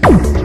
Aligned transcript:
Hej 0.00 0.41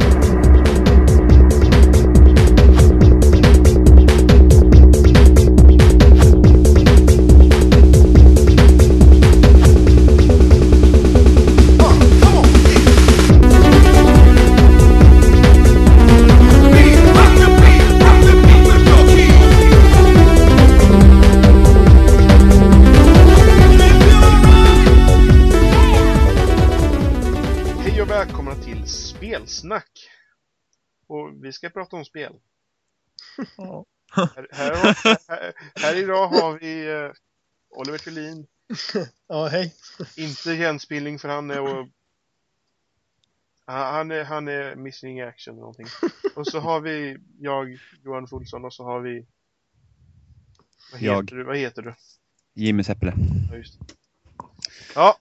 ska 31.58 31.70
prata 31.70 31.96
om 31.96 32.06
spel. 32.06 32.34
Ja. 33.58 33.86
Här, 34.12 34.48
här, 34.52 34.76
här, 35.28 35.54
här 35.76 35.96
idag 35.96 36.28
har 36.28 36.60
vi 36.60 36.88
eh, 36.88 37.12
Oliver 37.70 37.98
Thulin, 37.98 38.48
Ja, 39.28 39.48
hej. 39.48 39.76
inte 40.18 40.52
Jens 40.52 40.88
för 40.88 41.28
han 41.28 41.52
är 41.52 41.60
och 41.62 41.88
han 43.66 44.12
är, 44.12 44.24
han 44.24 44.48
är 44.48 44.76
missing 44.76 45.18
in 45.20 45.28
action 45.28 45.54
eller 45.54 45.62
någonting. 45.62 45.88
Och 46.36 46.48
så 46.48 46.60
har 46.60 46.82
vi 46.82 47.18
jag, 47.40 47.80
Johan 48.04 48.28
Fulsson 48.28 48.66
och 48.66 48.74
så 48.74 48.84
har 48.84 49.00
vi 49.02 49.26
vad 50.92 51.00
heter 51.02 51.14
Jag. 51.14 51.26
du? 51.26 51.44
Vad 51.44 51.58
heter 51.58 51.82
du? 51.82 51.96
Jimmy 52.54 52.84
Seppele. 52.84 53.14
Ja, 53.52 53.58
just 53.58 53.80
det. 53.80 53.86
Ja, 54.96 55.18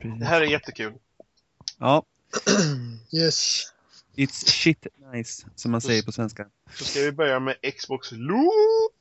Precis. 0.00 0.18
det 0.20 0.24
här 0.26 0.40
är 0.40 0.46
jättekul. 0.46 0.94
Ja, 1.78 2.02
Yes. 3.12 3.72
It's 4.16 4.46
shit 4.46 4.86
nice, 5.12 5.46
som 5.54 5.70
man 5.70 5.80
säger 5.80 6.02
på 6.02 6.12
svenska. 6.12 6.46
Så 6.74 6.84
ska 6.84 7.00
vi 7.00 7.12
börja 7.12 7.40
med 7.40 7.56
Xbox 7.78 8.12
Loop. 8.12 8.92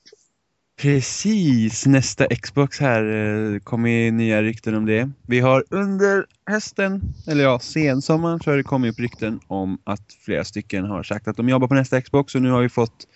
Precis, 0.81 1.85
nästa 1.85 2.27
Xbox 2.27 2.79
här 2.79 3.03
eh, 3.03 3.59
kommer 3.59 4.11
nya 4.11 4.41
rykten 4.41 4.75
om 4.75 4.85
det. 4.85 5.11
Vi 5.27 5.39
har 5.39 5.63
under 5.69 6.25
hösten, 6.45 7.01
eller 7.27 7.43
ja, 7.43 7.59
sensommaren 7.59 8.39
så 8.39 8.49
har 8.49 8.57
det 8.57 8.63
kommit 8.63 8.91
upp 8.91 8.99
rykten 8.99 9.39
om 9.47 9.77
att 9.83 10.13
flera 10.25 10.43
stycken 10.43 10.85
har 10.85 11.03
sagt 11.03 11.27
att 11.27 11.37
de 11.37 11.49
jobbar 11.49 11.67
på 11.67 11.73
nästa 11.73 12.01
Xbox 12.01 12.35
och 12.35 12.41
nu 12.41 12.49
har 12.49 12.61
vi 12.61 12.69
fått 12.69 13.07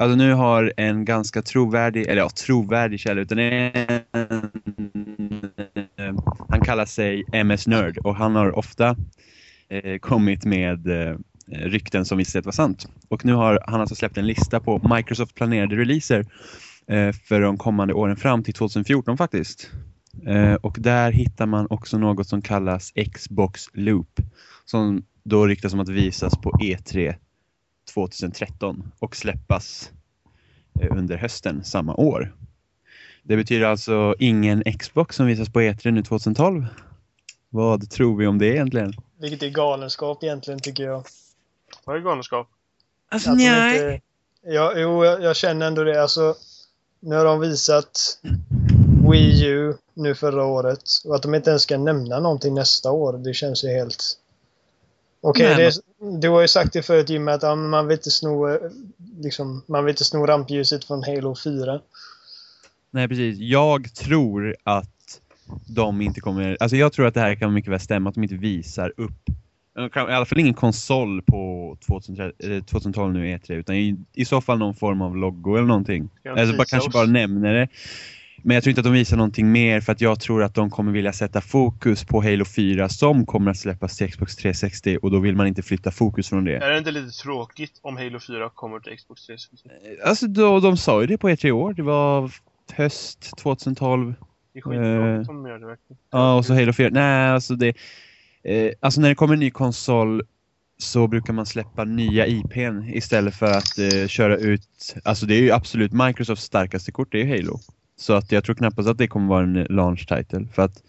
Alltså 0.00 0.16
nu 0.16 0.32
har 0.32 0.72
en 0.76 1.04
ganska 1.04 1.42
trovärdig, 1.42 2.06
eller 2.06 2.22
ja 2.22 2.30
trovärdig 2.30 3.00
källa 3.00 3.20
utan 3.20 3.38
en, 3.38 4.00
han 6.48 6.60
kallar 6.60 6.86
sig 6.86 7.24
MS 7.32 7.66
Nerd 7.66 7.98
och 7.98 8.16
han 8.16 8.36
har 8.36 8.58
ofta 8.58 8.96
eh, 9.68 9.98
kommit 9.98 10.44
med 10.44 10.86
eh, 10.86 11.16
rykten 11.50 12.04
som 12.04 12.18
visat 12.18 12.32
sig 12.32 12.42
vara 12.42 12.52
sant. 12.52 12.88
Och 13.08 13.24
nu 13.24 13.32
har 13.32 13.64
han 13.66 13.80
alltså 13.80 13.94
släppt 13.94 14.18
en 14.18 14.26
lista 14.26 14.60
på 14.60 14.94
Microsoft 14.94 15.34
planerade 15.34 15.76
releaser 15.76 16.26
eh, 16.86 17.12
för 17.12 17.40
de 17.40 17.58
kommande 17.58 17.94
åren 17.94 18.16
fram 18.16 18.44
till 18.44 18.54
2014 18.54 19.18
faktiskt. 19.18 19.70
Eh, 20.26 20.54
och 20.54 20.76
där 20.80 21.12
hittar 21.12 21.46
man 21.46 21.66
också 21.70 21.98
något 21.98 22.28
som 22.28 22.42
kallas 22.42 22.92
Xbox 23.12 23.66
Loop 23.72 24.20
som 24.64 25.02
då 25.22 25.46
ryktas 25.46 25.72
om 25.72 25.80
att 25.80 25.88
visas 25.88 26.36
på 26.36 26.50
E3 26.50 27.14
2013 27.94 28.92
och 28.98 29.16
släppas 29.16 29.90
eh, 30.80 30.96
under 30.96 31.16
hösten 31.16 31.64
samma 31.64 31.94
år. 31.94 32.34
Det 33.22 33.36
betyder 33.36 33.66
alltså 33.66 34.14
ingen 34.18 34.62
Xbox 34.78 35.16
som 35.16 35.26
visas 35.26 35.52
på 35.52 35.60
E3 35.60 35.90
nu 35.90 36.02
2012. 36.02 36.66
Vad 37.48 37.90
tror 37.90 38.16
vi 38.16 38.26
om 38.26 38.38
det 38.38 38.46
egentligen? 38.46 38.92
Vilket 39.20 39.42
är 39.42 39.50
galenskap 39.50 40.22
egentligen 40.22 40.60
tycker 40.60 40.84
jag. 40.84 41.04
Vad 41.90 41.98
är 41.98 42.02
galenskap? 42.02 42.48
Alltså 43.08 43.30
Att 43.30 43.38
de 43.38 43.44
inte- 43.44 44.00
Ja, 44.42 44.72
jo, 44.76 45.04
jag, 45.04 45.22
jag 45.22 45.36
känner 45.36 45.66
ändå 45.66 45.84
det. 45.84 46.02
Alltså, 46.02 46.34
nu 47.00 47.16
har 47.16 47.24
de 47.24 47.40
visat 47.40 48.18
Wii 49.10 49.46
U 49.46 49.74
nu 49.94 50.14
förra 50.14 50.44
året. 50.44 50.82
Och 51.04 51.14
att 51.14 51.22
de 51.22 51.34
inte 51.34 51.50
ens 51.50 51.62
ska 51.62 51.78
nämna 51.78 52.20
någonting 52.20 52.54
nästa 52.54 52.90
år, 52.90 53.12
det 53.18 53.34
känns 53.34 53.64
ju 53.64 53.68
helt... 53.68 54.04
Okej, 55.20 55.46
Nej, 55.46 55.56
det 55.56 55.66
är- 55.66 56.20
du 56.20 56.28
har 56.28 56.40
ju 56.40 56.48
sagt 56.48 56.72
det 56.72 56.82
förut 56.82 57.08
Jimmy, 57.10 57.32
att 57.32 57.42
ja, 57.42 57.54
man 57.54 57.86
vill 57.86 57.96
inte 57.98 58.10
sno, 58.10 58.48
eh, 58.48 58.70
liksom, 59.20 59.62
man 59.66 59.84
vill 59.84 59.92
inte 59.92 60.04
sno 60.04 60.26
rampljuset 60.26 60.84
från 60.84 61.02
Halo 61.02 61.36
4. 61.44 61.80
Nej, 62.90 63.08
precis. 63.08 63.38
Jag 63.38 63.94
tror 63.94 64.56
att 64.64 65.20
de 65.68 66.00
inte 66.00 66.20
kommer... 66.20 66.56
Alltså 66.60 66.76
jag 66.76 66.92
tror 66.92 67.06
att 67.06 67.14
det 67.14 67.20
här 67.20 67.34
kan 67.34 67.54
mycket 67.54 67.72
väl 67.72 67.80
stämma, 67.80 68.08
att 68.08 68.14
de 68.14 68.22
inte 68.22 68.34
visar 68.34 68.92
upp 68.96 69.12
i 69.86 69.98
alla 69.98 70.24
fall 70.24 70.38
ingen 70.38 70.54
konsol 70.54 71.22
på 71.22 71.76
2013, 71.86 72.52
eh, 72.52 72.62
2012 72.62 73.12
nu 73.12 73.36
E3, 73.36 73.52
utan 73.52 73.76
i, 73.76 73.96
i 74.14 74.24
så 74.24 74.40
fall 74.40 74.58
någon 74.58 74.74
form 74.74 75.02
av 75.02 75.16
logo 75.16 75.56
eller 75.56 75.66
någonting. 75.66 76.10
Eller 76.24 76.34
bara, 76.34 76.44
teasa 76.44 76.64
kanske 76.64 76.88
oss? 76.88 76.92
bara 76.92 77.06
nämner 77.06 77.54
det. 77.54 77.68
Men 78.42 78.54
jag 78.54 78.62
tror 78.64 78.70
inte 78.70 78.80
att 78.80 78.84
de 78.84 78.92
visar 78.92 79.16
någonting 79.16 79.52
mer 79.52 79.80
för 79.80 79.92
att 79.92 80.00
jag 80.00 80.20
tror 80.20 80.42
att 80.42 80.54
de 80.54 80.70
kommer 80.70 80.92
vilja 80.92 81.12
sätta 81.12 81.40
fokus 81.40 82.04
på 82.04 82.22
Halo 82.22 82.44
4 82.44 82.88
som 82.88 83.26
kommer 83.26 83.50
att 83.50 83.56
släppas 83.56 83.96
till 83.96 84.10
Xbox 84.10 84.36
360 84.36 84.98
och 85.02 85.10
då 85.10 85.18
vill 85.18 85.36
man 85.36 85.46
inte 85.46 85.62
flytta 85.62 85.90
fokus 85.90 86.28
från 86.28 86.44
det. 86.44 86.56
Är 86.56 86.70
det 86.70 86.78
inte 86.78 86.90
lite 86.90 87.18
tråkigt 87.22 87.80
om 87.82 87.96
Halo 87.96 88.20
4 88.20 88.50
kommer 88.54 88.80
till 88.80 88.96
Xbox 88.96 89.26
360? 89.26 89.68
Alltså 90.04 90.26
då, 90.26 90.60
de 90.60 90.76
sa 90.76 91.00
ju 91.00 91.06
det 91.06 91.18
på 91.18 91.28
E3 91.28 91.46
i 91.46 91.52
år, 91.52 91.72
det 91.72 91.82
var 91.82 92.30
höst 92.72 93.36
2012. 93.38 94.14
Det 94.52 94.58
är 94.58 94.62
skitbra 94.62 95.14
Eh, 95.14 95.20
att 95.20 95.26
de 95.26 95.46
gör 95.46 95.58
det 95.58 95.66
verkligen. 95.66 95.98
Ja, 96.10 96.34
och 96.34 96.46
så 96.46 96.54
Halo 96.54 96.72
4. 96.72 96.88
Nej, 96.92 97.30
alltså 97.30 97.54
det... 97.54 97.76
Eh, 98.44 98.72
alltså 98.80 99.00
när 99.00 99.08
det 99.08 99.14
kommer 99.14 99.34
en 99.34 99.40
ny 99.40 99.50
konsol 99.50 100.22
så 100.78 101.06
brukar 101.06 101.32
man 101.32 101.46
släppa 101.46 101.84
nya 101.84 102.26
IPn 102.26 102.82
istället 102.88 103.34
för 103.34 103.46
att 103.46 103.78
eh, 103.78 104.06
köra 104.06 104.36
ut... 104.36 104.96
Alltså 105.04 105.26
det 105.26 105.34
är 105.34 105.40
ju 105.40 105.50
absolut 105.50 105.92
Microsofts 105.92 106.44
starkaste 106.44 106.92
kort, 106.92 107.12
det 107.12 107.20
är 107.20 107.24
ju 107.24 107.36
Halo. 107.36 107.58
Så 107.96 108.12
att 108.12 108.32
jag 108.32 108.44
tror 108.44 108.54
knappast 108.54 108.88
att 108.88 108.98
det 108.98 109.08
kommer 109.08 109.28
vara 109.28 109.42
en 109.42 109.66
launch 109.70 110.08
title. 110.08 110.46
För 110.54 110.62
att 110.62 110.82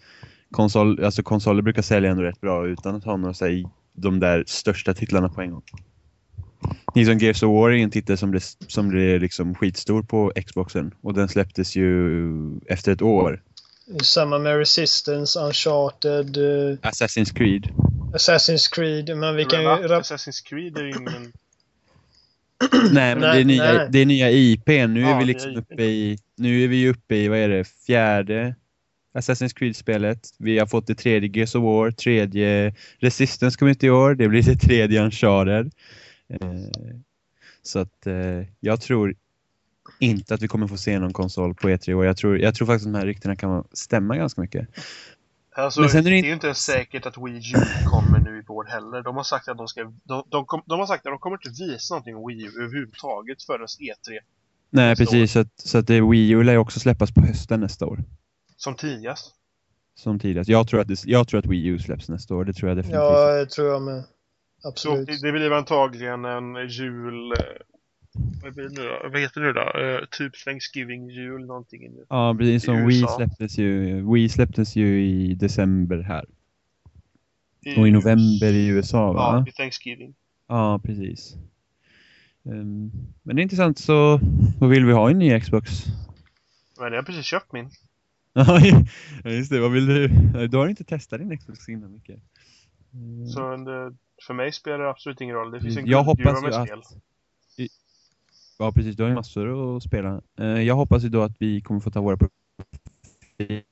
konsol, 0.50 1.04
alltså 1.04 1.22
konsoler 1.22 1.62
brukar 1.62 1.82
sälja 1.82 2.10
ändå 2.10 2.22
rätt 2.22 2.40
bra 2.40 2.66
utan 2.66 2.94
att 2.94 3.04
ha 3.04 3.16
några 3.16 3.34
här, 3.40 3.64
de 3.92 4.20
där 4.20 4.44
största 4.46 4.94
titlarna 4.94 5.28
på 5.28 5.40
en 5.40 5.50
gång. 5.50 5.62
Ni 6.94 7.06
som 7.06 7.18
Gears 7.18 7.42
of 7.42 7.48
War 7.48 7.70
är 7.70 7.76
en 7.76 7.90
titel 7.90 8.18
som 8.18 8.30
blev, 8.30 8.40
som 8.66 8.88
blev 8.88 9.20
liksom 9.20 9.54
skitstor 9.54 10.02
på 10.02 10.32
Xboxen 10.46 10.94
och 11.00 11.14
den 11.14 11.28
släpptes 11.28 11.76
ju 11.76 12.32
efter 12.66 12.92
ett 12.92 13.02
år. 13.02 13.42
Samma 14.02 14.38
med 14.38 14.58
Resistance, 14.58 15.40
Uncharted, 15.40 16.36
eh, 16.36 16.78
Assassin's 16.82 17.34
Creed. 17.34 17.68
Assassin's 18.14 18.74
Creed, 18.74 19.16
men 19.16 19.36
vi 19.36 19.44
kan 19.44 19.62
ju... 19.62 19.68
Assassin's 19.68 20.44
Creed 20.44 20.78
är 20.78 20.82
ju 20.82 20.90
ingen... 20.90 21.32
Nej, 22.92 23.14
men 23.16 23.20
det, 23.20 23.28
är 23.28 23.32
Nej, 23.32 23.44
nya, 23.44 23.72
nej. 23.72 23.88
det 23.90 23.98
är 23.98 24.06
nya 24.06 24.30
IP. 24.30 24.66
Nu 24.66 25.00
Ja, 25.00 25.08
är 25.08 25.18
vi 25.18 25.24
liksom 25.24 25.56
uppe 25.56 25.82
i, 25.82 26.18
nu 26.36 26.64
är 26.64 26.68
vi 26.68 26.88
uppe 26.88 27.16
i, 27.16 27.28
vad 27.28 27.38
är 27.38 27.48
det, 27.48 27.64
fjärde 27.86 28.54
Assassin's 29.14 29.54
Creed-spelet. 29.54 30.34
Vi 30.38 30.58
har 30.58 30.66
fått 30.66 30.86
det 30.86 30.94
tredje 30.94 31.30
Gears 31.34 31.54
of 31.54 31.62
War, 31.62 31.90
tredje 31.90 32.74
Resistance 32.98 33.58
kommer 33.58 33.72
ut 33.72 33.84
i 33.84 33.90
år, 33.90 34.14
det 34.14 34.28
blir 34.28 34.42
det 34.42 34.56
tredje 34.56 35.02
Uncharted. 35.04 35.70
Eh, 36.28 36.38
så 37.62 37.78
att 37.78 38.06
eh, 38.06 38.42
jag 38.60 38.80
tror 38.80 39.14
inte 40.02 40.34
att 40.34 40.42
vi 40.42 40.48
kommer 40.48 40.66
få 40.66 40.76
se 40.76 40.98
någon 40.98 41.12
konsol 41.12 41.54
på 41.54 41.68
E3 41.68 41.90
i 41.90 41.94
år. 41.94 42.04
Jag 42.06 42.16
tror, 42.16 42.38
jag 42.38 42.54
tror 42.54 42.66
faktiskt 42.66 42.86
att 42.86 42.92
de 42.92 42.98
här 42.98 43.06
ryktena 43.06 43.36
kan 43.36 43.64
stämma 43.72 44.16
ganska 44.16 44.40
mycket. 44.40 44.68
Alltså, 45.54 45.80
Men 45.80 45.90
sen 45.90 45.98
är 46.00 46.02
det 46.04 46.10
det 46.10 46.14
är 46.14 46.18
inte- 46.18 46.28
ju 46.28 46.34
inte 46.34 46.46
ens 46.46 46.58
säkert 46.58 47.06
att 47.06 47.18
Wii 47.18 47.36
U 47.54 47.58
kommer 47.90 48.18
nu 48.18 48.38
i 48.38 48.42
vår 48.48 48.64
heller. 48.64 49.02
De 49.02 49.16
har 49.16 49.22
sagt 49.22 49.48
att 49.48 49.56
de 49.58 49.68
ska... 49.68 49.92
De, 50.04 50.22
de, 50.28 50.44
kom, 50.46 50.62
de 50.66 50.78
har 50.80 50.86
sagt 50.86 51.06
att 51.06 51.12
de 51.12 51.18
kommer 51.18 51.36
inte 51.36 51.62
visa 51.64 51.94
någonting 51.94 52.16
om 52.16 52.26
Wii 52.28 52.42
U 52.44 52.50
överhuvudtaget 52.62 53.42
förrän 53.42 53.66
E3. 53.66 54.18
Nej, 54.70 54.96
precis. 54.96 55.32
Så 55.32 55.38
att, 55.40 55.48
så 55.56 55.78
att 55.78 55.86
det, 55.86 56.00
Wii 56.00 56.30
U 56.30 56.42
lär 56.42 56.52
ju 56.52 56.58
också 56.58 56.80
släppas 56.80 57.14
på 57.14 57.20
hösten 57.20 57.60
nästa 57.60 57.86
år. 57.86 58.04
Som 58.56 58.74
tidigast. 58.74 59.34
Som 59.94 60.18
tidigast. 60.18 60.48
Jag 60.50 60.68
tror 60.68 60.80
att, 60.80 60.88
det, 60.88 61.02
jag 61.06 61.28
tror 61.28 61.38
att 61.40 61.46
Wii 61.46 61.66
U 61.66 61.78
släpps 61.78 62.08
nästa 62.08 62.34
år, 62.34 62.44
det 62.44 62.52
tror 62.52 62.68
jag 62.68 62.76
definitivt. 62.78 63.00
Ja, 63.02 63.32
det 63.32 63.46
tror 63.46 63.68
jag 63.68 63.82
med. 63.82 64.04
Så 64.62 64.68
Absolut. 64.68 65.06
det, 65.06 65.20
det 65.22 65.32
blir 65.32 65.52
antagligen 65.52 66.24
en 66.24 66.68
jul... 66.68 67.32
Vad 68.42 68.54
blir 68.54 68.64
det 68.64 68.82
nu 68.82 68.88
då? 68.88 69.08
Vad 69.12 69.20
heter 69.20 69.40
det 69.40 69.52
då? 69.52 69.60
Eh, 69.80 70.00
typ 70.10 70.44
Thanksgiving 70.44 71.10
jul 71.10 71.46
någonting. 71.46 71.80
nu. 71.82 72.04
Ja, 72.08 72.34
precis 72.38 72.64
som 72.64 72.86
Wii 72.86 73.04
släpptes 73.16 73.58
ju, 73.58 74.00
Wii 74.12 74.28
släpptes 74.28 74.76
ju 74.76 75.04
i 75.04 75.34
december 75.34 75.98
här. 75.98 76.24
I, 77.60 77.80
Och 77.80 77.88
i 77.88 77.90
november 77.90 78.52
i 78.52 78.66
USA 78.66 78.98
Ja, 78.98 79.12
va? 79.12 79.44
i 79.48 79.52
Thanksgiving. 79.52 80.14
Ja, 80.48 80.80
precis. 80.84 81.36
Ehm, 82.44 82.90
men 83.22 83.36
det 83.36 83.40
är 83.40 83.42
intressant 83.42 83.78
så, 83.78 84.20
vad 84.60 84.70
vill 84.70 84.84
vi 84.84 84.92
ha 84.92 85.10
en 85.10 85.18
ny 85.18 85.40
Xbox? 85.40 85.70
Men 86.80 86.92
jag 86.92 86.98
har 86.98 87.04
precis 87.06 87.24
köpt 87.24 87.52
min. 87.52 87.70
Ja, 89.24 89.30
just 89.30 89.50
det. 89.50 89.60
Vad 89.60 89.72
vill 89.72 89.86
du? 89.86 90.08
Du 90.48 90.56
har 90.56 90.68
inte 90.68 90.84
testat 90.84 91.20
din 91.20 91.38
Xbox 91.38 91.68
innan 91.68 91.92
mycket. 91.92 92.20
Mm. 92.94 93.26
Så 93.26 93.56
det, 93.56 93.94
för 94.26 94.34
mig 94.34 94.52
spelar 94.52 94.78
det 94.78 94.90
absolut 94.90 95.20
ingen 95.20 95.36
roll. 95.36 95.50
Det 95.50 95.60
finns 95.60 95.76
en 95.76 95.86
Jag 95.86 96.02
hoppas 96.02 96.42
ju 96.42 96.48
att... 96.48 96.66
spel. 96.66 96.82
Ja, 98.58 98.72
precis. 98.72 98.96
Du 98.96 99.02
har 99.02 99.10
ju 99.10 99.14
massor 99.16 99.76
att 99.76 99.82
spela. 99.82 100.22
Eh, 100.38 100.46
Jag 100.46 100.74
hoppas 100.74 101.04
ju 101.04 101.08
då 101.08 101.22
att 101.22 101.36
vi 101.38 101.60
kommer 101.60 101.80
få 101.80 101.90
ta 101.90 102.00
våra 102.00 102.16
profiler. 102.16 103.62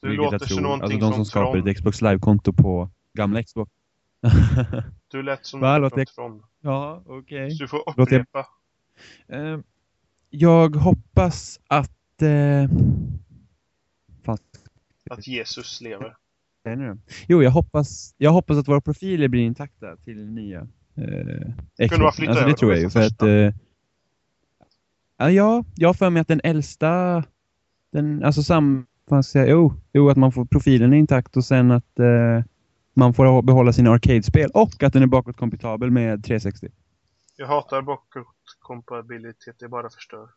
Det 0.00 0.08
låter 0.08 0.38
som 0.46 0.62
någonting 0.62 0.84
alltså 0.84 0.98
de 1.10 1.12
som 1.14 1.24
skapar 1.24 1.68
ett 1.68 1.76
Xbox 1.76 2.02
Live-konto 2.02 2.52
på 2.52 2.90
gamla 3.14 3.42
Xbox. 3.42 3.72
Du 5.10 5.22
lät 5.22 5.46
som 5.46 5.60
Va, 5.60 5.78
någon 5.78 5.90
från 5.90 6.06
Tron. 6.06 6.42
ja, 6.60 7.02
okej. 7.06 7.50
Så 7.50 7.64
du 7.64 7.68
får 7.68 7.94
Låter 7.96 8.12
jag- 8.12 8.20
upprepa. 8.22 8.46
Eh, 9.28 9.58
jag 10.30 10.76
hoppas 10.76 11.60
att... 11.66 12.22
Eh, 12.22 12.68
fan, 14.24 14.38
Att 15.10 15.26
Jesus 15.26 15.80
lever. 15.80 16.16
Jo, 17.28 17.42
jag 17.42 17.50
hoppas, 17.50 18.14
jag 18.18 18.30
hoppas 18.30 18.58
att 18.58 18.68
våra 18.68 18.80
profiler 18.80 19.28
blir 19.28 19.42
intakta 19.42 19.96
till 19.96 20.26
nya 20.26 20.68
eh, 20.98 21.88
Xbox. 21.88 22.16
flytta 22.16 22.32
Alltså 22.32 22.46
det 22.46 22.54
tror 22.54 22.72
jag 22.72 22.80
ju. 22.80 22.90
För 22.90 23.06
att, 23.06 23.22
eh, 23.22 23.54
ja, 25.16 25.30
ja, 25.30 25.64
jag 25.74 25.88
har 25.88 25.94
för 25.94 26.10
mig 26.10 26.20
att 26.20 26.28
den 26.28 26.40
äldsta, 26.44 27.24
den, 27.92 28.24
alltså 28.24 28.42
sam, 28.42 28.86
säga, 29.24 29.46
jo, 29.46 29.74
jo, 29.92 30.10
att 30.10 30.16
man 30.16 30.32
får 30.32 30.44
profilen 30.44 30.92
intakt 30.92 31.36
och 31.36 31.44
sen 31.44 31.70
att 31.70 31.98
eh, 31.98 32.44
man 32.94 33.14
får 33.14 33.42
behålla 33.42 33.72
sina 33.72 33.90
arcade-spel 33.90 34.50
och 34.54 34.82
att 34.82 34.92
den 34.92 35.02
är 35.02 35.06
bakåtkompatibel 35.06 35.90
med 35.90 36.24
360. 36.24 36.68
Jag 37.36 37.46
hatar 37.46 37.82
bakåtkompatibilitet, 37.82 39.56
det 39.58 39.68
bara 39.68 39.90
förstör. 39.90 40.28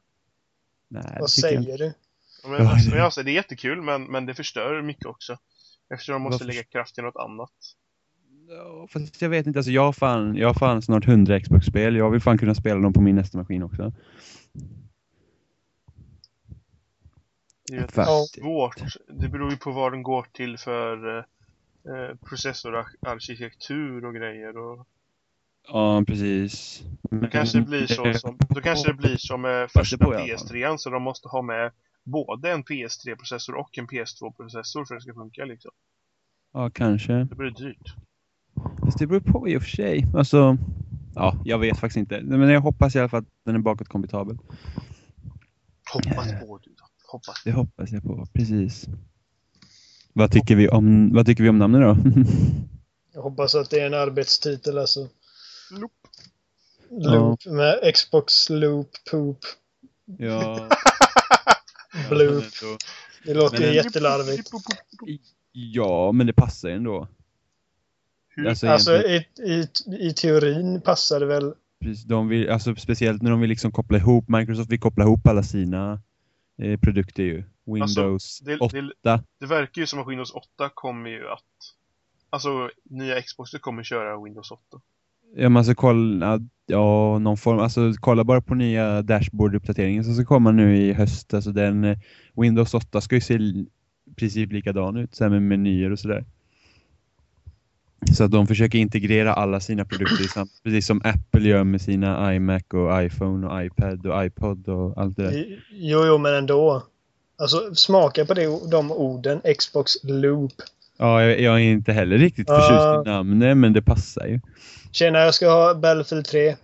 Nej, 0.88 1.04
det 1.04 1.20
Vad 1.20 1.30
tycker 1.30 1.48
jag 1.54 1.64
säger 1.64 1.78
du? 1.78 1.94
Ja, 2.44 2.50
Men, 2.50 2.68
alltså, 2.68 2.90
men 2.90 3.02
alltså, 3.02 3.24
det 3.24 3.32
är 3.32 3.34
jättekul, 3.34 3.82
men, 3.82 4.04
men 4.04 4.26
det 4.26 4.34
förstör 4.34 4.82
mycket 4.82 5.06
också. 5.06 5.38
Eftersom 5.94 6.14
de 6.14 6.22
måste 6.22 6.44
Varför? 6.44 6.46
lägga 6.46 6.64
kraft 6.64 6.98
i 6.98 7.02
något 7.02 7.16
annat. 7.16 7.52
Fast 8.90 9.22
jag 9.22 9.30
vet 9.30 9.48
inte, 9.48 9.60
alltså 9.60 9.72
jag 9.72 9.82
har 9.86 9.94
fan, 9.94 10.36
jag 10.36 10.48
har 10.48 10.54
fan 10.54 10.82
snart 10.82 11.08
100 11.08 11.40
Xbox-spel. 11.40 11.96
Jag 11.96 12.12
vill 12.12 12.22
fan 12.22 12.38
kunna 12.38 12.56
spela 12.56 12.80
dem 12.80 12.94
på 12.94 13.02
min 13.02 13.16
nästa 13.16 13.38
maskin 13.38 13.64
också. 13.64 13.94
Det 17.68 17.76
är 17.78 17.88
Ja. 17.96 18.26
svårt. 18.36 18.76
Det 19.08 19.28
beror 19.30 19.52
ju 19.52 19.58
på 19.58 19.72
vad 19.72 19.92
den 19.94 20.04
går 20.04 20.26
till 20.34 20.58
för 20.58 21.18
eh, 21.18 21.24
eh, 21.96 22.16
processorarkitektur 22.16 24.06
och 24.06 24.16
grejer. 24.16 24.58
Och 24.58 24.88
Ja, 25.68 26.04
precis. 26.08 26.84
då 27.12 27.28
kanske 27.28 27.60
det 27.60 27.66
blir 27.66 27.88
så 27.88 28.14
som, 28.20 28.38
då 28.50 28.62
kanske 28.62 28.90
det 28.90 28.94
blir 28.98 29.18
som 29.18 29.42
med 29.42 29.72
Fast 29.72 29.74
det 29.74 29.80
första 29.80 29.98
på 30.06 30.14
i 30.14 30.16
alla 30.18 30.38
fall. 30.38 30.48
PS3 30.48 30.78
så 30.78 30.90
de 30.90 31.04
måste 31.04 31.28
ha 31.28 31.42
med 31.42 31.72
både 32.04 32.52
en 32.52 32.64
PS3-processor 32.64 33.56
och 33.56 33.78
en 33.78 33.88
PS2-processor 33.88 34.86
för 34.86 34.96
att 34.96 35.00
det 35.00 35.04
ska 35.04 35.14
funka 35.14 35.46
liksom. 35.46 35.72
Ja, 36.54 36.70
kanske. 36.70 37.14
Det 37.14 37.36
blir 37.36 37.52
dyrt. 37.52 37.96
Fast 38.86 39.00
det 39.00 39.08
beror 39.08 39.20
på 39.20 39.50
i 39.50 39.58
och 39.58 39.62
för 39.62 39.70
sig. 39.70 40.08
Alltså, 40.16 40.58
ja, 41.16 41.42
jag 41.46 41.60
vet 41.60 41.80
faktiskt 41.80 41.98
inte. 41.98 42.22
Men 42.22 42.50
jag 42.50 42.62
hoppas 42.62 42.96
i 42.96 43.00
alla 43.00 43.10
fall 43.10 43.20
att 43.20 43.28
den 43.46 43.56
är 43.56 43.60
bakåtkompatibel. 43.60 44.38
Hoppas 45.94 46.28
på 46.28 46.60
du 46.64 46.70
då. 46.70 46.86
Hoppas. 47.08 47.44
Det 47.44 47.52
hoppas 47.52 47.92
jag 47.92 48.04
på, 48.04 48.26
precis. 48.34 48.88
Vad 50.14 50.32
tycker 50.32 50.56
vi 50.56 50.70
om, 50.70 51.14
vad 51.14 51.26
tycker 51.26 51.44
vi 51.44 51.50
om 51.50 51.58
namnet 51.58 51.82
då? 51.82 51.98
Jag 53.14 53.22
hoppas 53.22 53.56
att 53.56 53.70
det 53.70 53.80
är 53.80 53.86
en 53.86 53.94
arbetstitel 53.94 54.78
alltså. 54.78 55.08
Loop. 55.72 55.92
Loop 56.90 57.46
med 57.46 57.94
Xbox 57.94 58.50
Loop 58.50 58.90
Poop 59.12 59.38
ja. 60.18 60.70
Bloop. 62.10 62.44
Det 63.26 63.34
låter 63.34 63.60
Men 63.60 63.70
ju 63.70 63.76
jättelarvigt. 63.76 64.50
Ja, 65.52 66.12
men 66.12 66.28
det 66.28 66.34
passar 66.34 66.70
ju 66.70 66.76
ändå. 66.76 67.08
Hur? 68.42 68.50
Alltså, 68.50 68.68
Alltså 68.68 68.92
i, 68.96 69.26
i, 69.46 69.68
i 70.00 70.14
teorin 70.14 70.82
passar 70.82 71.20
det 71.20 71.26
väl. 71.26 71.54
Precis, 71.82 72.04
de 72.04 72.28
vill, 72.28 72.50
alltså 72.50 72.76
speciellt 72.76 73.22
när 73.22 73.32
de 73.32 73.40
vill 73.40 73.50
liksom 73.50 73.72
koppla 73.72 73.98
ihop, 73.98 74.26
Microsoft 74.28 74.72
vill 74.72 74.80
koppla 74.80 75.04
ihop 75.04 75.28
alla 75.28 75.44
sina 75.44 76.02
eh, 76.62 76.80
produkter 76.80 77.24
ju. 77.24 77.44
Windows 77.66 78.40
det, 78.40 78.58
8. 78.58 78.78
det, 79.02 79.24
det 79.40 79.46
verkar 79.46 79.82
ju 79.82 79.88
som 79.88 80.00
att 80.00 80.08
Windows 80.08 80.32
8 80.32 80.70
kommer 80.74 81.10
ju 81.10 81.30
att 81.30 81.44
Alltså 82.34 82.70
nya 82.90 83.22
Xboxer 83.22 83.60
kommer 83.60 83.84
köra 83.84 84.24
Windows 84.24 84.52
8. 84.52 84.62
Ja, 85.36 85.50
man 85.50 85.66
ska 85.66 85.76
kolla, 85.76 86.40
ja, 86.66 87.20
någon 87.20 87.38
form, 87.38 87.60
alltså 87.60 87.94
kolla 88.00 88.24
bara 88.24 88.42
på 88.42 88.56
nya 88.56 89.02
dashboard-uppdateringen 89.02 90.04
som 90.04 90.16
ska 90.16 90.26
komma 90.26 90.52
nu 90.52 90.78
i 90.78 90.94
höst. 90.94 91.34
Alltså 91.34 91.52
den, 91.52 91.84
eh, 91.84 91.98
Windows 92.36 92.74
8 92.74 93.02
ska 93.02 93.16
ju 93.16 93.22
se 93.22 93.34
i 93.34 93.68
princip 94.16 94.52
likadan 94.52 94.98
ut, 94.98 95.16
så 95.16 95.24
här 95.24 95.32
med 95.32 95.42
menyer 95.42 95.92
och 95.92 96.00
sådär. 96.00 96.26
Så 98.18 98.24
att 98.24 98.32
de 98.32 98.48
försöker 98.48 98.78
integrera 98.80 99.34
alla 99.34 99.60
sina 99.60 99.86
produkter 99.86 100.46
precis 100.64 100.86
som 100.88 101.02
Apple 101.04 101.50
gör 101.50 101.64
med 101.64 101.82
sina 101.82 102.36
iMac 102.36 102.64
och 102.74 103.04
iPhone 103.04 103.48
och 103.48 103.64
iPad 103.66 104.06
och 104.06 104.26
iPod 104.26 104.68
och 104.70 104.98
allt 105.02 105.18
det 105.18 105.24
där. 105.24 105.60
Jo, 105.72 106.06
jo, 106.06 106.18
men 106.18 106.34
ändå. 106.34 106.84
Alltså 107.38 107.76
smaka 107.76 108.26
på 108.26 108.34
det, 108.34 108.60
de 108.72 108.92
orden. 108.92 109.42
Xbox 109.58 109.92
Loop. 110.04 110.52
Ja, 110.98 111.24
jag, 111.24 111.40
jag 111.40 111.54
är 111.56 111.60
inte 111.60 111.92
heller 111.94 112.18
riktigt 112.18 112.50
Ja. 112.50 112.60
förtjust 112.62 113.08
i 113.08 113.10
namnet, 113.10 113.58
men 113.58 113.74
det 113.74 113.82
passar 113.82 114.26
ju. 114.28 114.40
Tjena, 114.92 115.20
jag 115.20 115.34
ska 115.34 115.50
ha 115.50 115.74
Battlefield 115.74 116.26
3. 116.26 116.56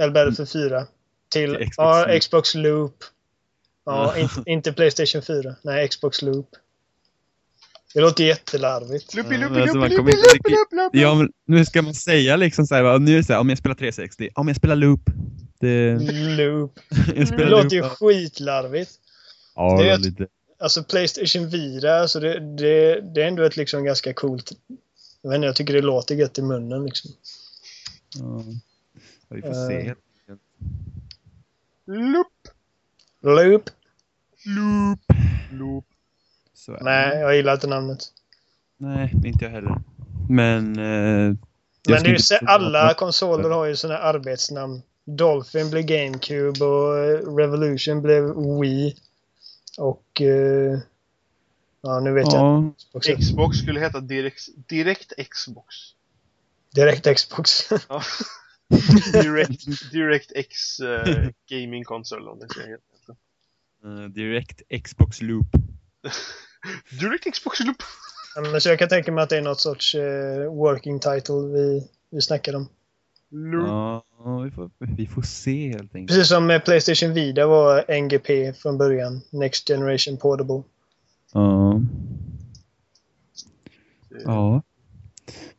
Eller 0.00 0.12
Battlefield 0.12 0.48
4. 0.50 0.86
Till, 1.28 1.54
Till 1.56 1.70
Xbox 1.70 1.76
ja, 1.78 2.06
Loop. 2.06 2.20
Xbox 2.20 2.54
Loop. 2.54 2.94
Ja, 3.86 4.12
Ja. 4.16 4.22
inte, 4.22 4.42
inte 4.50 4.72
Playstation 4.72 5.22
4. 5.22 5.54
Nej, 5.62 5.88
Xbox 5.88 6.22
Loop. 6.22 6.48
Det 7.94 8.00
låter 8.00 8.24
jättelarvigt. 8.24 9.18
Alltså, 9.18 9.32
man 9.78 9.90
kommer 9.90 9.96
loopy, 9.96 9.96
inte 9.96 9.96
loopy, 9.96 10.10
riktigt- 10.34 10.72
loopy, 10.72 10.98
Ja, 11.00 11.14
men 11.14 11.32
nu 11.46 11.64
ska 11.64 11.82
man 11.82 11.94
säga 11.94 12.36
liksom 12.36 12.66
så 12.66 12.74
här, 12.74 12.98
nu 12.98 13.12
är 13.12 13.16
det 13.16 13.24
så 13.24 13.32
här, 13.32 13.40
om 13.40 13.48
jag 13.48 13.58
spelar 13.58 13.74
360, 13.74 14.28
om 14.34 14.48
jag 14.48 14.56
spelar 14.56 14.76
Loop. 14.76 15.00
Det, 15.60 15.98
Loop. 16.36 16.78
jag 17.06 17.16
Det 17.16 17.26
spelar 17.26 17.50
låter 17.50 17.76
ju 17.76 17.82
Loop. 17.82 17.90
skitlarvigt. 17.92 18.90
Ja, 19.54 19.76
det 19.78 19.82
det 19.84 19.90
är 19.90 19.94
ett- 19.94 20.00
lite. 20.00 20.26
Alltså 20.60 20.82
Playstation 20.84 21.50
4, 21.50 22.00
alltså 22.00 22.20
det, 22.20 22.56
det, 22.56 23.00
det 23.14 23.22
är 23.22 23.28
ändå 23.28 23.42
ett 23.42 23.56
liksom 23.56 23.84
ganska 23.84 24.12
coolt... 24.14 24.52
Jag 25.22 25.30
vet 25.30 25.36
inte, 25.36 25.46
jag 25.46 25.56
tycker 25.56 25.74
det 25.74 25.80
låter 25.80 26.14
gött 26.14 26.38
i 26.38 26.42
munnen 26.42 26.84
liksom. 26.84 27.10
Ja. 28.18 28.44
Vi 29.28 29.40
får 29.42 29.48
Eh. 29.48 29.66
se. 29.68 29.94
Loop, 31.86 32.26
Loop? 33.22 33.70
Loop. 34.44 35.00
loop. 35.52 35.84
Så. 36.58 36.78
Nej, 36.80 37.18
jag 37.18 37.36
gillar 37.36 37.54
inte 37.54 37.66
namnet. 37.66 37.98
Nej, 38.76 39.12
inte 39.24 39.44
jag 39.44 39.50
heller. 39.50 39.80
Men... 40.28 40.78
Eh, 40.78 40.84
jag 41.82 41.94
Men 41.94 42.02
det 42.02 42.08
är 42.08 42.12
ju 42.12 42.18
så, 42.18 42.36
alla 42.46 42.94
konsoler 42.94 43.50
har 43.50 43.66
ju 43.66 43.76
såna 43.76 43.98
arbetsnamn. 43.98 44.82
Dolphin 45.04 45.70
blev 45.70 45.82
GameCube 45.82 46.64
och 46.64 46.98
eh, 46.98 47.36
Revolution 47.36 48.02
blev 48.02 48.24
Wii. 48.60 48.96
Och... 49.78 50.20
Eh, 50.20 50.78
ja, 51.82 52.00
nu 52.00 52.12
vet 52.12 52.32
jag 52.32 52.42
Ja, 52.42 52.72
också. 52.92 53.16
Xbox 53.16 53.58
skulle 53.58 53.80
heta 53.80 54.00
direkt, 54.00 54.48
direkt 54.68 55.12
Xbox. 55.30 55.74
Direkt 56.74 57.16
Xbox. 57.16 57.70
Ja. 57.88 58.02
direct, 59.22 59.90
direct 59.92 60.32
X 60.34 60.80
uh, 60.80 61.28
gaming 61.50 61.84
console 61.84 62.30
om 62.30 62.38
det 62.38 62.48
ska 62.48 62.60
heta. 62.60 63.12
eh, 63.84 64.08
Direkt 64.08 64.62
Xbox 64.84 65.22
Loop. 65.22 65.46
Direct 67.00 67.34
Xbox 67.34 67.60
loop. 67.60 67.82
Ja, 68.34 68.40
men 68.40 68.60
så 68.60 68.68
jag 68.68 68.78
kan 68.78 68.88
tänka 68.88 69.12
mig 69.12 69.22
att 69.22 69.30
det 69.30 69.36
är 69.36 69.42
något 69.42 69.60
sorts 69.60 69.94
eh, 69.94 70.52
working 70.52 71.00
title 71.00 71.34
vi, 71.34 71.88
vi 72.10 72.20
snackar 72.20 72.54
om. 72.54 72.68
Loop. 73.30 73.68
Ja, 73.68 74.04
vi 74.44 74.50
får, 74.50 74.70
vi 74.78 75.06
får 75.06 75.22
se 75.22 75.68
helt 75.68 75.94
enkelt. 75.94 76.16
Precis 76.16 76.28
som 76.28 76.46
med 76.46 76.64
Playstation 76.64 77.12
Vida 77.12 77.46
var 77.46 78.00
NGP 78.02 78.52
från 78.52 78.78
början. 78.78 79.20
Next 79.30 79.68
Generation 79.68 80.16
Portable. 80.16 80.62
Ja. 81.32 81.80
ja. 84.24 84.62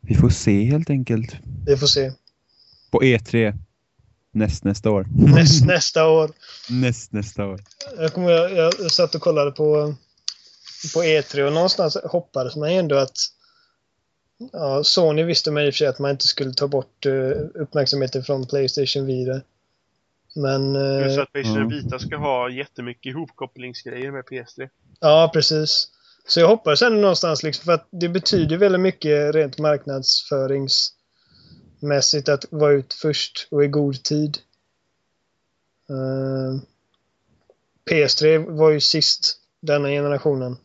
Vi 0.00 0.14
får 0.14 0.30
se 0.30 0.64
helt 0.64 0.90
enkelt. 0.90 1.36
Vi 1.66 1.76
får 1.76 1.86
se. 1.86 2.12
På 2.90 3.02
E3. 3.02 3.58
Näst, 4.32 4.64
nästa 4.64 4.90
år. 4.90 5.06
Näst, 5.10 5.64
nästa 5.64 6.08
år. 6.08 6.30
Näst, 6.70 7.12
nästa 7.12 7.46
år. 7.46 7.60
Jag, 7.98 8.12
kommer, 8.12 8.30
jag, 8.30 8.74
jag 8.78 8.90
satt 8.90 9.14
och 9.14 9.20
kollade 9.20 9.50
på, 9.50 9.94
på 10.94 11.02
E3 11.02 11.42
och 11.42 11.52
någonstans 11.52 11.96
hoppades 12.04 12.56
man 12.56 12.72
ju 12.72 12.78
ändå 12.78 12.96
att 12.96 13.16
ja, 14.52 14.84
Sony 14.84 15.22
visste 15.22 15.50
man 15.50 15.62
i 15.62 15.70
och 15.70 15.74
för 15.74 15.78
sig 15.78 15.86
att 15.86 15.98
man 15.98 16.10
inte 16.10 16.26
skulle 16.26 16.54
ta 16.54 16.68
bort 16.68 17.06
uh, 17.06 17.32
uppmärksamheten 17.54 18.24
från 18.24 18.46
Playstation 18.46 19.06
Vida. 19.06 19.40
Men 20.34 20.74
så 20.74 20.80
eh, 20.80 21.22
att 21.22 21.32
Playstation 21.32 21.70
Ja. 21.70 21.76
Vita 21.76 21.98
ska 21.98 22.16
ha 22.16 22.50
jättemycket 22.50 23.10
ihopkopplingsgrejer 23.10 24.10
med 24.10 24.24
PS3. 24.24 24.68
ja, 25.00 25.30
precis. 25.32 25.88
Så 26.26 26.40
jag 26.40 26.48
hoppas 26.48 26.82
ändå 26.82 27.00
någonstans 27.00 27.42
liksom 27.42 27.64
för 27.64 27.72
att 27.72 27.88
det 27.90 28.08
betyder 28.08 28.56
väldigt 28.56 28.80
mycket 28.80 29.34
rent 29.34 29.58
marknadsföringsmässigt 29.58 32.28
att 32.28 32.44
vara 32.50 32.72
ut 32.72 32.94
först 32.94 33.48
och 33.50 33.64
i 33.64 33.68
god 33.68 34.02
tid. 34.02 34.38
Eh, 35.90 36.56
PS3 37.90 38.56
var 38.56 38.70
ju 38.70 38.80
sist 38.80 39.36
denna 39.60 39.88
generationen. 39.88 40.56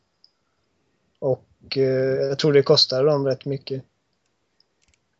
Och 1.19 1.77
eh, 1.77 1.83
jag 2.29 2.39
tror 2.39 2.53
det 2.53 2.61
kostade 2.63 3.03
dem 3.09 3.25
rätt 3.25 3.45
mycket. 3.45 3.83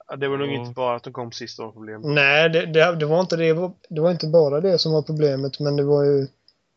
Ja, 0.08 0.16
det 0.16 0.28
var 0.28 0.38
nog 0.38 0.48
Ja. 0.48 0.54
inte 0.54 0.72
bara 0.72 0.96
att 0.96 1.04
de 1.04 1.14
kom 1.14 1.32
sist 1.32 1.56
som 1.56 1.66
var 1.66 1.72
problemet. 1.72 2.06
Nej, 2.06 2.50
det, 2.50 2.66
det, 2.66 2.96
det 2.96 3.06
var 3.06 3.20
inte 3.22 3.36
det. 3.38 3.72
Det 3.90 4.02
var 4.02 4.12
inte 4.12 4.28
bara 4.28 4.62
det 4.62 4.78
som 4.78 4.92
var 4.92 5.02
problemet, 5.02 5.60
men 5.60 5.76
det 5.76 5.84
var 5.84 6.04
ju 6.04 6.28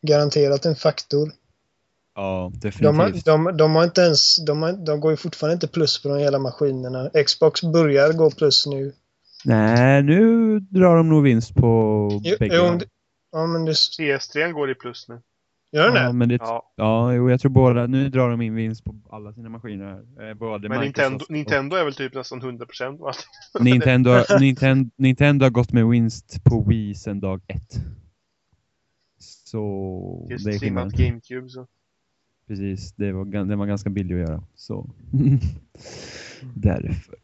garanterat 0.02 0.66
en 0.66 0.76
faktor. 0.76 1.32
Ja, 2.14 2.50
De, 2.52 2.58
definitivt. 2.58 3.26
har- 3.26 3.44
de, 3.44 3.56
de 3.56 3.75
har 3.75 3.84
inte 3.84 4.00
ens, 4.00 4.37
de, 4.44 4.62
har, 4.62 4.72
de 4.72 5.00
går 5.00 5.10
ju 5.10 5.16
fortfarande 5.16 5.54
inte 5.54 5.68
plus 5.68 6.02
på 6.02 6.08
de 6.08 6.18
hela 6.18 6.38
maskinerna. 6.38 7.10
Xbox 7.26 7.62
börjar 7.62 8.12
gå 8.12 8.30
plus 8.30 8.66
nu. 8.66 8.92
Nej, 9.44 10.02
nu 10.02 10.60
drar 10.60 10.96
de 10.96 11.08
nog 11.08 11.22
vinst 11.22 11.54
på 11.54 11.66
Jo, 12.22 12.37
bägge. 12.38 12.56
jo, 12.56 12.76
det- 12.78 12.87
ja 13.32 13.46
men 13.46 13.64
det... 13.64 13.72
PS3 13.72 14.52
går 14.52 14.70
i 14.70 14.75
plus 14.75 15.08
nu. 15.08 15.20
Gör 15.72 15.87
den 15.87 15.94
ja, 15.96 16.06
det? 16.06 16.12
men 16.12 16.28
det, 16.28 16.34
Ja, 16.40 16.72
ja, 16.76 17.14
jo, 17.14 17.30
jag 17.30 17.40
tror 17.40 17.50
båda. 17.50 17.87
Nu 17.87 18.08
drar 18.08 18.30
de 18.30 18.40
in 18.40 18.54
vinst 18.54 18.84
på 18.84 18.94
alla 19.10 19.32
sina 19.32 19.48
maskiner. 19.48 20.04
Eh, 20.28 20.34
både 20.34 20.68
men 20.68 20.80
Nintendo, 20.80 21.25
och- 21.25 21.30
Nintendo 21.30 21.76
är 21.76 21.84
väl 21.84 21.94
typ 21.94 22.14
nästan 22.14 22.42
100% 22.42 23.00
och 23.00 23.08
allt. 23.08 23.26
Nintendo, 23.60 24.10
Nintendo, 24.40 24.90
Nintendo 24.96 25.44
har 25.44 25.50
gått 25.50 25.72
med 25.72 25.88
vinst 25.88 26.44
på 26.44 26.62
Wii 26.62 26.94
sedan 26.94 27.20
dag 27.20 27.40
ett. 27.46 27.80
Så 29.44 30.26
Just 30.30 30.44
det 30.44 30.54
är 30.54 30.58
trimmat. 30.58 30.92
GameCube 30.92 31.48
så. 31.48 31.66
Precis, 32.46 32.92
det 32.92 33.12
var, 33.12 33.25
den 33.25 33.58
var 33.58 33.66
ganska 33.66 33.90
billig 33.90 34.14
att 34.14 34.28
göra. 34.28 34.42
Så 34.54 34.90
därför. 36.54 37.14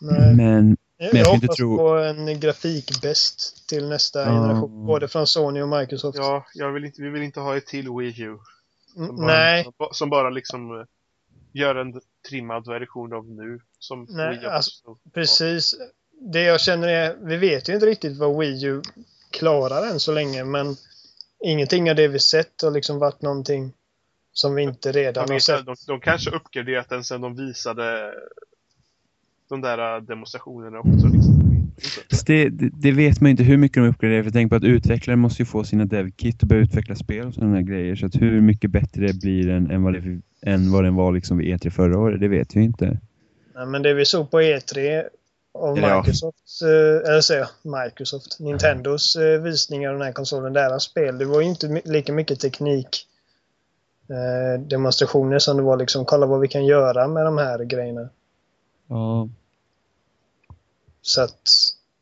Nej. 0.00 0.36
Men 0.36 0.76
Jag, 1.02 1.14
jag 1.14 1.26
ska 1.26 1.30
jag 1.30 1.34
inte 1.34 1.46
hoppas 1.46 1.56
tro- 1.56 1.76
på 1.76 1.88
en 1.94 2.40
grafikbäst 2.40 3.68
till 3.68 3.88
nästa 3.88 4.20
Ja. 4.20 4.24
generation. 4.26 4.86
Både 4.86 5.08
från 5.08 5.26
Sony 5.26 5.62
och 5.62 5.68
Microsoft. 5.68 6.18
Ja, 6.18 6.46
jag 6.54 6.72
vill 6.72 6.84
inte, 6.84 7.02
vi 7.02 7.08
vill 7.10 7.22
inte 7.22 7.40
ha 7.40 7.56
ett 7.56 7.66
till 7.66 7.88
Wii 7.90 8.22
U. 8.22 8.38
Mm, 8.96 9.06
Som 9.08 9.16
bara, 9.16 9.26
Nej, 9.26 9.64
Som, 9.64 9.88
som 9.92 10.10
bara 10.10 10.30
liksom 10.30 10.80
eh, 10.80 10.86
gör 11.52 11.74
en 11.74 12.00
trimmad 12.28 12.66
version 12.66 13.12
av 13.12 13.30
nu. 13.30 13.60
Som 13.78 14.06
Nej, 14.10 14.30
Wii 14.36 14.44
U. 14.44 14.48
alltså, 14.48 14.72
precis. 15.14 15.74
Det 16.32 16.42
jag 16.42 16.60
känner 16.60 16.88
är, 16.88 17.16
vi 17.20 17.36
vet 17.36 17.68
ju 17.68 17.74
inte 17.74 17.86
riktigt 17.86 18.18
vad 18.18 18.38
Wii 18.38 18.64
U 18.64 18.82
klarar 19.30 19.86
än 19.86 20.00
så 20.00 20.12
länge, 20.12 20.44
men 20.44 20.76
ingenting 21.44 21.90
av 21.90 21.96
det 21.96 22.08
vi 22.08 22.18
sett 22.18 22.62
har 22.62 22.70
liksom 22.70 22.98
varit 22.98 23.22
någonting 23.22 23.72
som 24.32 24.54
vi 24.54 24.62
inte 24.62 24.92
redan 24.92 25.24
Jag 25.28 25.34
har 25.34 25.38
sett. 25.40 25.66
de, 25.66 25.76
de 25.86 26.00
kanske 26.00 26.30
uppgraderat 26.30 26.88
den 26.88 27.04
sen 27.04 27.20
de 27.20 27.36
visade 27.36 28.14
de 29.52 29.60
där 29.60 29.96
eh, 29.96 30.02
demonstrationerna 30.02 30.78
också. 30.78 31.06
Liksom. 31.06 31.72
det, 32.26 32.48
det, 32.48 32.70
det 32.72 32.92
vet 32.92 33.20
man 33.20 33.30
inte 33.30 33.42
hur 33.42 33.56
mycket 33.56 33.82
de 33.82 33.88
uppgraderar. 33.88 34.22
För 34.22 34.30
tänk 34.30 34.50
på 34.50 34.56
att 34.56 34.64
utvecklare 34.64 35.16
måste 35.16 35.42
ju 35.42 35.46
få 35.46 35.64
sina 35.64 35.84
dev-kit 35.84 36.42
och 36.42 36.48
börja 36.48 36.62
utveckla 36.62 36.94
spel 36.94 37.26
och 37.26 37.34
sådana 37.34 37.54
här 37.54 37.62
grejer. 37.62 37.96
Så 37.96 38.06
att 38.06 38.14
hur 38.14 38.40
mycket 38.40 38.70
bättre 38.70 39.06
det 39.06 39.20
blir 39.20 39.48
än, 39.48 39.70
än, 39.70 39.82
vad, 39.82 39.92
det, 39.94 40.20
än 40.42 40.72
vad 40.72 40.84
den 40.84 40.94
var 40.94 41.12
liksom 41.12 41.38
vid 41.38 41.56
E3 41.56 41.70
förra 41.70 41.98
året, 41.98 42.20
det 42.20 42.28
vet 42.28 42.56
vi 42.56 42.60
ju 42.60 42.66
inte. 42.66 42.98
Nej, 43.54 43.66
men 43.66 43.82
det 43.82 43.94
vi 43.94 44.04
såg 44.04 44.30
på 44.30 44.40
E3 44.40 45.02
av 45.54 45.76
Eller 45.76 45.88
ja. 45.88 45.98
Microsofts, 45.98 46.62
eh, 46.62 47.10
eller 47.10 47.20
säger 47.20 47.48
Microsoft, 47.62 48.40
Nintendos 48.40 49.16
eh, 49.16 49.40
visningar 49.40 49.90
av 49.90 49.98
den 49.98 50.06
här 50.06 50.12
konsolen, 50.12 50.52
deras 50.52 50.82
spel, 50.82 51.18
det 51.18 51.24
var 51.24 51.40
ju 51.40 51.48
inte 51.48 51.82
lika 51.84 52.12
mycket 52.12 52.40
teknik 52.40 53.06
eh, 54.08 54.60
demonstrationer 54.60 55.38
som 55.38 55.56
det 55.56 55.62
var 55.62 55.76
liksom, 55.76 56.04
kolla 56.04 56.26
vad 56.26 56.40
vi 56.40 56.48
kan 56.48 56.66
göra 56.66 57.08
med 57.08 57.24
de 57.24 57.38
här 57.38 57.64
grejerna. 57.64 58.08
Ja, 58.88 59.28
Så 61.02 61.22
att, 61.22 61.42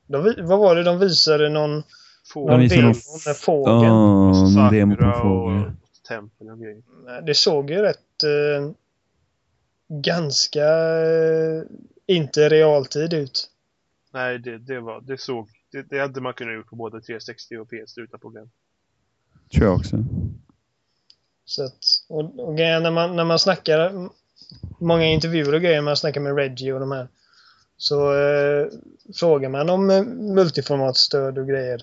de, 0.07 0.35
vad 0.39 0.59
var 0.59 0.77
det 0.77 0.83
de 0.83 0.99
visade? 0.99 1.49
Någon, 1.49 1.83
Få 2.33 2.51
någon 2.51 2.61
visade 2.61 2.81
demo 2.81 2.95
med 3.27 3.37
fågeln? 3.37 3.83
ja 3.83 4.33
någon 4.33 4.73
demo 4.73 4.97
på 4.97 5.05
och 5.05 5.23
fågel. 5.23 5.73
Tempel 6.09 6.51
och 6.51 6.59
grejer. 6.59 6.83
Det 7.23 7.35
såg 7.35 7.71
ju 7.71 7.77
rätt 7.77 8.25
eh, 8.25 8.71
ganska 9.89 10.67
eh, 11.01 11.63
inte 12.07 12.49
realtid 12.49 13.15
ut. 13.15 13.51
Nej, 14.13 14.39
det, 14.39 14.59
det 14.59 14.81
var, 14.81 15.01
det 15.01 15.21
såg, 15.21 15.49
det, 15.73 15.83
det 15.83 16.01
hade 16.01 16.21
man 16.21 16.33
kunnat 16.33 16.55
gjort 16.55 16.67
på 16.67 16.77
både 16.77 17.01
360 17.01 17.57
och 17.57 17.69
PS 17.69 17.99
utan 17.99 18.21
problem. 18.21 18.51
Tror 19.53 19.67
jag 19.67 19.77
också. 19.77 19.97
Så 21.45 21.65
att, 21.65 21.79
och, 22.09 22.49
och 22.49 22.55
när 22.55 22.91
man, 22.91 23.17
när 23.17 23.25
man 23.25 23.39
snackar, 23.39 24.09
många 24.79 25.05
intervjuer 25.05 25.55
och 25.55 25.61
grejer, 25.61 25.81
man 25.81 25.97
snackar 25.97 26.21
med 26.21 26.37
Reggie 26.37 26.73
och 26.73 26.81
de 26.81 26.93
här, 26.93 27.09
så 27.81 28.15
eh, 28.15 28.67
frågar 29.15 29.49
man 29.49 29.71
om 29.71 29.91
eh, 29.91 30.03
multiformatstöd 30.05 31.39
och 31.39 31.49
grejer. 31.49 31.81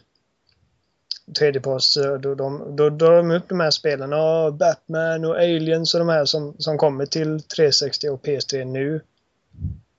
Tredjepartsstöd 1.40 2.26
och 2.26 2.38
de, 2.38 2.76
då 2.76 2.90
drar 2.90 3.18
de 3.18 3.32
upp 3.32 3.50
de 3.50 3.60
här 3.60 3.72
spelen, 3.72 4.12
ja, 4.12 4.52
Batman 4.60 5.26
och 5.26 5.36
Aliens 5.38 5.94
och 5.94 6.00
de 6.00 6.10
här 6.10 6.26
som, 6.26 6.56
som 6.58 6.78
kommer 6.78 7.06
till 7.06 7.42
360 7.44 8.10
och 8.10 8.26
PS3 8.26 8.66
nu. 8.66 9.02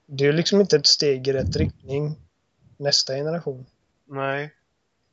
Det 0.07 0.25
är 0.25 0.27
ju 0.27 0.33
liksom 0.33 0.61
inte 0.61 0.77
ett 0.77 0.87
steg 0.87 1.29
i 1.29 1.33
rätt 1.33 1.57
riktning 1.57 2.17
nästa 2.77 3.15
generation. 3.15 3.67
Nej. 4.07 4.55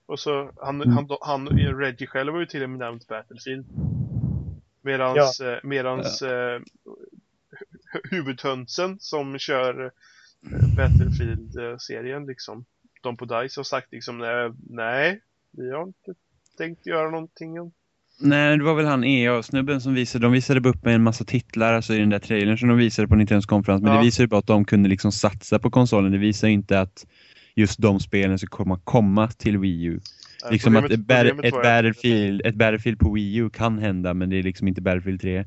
Och 0.06 0.20
så, 0.20 0.51
han, 0.58 0.82
Mm. 0.82 0.94
han, 0.96 1.08
han, 1.22 1.48
Reggie 1.80 2.08
själv 2.08 2.34
var 2.34 2.39
ju 2.39 2.46
till 2.46 2.63
och 2.63 2.70
med 2.70 2.80
nämnt 2.80 3.08
Battlefield. 3.08 3.65
Medans, 4.82 5.39
eh, 5.39 5.58
medans 5.63 6.22
eh, 6.22 6.60
hu- 7.94 8.10
huvudhönsen 8.12 8.98
som 9.00 9.38
kör 9.39 9.86
eh, 9.86 9.92
Battlefield-serien 10.77 12.25
liksom. 12.25 12.65
De 13.04 13.18
på 13.18 13.25
DICE 13.25 13.60
har 13.60 13.63
sagt 13.63 13.92
liksom, 13.92 14.18
nej, 14.70 15.20
vi 15.58 15.72
har 15.72 15.84
inte 15.84 16.13
tänkt 16.58 16.86
göra 16.88 17.10
någonting. 17.10 17.56
än." 17.58 17.72
Nej, 18.20 18.58
det 18.58 18.63
var 18.63 18.74
väl 18.75 18.86
han 18.86 19.04
EA-snubben 19.04 19.82
som 19.82 19.94
visade, 19.94 20.25
de 20.25 20.32
visade 20.32 20.70
upp 20.70 20.86
med 20.86 20.96
en 20.96 21.04
massa 21.04 21.24
titlar 21.25 21.74
alltså 21.74 21.94
i 21.94 21.98
den 21.98 22.10
där 22.10 22.20
trailern 22.20 22.58
som 22.58 22.70
de 22.70 22.77
visade 22.77 23.08
på 23.08 23.15
Nintendos 23.15 23.46
konferens. 23.46 23.82
Men 23.82 23.92
Ja. 23.92 23.98
det 24.00 24.06
visar 24.06 24.24
ju 24.24 24.27
bara 24.27 24.39
att 24.39 24.48
de 24.48 24.65
kunde 24.65 24.89
liksom 24.89 25.12
satsa 25.12 25.60
på 25.60 25.70
konsolen. 25.72 26.12
Det 26.12 26.18
visar 26.18 26.48
inte 26.48 26.80
att 26.80 27.06
just 27.56 27.80
de 27.80 28.00
spelen 28.00 28.38
ska 28.39 28.48
komma, 28.48 28.80
komma 28.84 29.27
till 29.27 29.58
Wii 29.58 29.84
U. 29.84 30.00
Eh, 30.46 30.51
Liksom 30.51 30.75
att 30.75 30.86
ett, 30.86 30.92
problemet 30.92 31.46
ett, 31.46 31.54
Battlefield, 31.54 32.42
ett 32.46 32.56
Battlefield 32.56 33.00
på 33.00 33.13
Wii 33.13 33.36
U 33.36 33.50
kan 33.50 33.80
hända, 33.80 34.13
men 34.13 34.30
det 34.30 34.36
är 34.39 34.44
liksom 34.44 34.68
inte 34.68 34.82
Battlefield 34.82 35.22
3. 35.22 35.46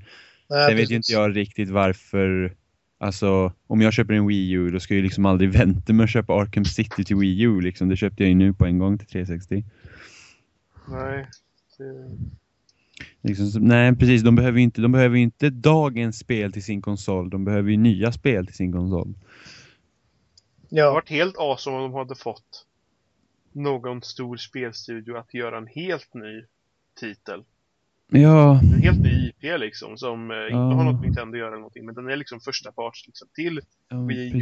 Nej, 0.51 0.69
Sen 0.69 0.77
vet 0.77 0.91
ju 0.91 0.97
inte 0.97 1.13
jag 1.13 1.37
riktigt 1.37 1.69
varför, 1.71 2.55
alltså 2.99 3.53
om 3.67 3.81
jag 3.81 3.93
köper 3.93 4.15
en 4.15 4.27
Wii 4.27 4.51
U 4.53 4.71
då 4.71 4.81
ska 4.81 4.95
jag 4.95 4.97
ju 4.97 5.03
liksom 5.03 5.27
aldrig 5.27 5.53
vänta 5.59 5.93
med 5.93 6.05
att 6.05 6.11
köpa 6.11 6.35
Arkham 6.35 6.65
City 6.65 7.05
till 7.05 7.17
Wii 7.17 7.43
U 7.43 7.61
liksom. 7.61 7.89
Det 7.89 7.97
köpte 7.97 8.23
jag 8.23 8.29
ju 8.29 8.35
nu 8.35 8.55
på 8.55 8.67
en 8.67 8.79
gång 8.79 8.99
till 8.99 9.07
360. 9.07 9.65
Nej. 10.89 11.27
Det, 11.79 12.19
Liksom, 13.23 13.63
nej 13.69 13.97
precis, 13.97 14.23
de 14.23 14.37
behöver 14.37 14.59
ju 14.59 14.65
inte, 14.65 14.81
de 14.81 14.93
behöver 14.93 15.17
inte 15.17 15.51
dagens 15.51 16.19
spel 16.19 16.53
till 16.53 16.65
sin 16.65 16.83
konsol, 16.83 17.31
de 17.31 17.45
behöver 17.45 17.71
ju 17.71 17.77
nya 17.77 18.13
spel 18.13 18.47
till 18.47 18.57
sin 18.57 18.73
konsol. 18.73 19.15
det 20.71 20.81
hade 20.81 20.87
Ja, 20.87 20.93
varit 20.93 21.09
helt 21.11 21.39
awesome 21.39 21.77
om 21.77 21.83
de 21.83 21.95
hade 21.95 22.15
fått 22.15 22.67
någon 23.53 24.03
stor 24.03 24.37
spelstudio 24.37 25.17
att 25.17 25.35
göra 25.35 25.59
en 25.59 25.67
helt 25.67 26.15
ny 26.15 26.45
titel. 27.01 27.45
Ja, 28.13 28.61
En 28.61 28.83
helt 28.83 29.03
ny 29.03 29.29
IP 29.29 29.61
liksom 29.61 29.97
som 29.97 30.31
eh, 30.31 30.37
inte 30.37 30.49
Ja. 30.55 30.73
har 30.73 30.85
något 30.85 30.95
med 30.95 31.03
Nintendo 31.03 31.33
att 31.37 31.39
göra 31.39 31.49
eller 31.49 31.57
någonting 31.59 31.87
men 31.87 31.95
den 31.95 32.09
är 32.11 32.17
liksom 32.17 32.41
första 32.41 32.73
parts 32.73 33.07
liksom 33.07 33.29
till 33.35 33.61
ja 33.91 34.01
Wii 34.01 34.33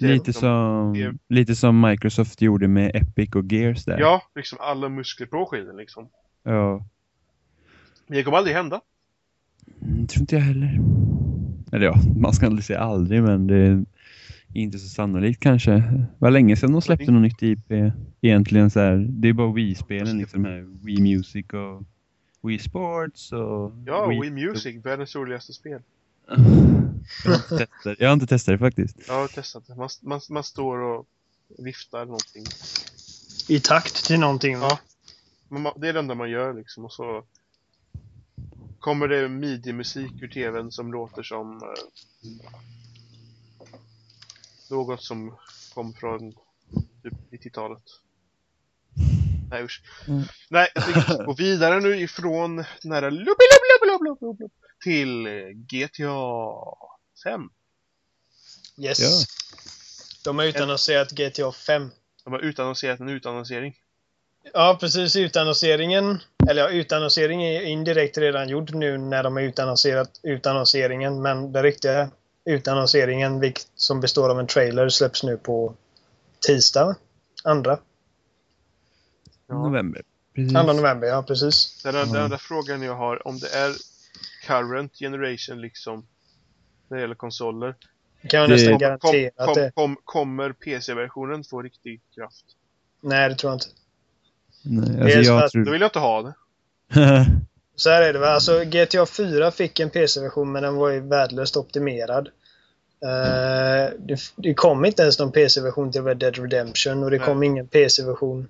Lite 0.00 0.24
de, 0.24 0.32
som, 0.32 0.92
det- 0.92 1.34
lite 1.34 1.54
som 1.56 1.80
Microsoft 1.80 2.42
gjorde 2.42 2.68
med 2.68 2.90
Epic 2.96 3.34
och 3.34 3.52
Gears 3.52 3.84
där. 3.84 3.98
Ja, 4.00 4.22
liksom 4.34 4.58
alla 4.60 4.88
muskler 4.88 5.26
på 5.26 5.46
skiten 5.46 5.76
liksom. 5.76 6.08
ja. 6.42 6.86
Men 8.06 8.16
det 8.16 8.22
kommer 8.24 8.38
aldrig 8.38 8.56
hända. 8.56 8.80
Mm, 9.82 10.06
tror 10.06 10.20
inte 10.20 10.34
jag 10.36 10.42
heller. 10.42 10.80
Eller 11.72 11.86
ja, 11.86 11.94
man 12.16 12.32
ska 12.32 12.46
aldrig 12.46 12.64
säga 12.64 12.78
aldrig, 12.80 13.22
men 13.22 13.46
det 13.46 13.56
är 13.56 13.84
inte 14.52 14.78
så 14.78 14.88
sannolikt 14.88 15.40
kanske. 15.42 15.70
Det 15.72 16.06
var 16.18 16.30
länge 16.30 16.56
sedan 16.56 16.72
de 16.72 16.82
släppte 16.82 17.10
något 17.12 17.22
nytt 17.22 17.42
IP. 17.42 17.92
Egentligen 18.20 18.70
så 18.70 18.80
här, 18.80 19.06
det 19.10 19.28
är 19.28 19.32
bara 19.32 19.52
Wii-spelen, 19.52 20.18
liksom 20.18 20.44
här 20.44 20.84
Wii 20.84 21.00
Music 21.16 21.46
och 21.46 21.82
Wii 22.42 22.58
Sports 22.58 23.32
och 23.32 23.72
Ja, 23.86 24.06
Wii 24.06 24.30
Music, 24.30 24.84
världens 24.84 25.16
roligaste 25.16 25.52
spel. 25.52 25.82
jag, 27.24 27.28
har 27.28 27.34
inte 27.34 27.66
testat, 27.66 27.96
jag 27.98 28.08
har 28.08 28.12
inte 28.12 28.26
testat 28.26 28.52
det 28.52 28.58
faktiskt. 28.58 28.96
Jag 29.06 29.14
har 29.14 29.28
testat 29.28 29.66
det. 29.66 29.74
Man, 29.74 29.88
man, 30.00 30.20
man 30.30 30.44
står 30.44 30.78
och 30.78 31.06
viftar 31.58 32.04
någonting. 32.04 32.44
i 33.48 33.60
takt 33.60 34.04
till 34.04 34.20
någonting. 34.20 34.58
va? 34.58 34.78
Ja. 35.48 35.74
Det 35.76 35.88
är 35.88 35.92
det 35.92 35.98
enda 35.98 36.14
man 36.14 36.30
gör 36.30 36.54
liksom 36.54 36.84
och 36.84 36.92
så 36.92 37.24
kommer 38.80 39.08
det 39.08 39.28
midi-musik 39.28 40.12
ur 40.22 40.28
tvn 40.28 40.72
som 40.72 40.92
låter 40.92 41.22
som 41.22 41.56
eh, 41.56 41.68
något 44.70 45.02
som 45.02 45.36
kom 45.74 45.92
från 45.92 46.32
typ 47.02 47.14
90-talet. 47.30 47.82
Nej 49.52 49.64
usch. 49.64 49.82
Mm. 50.08 50.22
Nej, 50.50 50.68
jag 50.74 50.84
tänker 50.84 51.24
gå 51.24 51.32
vidare 51.32 51.80
nu 51.80 52.00
ifrån 52.00 52.56
den 52.56 52.92
här 52.92 53.10
lubbi, 53.10 53.24
lubbi, 53.24 53.88
lubbi, 53.90 54.08
lubbi, 54.08 54.26
lubbi, 54.26 54.44
till 54.82 55.26
eh, 55.26 55.32
GTA 55.50 56.14
5. 57.24 57.50
Yes. 58.78 59.00
Ja. 59.00 59.08
De 60.24 60.38
har 60.38 60.46
utannonserat 60.46 61.10
GTA 61.10 61.52
5. 61.52 61.90
De 62.24 62.32
har 62.32 62.40
utannonserat 62.40 63.00
en 63.00 63.08
utannonsering. 63.08 63.74
Ja, 64.52 64.76
precis. 64.80 65.16
Utannonseringen, 65.16 66.22
eller 66.50 66.62
ja, 66.62 66.68
utannonsering 66.68 67.42
är 67.42 67.62
indirekt 67.62 68.18
redan 68.18 68.48
gjord 68.48 68.74
nu 68.74 68.98
när 68.98 69.22
de 69.22 69.36
har 69.36 69.42
utannonserat 69.42 70.20
utannonseringen. 70.22 71.22
Men 71.22 71.52
den 71.52 71.62
riktiga 71.62 72.10
utannonseringen, 72.44 73.52
som 73.74 74.00
består 74.00 74.30
av 74.30 74.40
en 74.40 74.46
trailer, 74.46 74.88
släpps 74.88 75.22
nu 75.22 75.36
på 75.36 75.74
tisdag. 76.46 76.96
Andra. 77.44 77.78
Ja. 79.52 79.62
November. 79.68 80.02
Precis. 80.34 80.52
2 80.52 80.72
november, 80.72 81.08
ja 81.08 81.22
precis. 81.22 81.82
Den, 81.82 81.94
den 81.94 82.14
Ja. 82.14 82.24
enda 82.24 82.38
frågan 82.38 82.82
jag 82.82 82.94
har, 82.94 83.26
om 83.28 83.38
det 83.38 83.48
är 83.54 83.72
current 84.46 84.98
generation 84.98 85.60
liksom, 85.60 86.06
när 86.88 86.96
det 86.96 87.00
gäller 87.00 87.14
konsoler. 87.14 87.74
Kan 88.28 88.40
jag 88.40 88.48
Det- 88.48 88.54
nästan 88.54 88.72
Kom, 88.72 88.78
garantera 88.78 89.30
kom, 89.36 89.48
att 89.48 89.54
det... 89.54 89.72
kom, 89.74 89.96
kommer 90.04 90.52
PC-versionen 90.52 91.44
få 91.44 91.62
riktig 91.62 92.00
kraft? 92.14 92.44
Nej, 93.00 93.28
det 93.28 93.34
tror 93.34 93.50
jag 93.50 93.56
inte. 93.56 93.66
Nej, 94.64 94.90
Det 94.96 95.12
är 95.12 95.16
alltså 95.18 95.24
så 95.24 95.30
jag 95.30 95.36
att- 95.38 95.52
Då 95.52 95.64
tror... 95.64 95.72
vill 95.72 95.80
jag 95.80 95.88
inte 95.88 95.98
ha 95.98 96.22
det. 96.22 96.34
Så 97.76 97.90
här 97.90 98.02
är 98.02 98.12
det 98.12 98.18
va, 98.18 98.26
alltså 98.26 98.64
GTA 98.64 99.06
4 99.06 99.50
fick 99.50 99.80
en 99.80 99.90
PC-version 99.90 100.52
men 100.52 100.62
den 100.62 100.74
var 100.74 100.88
ju 100.90 101.00
värdelöst 101.00 101.56
optimerad. 101.56 102.28
Eh, 103.04 103.92
det, 103.98 104.18
det 104.36 104.54
kom 104.54 104.84
inte 104.84 105.02
ens 105.02 105.18
någon 105.18 105.32
PC-version 105.32 105.92
till 105.92 106.04
Red 106.04 106.16
Dead 106.16 106.38
Redemption 106.38 107.02
och 107.04 107.10
det 107.10 107.16
Nej. 107.18 107.26
kom 107.26 107.42
ingen 107.42 107.66
PC-version. 107.68 108.48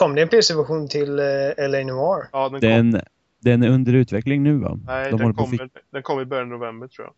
Kom 0.00 0.14
det 0.14 0.22
en 0.22 0.28
PC-version 0.28 0.88
till 0.88 1.10
uh, 1.20 1.68
LA 1.70 1.84
Noir? 1.84 2.28
Ja, 2.32 2.48
den, 2.48 2.60
kom, 2.60 2.90
den, 2.90 3.02
den 3.40 3.62
är 3.62 3.68
under 3.68 3.92
utveckling 3.92 4.42
nu 4.42 4.58
va? 4.58 4.78
nej, 4.86 5.10
De 5.10 5.16
den, 5.16 5.30
att 5.30 5.36
kommer, 5.36 5.70
den 5.90 6.02
kommer 6.02 6.22
i 6.22 6.24
början 6.24 6.52
av 6.52 6.58
november 6.58 6.88
tror 6.88 7.06
jag. 7.06 7.14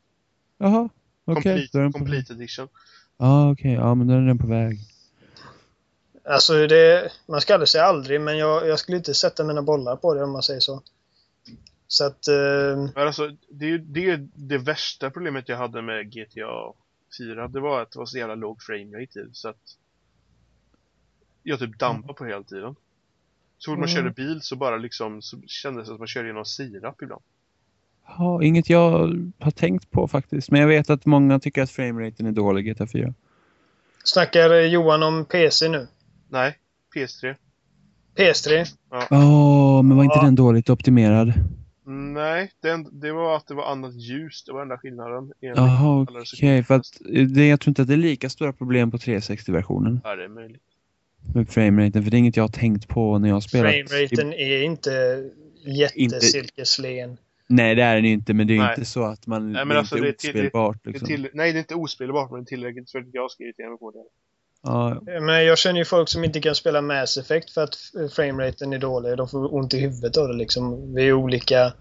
Jaha, 0.69 0.89
okej. 1.25 1.43
Complete, 1.43 1.79
är 1.79 1.83
den 1.83 1.93
på- 1.93 1.99
complete 1.99 2.33
edition. 2.33 2.69
Ja, 3.19 3.53
okej. 3.53 3.73
Ja, 3.73 3.95
men 3.95 4.07
då 4.07 4.15
är 4.15 4.21
den 4.21 4.39
på 4.39 4.47
väg. 4.47 4.79
Alltså 6.25 6.67
det, 6.67 7.12
man 7.29 7.41
ska 7.41 7.55
aldrig 7.55 7.69
säga 7.69 7.85
aldrig 7.85 8.21
men 8.21 8.39
jag, 8.39 8.69
jag 8.69 8.79
skulle 8.79 8.97
inte 8.99 9.15
sätta 9.15 9.45
mina 9.45 9.62
bollar 9.62 9.97
på 9.97 10.15
det 10.15 10.25
om 10.25 10.33
man 10.33 10.43
säger 10.43 10.61
så. 10.61 10.83
Så 11.87 12.05
att... 12.07 12.29
eh, 12.29 12.91
Men 12.95 13.07
alltså, 13.07 13.31
det 13.51 13.71
är 13.71 13.79
det, 13.79 14.17
det 14.35 14.59
värsta 14.59 15.11
problemet 15.11 15.49
jag 15.49 15.57
hade 15.57 15.83
med 15.83 16.12
GTA 16.12 16.73
4. 17.19 17.49
Det 17.49 17.61
var 17.61 17.83
att 17.83 17.91
det 17.93 17.99
var 17.99 18.07
så 18.07 18.19
jävla 18.19 18.35
låg 18.35 18.62
framerate 18.62 19.19
i 19.19 19.23
det, 19.23 19.29
så 19.33 19.49
att 19.49 19.57
jag 21.42 21.58
typ 21.58 21.78
dampade 21.78 22.14
på 22.14 22.25
hela 22.25 22.42
tiden. 22.42 22.75
Så 23.58 23.70
fort 23.70 23.78
man 23.78 23.88
Mm. 23.88 23.96
körde 23.96 24.11
bil 24.11 24.40
så 24.42 24.56
bara 24.56 24.76
liksom, 24.76 25.22
så 25.22 25.37
kändes 25.46 25.82
det 25.82 25.87
som 25.87 25.94
att 25.94 26.00
man 26.00 26.08
körde 26.08 26.26
genom 26.28 26.44
sirap 26.44 27.02
ibland. 27.02 27.22
Ja, 28.18 28.42
inget 28.42 28.70
jag 28.70 28.90
har 29.38 29.50
tänkt 29.50 29.90
på 29.90 30.08
faktiskt. 30.08 30.50
Men 30.50 30.61
jag 30.61 30.68
vet 30.68 30.90
att 30.90 31.06
många 31.06 31.38
tycker 31.40 31.62
att 31.62 31.70
frameraten 31.70 32.26
är 32.26 32.32
dålig 32.32 32.68
i 32.68 32.70
GTA 32.72 32.87
4. 32.87 33.14
snackar 34.04 34.50
Johan 34.61 35.02
om 35.02 35.25
PC 35.25 35.68
nu? 35.68 35.87
Nej, 36.28 36.58
PS3. 36.94 37.34
PS3? 38.16 38.66
Åh, 39.11 39.82
men 39.82 39.96
var 39.96 40.04
inte 40.04 40.18
Ja. 40.18 40.25
den 40.25 40.34
dåligt 40.34 40.70
optimerad? 40.70 41.32
Nej, 41.84 42.52
den, 42.61 43.00
det 43.00 43.12
var 43.12 43.37
att 43.37 43.46
det 43.46 43.54
var 43.54 43.72
annat 43.72 43.94
ljus, 43.94 44.44
det 44.44 44.52
var 44.52 44.62
enda 44.62 44.78
skillnaden. 44.78 45.32
Jaha, 45.40 46.06
okej. 46.34 46.62
För 46.64 46.75
att 46.75 46.87
det, 47.34 47.49
jag 47.49 47.61
tror 47.61 47.70
inte 47.70 47.82
att 47.82 47.88
det 47.88 47.94
är 47.94 47.99
lika 47.99 48.28
stora 48.30 48.52
problem 48.52 48.90
på 48.90 48.96
360-versionen 48.96 50.00
Ja, 50.04 50.14
det 50.16 50.25
är 50.25 50.28
möjligt. 50.28 50.62
Med 51.35 51.49
frameraten. 51.49 52.02
För 52.02 52.11
det 52.11 52.17
är 52.17 52.19
inget 52.19 52.37
jag 52.37 52.45
har 52.45 52.49
tänkt 52.49 52.88
på 52.88 53.19
när 53.19 53.29
jag 53.29 53.37
har 53.37 53.41
spelat. 53.41 53.73
Frameraten 53.91 54.33
är 54.33 54.62
inte 54.62 55.25
jättesilkeslen. 55.67 57.17
Nej, 57.47 57.75
det 57.75 57.83
är 57.83 57.95
den 57.95 58.05
ju 58.05 58.11
inte. 58.12 58.35
Men 58.35 58.47
det 58.47 58.52
är 58.52 58.55
ju 58.55 58.61
Nej. 58.61 58.75
inte 58.79 58.85
så 58.91 59.02
att 59.02 59.26
man... 59.26 59.52
Nej, 59.52 59.64
men 59.64 59.69
det 59.69 59.75
är 59.75 59.79
alltså, 59.79 59.97
inte 59.97 60.07
det 60.07 60.11
är 60.11 60.12
till- 60.12 60.31
ospelbart 60.41 60.79
Det 60.85 60.91
liksom. 60.91 61.07
till, 61.09 61.29
nej, 61.35 61.52
det 61.52 61.59
är 61.59 61.61
inte 61.61 61.75
ospelbart, 61.75 62.31
men 62.31 62.41
det 62.41 62.45
är 62.45 62.47
tillräckligt 62.47 62.91
för 62.91 62.99
att 62.99 63.07
jag 63.12 63.31
ska 63.31 63.45
irritera 63.45 63.69
mig 63.69 63.79
på 63.79 63.91
det. 63.91 63.99
Ja, 64.62 65.00
Men 65.21 65.45
jag 65.45 65.59
känner 65.59 65.79
ju 65.79 65.85
folk 65.85 66.09
som 66.09 66.25
inte 66.25 66.41
kan 66.41 66.55
spela 66.55 66.81
Mass 66.83 67.17
Effect 67.17 67.50
för 67.50 67.64
att 67.64 67.76
frameraten 68.12 68.73
är 68.73 68.79
dålig. 68.79 69.17
De 69.17 69.29
får 69.29 69.55
ont 69.55 69.75
i 69.75 69.81
huvudet 69.81 70.17
av 70.17 70.29
det 70.29 70.35
liksom. 70.35 70.95
Vi 70.95 71.09
är 71.09 71.12
olika... 71.12 71.73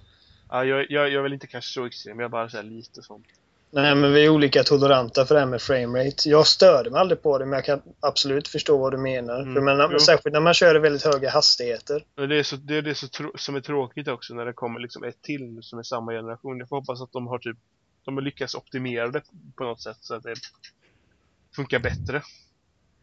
Ja, 0.50 0.65
jag, 0.65 0.79
jag, 0.91 1.10
jag 1.10 1.13
är 1.13 1.21
väl 1.21 1.33
inte 1.33 1.48
kanske 1.48 1.74
så 1.74 1.86
extrem, 1.86 2.19
jag 2.19 2.25
är 2.25 2.29
bara 2.29 2.50
så 2.50 2.62
lite 2.62 3.01
sån. 3.01 3.24
Nej, 3.73 3.95
men 3.95 4.13
vi 4.13 4.25
är 4.25 4.29
olika 4.29 4.63
toleranta 4.63 5.25
för 5.25 5.35
det 5.35 5.41
här 5.41 5.47
med 5.47 5.61
framerate. 5.61 6.29
Jag 6.29 6.47
störde 6.47 6.89
mig 6.89 6.99
aldrig 6.99 7.21
på 7.21 7.37
det, 7.37 7.45
men 7.45 7.53
jag 7.53 7.65
kan 7.65 7.81
absolut 7.99 8.47
förstå 8.47 8.77
vad 8.77 8.93
du 8.93 8.97
menar. 8.97 9.41
Mm, 9.41 9.65
men, 9.65 9.89
jo. 9.91 9.99
särskilt 9.99 10.33
när 10.33 10.39
man 10.39 10.53
kör 10.53 10.75
i 10.75 10.79
väldigt 10.79 11.05
höga 11.05 11.29
hastigheter. 11.29 12.03
Det 12.15 12.39
är 12.39 12.43
så, 12.43 12.55
det 12.55 12.77
är 12.77 12.81
det 12.81 12.95
så 12.95 13.07
som 13.35 13.55
är 13.55 13.61
tråkigt 13.61 14.07
också 14.07 14.33
när 14.33 14.45
det 14.45 14.53
kommer 14.53 14.79
liksom 14.79 15.03
ett 15.03 15.21
till 15.21 15.57
som 15.61 15.79
är 15.79 15.83
samma 15.83 16.11
generation. 16.11 16.59
Jag 16.59 16.69
får 16.69 16.75
hoppas 16.75 17.01
att 17.01 17.11
de 17.11 17.27
har 17.27 17.39
typ, 17.39 17.57
de 18.05 18.15
har 18.15 18.21
lyckats 18.21 18.55
optimera 18.55 19.07
det 19.07 19.21
på 19.55 19.63
något 19.63 19.81
sätt 19.81 19.98
så 20.00 20.15
att 20.15 20.24
det 20.24 20.35
funkar 21.55 21.79
bättre. 21.79 22.22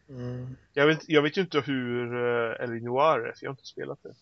Mm. 0.09 0.55
Jag 0.73 0.87
vet, 0.87 1.09
jag 1.09 1.21
vet 1.21 1.37
ju 1.37 1.41
inte 1.41 1.59
hur 1.59 2.15
uh, 2.15 2.63
El 2.63 2.83
Noir 2.83 3.19
är, 3.19 3.33
för 3.33 3.45
jag 3.45 3.49
har 3.49 3.53
inte 3.53 3.65
spelat 3.65 3.99
det. 4.03 4.13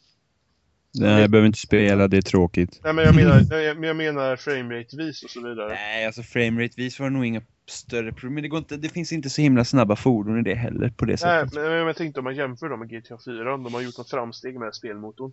Nej, 0.99 1.21
jag 1.21 1.29
behöver 1.29 1.47
inte 1.47 1.59
spela. 1.59 2.07
Det 2.07 2.17
är 2.17 2.21
tråkigt. 2.21 2.79
Nej 2.83 2.93
men 2.93 3.05
jag 3.05 3.15
menar, 3.15 3.45
jag, 3.63 3.85
jag 3.85 3.95
menar 3.95 4.35
framerate-vis 4.35 5.23
och 5.23 5.29
så 5.29 5.47
vidare. 5.47 5.67
Nej, 5.69 6.05
alltså 6.05 6.23
framerate-vis 6.23 6.99
var 6.99 7.05
det 7.09 7.13
nog 7.13 7.25
inga 7.25 7.41
större 7.65 8.11
problem. 8.11 8.33
Men 8.33 8.43
det, 8.43 8.49
går 8.49 8.57
inte, 8.59 8.77
det 8.77 8.89
finns 8.89 9.11
inte 9.11 9.29
så 9.29 9.41
himla 9.41 9.65
snabba 9.65 9.95
fordon 9.95 10.39
i 10.39 10.43
det 10.43 10.55
heller 10.55 10.89
på 10.89 11.05
det 11.05 11.11
Nej, 11.11 11.17
sättet. 11.17 11.53
men 11.53 11.63
men 11.63 11.71
jag 11.87 11.95
tänkte 11.95 12.19
om 12.19 12.23
man 12.23 12.35
jämför 12.35 12.69
dem 12.69 12.79
med 12.79 12.89
GTA 12.89 13.17
4, 13.25 13.53
om 13.53 13.63
de 13.63 13.73
har 13.73 13.81
gjort 13.81 13.97
något 13.97 14.09
framsteg 14.09 14.59
med 14.59 14.75
spelmotorn. 14.75 15.31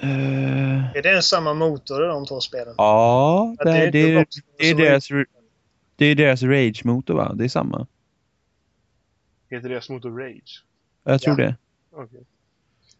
Eh, 0.00 0.96
Är 0.96 1.02
det 1.02 1.10
en 1.10 1.22
samma 1.22 1.54
motor 1.54 2.04
i 2.04 2.08
de 2.08 2.26
två 2.26 2.40
spelen? 2.40 2.74
ja, 2.76 3.56
det, 3.64 3.70
är, 3.70 3.86
inte 3.86 3.98
det, 3.98 4.12
är, 4.14 4.26
det 4.58 4.64
är 4.70 4.74
deras, 4.74 5.08
det 5.96 6.06
är 6.06 6.14
deras 6.14 6.42
rage-motor 6.42 7.14
va? 7.14 7.32
Det 7.34 7.44
är 7.44 7.48
samma. 7.48 7.86
Heter 9.50 9.68
deras 9.68 9.88
motor 9.90 10.10
Rage? 10.18 10.64
Jag 11.04 11.20
tror 11.20 11.40
Ja. 11.40 11.46
det. 11.46 11.56
Okej. 11.92 12.20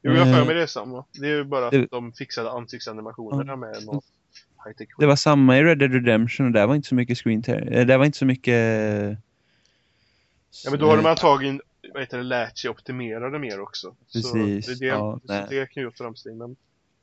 Jo, 0.02 0.12
jag 0.12 0.24
har 0.24 0.32
för 0.32 0.40
Eh, 0.40 0.46
mig 0.46 0.54
det 0.54 0.62
är 0.62 0.66
samma. 0.66 1.04
Det 1.12 1.26
är 1.26 1.30
ju 1.30 1.44
bara 1.44 1.64
att 1.66 1.70
det- 1.72 1.86
de 1.90 2.12
fixade 2.12 2.50
ansiktsanimationerna 2.50 3.56
med 3.56 3.76
high-tech 3.76 4.88
Det 4.98 5.06
var 5.06 5.16
samma 5.16 5.58
i 5.58 5.62
Red 5.64 5.78
Dead 5.78 5.92
Redemption 5.92 6.46
och 6.46 6.52
där 6.52 6.66
var 6.66 6.74
inte 6.74 6.88
så 6.88 6.94
mycket 6.94 7.18
screen 7.18 7.42
tear. 7.42 7.72
eh, 7.72 7.86
Där 7.86 7.98
var 7.98 8.04
inte 8.04 8.18
så 8.18 8.26
mycket... 8.26 8.54
Ja, 10.64 10.70
men 10.70 10.80
då 10.80 10.86
har 10.86 10.96
de 10.96 11.06
antagligen, 11.06 11.60
vad 11.94 12.02
heter 12.02 12.16
det, 12.18 12.24
lärt 12.24 12.58
sig 12.58 12.70
optimera 12.70 13.30
det 13.30 13.38
mer 13.38 13.60
också. 13.60 13.94
Precis, 14.12 14.66
Så 14.66 14.72
det, 14.80 14.86
ja, 14.86 15.20
så 15.26 15.32
nej. 15.32 15.46
det 15.48 15.66
kan 15.66 15.80
ju 15.80 15.82
göra 15.82 15.92
framsteg, 15.96 16.36
men 16.36 16.56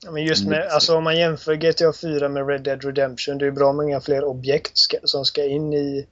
Ja, 0.06 0.12
Men 0.12 0.24
just 0.26 0.48
med, 0.48 0.58
Lite. 0.60 0.70
alltså 0.74 0.96
om 0.98 1.04
man 1.04 1.18
jämför 1.18 1.56
GTA 1.56 1.94
4 2.02 2.30
med 2.30 2.48
Red 2.50 2.62
Dead 2.64 2.84
Redemption, 2.84 3.38
det 3.38 3.48
är 3.48 3.52
bra 3.52 3.74
många 3.74 4.02
fler 4.02 4.24
objekt 4.24 4.78
ska, 4.78 4.98
som 5.04 5.26
ska 5.26 5.46
in 5.46 5.74
i 5.74 6.08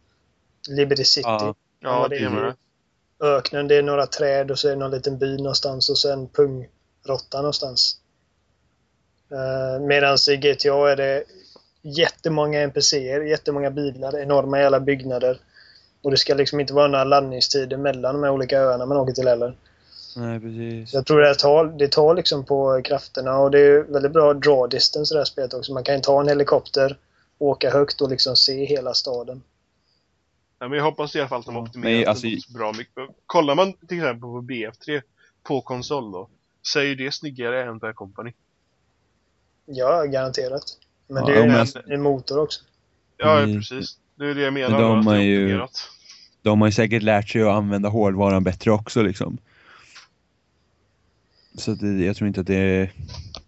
Liberty 0.69 1.03
City. 1.03 1.23
Ja, 1.27 1.55
ja, 1.79 2.07
det 2.09 2.17
det 2.19 2.25
är 2.25 2.29
med. 2.29 2.53
Öknen, 3.19 3.67
det 3.67 3.75
är 3.75 3.83
några 3.83 4.05
träd 4.07 4.51
och 4.51 4.59
så 4.59 4.67
är 4.67 4.71
det 4.71 4.77
någon 4.77 4.91
liten 4.91 5.17
by 5.17 5.37
någonstans 5.37 5.89
och 5.89 5.97
så 5.97 6.13
en 6.13 6.27
pungrotta 7.05 7.37
någonstans. 7.37 7.97
Uh, 9.31 9.85
Medan 9.87 10.17
i 10.31 10.35
GTA 10.37 10.91
är 10.91 10.95
det 10.95 11.23
jättemånga 11.81 12.59
NPCer, 12.61 13.21
jättemånga 13.21 13.71
bilar, 13.71 14.17
enorma 14.19 14.59
jävla 14.59 14.79
byggnader. 14.79 15.39
Och 16.01 16.11
det 16.11 16.17
ska 16.17 16.33
liksom 16.33 16.59
inte 16.59 16.73
vara 16.73 16.87
några 16.87 17.03
laddningstider 17.03 17.77
mellan 17.77 18.15
de 18.15 18.23
här 18.23 18.31
olika 18.31 18.59
öarna 18.59 18.85
man 18.85 18.97
åker 18.97 19.13
till 19.13 19.27
heller. 19.27 19.57
nej 20.15 20.39
precis. 20.39 20.91
Så 20.91 20.97
jag 20.97 21.05
tror 21.05 21.21
det 21.21 21.35
tar, 21.35 21.65
det 21.65 21.87
tar 21.91 22.15
liksom 22.15 22.45
på 22.45 22.81
krafterna 22.81 23.37
och 23.37 23.51
det 23.51 23.59
är 23.59 23.83
väldigt 23.83 24.11
bra 24.13 24.33
draw 24.33 24.67
distance 24.69 25.13
i 25.13 25.15
det 25.15 25.19
här 25.19 25.25
spelet 25.25 25.53
också. 25.53 25.73
Man 25.73 25.83
kan 25.83 25.95
ju 25.95 26.01
ta 26.01 26.21
en 26.21 26.27
helikopter, 26.27 26.97
åka 27.37 27.71
högt 27.71 28.01
och 28.01 28.09
liksom 28.09 28.35
se 28.35 28.65
hela 28.65 28.93
staden. 28.93 29.43
Ja, 30.59 30.67
men 30.67 30.77
jag 30.77 30.85
hoppas 30.85 31.15
i 31.15 31.19
alla 31.19 31.29
fall 31.29 31.39
att 31.39 31.45
de 31.45 31.55
Ja, 31.55 31.61
optimerar 31.61 31.99
men 31.99 32.07
alltså- 32.07 32.53
bra 32.53 32.73
mycket. 32.73 33.03
Kollar 33.25 33.55
man 33.55 33.73
till 33.73 33.97
exempel 33.97 34.21
på 34.21 34.41
BF3 34.41 35.01
på 35.43 35.61
konsol 35.61 36.11
då, 36.11 36.29
så 36.67 36.79
är 36.79 36.83
ju 36.83 36.95
det 36.95 37.11
snyggare 37.11 37.63
än 37.63 37.77
Bad 37.77 37.95
Company. 37.95 38.31
Ja, 39.65 40.03
garanterat. 40.03 40.63
Men 41.07 41.17
Ja, 41.17 41.25
det 41.29 41.39
är 41.39 41.43
ju 41.43 41.47
men 41.51 41.67
en, 41.85 41.91
en 41.91 42.01
motor 42.01 42.39
också. 42.39 42.61
Ja, 43.17 43.39
Mm. 43.39 43.55
precis. 43.55 43.97
Det 44.15 44.25
är 44.25 44.35
det 44.35 44.41
jag 44.41 44.53
menar. 44.53 44.69
Men 44.69 44.81
de 44.81 44.93
då, 44.93 44.99
att 44.99 45.05
det 45.05 45.09
har 45.11 45.17
är 45.17 45.21
ju-. 45.21 45.61
De 46.41 46.61
har 46.61 46.67
ju 46.67 46.71
säkert 46.71 47.03
lärt 47.03 47.29
sig 47.29 47.41
att 47.41 47.47
använda 47.47 47.89
hårdvaran 47.89 48.43
bättre 48.43 48.71
också 48.71 49.01
liksom. 49.01 49.37
Så 51.57 51.71
det, 51.71 52.05
jag 52.05 52.15
tror 52.15 52.27
inte 52.27 52.41
att 52.41 52.47
det. 52.47 52.89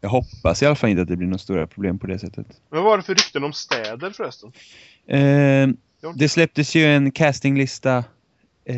Jag 0.01 0.09
hoppas 0.09 0.61
i 0.63 0.65
alla 0.65 0.75
fall 0.75 0.89
inte 0.89 1.01
att 1.01 1.07
det 1.07 1.15
blir 1.15 1.27
några 1.27 1.37
stora 1.37 1.67
problem 1.67 1.99
på 1.99 2.07
det 2.07 2.19
sättet. 2.19 2.47
Men 2.69 2.83
vad 2.83 2.83
var 2.83 2.97
det 2.97 3.03
för 3.03 3.15
rykten 3.15 3.43
om 3.43 3.53
städer 3.53 4.11
förresten? 4.11 4.51
Eh, 5.07 5.69
det 6.15 6.29
släpptes 6.29 6.75
ju 6.75 6.85
en 6.85 7.11
castinglista 7.11 8.03
eh, 8.65 8.77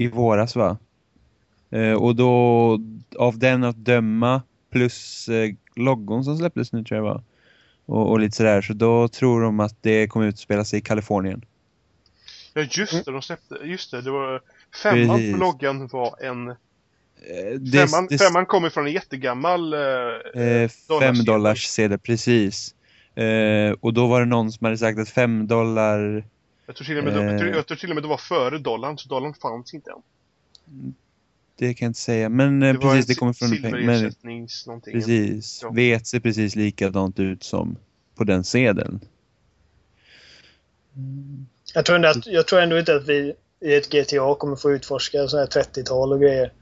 i 0.00 0.10
våras 0.14 0.56
va? 0.56 0.76
Eh, 1.70 1.92
och 1.92 2.16
då 2.16 2.78
av 3.18 3.38
den 3.38 3.64
att 3.64 3.76
döma 3.76 4.42
plus 4.72 5.28
eh, 5.28 5.50
loggon 5.76 6.24
som 6.24 6.38
släpptes 6.38 6.72
nu 6.72 6.84
tror 6.84 6.96
jag 6.98 7.04
va? 7.14 7.22
Och, 7.86 8.10
och 8.10 8.20
lite 8.20 8.36
sådär 8.36 8.62
så 8.62 8.72
då 8.72 9.08
tror 9.08 9.42
de 9.42 9.60
att 9.60 9.76
det 9.82 10.06
kommer 10.08 10.26
utspela 10.26 10.64
sig 10.64 10.78
i 10.78 10.82
Kalifornien. 10.82 11.44
Ja, 12.54 12.62
just 12.70 13.04
det, 13.04 13.12
de 13.12 13.22
släppte, 13.22 13.54
just 13.64 13.90
det, 13.90 14.02
det 14.02 14.10
var 14.10 14.40
femman 14.82 15.16
Precis. 15.16 15.32
på 15.32 15.38
loggan 15.40 15.86
var 15.86 16.14
en, 16.24 16.48
Eh, 16.48 17.58
det- 17.60 17.88
femman, 17.88 18.06
det- 18.10 18.18
femman 18.18 18.46
kommer 18.46 18.70
från 18.70 18.86
en 18.86 18.92
jättegammal 18.92 19.72
eh, 19.74 20.42
Eh, 20.42 20.70
fem 21.00 21.24
dollars 21.24 21.64
sedel, 21.66 21.98
precis. 21.98 22.74
Eh, 23.14 23.72
och 23.80 23.94
då 23.94 24.06
var 24.06 24.20
det 24.20 24.26
någon 24.26 24.52
som 24.52 24.64
hade 24.64 24.78
sagt 24.78 24.98
att 24.98 25.08
fem 25.08 25.46
dollar, 25.46 26.24
Jag 26.66 26.76
tror 26.76 26.84
till 26.84 26.98
och 26.98 27.04
med, 27.04 27.12
jag, 27.12 27.38
tror, 27.38 27.48
Eh. 27.50 27.56
jag 27.56 27.66
tror 27.66 27.76
till 27.76 27.90
och 27.90 27.94
med 27.94 28.04
det 28.04 28.08
var 28.08 28.16
före 28.16 28.58
dollarn, 28.58 28.98
så 28.98 29.08
dollarn 29.08 29.34
fanns 29.34 29.74
inte 29.74 29.90
än. 29.90 30.02
Det 31.60 31.74
kan 31.74 31.86
jag 31.86 31.90
inte 31.90 32.00
säga. 32.00 32.28
Men 32.28 32.62
eh, 32.62 32.72
Det 32.72 32.78
precis, 32.78 33.06
det 33.06 33.14
kommer 33.14 33.32
från 33.32 33.50
pengar. 33.50 33.70
Men, 33.70 33.80
silverersättnings 33.80 34.66
någonting. 34.66 34.92
precis, 34.92 35.60
Ja. 35.62 35.70
vet 35.70 36.06
ser 36.06 36.20
precis 36.20 36.56
likadant 36.56 37.20
ut 37.20 37.42
som 37.42 37.76
på 38.14 38.24
den 38.24 38.44
sedeln. 38.44 39.00
Jag 41.74 41.84
tror, 41.84 41.96
ändå 41.96 42.08
att, 42.08 42.26
jag 42.26 42.46
tror 42.46 42.60
ändå 42.60 42.78
inte 42.78 42.94
att 42.94 43.08
vi 43.08 43.34
i 43.60 43.74
ett 43.74 43.90
GTA 43.90 44.34
kommer 44.34 44.56
få 44.56 44.72
utforska 44.72 45.28
så 45.28 45.38
här 45.38 45.46
30-tal 45.46 46.12
och 46.12 46.20
grejer. 46.20 46.52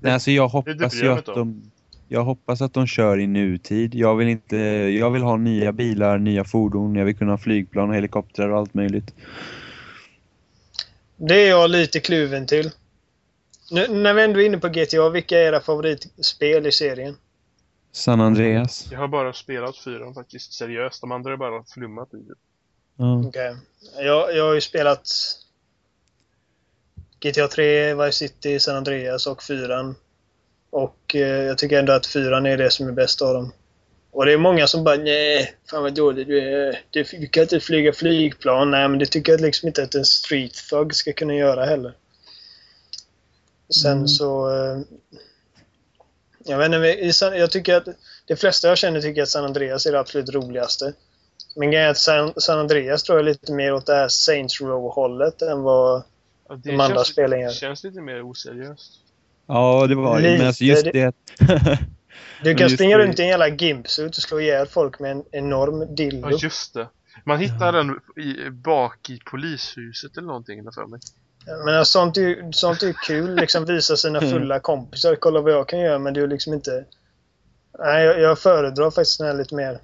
Nej, 0.00 0.12
alltså 0.12 0.30
jag 0.30 0.48
hoppas 0.48 0.94
ju 0.94 1.08
att 1.08 1.26
de... 1.26 1.62
Jag 2.08 2.24
hoppas 2.24 2.62
att 2.62 2.74
de 2.74 2.86
kör 2.86 3.18
i 3.20 3.26
nutid. 3.26 3.94
Jag 3.94 4.16
vill 4.16 4.28
inte, 4.28 4.56
jag 4.56 5.10
vill 5.10 5.22
ha 5.22 5.36
nya 5.36 5.72
bilar, 5.72 6.18
nya 6.18 6.44
fordon, 6.44 6.94
jag 6.94 7.04
vill 7.04 7.16
kunna 7.16 7.32
ha 7.32 7.38
flygplan 7.38 7.88
och 7.88 7.94
helikoptrar 7.94 8.48
och 8.48 8.58
allt 8.58 8.74
möjligt. 8.74 9.14
Det 11.16 11.34
är 11.34 11.48
jag 11.48 11.70
lite 11.70 12.00
kluven 12.00 12.46
till. 12.46 12.70
Nu, 13.72 13.88
när 13.88 14.14
vi 14.14 14.22
ändå 14.22 14.40
är 14.40 14.46
inne 14.46 14.58
på 14.58 14.68
GTA, 14.68 15.08
vilka 15.08 15.38
är 15.38 15.42
era 15.44 15.60
favoritspel 15.60 16.66
i 16.66 16.72
serien? 16.72 17.16
San 17.92 18.20
Andreas. 18.20 18.88
Jag 18.90 18.98
har 18.98 19.08
bara 19.08 19.32
spelat 19.32 19.78
fyran 19.78 20.14
faktiskt 20.14 20.52
seriöst. 20.52 21.00
De 21.00 21.12
andra 21.12 21.32
är 21.32 21.36
bara 21.36 21.64
flummat 21.64 22.14
i 22.14 22.16
det. 22.16 22.34
Ja. 22.96 23.24
Okej. 23.26 23.56
Jag, 23.98 24.36
jag 24.36 24.44
har 24.44 24.54
ju 24.54 24.60
spelat 24.60 25.08
GTA 27.20 27.48
3, 27.48 27.94
Vice 27.94 28.12
City, 28.12 28.60
San 28.60 28.76
Andreas 28.76 29.26
och 29.26 29.42
4. 29.42 29.94
Och 30.70 31.14
eh, 31.14 31.20
jag 31.20 31.58
tycker 31.58 31.78
ändå 31.78 31.92
att 31.92 32.06
4 32.06 32.36
är 32.36 32.56
det 32.56 32.70
som 32.70 32.88
är 32.88 32.92
bäst 32.92 33.22
av 33.22 33.34
dem. 33.34 33.52
Och 34.10 34.26
det 34.26 34.32
är 34.32 34.38
många 34.38 34.66
som 34.66 34.84
bara 34.84 34.96
nej, 34.96 35.54
fan 35.70 35.82
vad 35.82 35.94
dålig 35.94 36.26
du 36.26 36.38
är. 36.38 36.80
Du, 36.90 37.02
du 37.02 37.26
kan 37.26 37.42
inte 37.42 37.60
flyga 37.60 37.92
flygplan. 37.92 38.70
Nej, 38.70 38.88
men 38.88 38.98
det 38.98 39.06
tycker 39.06 39.32
jag 39.32 39.40
liksom 39.40 39.66
inte 39.66 39.82
att 39.82 39.94
en 39.94 40.04
street 40.04 40.54
thug 40.70 40.94
ska 40.94 41.12
kunna 41.12 41.34
göra 41.34 41.64
heller. 41.64 41.94
Sen 43.74 43.92
Mm. 43.92 44.08
så... 44.08 44.50
Eh, 44.50 44.80
jag 46.44 46.58
vet 46.58 46.66
inte, 46.66 47.24
jag 47.36 47.50
tycker 47.50 47.76
att 47.76 47.88
de 48.26 48.36
flesta 48.36 48.68
jag 48.68 48.78
känner 48.78 49.00
tycker 49.00 49.22
att 49.22 49.28
San 49.28 49.44
Andreas 49.44 49.86
är 49.86 49.92
det 49.92 50.00
absolut 50.00 50.30
roligaste. 50.34 50.92
Men 51.56 51.70
grejen 51.70 51.86
är 51.86 51.90
att 51.90 51.98
San, 51.98 52.32
San 52.36 52.58
Andreas 52.58 53.02
tror 53.02 53.18
jag 53.18 53.24
lite 53.24 53.52
mer 53.52 53.72
åt 53.74 53.86
det 53.86 53.94
här 53.94 54.08
Saints 54.08 54.60
Row-hållet 54.60 55.42
än 55.42 55.62
vad 55.62 56.02
Ja, 56.48 56.54
de 56.56 56.70
andra 56.80 56.94
känns, 56.96 57.08
spelen 57.08 57.40
gör. 57.40 57.50
känns 57.50 57.84
lite 57.84 58.00
mer 58.00 58.22
oseriöst. 58.30 58.92
Ja, 59.46 59.86
det 59.86 59.94
var 59.94 60.20
det. 60.20 60.38
Men 60.38 60.46
alltså 60.46 60.64
just 60.64 60.84
Lite. 60.86 61.12
det. 61.38 61.78
Du 62.42 62.54
kan 62.58 62.70
springa 62.70 62.98
det- 62.98 63.04
runt 63.06 63.18
i 63.18 63.22
en 63.22 63.28
jävla 63.28 63.48
gimpsuit 63.48 64.16
och 64.16 64.22
slå 64.22 64.40
ihjäl 64.40 64.66
folk 64.66 64.98
med 65.00 65.10
en 65.10 65.24
enorm 65.30 65.94
dildo. 65.94 66.30
Ja, 66.30 66.38
just 66.42 66.74
det. 66.74 66.88
Man 67.24 67.38
hittar 67.38 67.72
den 67.72 68.00
i, 68.16 68.50
bak 68.50 69.10
i 69.10 69.18
polishuset 69.30 70.16
eller 70.16 70.26
någonting, 70.26 70.72
för 70.72 70.86
mig. 70.86 71.00
Men 71.46 71.74
alltså, 71.74 71.98
sånt, 71.98 72.16
är 72.16 72.20
ju, 72.20 72.52
sånt 72.52 72.82
är 72.82 72.86
ju 72.86 72.94
kul, 73.06 73.34
liksom 73.36 73.64
visa 73.64 73.96
sina 73.96 74.20
fulla 74.20 74.60
kompisar. 74.60 75.14
Kolla 75.14 75.40
vad 75.40 75.52
jag 75.52 75.68
kan 75.68 75.80
göra, 75.80 75.98
men 75.98 76.14
det 76.14 76.20
är 76.20 76.22
ju 76.22 76.28
liksom 76.28 76.54
inte... 76.54 76.84
Nej, 77.78 78.04
jag, 78.04 78.20
jag 78.20 78.38
föredrar 78.38 78.90
faktiskt 78.90 79.18
den 79.18 79.26
här 79.26 79.34
lite 79.34 79.54
mer 79.54 79.78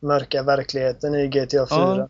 mörka 0.00 0.42
verkligheten 0.42 1.14
i 1.14 1.28
GTA 1.28 1.66
4. 1.66 1.66
Ja. 1.68 2.08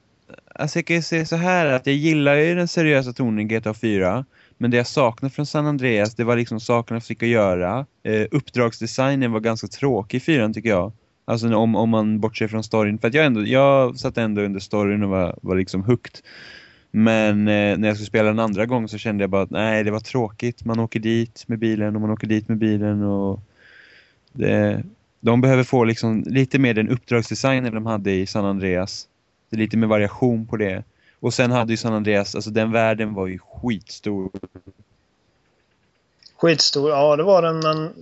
Alltså 0.55 0.79
jag 0.79 0.87
kan 0.87 0.97
ju 0.97 1.03
säga 1.03 1.27
så 1.27 1.37
här 1.37 1.66
att 1.66 1.87
jag 1.87 1.95
gillar 1.95 2.35
ju 2.35 2.55
den 2.55 2.68
seriösa 2.68 3.12
tonen 3.12 3.38
i 3.38 3.45
GTA 3.45 3.75
4. 3.75 4.25
Men 4.59 4.71
det 4.71 4.77
jag 4.77 4.87
saknar 4.87 5.29
från 5.29 5.47
San 5.47 5.66
Andreas, 5.66 6.14
det 6.14 6.25
var 6.25 6.37
liksom 6.37 6.61
sakerna 6.61 6.97
jag 6.97 7.05
fick 7.05 7.23
att 7.23 7.29
göra. 7.29 7.87
Eh, 8.03 8.27
uppdragsdesignen 8.31 9.33
var 9.33 9.40
ganska 9.40 9.66
tråkig 9.66 10.16
i 10.16 10.21
4 10.21 10.49
tycker 10.49 10.68
jag. 10.68 10.92
Alltså 11.25 11.55
om, 11.55 11.77
om 11.77 11.90
man 11.90 12.21
bortser 12.21 12.49
från 12.49 12.64
storyn. 12.64 12.99
För 12.99 13.09
att 13.09 13.14
jag, 13.14 13.27
ändå, 13.27 13.47
jag 13.47 13.99
satt 13.99 14.18
ändå 14.18 14.42
under 14.42 14.61
storyn 14.61 15.03
och 15.03 15.11
var, 15.11 15.38
var 15.42 15.57
liksom 15.57 15.85
hooked. 15.85 16.18
Men 16.94 17.48
eh, 17.48 17.78
när 17.78 17.88
jag 17.88 17.96
skulle 17.96 18.07
spela 18.07 18.31
en 18.31 18.38
andra 18.38 18.66
gång 18.66 18.88
så 18.88 18.98
kände 18.98 19.22
jag 19.22 19.31
bara 19.31 19.42
att 19.42 19.50
nej, 19.50 19.85
det 19.85 19.90
var 19.90 20.00
tråkigt. 20.00 20.64
Man 20.64 20.81
åker 20.81 21.00
dit 21.00 21.44
med 21.46 21.59
bilen 21.59 21.94
och 21.94 22.00
man 22.00 22.11
åker 22.11 22.26
dit 22.26 22.48
med 22.48 22.59
bilen 22.59 23.02
och 23.02 23.40
det, 24.33 24.83
de 25.20 25.40
behöver 25.40 25.64
få 25.64 25.85
liksom 25.85 26.24
lite 26.26 26.59
mer 26.59 26.74
den 26.74 26.88
uppdragsdesignen 26.88 27.74
de 27.74 27.87
hade 27.87 28.12
i 28.12 28.26
San 28.26 28.44
Andreas. 28.44 29.09
Det 29.50 29.57
är 29.57 29.59
lite 29.59 29.76
mer 29.76 29.87
variation 29.87 30.46
på 30.46 30.57
det. 30.57 30.85
Och 31.20 31.35
sen 31.35 31.50
hade 31.50 31.72
ju 31.72 31.76
San 31.76 31.92
Andreas, 31.92 32.35
alltså 32.35 32.50
den 32.50 32.72
världen 32.72 33.14
var 33.14 33.26
ju 33.26 33.38
skitstor. 33.38 34.31
Skitstor. 36.37 36.90
Ja, 36.90 37.16
det 37.16 37.22
var 37.22 37.42
den, 37.42 37.61
men 37.61 37.92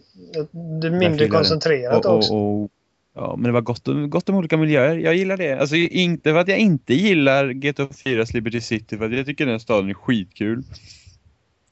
det 0.80 0.86
är 0.86 0.90
mindre 0.90 1.28
koncentrerat 1.28 2.04
Och, 2.04 2.16
också. 2.16 2.34
och, 2.34 2.62
och, 2.62 2.70
ja, 3.14 3.36
men 3.36 3.44
det 3.44 3.52
var 3.52 3.60
gott 3.60 3.88
om, 3.88 4.10
gott 4.10 4.28
om 4.28 4.34
olika 4.34 4.56
miljöer. 4.56 4.96
Jag 4.96 5.14
gillar 5.14 5.36
det. 5.36 5.60
Alltså 5.60 5.76
inte 5.76 6.32
för 6.32 6.38
att 6.38 6.48
jag 6.48 6.58
inte 6.58 6.94
gillar 6.94 7.52
GTA 7.52 7.88
4 8.04 8.24
Liberty 8.32 8.60
City, 8.60 8.98
för 8.98 9.04
att 9.04 9.16
jag 9.16 9.26
tycker 9.26 9.46
den 9.46 9.60
staden 9.60 9.90
är 9.90 9.94
skitkul. 9.94 10.64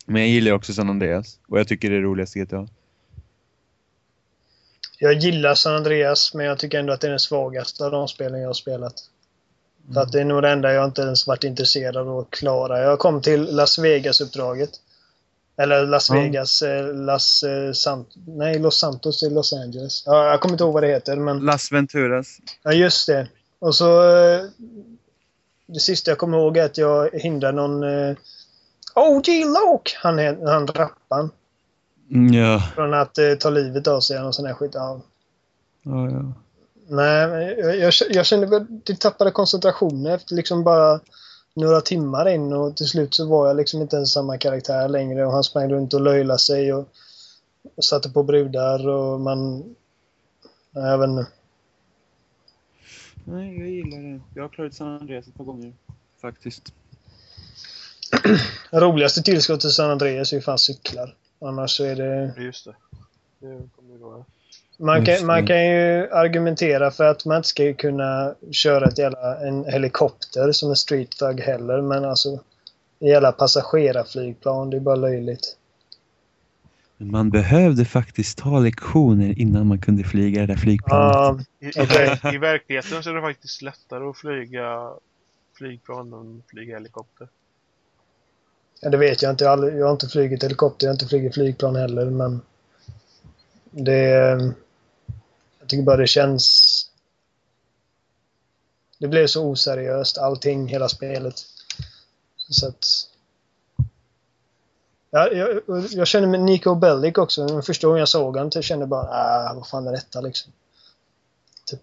Men 0.06 0.22
jag 0.22 0.30
gillar 0.30 0.52
också 0.52 0.72
San 0.72 0.90
Andreas. 0.90 1.38
Och 1.48 1.58
jag 1.58 1.68
tycker 1.68 1.90
det 1.90 1.96
är 1.96 2.00
roligast 2.00 2.34
GTA. 2.34 2.68
Jag 4.98 5.14
gillar 5.14 5.54
San 5.54 5.74
Andreas, 5.74 6.34
men 6.34 6.46
jag 6.46 6.58
tycker 6.58 6.78
ändå 6.78 6.92
att 6.92 7.00
det 7.00 7.06
är 7.06 7.10
den 7.10 7.20
svagaste 7.20 7.84
av 7.84 7.90
de 7.90 8.08
spelen 8.08 8.40
jag 8.40 8.48
har 8.48 8.54
spelat. 8.54 8.94
För 9.94 10.00
att 10.00 10.12
det 10.12 10.20
är 10.20 10.24
nog 10.24 10.42
det 10.42 10.50
enda 10.50 10.72
jag 10.72 10.84
inte 10.84 11.02
ens 11.02 11.26
varit 11.26 11.44
intresserad 11.44 11.96
av 11.96 12.18
att 12.18 12.30
klara. 12.30 12.82
Jag 12.82 12.98
kom 12.98 13.22
till 13.22 13.56
Las 13.56 13.78
Vegas-uppdraget. 13.78 14.70
Eller 15.58 15.86
Las. 15.86 16.10
Vegas, 16.10 16.62
eh, 16.62 16.94
Las 16.94 17.42
eh, 17.42 17.72
Sant... 17.72 18.08
Nej, 18.26 18.58
Los 18.58 18.78
Santos 18.78 19.22
i 19.22 19.30
Los 19.30 19.52
Angeles. 19.52 20.02
Ja, 20.06 20.30
jag 20.30 20.40
kommer 20.40 20.52
inte 20.54 20.64
ihåg 20.64 20.72
vad 20.74 20.82
det 20.82 20.88
heter, 20.88 21.16
men... 21.16 21.38
Las 21.38 21.72
Venturas. 21.72 22.38
Ja, 22.62 22.72
just 22.72 23.06
det. 23.06 23.28
Och 23.58 23.74
så... 23.74 24.02
eh, 24.18 24.44
Det 25.66 25.80
sista 25.80 26.10
jag 26.10 26.18
kommer 26.18 26.38
ihåg 26.38 26.56
är 26.56 26.64
att 26.64 26.78
jag 26.78 27.10
hindrade 27.12 27.56
någon... 27.56 27.84
OG 28.94 29.28
Loke! 29.28 29.90
Han, 30.02 30.18
han 30.46 30.66
rappan. 30.66 31.30
Mm, 32.10 32.32
Ja, 32.34 32.62
Från 32.74 32.94
att 32.94 33.18
ta 33.40 33.50
livet 33.50 33.86
av 33.86 34.00
sig 34.00 34.20
och 34.20 34.34
sån 34.34 34.46
här 34.46 34.54
skit. 34.54 34.70
Ja. 34.74 35.00
ja, 35.82 36.10
ja. 36.10 36.32
Nej, 36.90 37.54
jag, 37.58 37.76
jag, 37.76 37.92
jag 38.10 38.26
kände 38.26 38.56
att 38.56 38.66
jag 38.88 39.00
tappade 39.00 39.30
koncentrationen 39.30 40.14
efter 40.14 40.34
liksom 40.34 40.64
bara 40.64 41.00
några 41.58 41.80
timmar 41.80 42.28
in 42.28 42.52
och 42.52 42.76
till 42.76 42.88
slut 42.88 43.14
så 43.14 43.26
var 43.26 43.46
jag 43.46 43.56
liksom 43.56 43.82
inte 43.82 43.96
ens 43.96 44.12
samma 44.12 44.38
karaktär 44.38 44.88
längre 44.88 45.26
och 45.26 45.32
han 45.32 45.44
sprang 45.44 45.70
runt 45.70 45.94
och 45.94 46.00
löjlade 46.00 46.38
sig 46.38 46.72
och, 46.72 46.88
och 47.74 47.84
satte 47.84 48.10
på 48.10 48.22
brudar 48.22 48.88
och 48.88 49.20
man... 49.20 49.58
Nej, 50.70 50.90
jag 50.90 50.98
vet 50.98 51.08
inte. 51.08 51.26
Nej, 53.24 53.58
jag 53.58 53.68
gillar 53.68 54.02
det. 54.02 54.20
Jag 54.34 54.42
har 54.42 54.48
klarat 54.48 54.74
San 54.74 54.88
Andreas 55.00 55.28
ett 55.28 55.34
par 55.34 55.44
gånger. 55.44 55.72
Faktiskt. 56.20 56.72
Roligaste 58.70 59.22
tillskottet 59.22 59.60
till 59.60 59.70
San 59.70 59.90
Andreas 59.90 60.32
är 60.32 60.36
ju 60.36 60.42
fan 60.42 60.58
cyklar. 60.58 61.16
Annars 61.40 61.76
så 61.76 61.84
är 61.84 61.96
det... 61.96 62.42
Just 62.42 62.64
det. 62.64 62.74
Det 63.38 63.68
kommer 63.76 63.92
ju 63.92 63.98
vara. 63.98 64.24
Man 64.80 65.04
Just 65.04 65.18
kan, 65.18 65.26
man 65.26 65.46
kan 65.46 65.66
ju 65.66 66.10
argumentera 66.10 66.90
för 66.90 67.04
att 67.04 67.24
man 67.24 67.36
inte 67.36 67.48
ska 67.48 67.74
kunna 67.74 68.34
köra 68.50 68.88
ett 68.88 68.98
jävla, 68.98 69.46
en 69.46 69.64
helikopter 69.64 70.52
som 70.52 70.70
en 70.70 70.76
street 70.76 71.10
thug 71.10 71.40
heller, 71.40 71.82
men 71.82 72.04
alltså 72.04 72.40
jävla 72.98 73.32
passagerarflygplan, 73.32 74.70
det 74.70 74.76
är 74.76 74.80
bara 74.80 74.96
löjligt. 74.96 75.56
Men 76.96 77.10
man 77.10 77.30
behövde 77.30 77.84
faktiskt 77.84 78.38
ta 78.38 78.58
lektioner 78.58 79.38
innan 79.38 79.66
man 79.66 79.78
kunde 79.78 80.04
flyga 80.04 80.40
det 80.40 80.46
där 80.46 80.56
flygplanet. 80.56 81.46
Ja, 81.58 81.68
I, 81.68 82.32
i, 82.32 82.34
I 82.34 82.38
verkligheten 82.38 83.02
så 83.02 83.10
är 83.10 83.14
det 83.14 83.20
faktiskt 83.20 83.62
lättare 83.62 84.04
att 84.04 84.16
flyga 84.16 84.90
flygplan 85.54 86.12
än 86.12 86.38
att 86.38 86.50
flyga 86.50 86.74
helikopter. 86.74 87.28
ja, 88.80 88.90
det 88.90 88.96
vet 88.96 89.22
jag 89.22 89.32
inte. 89.32 89.44
Jag 89.44 89.50
har, 89.50 89.52
aldrig, 89.52 89.78
jag 89.78 89.86
har 89.86 89.92
inte 89.92 90.08
flugit 90.08 90.44
helikopter, 90.44 90.86
jag 90.86 90.90
har 90.90 90.94
inte 90.94 91.06
flugit 91.06 91.34
flygplan 91.34 91.76
heller, 91.76 92.10
men 92.10 92.40
det... 93.70 94.54
Jag 95.68 95.70
tycker 95.70 95.84
bara 95.84 95.96
det 95.96 96.06
känns... 96.06 96.84
Det 98.98 99.08
blev 99.08 99.26
så 99.26 99.44
oseriöst, 99.44 100.18
allting, 100.18 100.68
hela 100.68 100.88
spelet. 100.88 101.34
Så 102.48 102.68
att... 102.68 102.84
Ja, 105.10 105.28
jag, 105.32 105.62
jag 105.90 106.06
känner 106.06 106.26
med 106.26 106.40
Nico 106.40 106.74
Bellic 106.74 107.18
också. 107.18 107.46
Den 107.46 107.62
första 107.62 107.86
gången 107.86 107.98
jag 107.98 108.08
såg 108.08 108.36
honom, 108.36 108.50
jag 108.54 108.64
kände 108.64 108.86
bara 108.86 109.08
ah, 109.10 109.54
vad 109.54 109.68
fan 109.68 109.86
är 109.86 109.92
detta 109.92 110.20
liksom? 110.20 110.52
Typ. 111.66 111.82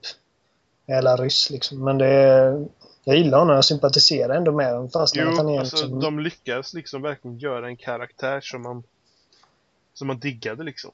Jävla 0.88 1.16
ryss 1.16 1.50
liksom. 1.50 1.84
Men 1.84 1.98
det... 1.98 2.68
Jag 3.04 3.18
gillar 3.18 3.40
honom, 3.40 3.56
jag 3.56 3.66
sympatiserar 3.66 4.36
ändå 4.36 4.52
med 4.52 4.72
honom 4.72 4.90
fast 4.90 5.18
att 5.18 5.38
han 5.38 5.48
Jo, 5.48 5.56
är 5.56 5.60
alltså 5.60 5.76
liksom... 5.76 6.00
de 6.00 6.20
lyckas 6.20 6.74
liksom 6.74 7.02
verkligen 7.02 7.38
göra 7.38 7.68
en 7.68 7.78
karaktär 7.78 8.42
som 8.42 8.62
man 8.62 8.84
som 9.94 10.08
man 10.08 10.20
diggade 10.20 10.64
liksom. 10.64 10.92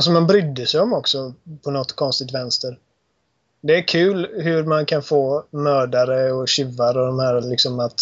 Som 0.00 0.14
man 0.14 0.26
brydde 0.26 0.66
sig 0.66 0.80
om 0.80 0.92
också 0.92 1.34
på 1.62 1.70
något 1.70 1.92
konstigt 1.92 2.34
vänster. 2.34 2.78
Det 3.60 3.78
är 3.78 3.82
kul 3.82 4.28
hur 4.34 4.64
man 4.64 4.86
kan 4.86 5.02
få 5.02 5.44
mördare 5.50 6.32
och 6.32 6.48
tjuvar 6.48 6.98
och 6.98 7.06
de 7.06 7.18
här 7.18 7.40
liksom 7.40 7.80
att 7.80 8.00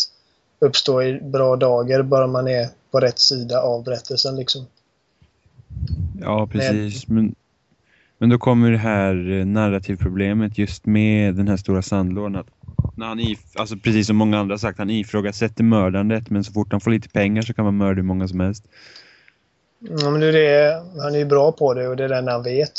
uppstå 0.59 1.03
i 1.03 1.21
bra 1.21 1.57
dagar 1.57 2.03
bara 2.03 2.27
man 2.27 2.49
är 2.49 2.69
på 2.91 3.01
rätt 3.01 3.19
sida 3.19 3.61
av 3.61 3.85
berättelsen 3.85 4.37
liksom. 4.37 4.67
Ja, 6.21 6.47
precis. 6.47 7.09
Men, 7.09 7.35
men 8.19 8.29
då 8.29 8.39
kommer 8.39 8.71
det 8.71 8.79
här 8.79 9.31
eh, 9.31 9.47
narrativproblemet 9.47 10.59
just 10.59 10.87
med 10.87 11.35
den 11.35 11.49
här 11.49 11.57
stora 11.57 11.83
sandlådan. 11.83 12.45
När 12.97 13.07
han 13.07 13.21
if, 13.21 13.41
alltså 13.57 13.77
precis 13.77 14.07
som 14.07 14.17
många 14.17 14.39
andra 14.39 14.59
sagt, 14.59 14.79
han 14.79 14.91
ifrågasätter 14.91 15.65
mördandet 15.65 16.31
men 16.31 16.45
så 16.45 16.53
fort 16.53 16.73
han 16.73 16.81
får 16.81 16.91
lite 16.91 17.09
pengar 17.09 17.43
så 17.43 17.55
kan 17.55 17.65
man 17.65 17.77
mörda 17.77 17.95
hur 17.95 18.03
många 18.03 18.29
som 18.29 18.41
helst. 18.41 18.65
Ja, 19.83 20.11
men 20.11 20.21
det 20.21 20.47
är 20.47 21.01
han 21.03 21.15
är 21.15 21.19
ju 21.19 21.25
bra 21.25 21.53
på 21.53 21.75
det 21.75 21.89
och 21.89 21.97
det 21.97 22.05
är 22.05 22.11
enda 22.11 22.33
han 22.33 22.43
vet. 22.43 22.73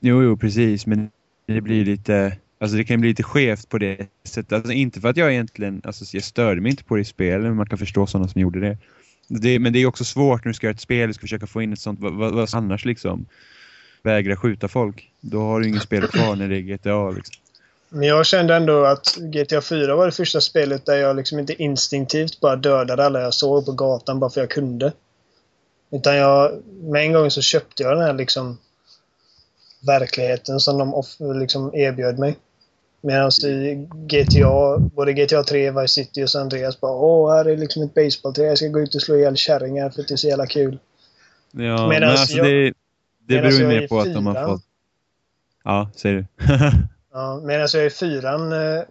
Jo, 0.00 0.22
jo, 0.22 0.36
precis. 0.36 0.86
Men 0.86 1.10
det 1.46 1.60
blir 1.60 1.84
lite... 1.84 2.36
Alltså 2.60 2.76
det 2.76 2.84
kan 2.84 3.00
bli 3.00 3.08
lite 3.08 3.22
skevt 3.22 3.68
på 3.68 3.78
det 3.78 4.06
sättet. 4.24 4.52
Alltså 4.52 4.72
inte 4.72 5.00
för 5.00 5.08
att 5.08 5.16
jag 5.16 5.32
egentligen... 5.32 5.82
Alltså 5.84 6.04
jag 6.12 6.24
störde 6.24 6.60
mig 6.60 6.70
inte 6.70 6.84
på 6.84 6.94
det 6.94 7.00
i 7.02 7.04
spelet, 7.04 7.42
men 7.42 7.56
man 7.56 7.66
kan 7.66 7.78
förstå 7.78 8.06
sådana 8.06 8.28
som 8.28 8.40
gjorde 8.40 8.60
det. 8.60 8.78
det 9.28 9.58
men 9.58 9.72
det 9.72 9.78
är 9.78 9.86
också 9.86 10.04
svårt 10.04 10.44
när 10.44 10.50
du 10.50 10.54
ska 10.54 10.66
göra 10.66 10.74
ett 10.74 10.80
spel 10.80 11.08
och 11.08 11.14
ska 11.14 11.20
försöka 11.22 11.46
få 11.46 11.62
in 11.62 11.72
ett 11.72 11.80
sånt... 11.80 12.00
Vad, 12.00 12.12
vad, 12.12 12.32
vad 12.32 12.48
annars 12.54 12.84
liksom? 12.84 13.26
vägra 14.04 14.36
skjuta 14.36 14.68
folk. 14.68 15.10
Då 15.20 15.40
har 15.40 15.60
du 15.60 15.68
inget 15.68 15.82
spel 15.82 16.06
kvar 16.06 16.36
när 16.36 16.48
det 16.48 16.56
är 16.56 16.60
GTA 16.60 17.10
liksom. 17.10 17.34
Men 17.88 18.08
jag 18.08 18.26
kände 18.26 18.56
ändå 18.56 18.84
att 18.84 19.16
GTA 19.16 19.60
4 19.60 19.96
var 19.96 20.06
det 20.06 20.12
första 20.12 20.40
spelet 20.40 20.86
där 20.86 20.96
jag 20.96 21.16
liksom 21.16 21.38
inte 21.38 21.62
instinktivt 21.62 22.40
bara 22.40 22.56
dödade 22.56 23.04
alla 23.04 23.20
jag 23.20 23.34
såg 23.34 23.66
på 23.66 23.72
gatan 23.72 24.20
bara 24.20 24.30
för 24.30 24.40
jag 24.40 24.50
kunde. 24.50 24.92
Utan 25.94 26.16
jag, 26.16 26.62
med 26.82 27.02
en 27.02 27.12
gång 27.12 27.30
så 27.30 27.40
köpte 27.42 27.82
jag 27.82 27.92
den 27.92 28.06
här 28.06 28.12
liksom 28.12 28.58
verkligheten 29.86 30.60
som 30.60 30.78
de 30.78 30.94
off, 30.94 31.16
liksom 31.18 31.74
erbjöd 31.74 32.18
mig. 32.18 32.38
Medan 33.00 33.30
i 33.44 33.88
GTA, 33.92 34.78
både 34.78 35.12
GTA 35.12 35.42
3, 35.42 35.70
Vice 35.70 35.88
City 35.94 36.24
och 36.24 36.30
San 36.30 36.42
Andreas 36.42 36.80
bara 36.80 36.92
Åh, 36.92 37.34
här 37.34 37.44
är 37.44 37.56
liksom 37.56 37.82
ett 37.82 37.94
basebollträ. 37.94 38.44
Jag 38.44 38.58
ska 38.58 38.66
gå 38.68 38.80
ut 38.80 38.94
och 38.94 39.02
slå 39.02 39.16
ihjäl 39.16 39.36
kärringar 39.36 39.90
för 39.90 40.00
att 40.00 40.08
det 40.08 40.14
är 40.14 40.16
så 40.16 40.28
jävla 40.28 40.46
kul. 40.46 40.78
Ja, 41.50 41.88
men 41.88 42.04
alltså 42.04 42.36
jag- 42.36 42.46
det, 42.46 42.72
det 43.28 43.40
beror 43.40 43.52
ju 43.52 43.66
mer 43.68 43.88
på 43.88 44.00
att 44.00 44.14
de 44.14 44.26
har 44.26 44.46
fått... 44.46 44.62
Ja, 45.64 45.90
säger 45.96 46.14
du. 46.14 46.26
Ja, 47.12 47.40
medan 47.44 47.68
jag 47.72 47.86
i 47.86 47.90
fyran 47.90 48.52
eh, 48.52 48.82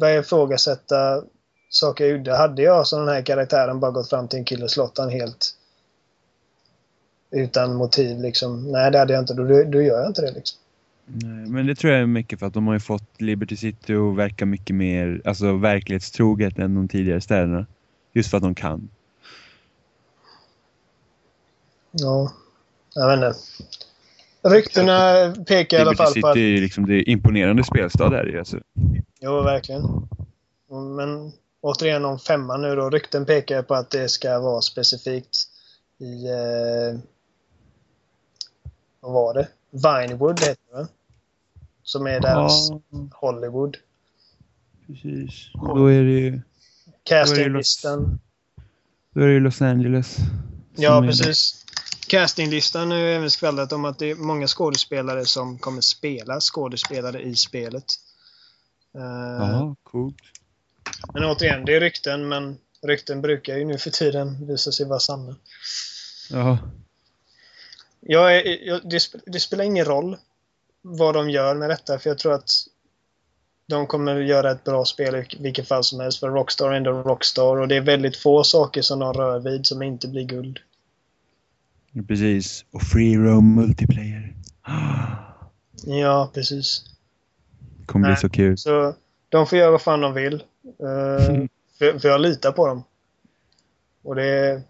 började 0.00 0.20
ifrågasätta 0.20 1.22
saker 1.68 2.04
jag 2.04 2.16
gjorde. 2.18 2.36
Hade 2.36 2.62
jag 2.62 2.86
som 2.86 2.98
den 3.06 3.14
här 3.14 3.22
karaktären 3.22 3.80
bara 3.80 3.90
gått 3.90 4.10
fram 4.10 4.28
till 4.28 4.38
en 4.38 4.44
kille 4.44 4.64
och 4.64 4.70
slått 4.70 4.98
han 4.98 5.10
helt 5.10 5.54
utan 7.34 7.74
motiv 7.74 8.20
liksom. 8.20 8.72
Nej, 8.72 8.90
det 8.90 8.98
hade 8.98 9.12
jag 9.12 9.22
inte. 9.22 9.34
Då, 9.34 9.44
då 9.44 9.82
gör 9.82 10.00
jag 10.00 10.06
inte 10.06 10.22
det 10.22 10.32
liksom. 10.32 10.58
Nej, 11.06 11.50
men 11.50 11.66
det 11.66 11.74
tror 11.74 11.92
jag 11.92 12.02
är 12.02 12.06
mycket 12.06 12.38
för 12.38 12.46
att 12.46 12.54
de 12.54 12.66
har 12.66 12.74
ju 12.74 12.80
fått 12.80 13.20
Liberty 13.20 13.56
City 13.56 13.94
att 13.94 14.16
verka 14.16 14.46
mycket 14.46 14.76
mer 14.76 15.20
alltså, 15.24 15.56
verklighetstroget 15.56 16.58
än 16.58 16.74
de 16.74 16.88
tidigare 16.88 17.20
städerna. 17.20 17.66
Just 18.12 18.30
för 18.30 18.36
att 18.36 18.42
de 18.42 18.54
kan. 18.54 18.88
Ja, 21.90 22.32
jag 22.94 23.08
vet 23.08 23.16
inte. 23.16 23.38
Ryktena 24.42 25.32
pekar 25.46 25.78
i 25.78 25.80
alla 25.80 25.90
Liberty 25.90 26.04
fall 26.04 26.12
City 26.12 26.20
på 26.20 26.28
att... 26.28 26.36
är 26.36 26.40
ju 26.40 26.60
liksom 26.60 26.86
det 26.86 26.94
är 26.94 27.08
imponerande 27.08 27.64
spelstad 27.64 28.10
där 28.10 28.24
ju, 28.24 28.38
alltså. 28.38 28.58
Jo, 29.20 29.42
verkligen. 29.42 30.08
Men 30.96 31.32
återigen 31.60 32.04
om 32.04 32.18
femman 32.18 32.62
nu 32.62 32.76
då. 32.76 32.90
Rykten 32.90 33.26
pekar 33.26 33.62
på 33.62 33.74
att 33.74 33.90
det 33.90 34.08
ska 34.08 34.40
vara 34.40 34.60
specifikt 34.60 35.36
i... 35.98 36.26
Eh, 36.26 37.00
vad 39.04 39.12
var 39.12 39.34
det? 39.34 39.48
Vinewood 39.70 40.40
heter 40.40 40.76
det. 40.76 40.88
Som 41.82 42.06
är 42.06 42.20
deras 42.20 42.70
Ja, 42.70 42.80
Hollywood. 43.12 43.76
precis. 44.86 45.50
Då 45.54 45.86
är 45.86 46.02
det 46.02 46.10
ju, 46.10 46.40
Castinglistan. 47.02 48.20
då 49.14 49.20
är 49.20 49.26
det 49.26 49.32
ju 49.32 49.40
Los 49.40 49.62
Angeles. 49.62 50.16
Ja, 50.76 51.02
är- 51.04 51.08
precis. 51.08 51.64
Castinglistan 52.08 52.90
har 52.90 52.98
ju 52.98 53.12
även 53.14 53.30
skvallrat 53.30 53.72
om 53.72 53.84
att 53.84 53.98
det 53.98 54.10
är 54.10 54.14
många 54.14 54.46
skådespelare 54.46 55.24
som 55.26 55.58
kommer 55.58 55.80
spela 55.80 56.40
skådespelare 56.40 57.22
i 57.22 57.34
spelet. 57.36 57.84
Eh, 58.94 59.00
Ja, 59.50 59.76
coolt. 59.82 60.16
Men 61.14 61.24
återigen, 61.24 61.64
det 61.64 61.74
är 61.76 61.80
rykten, 61.80 62.28
men 62.28 62.58
rykten 62.82 63.22
brukar 63.22 63.56
ju 63.56 63.64
nu 63.64 63.78
för 63.78 63.90
tiden 63.90 64.46
visa 64.46 64.72
sig 64.72 64.86
vara 64.86 64.98
sanna. 65.00 65.36
Ja, 66.30 66.58
Jag 68.06 68.36
är, 68.36 68.66
jag, 68.68 68.80
det, 68.84 69.02
det 69.26 69.40
spelar 69.40 69.64
ingen 69.64 69.84
roll 69.84 70.16
vad 70.82 71.14
de 71.14 71.30
gör 71.30 71.54
med 71.54 71.70
detta, 71.70 71.98
för 71.98 72.10
jag 72.10 72.18
tror 72.18 72.32
att 72.32 72.50
de 73.66 73.86
kommer 73.86 74.20
att 74.20 74.26
göra 74.26 74.50
ett 74.50 74.64
bra 74.64 74.84
spel 74.84 75.14
i 75.14 75.26
vilket 75.40 75.68
fall 75.68 75.84
som 75.84 76.00
helst, 76.00 76.20
för 76.20 76.28
Rockstar 76.28 76.70
är 76.70 76.76
ändå 76.76 76.90
Rockstar 76.92 77.56
och 77.56 77.68
det 77.68 77.76
är 77.76 77.80
väldigt 77.80 78.16
få 78.16 78.44
saker 78.44 78.82
som 78.82 78.98
de 78.98 79.12
rör 79.12 79.40
vid 79.40 79.66
som 79.66 79.82
inte 79.82 80.08
blir 80.08 80.24
guld. 80.24 80.60
precis. 82.08 82.64
Och 82.70 82.82
Free 82.82 83.16
Roam 83.16 83.54
Multiplayer. 83.54 84.34
Ja, 85.86 86.30
precis. 86.34 86.84
Det 87.78 87.86
kommer 87.86 88.08
bli 88.08 88.16
så 88.16 88.28
kul. 88.28 88.58
Så 88.58 88.94
de 89.28 89.46
får 89.46 89.58
göra 89.58 89.70
vad 89.70 89.82
fan 89.82 90.00
de 90.00 90.14
vill. 90.14 90.34
Eh, 90.64 91.44
för, 91.78 91.98
för 91.98 92.08
jag 92.08 92.20
litar 92.20 92.52
på 92.52 92.66
dem. 92.66 92.84
Och 94.02 94.14
det 94.14 94.24
är, 94.24 94.62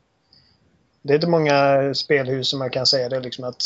det 1.05 1.13
är 1.13 1.15
inte 1.15 1.27
många 1.27 1.95
spelhus 1.95 2.49
som 2.49 2.59
man 2.59 2.71
kan 2.71 2.87
säga 2.87 3.09
det 3.09 3.21
liksom 3.21 3.45
att 3.45 3.63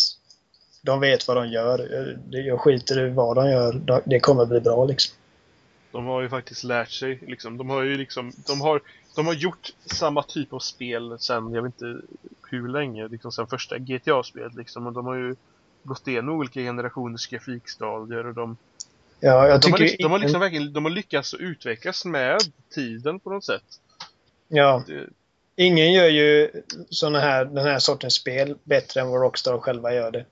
de 0.83 1.01
vet 1.01 1.29
vad 1.29 1.37
de 1.37 1.48
gör. 1.48 2.18
Jag 2.31 2.61
skiter 2.61 3.07
i 3.07 3.11
vad 3.11 3.37
de 3.37 3.51
gör. 3.51 3.72
De- 3.72 4.03
Det 4.05 4.20
kommer 4.20 4.46
bli 4.46 4.61
bra 4.61 4.85
liksom. 4.85 5.14
De 5.92 6.07
har 6.07 6.22
ju 6.22 6.29
faktiskt 6.29 6.64
lärt 6.64 6.90
sig 6.90 7.18
liksom. 7.27 7.57
De 7.57 7.70
har 7.70 7.83
ju 7.83 7.96
liksom, 7.96 8.33
de 8.46 8.61
har, 8.61 8.81
de 9.16 9.27
har 9.27 9.35
gjort 9.35 9.72
samma 9.87 10.22
typ 10.22 10.53
av 10.53 10.59
spel 10.59 11.16
sen, 11.20 11.53
jag 11.55 11.62
vet 11.62 11.72
inte 11.83 12.01
hur 12.51 12.68
länge, 12.68 13.09
liksom 13.09 13.33
sen 13.33 13.46
första 13.46 13.79
GTA-spelet 13.79 14.55
liksom. 14.55 14.87
Och 14.87 14.92
de 14.92 15.07
har 15.07 15.14
ju 15.14 15.37
gått 15.83 16.09
igenom 16.09 16.35
olika 16.35 16.61
generationers 16.61 17.27
grafikstadier 17.27 18.27
och 18.27 18.35
de, 18.35 18.57
Ja, 19.20 19.48
jag 19.48 19.61
de, 19.61 19.70
har, 19.70 19.79
tycker... 19.79 19.79
liksom, 19.79 20.03
de 20.03 20.12
har 20.12 20.18
liksom 20.18 20.40
verkligen, 20.40 20.72
de 20.72 20.85
har 20.85 20.90
lyckats 20.92 21.35
utvecklas 21.35 22.05
med 22.05 22.38
tiden 22.74 23.20
på 23.20 23.31
något 23.31 23.44
sätt. 23.44 23.64
ja, 24.48 24.83
Det, 24.87 25.07
ingen 25.59 25.92
gör 25.92 26.09
ju 26.09 26.51
såna 26.90 27.21
här, 27.21 27.44
den 27.44 27.64
här 27.64 27.79
sortens 27.79 28.14
spel 28.14 28.57
bättre 28.64 29.01
än 29.01 29.09
vad 29.09 29.23
Rockstar 29.23 29.59
själva 29.59 29.94
gör 29.94 30.11
det. 30.11 30.25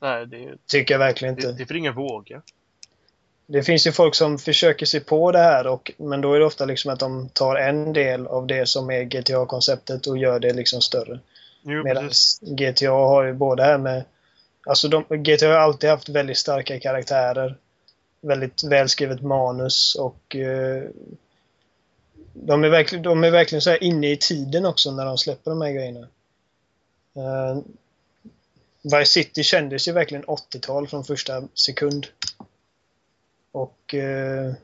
nej, 0.00 0.26
det, 0.26 0.56
Tycker 0.66 0.94
jag 0.94 0.98
verkligen 0.98 1.34
inte. 1.34 1.46
det, 1.46 1.52
det 1.52 1.66
får 1.66 1.76
ingen 1.76 1.94
våga. 1.94 2.42
Det 3.46 3.62
finns 3.62 3.86
ju 3.86 3.92
folk 3.92 4.14
som 4.14 4.38
försöker 4.38 4.86
sig 4.86 5.00
på 5.00 5.32
det 5.32 5.38
här 5.38 5.66
och, 5.66 5.92
men 5.96 6.20
då 6.20 6.32
är 6.32 6.38
det 6.38 6.46
ofta 6.46 6.64
liksom 6.64 6.92
att 6.92 7.00
de 7.00 7.28
tar 7.28 7.56
en 7.56 7.92
del 7.92 8.26
av 8.26 8.46
det 8.46 8.68
som 8.68 8.90
är 8.90 9.02
GTA-konceptet 9.02 10.06
och 10.06 10.18
gör 10.18 10.40
det 10.40 10.52
liksom 10.52 10.80
större. 10.80 11.20
Medan. 11.62 12.10
GTA 12.40 12.90
har 12.90 13.24
ju 13.24 13.32
både 13.32 13.62
här 13.62 13.78
med... 13.78 14.04
Alltså 14.66 14.88
de, 14.88 15.04
GTA 15.08 15.46
har 15.46 15.54
alltid 15.54 15.90
haft 15.90 16.08
väldigt 16.08 16.38
starka 16.38 16.80
karaktärer. 16.80 17.56
Väldigt 18.20 18.64
välskrivet 18.64 19.22
manus 19.22 19.94
och... 19.94 20.36
Eh, 20.36 20.82
de, 22.42 22.64
är 22.64 22.68
verkligen, 22.68 23.02
de 23.02 23.24
är 23.24 23.30
verkligen 23.30 23.62
så 23.62 23.70
här 23.70 23.82
inne 23.82 24.12
i 24.12 24.16
tiden 24.16 24.66
också 24.66 24.90
när 24.90 25.04
de 25.04 25.18
släpper 25.18 25.50
de 25.50 25.60
här 25.60 25.72
grejerna. 25.72 26.00
Uh, 27.16 27.62
Vice 28.82 29.12
City 29.12 29.42
kändes 29.42 29.88
ju 29.88 29.92
verkligen 29.92 30.24
80-tal 30.24 30.88
från 30.88 31.04
första 31.04 31.48
sekund. 31.54 32.06
Och... 33.52 33.94
Eh, 33.94 34.54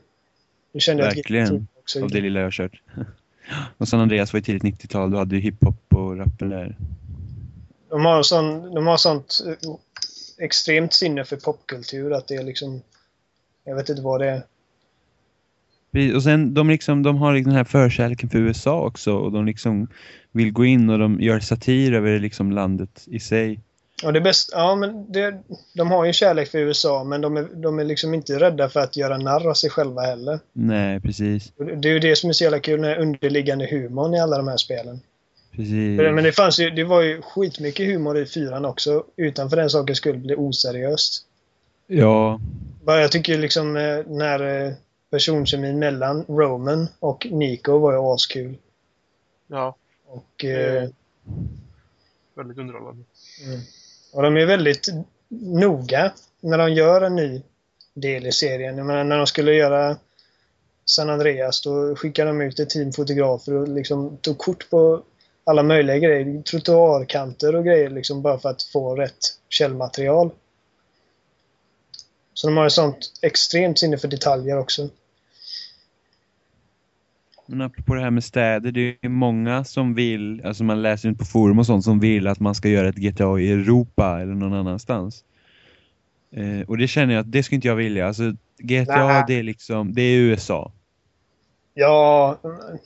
det 0.71 0.79
kände 0.79 1.03
jag 1.03 1.15
Verkligen. 1.15 1.67
Också 1.79 2.03
Av 2.03 2.09
det 2.09 2.21
lilla 2.21 2.39
jag 2.39 2.45
har 2.45 2.51
kört. 2.51 2.81
Och 3.77 3.87
San 3.87 3.99
Andreas 3.99 4.33
var 4.33 4.37
ju 4.37 4.43
tidigt 4.43 4.63
90-tal. 4.63 5.11
Du 5.11 5.17
hade 5.17 5.35
ju 5.35 5.41
hiphop 5.41 5.93
och 5.95 6.17
rappen 6.17 6.49
där. 6.49 6.77
De 7.89 8.05
har, 8.05 8.23
sån, 8.23 8.75
de 8.75 8.87
har 8.87 8.97
sånt 8.97 9.41
eh, 9.47 9.71
extremt 10.37 10.93
sinne 10.93 11.25
för 11.25 11.37
popkultur 11.37 12.13
att 12.13 12.27
det 12.27 12.35
är 12.35 12.43
liksom... 12.43 12.81
Jag 13.63 13.75
vet 13.75 13.89
inte 13.89 14.01
vad 14.01 14.21
det 14.21 14.29
är. 14.29 14.43
Och 16.15 16.23
sen 16.23 16.53
de, 16.53 16.69
liksom, 16.69 17.03
de 17.03 17.17
har 17.17 17.33
liksom 17.33 17.49
den 17.49 17.57
här 17.57 17.63
förkärleken 17.63 18.29
för 18.29 18.37
USA 18.37 18.85
också 18.85 19.13
och 19.13 19.31
de 19.31 19.45
liksom 19.45 19.87
vill 20.31 20.51
gå 20.51 20.65
in 20.65 20.89
och 20.89 20.99
de 20.99 21.21
gör 21.21 21.39
satir 21.39 21.93
över 21.93 22.19
liksom 22.19 22.51
landet 22.51 23.03
i 23.07 23.19
sig. 23.19 23.59
Och 24.03 24.13
det 24.13 24.21
bästa, 24.21 24.57
ja 24.57 24.75
men 24.75 25.11
det, 25.11 25.43
de 25.75 25.91
har 25.91 26.05
ju 26.05 26.13
kärlek 26.13 26.49
för 26.51 26.57
USA 26.57 27.03
men 27.03 27.21
de 27.21 27.37
är, 27.37 27.47
de 27.55 27.79
är 27.79 27.83
liksom 27.83 28.13
inte 28.13 28.39
rädda 28.39 28.69
för 28.69 28.79
att 28.79 28.97
göra 28.97 29.17
narr 29.17 29.49
av 29.49 29.53
sig 29.53 29.69
själva 29.69 30.01
heller. 30.01 30.39
Nej, 30.53 30.99
precis. 30.99 31.51
Det 31.57 31.89
är 31.89 31.93
ju 31.93 31.99
det 31.99 32.15
som 32.15 32.29
är 32.29 32.33
så 32.33 32.43
jävla 32.43 32.59
kul, 32.59 32.81
den 32.81 32.89
här 32.89 32.97
underliggande 32.97 33.67
humorn 33.71 34.13
i 34.13 34.19
alla 34.19 34.37
de 34.37 34.47
här 34.47 34.57
spelen. 34.57 34.99
precis. 35.51 35.99
Men 35.99 36.23
det 36.23 36.31
fanns 36.31 36.59
ju, 36.59 36.69
det 36.69 36.83
var 36.83 37.01
ju 37.01 37.21
skitmycket 37.21 37.85
humor 37.85 38.17
i 38.17 38.25
fyran 38.25 38.65
också, 38.65 39.03
utan 39.17 39.49
för 39.49 39.57
den 39.57 39.69
sakens 39.69 39.97
skull 39.97 40.17
bli 40.17 40.35
oseriöst. 40.37 41.25
Ja, 41.87 42.39
Jag 42.85 43.11
tycker 43.11 43.37
liksom 43.37 43.75
eh, 43.75 43.97
den 43.97 44.21
här 44.21 44.65
eh, 44.65 44.73
personkemin 45.13 45.79
mellan 45.79 46.25
Roman 46.27 46.87
och 46.99 47.27
Nico 47.31 47.77
var 47.77 47.93
ju 47.93 47.99
askul. 47.99 48.57
Ja, 49.47 49.75
Och, 50.07 50.45
eh, 50.45 50.89
väldigt 52.35 52.57
underhållande. 52.57 53.03
Mm. 53.45 53.59
Och 54.13 54.23
de 54.23 54.37
är 54.37 54.45
väldigt 54.45 54.87
noga 55.29 56.13
när 56.39 56.57
de 56.57 56.73
gör 56.73 57.01
en 57.01 57.15
ny 57.15 57.41
del 57.93 58.27
i 58.27 58.31
serien. 58.31 58.77
Jag 58.77 58.85
menar, 58.85 59.03
när 59.03 59.17
de 59.17 59.27
skulle 59.27 59.53
göra 59.53 59.97
San 60.85 61.09
Andreas 61.09 61.61
då 61.61 61.95
skickade 61.95 62.29
de 62.29 62.41
ut 62.41 62.59
ett 62.59 62.69
team 62.69 62.91
fotografer 62.91 63.53
och 63.53 63.67
liksom 63.67 64.17
tog 64.17 64.37
kort 64.37 64.69
på 64.69 65.03
alla 65.43 65.63
möjliga 65.63 65.97
grejer. 65.97 66.41
Trottoarkanter 66.41 67.55
och 67.55 67.65
grejer 67.65 67.89
liksom 67.89 68.21
bara 68.21 68.39
för 68.39 68.49
att 68.49 68.63
få 68.63 68.95
rätt 68.95 69.19
källmaterial. 69.49 70.31
Så 72.33 72.47
de 72.47 72.57
har 72.57 72.65
ett 72.65 72.71
sånt 72.71 73.11
extremt 73.21 73.79
sinne 73.79 73.97
för 73.97 74.07
detaljer 74.07 74.57
också. 74.57 74.89
Men 77.53 77.61
apropå 77.67 77.93
det 77.95 78.01
här 78.01 78.11
med 78.11 78.23
städer, 78.23 78.71
det 78.71 78.97
är 79.01 79.09
många 79.09 79.63
som 79.63 79.93
vill, 79.95 80.41
alltså 80.45 80.63
man 80.63 80.81
läser 80.81 81.09
inte 81.09 81.19
på 81.19 81.25
forum 81.25 81.59
och 81.59 81.65
sånt, 81.65 81.83
som 81.83 81.99
vill 81.99 82.27
att 82.27 82.39
man 82.39 82.55
ska 82.55 82.69
göra 82.69 82.87
ett 82.89 82.95
GTA 82.95 83.39
i 83.39 83.51
Europa 83.51 84.21
eller 84.21 84.33
någon 84.33 84.53
annanstans. 84.53 85.23
Eh, 86.31 86.61
och 86.67 86.77
det 86.77 86.87
känner 86.87 87.13
jag 87.13 87.21
att 87.21 87.31
det 87.31 87.43
skulle 87.43 87.55
inte 87.55 87.67
jag 87.67 87.75
vilja. 87.75 88.07
Alltså 88.07 88.23
GTA 88.57 89.07
Nej. 89.07 89.23
det 89.27 89.33
är 89.33 89.43
liksom, 89.43 89.93
det 89.93 90.01
är 90.01 90.17
USA. 90.19 90.71
Ja, 91.73 92.37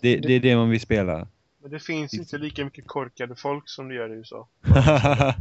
Det, 0.02 0.18
det 0.18 0.34
är 0.34 0.40
det 0.40 0.56
man 0.56 0.70
vill 0.70 0.80
spela. 0.82 1.28
Men 1.62 1.72
det 1.72 1.80
finns 1.80 2.14
inte 2.14 2.38
lika 2.38 2.66
mycket 2.66 2.88
korkade 2.88 3.36
folk 3.36 3.70
som 3.70 3.88
det 3.88 3.96
gör 3.96 4.10
i 4.14 4.18
USA. 4.18 4.48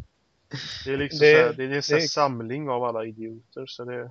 Det 0.84 0.92
är 0.92 0.96
liksom 0.96 1.18
Det- 1.20 1.32
så 1.32 1.46
här, 1.46 1.52
det 1.56 1.62
är 1.64 1.68
en 1.68 2.00
det- 2.00 2.08
samling 2.08 2.68
av 2.68 2.84
alla 2.84 3.04
idioter 3.04 3.64
så 3.66 3.84
det 3.84 3.92
Det 4.02 4.10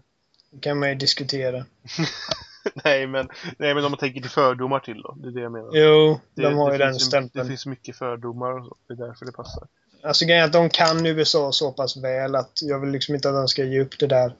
kan 0.61 0.79
man 0.79 0.89
ju 0.89 0.95
diskutera. 0.95 1.65
Nej 2.83 3.07
men, 3.07 3.27
nej 3.57 3.73
men 3.75 3.85
om 3.85 3.91
man 3.91 3.97
tänker 3.99 4.21
till 4.21 4.29
fördomar 4.29 4.79
till 4.79 5.01
då, 5.01 5.15
det 5.21 5.27
är 5.27 5.31
det 5.31 5.41
jag 5.41 5.51
menar. 5.51 5.69
Jo, 5.73 6.19
det, 6.33 6.41
de 6.41 6.53
har 6.57 6.69
det 6.69 6.75
ju 6.77 6.83
den 6.83 6.91
finns 6.91 7.03
Det 7.03 7.09
stämpeln. 7.09 7.47
finns 7.47 7.65
mycket 7.65 7.95
fördomar 7.95 8.51
och 8.59 8.65
så, 8.65 8.75
det 8.87 8.93
är 8.93 9.07
därför 9.07 9.25
det 9.25 9.31
passar. 9.31 9.67
Alltså 10.03 10.25
grejen 10.25 10.41
är 10.41 10.45
att 10.45 10.53
de 10.53 10.69
kan 10.69 11.05
USA 11.05 11.51
så 11.51 11.71
pass 11.71 11.97
väl 11.97 12.35
att 12.35 12.59
jag 12.61 12.79
vill 12.79 12.89
liksom 12.89 13.15
inte 13.15 13.29
att 13.29 13.35
de 13.35 13.47
ska 13.47 13.63
ge 13.63 13.81
upp 13.81 13.99
det 13.99 14.07
där. 14.07 14.35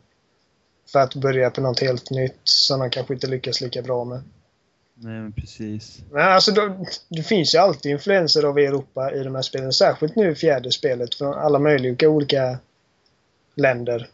För 0.91 0.99
att 0.99 1.15
börja 1.15 1.49
på 1.49 1.61
något 1.61 1.79
helt 1.79 2.09
nytt 2.11 2.39
som 2.43 2.79
de 2.79 2.89
kanske 2.89 3.13
inte 3.13 3.27
lyckas 3.27 3.61
lika 3.61 3.81
bra 3.81 4.03
med. 4.05 4.23
Nej, 4.97 5.13
men 5.13 5.31
precis. 5.33 5.99
Men 6.11 6.21
alltså, 6.27 6.51
de, 6.51 6.85
det 7.09 7.23
finns 7.23 7.55
ju 7.55 7.59
alltid 7.59 7.91
influenser 7.91 8.43
av 8.43 8.57
Europa 8.57 9.11
i 9.13 9.23
de 9.23 9.35
här 9.35 9.41
spelen. 9.41 9.73
Särskilt 9.73 10.15
nu 10.15 10.35
fjärde 10.35 10.71
spelet 10.71 11.15
från 11.15 11.33
alla 11.33 11.59
möjliga 11.59 12.09
olika 12.09 12.57
länder. 13.55 14.09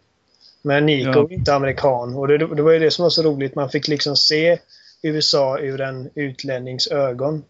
Men 0.62 0.86
Nico 0.86 1.10
Ja. 1.10 1.24
är 1.24 1.34
inte 1.34 1.56
amerikan 1.56 2.16
och 2.16 2.28
det, 2.28 2.38
det 2.38 2.62
var 2.62 2.72
ju 2.72 2.80
det 2.80 2.92
som 2.92 3.04
var 3.04 3.10
så 3.10 3.22
roligt. 3.24 3.56
Man 3.56 3.70
fick 3.70 3.88
liksom 3.88 4.16
se 4.16 4.60
USA 5.02 5.60
ur 5.60 5.82
en 5.82 6.10
utlännings 6.16 6.88
ögon. 6.88 7.44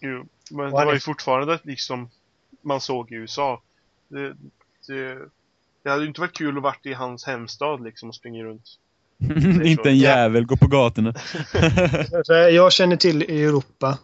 Jo, 0.00 0.26
men 0.50 0.60
Och 0.64 0.70
det 0.80 0.84
var 0.84 0.86
är- 0.92 0.94
ju 0.94 1.00
fortfarande 1.00 1.58
liksom 1.62 2.10
man 2.62 2.80
såg 2.80 3.12
i 3.12 3.14
USA. 3.14 3.62
Det, 4.08 4.28
det, 4.86 5.18
det 5.82 5.90
hade 5.90 6.02
ju 6.02 6.08
inte 6.08 6.20
varit 6.20 6.36
kul 6.36 6.56
att 6.56 6.62
varit 6.62 6.86
i 6.86 6.92
hans 6.92 7.24
hemstad 7.24 7.84
liksom 7.84 8.08
och 8.08 8.14
springa 8.14 8.44
runt. 8.44 8.78
inte 9.64 9.88
en 9.88 9.98
jävel 9.98 10.46
går 10.46 10.56
på 10.56 10.66
gatorna. 10.66 11.14
Jag 12.50 12.72
känner 12.72 12.96
till 12.96 13.22
Europa. 13.22 13.98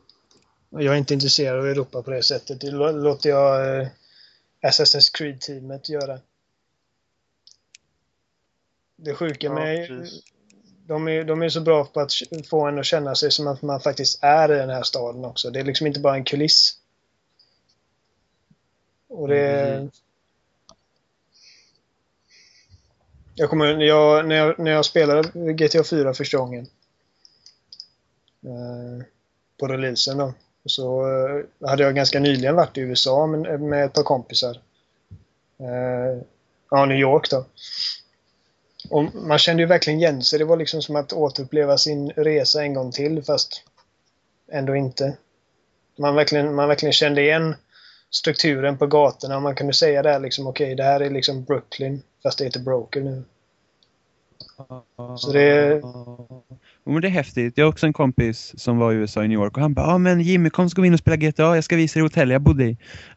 Jag 0.71 0.85
är 0.95 0.99
inte 0.99 1.15
intresserad 1.15 1.59
av 1.59 1.67
Europa 1.67 2.03
på 2.03 2.11
det 2.11 2.23
sättet. 2.23 2.61
Det 2.61 2.71
lå- 2.71 3.03
låter 3.03 3.31
jag 3.31 3.81
eh, 3.81 3.89
Assassin's 4.63 5.17
Creed-teamet 5.19 5.89
göra. 5.91 6.19
Det 9.03 9.15
sjuka 9.15 9.47
Ja, 9.47 9.55
med... 9.55 9.89
precis. 9.89 10.23
De 10.87 11.09
är, 11.09 11.25
de 11.25 11.43
är 11.43 11.49
så 11.49 11.61
bra 11.61 11.85
på 11.85 12.01
att 12.01 12.13
få 12.51 12.67
en 12.67 12.79
att 12.79 12.87
känna 12.87 13.15
sig 13.15 13.31
som 13.31 13.47
att 13.47 13.63
man 13.63 13.81
faktiskt 13.81 14.19
är 14.23 14.53
i 14.53 14.57
den 14.57 14.71
här 14.71 14.83
staden 14.83 15.25
också. 15.25 15.51
Det 15.51 15.61
är 15.61 15.65
liksom 15.65 15.87
inte 15.87 16.01
bara 16.01 16.15
en 16.15 16.25
kuliss. 16.25 16.77
Och 19.09 19.29
det... 19.29 19.75
Mm, 19.75 19.91
Jag 23.35 23.51
kommer 23.51 23.77
när 23.77 23.85
jag, 23.85 24.29
när 24.29 24.37
jag, 24.37 24.59
när 24.59 24.71
jag 24.71 24.85
spelade 24.85 25.53
GTA 25.53 25.85
4 25.85 26.15
första 26.15 26.39
gången. 26.39 26.67
Eh, 28.45 29.05
på 29.61 29.69
releasen 29.69 30.19
då. 30.19 30.35
Så 30.65 31.03
eh, 31.03 31.69
hade 31.69 31.83
jag 31.83 31.95
ganska 31.95 32.21
nyligen 32.21 32.57
varit 32.57 32.79
i 32.79 32.81
USA 32.81 33.27
med, 33.27 33.61
med 33.61 33.85
ett 33.85 33.93
par 33.93 34.03
kompisar. 34.03 34.61
Eh, 35.59 36.23
ja, 36.71 36.85
New 36.85 36.99
York 36.99 37.31
då. 37.31 37.45
Och 38.91 39.15
man 39.15 39.39
kände 39.39 39.63
ju 39.63 39.67
verkligen 39.67 39.99
igen 39.99 40.23
sig. 40.23 40.39
Det 40.39 40.45
var 40.45 40.57
liksom 40.57 40.83
som 40.83 40.97
att 40.97 41.13
återuppleva 41.13 41.79
sin 41.79 42.11
resa 42.11 42.63
en 42.63 42.75
gång 42.75 42.93
till 42.93 43.23
fast 43.23 43.63
ändå 44.53 44.77
inte. 44.77 45.17
Man 45.99 46.15
verkligen, 46.15 46.55
man 46.55 46.69
verkligen 46.69 46.93
kände 46.93 47.23
igen 47.23 47.55
strukturen 48.11 48.79
på 48.79 48.87
gatorna 48.87 49.37
och 49.37 49.43
man 49.43 49.55
kunde 49.55 49.73
säga 49.73 50.03
där 50.03 50.21
liksom 50.21 50.47
okej, 50.47 50.75
det 50.75 50.83
här 50.83 51.01
är 51.01 51.11
liksom 51.11 51.45
Brooklyn 51.45 52.03
fast 52.23 52.39
det 52.39 52.45
heter 52.45 52.61
Broker 52.61 53.01
nu. 53.01 53.25
Så 55.19 55.33
det- 55.33 55.83
men 56.85 57.03
det 57.03 57.09
är 57.09 57.11
häftigt. 57.11 57.59
Jag 57.59 57.65
har 57.65 57.71
också 57.71 57.87
en 57.87 57.93
kompis 57.93 58.55
som 58.57 58.79
var 58.79 58.93
i 58.93 58.95
USA 58.95 59.25
i 59.25 59.29
New 59.29 59.39
York 59.39 59.57
och 59.57 59.63
han 59.63 59.75
bara 59.75 59.87
ja 59.87 59.95
ah, 59.95 59.99
men 59.99 60.21
Jimmy 60.21 60.51
kom 60.51 60.71
så 60.71 60.77
gå 60.77 60.85
in 60.87 60.93
och 60.93 60.99
spela 60.99 61.17
GTA, 61.17 61.55
jag 61.55 61.65
ska 61.65 61.77
visa 61.77 61.95
dig 61.95 62.03
hotellet 62.03 62.33
jag 62.33 62.43
bodde 62.43 62.65
i. 62.65 62.77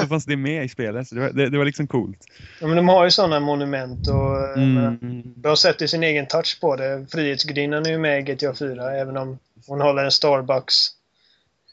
Då 0.00 0.06
fanns 0.08 0.24
det 0.24 0.36
med 0.36 0.64
i 0.64 0.68
spelet, 0.68 1.08
så 1.08 1.14
det 1.14 1.20
var, 1.20 1.30
det, 1.30 1.48
det 1.50 1.58
var 1.58 1.64
liksom 1.64 1.86
coolt. 1.86 2.24
Ja, 2.60 2.66
men 2.66 2.76
de 2.76 2.88
har 2.88 3.04
ju 3.04 3.10
sådana 3.10 3.40
monument 3.40 4.08
och 4.08 4.58
eh, 4.58 4.62
Mm. 4.76 5.22
de 5.36 5.56
sätter 5.56 5.86
sin 5.86 6.02
egen 6.02 6.26
touch 6.26 6.60
på 6.60 6.76
det. 6.76 7.06
Frihetsgudinnan 7.12 7.86
är 7.86 7.90
ju 7.90 7.98
med 7.98 8.18
i 8.18 8.22
GTA 8.34 8.54
4 8.54 8.96
även 8.96 9.16
om 9.16 9.38
hon 9.66 9.80
håller 9.80 10.04
en 10.04 10.10
Starbucks 10.12 10.88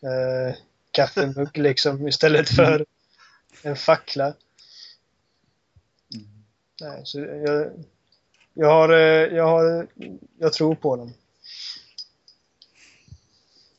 eh, 0.04 0.56
kaffemugg 0.91 1.58
liksom 1.58 2.08
istället 2.08 2.49
för 2.49 2.86
en 3.63 3.76
fackla. 3.76 4.34
Nej, 6.82 7.02
så 7.04 7.19
jag, 7.19 7.67
jag 8.54 8.68
har, 8.70 8.89
eh, 8.89 9.36
jag 9.36 9.48
har, 9.48 9.88
jag 10.39 10.54
tror 10.54 10.76
på 10.76 10.96
dem. 10.96 11.13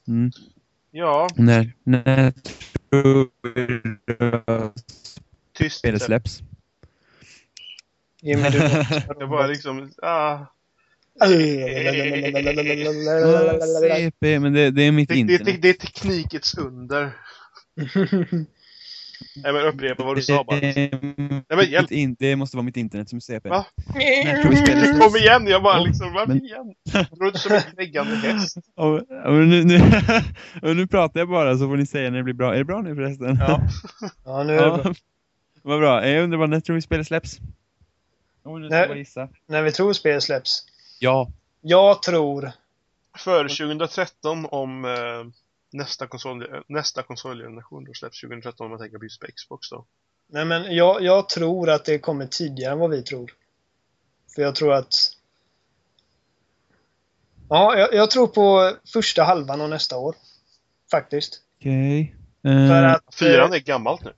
Mm. 0.08 0.30
Ja, 0.90 1.28
När, 1.36 1.72
när 1.84 2.32
tror 2.90 3.28
du 3.42 4.42
att 4.46 4.84
tyst. 5.52 5.78
spelet 5.78 6.02
släpps? 6.02 6.42
Jimmy, 8.22 8.50
du 8.50 8.58
Det 9.18 9.26
var 9.26 9.48
liksom, 9.48 9.90
ah, 10.02 10.38
CP, 13.80 14.38
men 14.38 14.52
det, 14.52 14.70
det 14.70 14.82
är 14.82 14.92
mitt 14.92 15.08
det, 15.08 15.14
det, 15.14 15.24
det, 15.24 15.32
internet. 15.32 15.62
det 15.62 15.68
är 15.68 15.72
teknikets 15.72 16.54
under. 16.58 17.10
Nej 19.36 19.52
men 19.52 19.62
upprepa 19.62 20.04
vad 20.04 20.16
du 20.16 20.22
sa 20.22 20.44
bara. 20.44 20.60
Det, 20.60 20.90
men 21.48 21.70
hjälp. 21.70 22.16
det 22.18 22.36
måste 22.36 22.56
vara 22.56 22.64
mitt 22.64 22.76
internet 22.76 23.08
som 23.08 23.16
är 23.16 23.20
CP. 23.20 23.48
Va? 23.48 23.66
När 23.94 24.42
släpps? 24.42 25.00
Kom 25.04 25.16
igen, 25.16 25.46
jag 25.46 25.62
bara 25.62 25.80
liksom, 25.80 26.12
varför 26.12 26.34
men- 26.34 26.44
igen? 26.44 26.74
Jag 26.92 27.08
tror 27.10 27.26
inte 27.26 27.38
som 27.38 27.52
en 27.52 27.62
läggande 27.76 28.16
häst. 28.16 28.56
Och, 28.76 28.94
och 29.26 29.34
nu, 29.34 29.64
nu, 29.64 29.80
och 30.62 30.76
nu 30.76 30.86
pratar 30.86 31.20
jag 31.20 31.28
bara 31.28 31.58
så 31.58 31.68
får 31.68 31.76
ni 31.76 31.86
säga 31.86 32.10
när 32.10 32.18
det 32.18 32.24
blir 32.24 32.34
bra. 32.34 32.54
Är 32.54 32.58
det 32.58 32.64
bra 32.64 32.82
nu 32.82 32.94
förresten? 32.94 33.38
Ja. 33.40 33.60
Ja, 34.24 34.42
nu 34.42 34.58
är 34.58 34.70
det 34.70 34.82
bra. 34.82 34.94
Vad 35.62 35.80
bra. 35.80 36.08
Jag 36.08 36.24
undrar 36.24 36.38
bara, 36.38 36.46
när 36.46 36.60
tror 36.60 36.74
vi 36.74 36.82
spelet 36.82 37.06
släpps? 37.06 37.38
Nej. 38.44 38.80
jag 38.80 38.88
bara 38.88 38.98
gissa. 38.98 39.28
När 39.46 39.62
vi 39.62 39.72
tror 39.72 39.92
spelet 39.92 40.22
släpps. 40.22 40.64
Ja. 40.98 41.30
Jag 41.60 42.02
tror 42.02 42.52
För 43.18 43.42
2013 43.42 44.46
om 44.50 44.84
eh, 44.84 44.90
nästa 45.74 46.06
konsol, 46.06 46.64
nästa 46.68 47.02
konsolgeneration 47.02 47.84
då 47.84 47.92
släpps 47.94 48.20
2013 48.20 48.64
om 48.64 48.70
man 48.70 48.80
tänker 48.80 48.98
på 48.98 49.04
just 49.04 49.20
på 49.20 49.26
Xbox 49.26 49.70
då. 49.70 49.84
Nej, 50.28 50.44
men 50.44 50.76
jag, 50.76 51.02
jag 51.02 51.28
tror 51.28 51.70
att 51.70 51.84
det 51.84 51.98
kommer 51.98 52.26
tidigare 52.26 52.72
än 52.72 52.78
vad 52.78 52.90
vi 52.90 53.02
tror. 53.02 53.32
För 54.34 54.42
jag 54.42 54.54
tror 54.54 54.72
att... 54.72 54.94
Ja, 57.48 57.78
jag, 57.78 57.94
jag 57.94 58.10
tror 58.10 58.26
på 58.26 58.72
första 58.92 59.22
halvan 59.22 59.60
av 59.60 59.68
nästa 59.68 59.98
år. 59.98 60.14
Faktiskt. 60.90 61.40
Okej. 61.60 62.14
För 62.42 62.82
Eh, 62.84 62.92
att... 62.92 63.14
Fyran 63.14 63.50
eh, 63.52 63.56
är 63.56 63.60
gammalt 63.60 64.04
nu. 64.04 64.12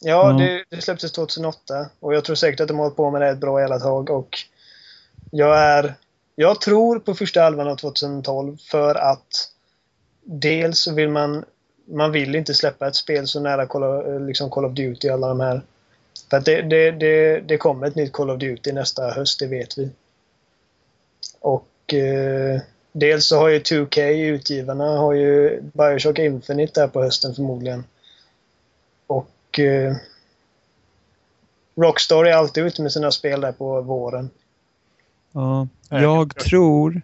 Ja, 0.00 0.30
Ja. 0.30 0.46
det, 0.46 0.64
det 0.76 0.82
släpptes 0.82 1.12
2008. 1.12 1.90
Och 2.00 2.14
jag 2.14 2.24
tror 2.24 2.36
säkert 2.36 2.60
att 2.60 2.68
de 2.68 2.76
har 2.76 2.84
hållit 2.84 2.96
på 2.96 3.10
med 3.10 3.20
det 3.20 3.28
ett 3.28 3.38
bra 3.38 3.60
jävla 3.60 3.78
tag. 3.78 4.10
Och 4.10 4.38
jag 5.30 5.58
är... 5.58 5.94
Jag 6.34 6.60
tror 6.60 6.98
på 6.98 7.14
första 7.14 7.42
halvan 7.42 7.68
av 7.68 7.76
2012 7.76 8.56
för 8.70 8.94
att 8.94 9.52
dels 10.26 10.78
så 10.78 10.94
vill 10.94 11.08
man 11.08 11.44
man 11.88 12.12
vill 12.12 12.34
inte 12.34 12.54
släppa 12.54 12.88
ett 12.88 12.96
spel 12.96 13.26
så 13.28 13.40
nära 13.40 13.66
Call 13.66 13.82
of, 13.82 14.28
liksom 14.28 14.50
Call 14.50 14.64
of 14.64 14.72
Duty 14.72 15.08
alla 15.08 15.28
de 15.28 15.40
här. 15.40 15.60
För 16.30 16.36
att 16.36 16.44
det, 16.44 16.62
det, 16.62 16.90
det, 16.90 17.40
det 17.40 17.56
kommer 17.56 17.86
ett 17.86 17.94
nytt 17.94 18.12
Call 18.12 18.30
of 18.30 18.38
Duty 18.38 18.72
nästa 18.72 19.10
höst, 19.10 19.38
det 19.38 19.46
vet 19.46 19.78
vi. 19.78 19.90
Och 21.40 21.94
eh, 21.94 22.60
dels 22.92 23.26
så 23.26 23.38
har 23.38 23.48
ju 23.48 23.58
2K, 23.58 24.08
utgivarna, 24.10 24.84
har 24.98 25.12
ju 25.12 25.60
Bioshock 25.62 26.18
Infinite 26.18 26.80
där 26.80 26.88
på 26.88 27.02
hösten 27.02 27.34
förmodligen. 27.34 27.84
Och 29.06 29.58
eh, 29.58 29.96
Rockstar 31.76 32.24
är 32.24 32.32
alltid 32.32 32.64
ute 32.64 32.82
med 32.82 32.92
sina 32.92 33.10
spel 33.10 33.40
där 33.40 33.52
på 33.52 33.80
våren. 33.80 34.30
ja. 35.32 35.68
Jag- 35.88 36.36
tror... 36.36 37.02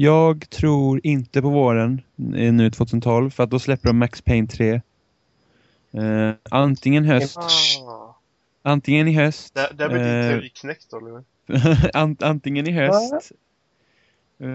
Jag 0.00 0.50
tror 0.50 1.00
inte 1.02 1.42
på 1.42 1.50
våren 1.50 2.02
eh, 2.18 2.52
nu 2.52 2.70
2012 2.70 3.30
för 3.30 3.42
att 3.42 3.50
då 3.50 3.58
släpper 3.58 3.88
de 3.88 3.98
Max 3.98 4.22
Payne 4.22 4.48
3. 4.48 4.80
Eh, 5.92 6.30
antingen 6.50 7.04
höst. 7.04 7.38
Ah. 7.38 8.16
Antingen 8.62 9.08
i 9.08 9.12
höst. 9.12 9.54
Där, 9.54 9.72
där 9.74 9.88
blir 9.88 9.98
din 9.98 10.08
eh, 10.08 10.30
teori 10.30 10.48
knäckt 10.48 10.92
Oliver. 10.92 11.24
Ant, 11.96 12.22
antingen 12.22 12.68
i 12.68 12.72
höst. 12.72 13.32
Eh, 14.40 14.48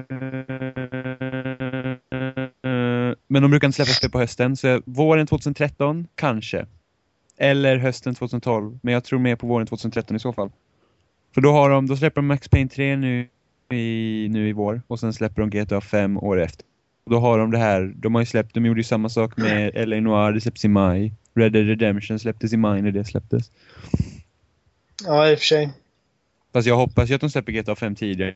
Men 3.27 3.41
de 3.41 3.51
brukar 3.51 3.67
inte 3.67 3.75
släppa 3.75 3.91
spel 3.91 4.11
på 4.11 4.19
hösten, 4.19 4.57
så 4.57 4.81
våren 4.85 5.27
2013 5.27 6.07
kanske. 6.15 6.65
Eller 7.37 7.77
hösten 7.77 8.15
2012, 8.15 8.79
men 8.83 8.93
jag 8.93 9.03
tror 9.03 9.19
mer 9.19 9.35
på 9.35 9.47
våren 9.47 9.67
2013 9.67 10.15
i 10.15 10.19
så 10.19 10.33
fall. 10.33 10.51
För 11.33 11.41
då, 11.41 11.51
har 11.51 11.69
de, 11.69 11.87
då 11.87 11.97
släpper 11.97 12.21
de 12.21 12.27
Max 12.27 12.49
Payne 12.49 12.69
3 12.69 12.95
nu 12.95 13.29
i, 13.73 14.27
nu 14.31 14.49
i 14.49 14.53
vår 14.53 14.81
och 14.87 14.99
sen 14.99 15.13
släpper 15.13 15.41
de 15.41 15.49
GTA 15.49 15.81
5 15.81 16.17
år 16.17 16.41
efter. 16.41 16.65
Och 17.03 17.11
då 17.11 17.19
har 17.19 17.39
de 17.39 17.51
det 17.51 17.57
här, 17.57 17.93
de 17.95 18.15
har 18.15 18.21
ju 18.21 18.25
släppt, 18.25 18.53
de 18.53 18.65
gjorde 18.65 18.79
ju 18.79 18.83
samma 18.83 19.09
sak 19.09 19.37
med 19.37 19.89
LA 19.89 19.99
Noir, 19.99 20.31
det 20.31 20.41
släpps 20.41 20.65
i 20.65 20.67
maj. 20.67 21.13
Red 21.35 21.51
Dead 21.51 21.67
Redemption 21.67 22.19
släpptes 22.19 22.53
i 22.53 22.57
maj 22.57 22.81
när 22.81 22.91
det 22.91 23.05
släpptes. 23.05 23.51
Ja, 25.05 25.29
i 25.29 25.35
och 25.35 25.39
för 25.39 25.45
sig. 25.45 25.69
Fast 26.53 26.67
jag 26.67 26.75
hoppas 26.75 27.09
ju 27.09 27.15
att 27.15 27.21
de 27.21 27.29
släpper 27.29 27.51
GTA 27.51 27.75
5 27.75 27.95
tidigare. 27.95 28.35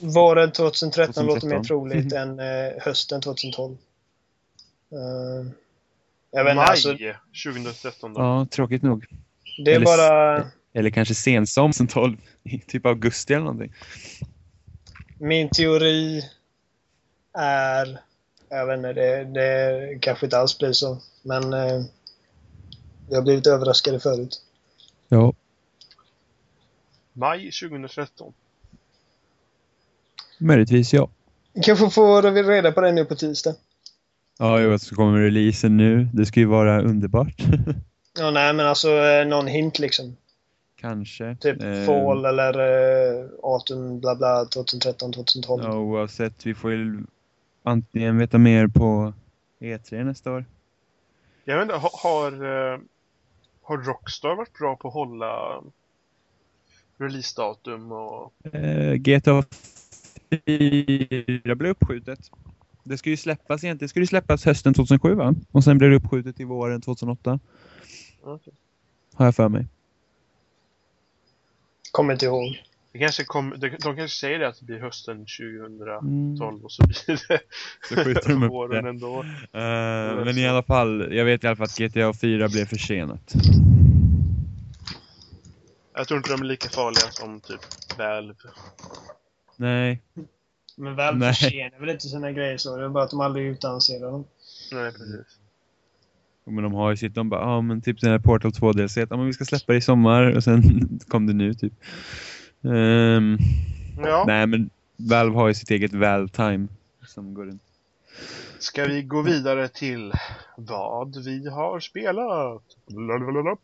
Våren 0.00 0.52
2013, 0.52 1.26
låter 1.26 1.40
2013. 1.40 1.48
mer 1.48 1.64
troligt 1.64 2.12
än 2.12 2.40
eh, 2.40 2.82
hösten 2.82 3.20
2012. 3.20 3.72
Uh, 4.92 5.50
jag 6.30 6.44
vet 6.44 6.56
Maj 6.56 6.66
alltså, 6.66 6.96
2013 7.44 8.14
då. 8.14 8.20
Ja, 8.20 8.46
tråkigt 8.50 8.82
nog. 8.82 9.06
Det 9.64 9.70
är 9.70 9.76
Eller 9.76 9.84
bara... 9.84 10.44
Eller 10.76 10.90
kanske 10.90 11.14
sensom 11.14 11.72
2012, 11.72 12.16
i 12.44 12.58
typ 12.58 12.86
augusti 12.86 13.34
eller 13.34 13.44
någonting. 13.44 13.72
Min 15.18 15.48
teori 15.48 16.22
är... 17.38 17.98
Jag 18.48 18.66
vet 18.66 18.76
inte, 18.76 18.92
det, 18.92 19.24
det 19.24 19.98
kanske 20.00 20.26
inte 20.26 20.38
alls 20.38 20.58
blir 20.58 20.72
så. 20.72 20.98
Men 21.22 21.52
eh, 21.52 21.82
jag 23.08 23.16
har 23.16 23.22
blivit 23.22 23.46
överraskade 23.46 24.00
förut. 24.00 24.42
Ja. 25.08 25.32
Maj 27.12 27.50
2013. 27.52 28.32
Möjligtvis 30.38 30.94
ja. 30.94 31.08
Kanske 31.62 31.90
får 31.90 32.30
vi 32.30 32.42
reda 32.42 32.72
på 32.72 32.80
det 32.80 32.92
nu 32.92 33.04
på 33.04 33.14
tisdag. 33.14 33.54
Ja, 34.38 34.60
jo, 34.60 34.78
så 34.78 34.94
kommer 34.94 35.18
releasen 35.18 35.76
nu. 35.76 36.08
Det 36.12 36.26
ska 36.26 36.40
ju 36.40 36.46
vara 36.46 36.82
underbart. 36.82 37.36
Ja, 38.18 38.30
nej, 38.30 38.52
men 38.52 38.66
alltså 38.66 38.90
eh, 38.90 39.26
någon 39.26 39.46
hint 39.46 39.78
liksom. 39.78 40.16
Kanske. 40.76 41.36
Typ 41.40 41.62
Eh, 41.62 41.86
fall 41.86 42.24
eller 42.24 42.58
eh, 43.22 43.28
18 43.42 44.00
bla 44.00 44.16
bla 44.16 44.44
2013, 44.44 45.12
2012. 45.12 45.62
Ja, 45.64 45.78
oavsett. 45.78 46.46
Vi 46.46 46.54
får 46.54 46.72
ju 46.72 47.04
antingen 47.62 48.18
veta 48.18 48.38
mer 48.38 48.66
på 48.68 49.12
E3 49.60 50.04
nästa 50.04 50.32
år. 50.32 50.44
Jag 51.44 51.56
vet 51.56 51.62
inte, 51.62 51.76
ha- 51.76 51.98
har, 52.02 52.32
eh, 52.72 52.78
har 53.62 53.78
Rockstar 53.78 54.36
varit 54.36 54.58
bra 54.58 54.76
på 54.76 54.88
att 54.88 54.94
hålla 54.94 55.62
releasedatum 56.98 57.92
och... 57.92 58.32
Eh, 58.54 58.94
GTA 58.94 59.44
4 60.46 61.54
blev 61.54 61.70
uppskjutet. 61.70 62.18
Det 62.84 62.98
ska 62.98 63.10
ju 63.10 63.16
släppas 63.16 63.64
egentligen. 63.64 63.86
Det 63.86 63.88
skulle 63.88 64.02
ju 64.02 64.06
släppas 64.06 64.44
hösten 64.44 64.74
2007 64.74 65.14
va? 65.14 65.34
Och 65.52 65.64
sen 65.64 65.78
blev 65.78 65.90
det 65.90 65.96
uppskjutet 65.96 66.36
till 66.36 66.46
våren 66.46 66.80
2008. 66.80 67.38
Okej. 68.22 68.52
Har 69.14 69.24
jag 69.24 69.34
för 69.34 69.48
mig. 69.48 69.66
Kommer 71.96 72.12
inte 72.12 72.26
ihåg. 72.26 72.62
Det 72.92 72.98
kanske 72.98 73.24
kom, 73.24 73.50
de, 73.56 73.68
de 73.68 73.96
kanske 73.96 74.08
säger 74.08 74.38
det 74.38 74.48
att 74.48 74.58
det 74.58 74.64
blir 74.64 74.80
hösten 74.80 75.16
2012 75.16 76.02
Mm. 76.02 76.64
och 76.64 76.72
så 76.72 76.86
blir 76.86 77.28
det 77.28 77.40
Så 77.88 77.94
skjuter 78.04 78.28
de 78.28 78.42
upp 78.42 78.50
våren 78.52 78.84
det. 78.84 78.90
ändå. 78.90 79.20
Eh, 79.52 80.24
men 80.24 80.38
i 80.38 80.48
alla 80.48 80.62
fall, 80.62 81.14
jag 81.14 81.24
vet 81.24 81.44
i 81.44 81.46
alla 81.46 81.56
fall 81.56 81.64
att 81.66 81.78
GTA 81.78 82.12
4 82.14 82.48
blev 82.48 82.64
försenat. 82.66 83.32
Jag 85.94 86.08
tror 86.08 86.18
inte 86.18 86.30
de 86.32 86.40
är 86.40 86.44
lika 86.44 86.68
farliga 86.68 87.10
som 87.10 87.40
typ 87.40 87.60
Valve. 87.98 88.34
Nej, 89.56 90.02
Men 90.76 90.96
väl 90.96 91.16
Nej. 91.16 91.34
försenar 91.34 91.78
väl 91.80 91.88
inte 91.88 92.08
sina 92.08 92.32
grejer 92.32 92.56
så. 92.56 92.76
Det 92.76 92.84
är 92.84 92.88
bara 92.88 93.04
att 93.04 93.10
de 93.10 93.20
aldrig 93.20 93.46
utannonserar 93.46 94.10
dem. 94.10 94.24
Nej, 94.72 94.92
precis. 94.92 95.38
Men 96.52 96.64
de 96.64 96.74
har 96.74 96.90
ju 96.90 96.96
sitt, 96.96 97.14
de 97.14 97.28
bara, 97.28 97.40
ja 97.40 97.46
ah, 97.46 97.60
men 97.60 97.82
typ 97.82 98.00
den 98.00 98.10
här 98.10 98.18
Portal 98.18 98.52
2 98.52 98.72
DLC, 98.72 98.96
ja 98.96 99.06
men 99.10 99.26
vi 99.26 99.32
ska 99.32 99.44
släppa 99.44 99.72
det 99.72 99.78
i 99.78 99.80
sommar 99.80 100.36
och 100.36 100.44
sen 100.44 100.62
kom 101.08 101.26
det 101.26 101.32
nu 101.32 101.54
typ. 101.54 101.72
Ehm, 102.64 103.38
Ja, 103.98 104.24
Nej 104.26 104.46
men 104.46 104.70
Valve 104.96 105.36
har 105.36 105.48
ju 105.48 105.54
sitt 105.54 105.70
eget 105.70 105.92
Valtime 105.92 106.68
som 107.06 107.34
går 107.34 107.44
runt. 107.44 107.62
ska 108.58 108.84
vi 108.84 109.02
gå 109.02 109.22
vidare 109.22 109.68
till 109.68 110.12
vad 110.56 111.24
vi 111.24 111.48
har 111.48 111.80
spelat? 111.80 112.62
Lalalala. 112.86 113.50
Ah. 113.50 113.56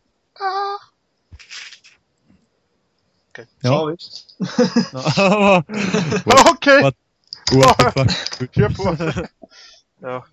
Okej. 3.29 3.45
Ja, 3.59 3.85
visst. 3.85 4.35
Okej, 6.53 6.81
What? 6.83 6.95
What 7.53 7.77
the 7.77 7.91
fuck? 7.91 8.55
kör 8.55 8.69
på. 8.69 8.97
ja. 10.01 10.25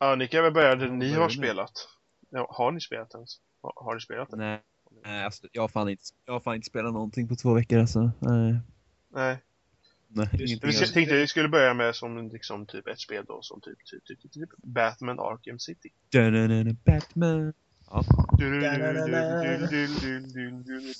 Ja, 0.00 0.14
ni 0.14 0.28
kan 0.28 0.42
väl 0.44 0.52
börja 0.52 0.74
där 0.76 0.88
ni 0.88 1.12
har 1.12 1.28
spelat. 1.28 1.72
Ja, 2.30 2.46
har 2.50 2.72
ni 2.72 2.80
spelat 2.80 3.14
ens? 3.14 3.40
Har, 3.62 3.72
har 3.76 3.94
ni 3.94 4.00
spelat 4.00 4.30
det? 4.30 4.36
Nej, 4.36 4.60
nej 5.04 5.24
alltså, 5.24 5.46
jag, 5.52 5.62
har 5.62 5.68
fan 5.68 5.88
inte, 5.88 6.02
jag 6.26 6.32
har 6.32 6.40
fan 6.40 6.54
inte 6.54 6.66
spelat 6.66 6.92
någonting 6.92 7.28
på 7.28 7.36
två 7.36 7.54
veckor 7.54 7.78
alltså. 7.78 8.10
Nej, 8.18 8.56
Nej. 9.14 9.38
nej 10.08 10.28
Vi 10.32 10.48
ska- 10.48 10.66
alls. 10.68 10.92
tänkte 10.92 11.14
vi 11.16 11.26
skulle 11.26 11.48
börja 11.48 11.74
med 11.74 11.94
som 11.94 12.28
liksom 12.28 12.66
typ 12.66 12.86
ett 12.88 13.00
spel 13.00 13.24
då 13.28 13.38
som 13.42 13.60
typ, 13.60 13.84
typ, 13.84 14.04
typ, 14.04 14.20
typ, 14.22 14.32
typ 14.32 14.50
Batman 14.56 15.20
Arkham 15.20 15.58
City. 15.58 15.88
Da-da-da-da, 16.12 16.76
Batman. 16.84 17.52
Ja, 17.90 18.04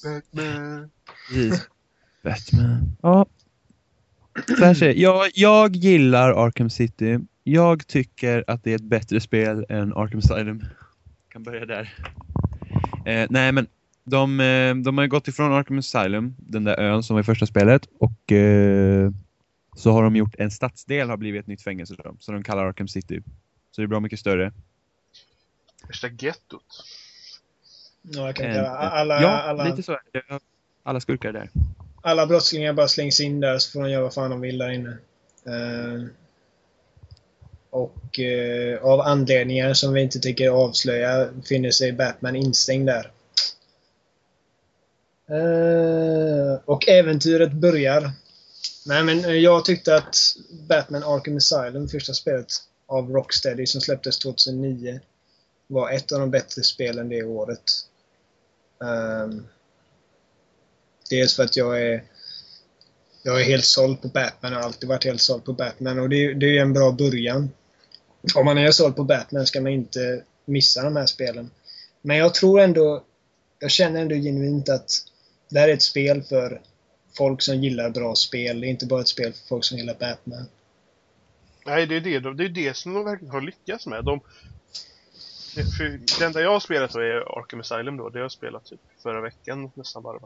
Batman. 0.03 0.91
precis. 1.29 1.69
Batman. 2.23 2.97
Ja. 3.03 3.27
Så 4.59 4.65
här 4.65 4.75
säger 4.75 5.03
jag, 5.03 5.17
jag, 5.17 5.31
jag 5.35 5.77
gillar 5.77 6.47
Arkham 6.47 6.71
City. 6.71 7.19
Jag 7.45 7.87
tycker 7.87 8.45
att 8.47 8.65
det 8.65 8.71
är 8.71 8.75
ett 8.75 8.83
bättre 8.83 9.21
spel 9.21 9.67
än 9.69 9.93
Arkham 9.93 10.19
Asylum. 10.19 10.65
Kan 11.29 11.43
börja 11.43 11.67
där. 11.67 11.95
Eh, 13.07 13.27
nej 13.31 13.53
men 13.53 13.67
de, 14.05 14.41
eh, 14.41 14.75
de 14.75 14.99
har 14.99 15.03
ju 15.05 15.09
gått 15.11 15.29
ifrån 15.29 15.53
Arkham 15.53 15.79
Asylum, 15.79 16.37
den 16.39 16.65
där 16.65 16.81
ön 16.81 17.03
som 17.03 17.15
var 17.15 17.21
i 17.21 17.25
första 17.25 17.47
spelet 17.47 17.89
och 17.99 18.33
eh, 18.33 19.11
så 19.77 19.93
har 19.93 20.03
de 20.03 20.17
gjort 20.17 20.35
en 20.39 20.51
stadsdel 20.51 21.11
har 21.11 21.17
blivit 21.17 21.41
ett 21.41 21.47
nytt 21.47 21.63
fängelse 21.63 21.97
för 21.97 22.03
dem, 22.03 22.17
som 22.21 22.35
de 22.35 22.43
kallar 22.43 22.65
Arkham 22.65 22.89
City. 22.89 23.23
Så 23.71 23.81
det 23.81 23.85
är 23.85 23.87
bra 23.87 24.01
mycket 24.01 24.21
större. 24.21 24.53
Värsta 25.89 26.09
gettot. 26.09 26.85
Ja, 28.03 28.27
jag 28.27 28.37
kan 28.37 28.47
än- 28.47 28.51
inte, 28.51 28.71
alla, 28.71 29.23
ja, 29.23 29.29
alla, 29.29 29.65
lite 29.65 29.83
så. 29.83 29.99
Alla 30.83 31.01
skurkar 31.01 31.33
där. 31.33 31.51
alla 32.03 32.27
brottslingar 32.27 32.73
bara 32.73 32.89
slängs 32.89 33.21
in 33.21 33.41
där 33.41 33.59
så 33.59 33.73
får 33.73 33.83
de 33.83 33.91
göra 33.91 34.03
vad 34.03 34.15
fan 34.15 34.31
de 34.31 34.41
vill 34.41 34.59
där 34.59 34.71
inne. 34.71 34.99
Eh, 35.47 36.07
och 37.71 38.21
eh, 38.21 38.85
av 38.85 39.01
anledningar 39.01 39.75
som 39.75 39.93
vi 39.93 40.03
inte 40.03 40.19
tänker 40.19 40.49
avslöja 40.49 41.29
finner 41.45 41.71
sig 41.71 41.93
Batman 41.93 42.37
instängd 42.37 42.87
där. 42.87 43.13
Eh, 45.31 46.61
och 46.65 46.89
äventyret 46.89 47.53
börjar. 47.53 48.11
Nej 48.87 49.03
men 49.03 49.25
eh, 49.25 49.31
jag 49.31 49.65
tyckte 49.65 49.97
att 49.97 50.17
Batman 50.69 51.03
Arkham 51.03 51.37
Asylum, 51.37 51.89
första 51.89 52.15
spelet 52.15 52.47
av 52.87 53.11
Rocksteady 53.11 53.67
som 53.67 53.81
släpptes 53.81 54.19
2009, 54.19 55.01
var 55.67 55.91
ett 55.91 56.13
av 56.13 56.21
de 56.21 56.31
bättre 56.31 56.63
spelen 56.63 57.09
det 57.09 57.23
året. 57.23 57.63
Um, 58.79 59.47
dels 61.11 61.37
för 61.37 61.43
att 61.43 61.57
jag 61.57 61.83
är 61.83 62.05
jag 63.23 63.41
är 63.41 63.45
helt 63.45 63.65
såld 63.65 64.03
på 64.03 64.09
Batman 64.09 64.53
och 64.53 64.59
har 64.59 64.67
alltid 64.67 64.89
varit 64.89 65.05
helt 65.05 65.21
såld 65.21 65.45
på 65.45 65.53
Batman 65.53 65.99
och 65.99 66.09
det, 66.09 66.35
det 66.35 66.59
är 66.59 66.63
en 66.63 66.73
bra 66.73 66.93
början. 66.93 67.51
Om 68.35 68.45
man 68.45 68.59
är 68.59 68.71
såld 68.71 68.97
på 68.97 69.05
Batman 69.05 69.47
ska 69.47 69.61
man 69.61 69.73
inte 69.73 70.25
missa 70.45 70.83
de 70.83 70.97
här 70.97 71.07
spelen. 71.07 71.51
Men 72.03 72.17
jag 72.17 72.35
tror 72.35 72.61
ändå, 72.61 73.05
jag 73.59 73.71
känner 73.71 74.01
ändå 74.03 74.15
genuint 74.15 74.69
att 74.69 74.91
det 75.49 75.59
här 75.59 75.69
är 75.69 75.73
ett 75.75 75.83
spel 75.83 76.23
för 76.23 76.61
folk 77.17 77.43
som 77.43 77.57
gillar 77.63 77.91
bra 77.91 78.15
spel. 78.15 78.61
Det 78.61 78.67
är 78.67 78.71
inte 78.71 78.87
bara 78.87 79.01
ett 79.01 79.09
spel 79.09 79.33
för 79.33 79.47
folk 79.49 79.65
som 79.65 79.79
gillar 79.79 79.95
Batman. 80.01 80.47
Nej, 81.67 81.87
det 81.87 81.97
är 81.97 82.01
det, 82.01 82.21
de- 82.21 82.37
det, 82.37 82.45
är 82.45 82.49
det 82.49 82.77
som 82.77 82.95
de 82.95 83.05
verkligen 83.05 83.35
har 83.35 83.41
lyckats 83.41 83.87
med. 83.87 84.05
De, 84.05 84.21
för 85.79 86.19
det 86.19 86.25
enda 86.25 86.41
jag 86.41 86.53
har 86.53 86.61
spelat 86.61 86.93
då 86.93 86.99
är 87.01 87.39
Arkham 87.39 87.61
Asylum 87.61 87.97
då. 87.97 88.09
Det 88.09 88.19
har 88.19 88.23
jag 88.25 88.33
spelat 88.33 88.65
typ 88.65 88.81
förra 89.03 89.21
veckan 89.21 89.71
nästan 89.75 90.03
bara. 90.03 90.19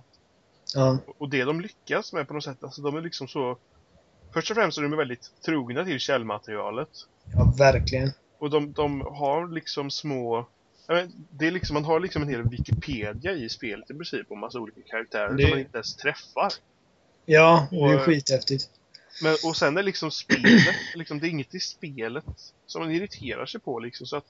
Ja, 0.75 0.99
Och 1.19 1.29
det 1.29 1.45
de 1.45 1.61
lyckas 1.61 2.13
med 2.13 2.29
på 2.29 2.35
något 2.35 2.45
sätt, 2.45 2.65
alltså 2.65 2.83
de 2.83 2.97
är 2.97 3.01
liksom 3.01 3.29
så... 3.29 3.59
Först 4.35 4.51
och 4.51 4.57
främst 4.57 4.78
är 4.78 4.82
de 4.82 4.97
väldigt 4.97 5.30
trogna 5.45 5.85
till 5.85 5.99
källmaterialet. 6.01 6.89
ja 7.35 7.55
verkligen. 7.59 8.11
Och 8.39 8.51
de, 8.51 8.72
de 8.72 9.01
har 9.01 9.49
liksom 9.49 9.91
små... 9.91 10.47
Det 11.30 11.47
är 11.47 11.51
liksom, 11.51 11.74
man 11.74 11.85
har 11.85 12.01
liksom 12.01 12.22
en 12.22 12.28
hel 12.28 12.49
Wikipedia 12.49 13.32
i 13.32 13.49
spelet 13.49 13.91
i 13.91 13.95
princip 13.95 14.30
om 14.30 14.39
massa 14.41 14.59
olika 14.61 14.80
karaktärer 14.87 15.32
Det- 15.35 15.43
som 15.43 15.51
man 15.51 15.59
inte 15.59 15.76
ens 15.78 15.97
träffar. 15.97 16.53
Ja, 17.26 17.68
det 17.70 17.76
är 17.76 17.97
Och- 17.97 18.03
skithäftigt. 18.03 18.70
Men, 19.22 19.37
och 19.45 19.57
sen 19.57 19.76
är 19.76 19.82
liksom 19.82 20.11
spelet, 20.11 20.74
liksom, 20.95 21.20
det 21.20 21.26
är 21.26 21.30
inget 21.30 21.55
i 21.55 21.61
spelet 21.61 22.24
som 22.66 22.82
man 22.82 22.91
irriterar 22.93 23.47
sig 23.47 23.61
på 23.61 23.78
liksom 23.78 24.07
så 24.07 24.16
att 24.16 24.26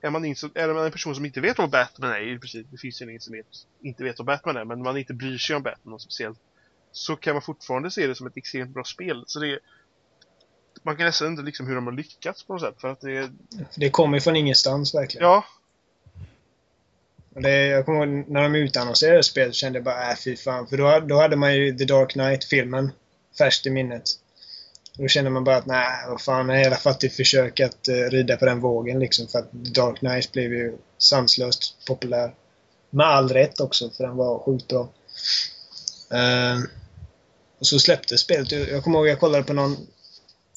är 0.00 0.10
man, 0.10 0.24
in, 0.24 0.34
är 0.54 0.74
man 0.74 0.84
en 0.84 0.92
person 0.92 1.14
som 1.14 1.24
inte 1.26 1.40
vet 1.40 1.58
vad 1.58 1.70
Batman 1.70 2.10
är 2.10 2.34
i 2.34 2.38
princip, 2.38 2.66
det 2.70 2.78
finns 2.78 3.02
ju 3.02 3.08
ingen 3.08 3.20
som 3.20 3.32
vet, 3.32 3.46
inte 3.82 4.04
vet 4.04 4.18
vad 4.18 4.26
Batman 4.26 4.56
är, 4.56 4.64
men 4.64 4.82
man 4.82 4.96
inte 4.96 5.14
bryr 5.14 5.38
sig 5.38 5.56
om 5.56 5.62
Batman 5.62 5.90
något 5.92 6.02
speciellt 6.02 6.38
så 6.92 7.16
kan 7.16 7.32
man 7.32 7.42
fortfarande 7.42 7.90
se 7.90 8.06
det 8.06 8.14
som 8.14 8.26
ett 8.26 8.36
extremt 8.36 8.74
bra 8.74 8.84
spel. 8.84 9.24
Så 9.26 9.40
det 9.40 9.48
är, 9.48 9.58
man 10.82 10.96
kan 10.96 11.06
nästan 11.06 11.28
inte 11.28 11.42
liksom 11.42 11.66
hur 11.66 11.74
de 11.74 11.86
har 11.86 11.92
lyckats 11.92 12.44
på 12.44 12.52
något 12.52 12.62
sätt 12.62 12.80
för 12.80 12.88
att 12.88 13.00
det 13.00 13.16
är, 13.16 13.30
Det 13.74 13.90
kommer 13.90 14.20
från 14.20 14.36
ingenstans 14.36 14.94
verkligen. 14.94 15.26
ja, 15.26 15.44
Det, 17.30 17.66
jag 17.66 17.86
kommer 17.86 18.06
ihåg 18.06 18.24
när 18.28 18.42
de 18.42 18.54
utannonserade 18.54 19.22
spelet 19.22 19.54
kände 19.54 19.78
jag 19.78 19.84
bara 19.84 20.10
äh 20.10 20.16
fy 20.24 20.36
fan. 20.36 20.66
För 20.66 20.76
då, 20.76 21.00
då 21.00 21.16
hade 21.20 21.36
man 21.36 21.56
ju 21.56 21.78
The 21.78 21.84
Dark 21.84 22.12
Knight-filmen 22.12 22.90
färskt 23.38 23.66
i 23.66 23.70
minnet. 23.70 24.04
Och 24.96 25.02
då 25.02 25.08
kände 25.08 25.30
man 25.30 25.44
bara 25.44 25.56
att 25.56 25.66
nej, 25.66 25.88
vad 26.08 26.20
fan, 26.20 26.50
är 26.50 26.56
hela 26.56 26.76
fattigt 26.76 27.16
försök 27.16 27.60
att 27.60 27.88
uh, 27.88 28.10
rida 28.10 28.36
på 28.36 28.44
den 28.44 28.60
vågen 28.60 28.98
liksom. 28.98 29.26
För 29.28 29.38
att 29.38 29.50
The 29.50 29.80
Dark 29.80 29.98
Knight 29.98 30.32
blev 30.32 30.52
ju 30.52 30.76
sanslöst 30.98 31.86
populär. 31.86 32.34
Med 32.90 33.06
all 33.06 33.28
rätt 33.28 33.60
också, 33.60 33.90
för 33.90 34.04
den 34.04 34.16
var 34.16 34.38
sjukt 34.38 34.68
bra. 34.68 34.88
Eh, 36.10 36.58
och 37.62 37.66
så 37.66 37.78
släpptes 37.78 38.20
spelet. 38.20 38.52
Jag 38.52 38.84
kommer 38.84 38.98
ihåg 38.98 39.08
jag 39.08 39.20
kollade 39.20 39.44
på 39.44 39.52
någon 39.52 39.76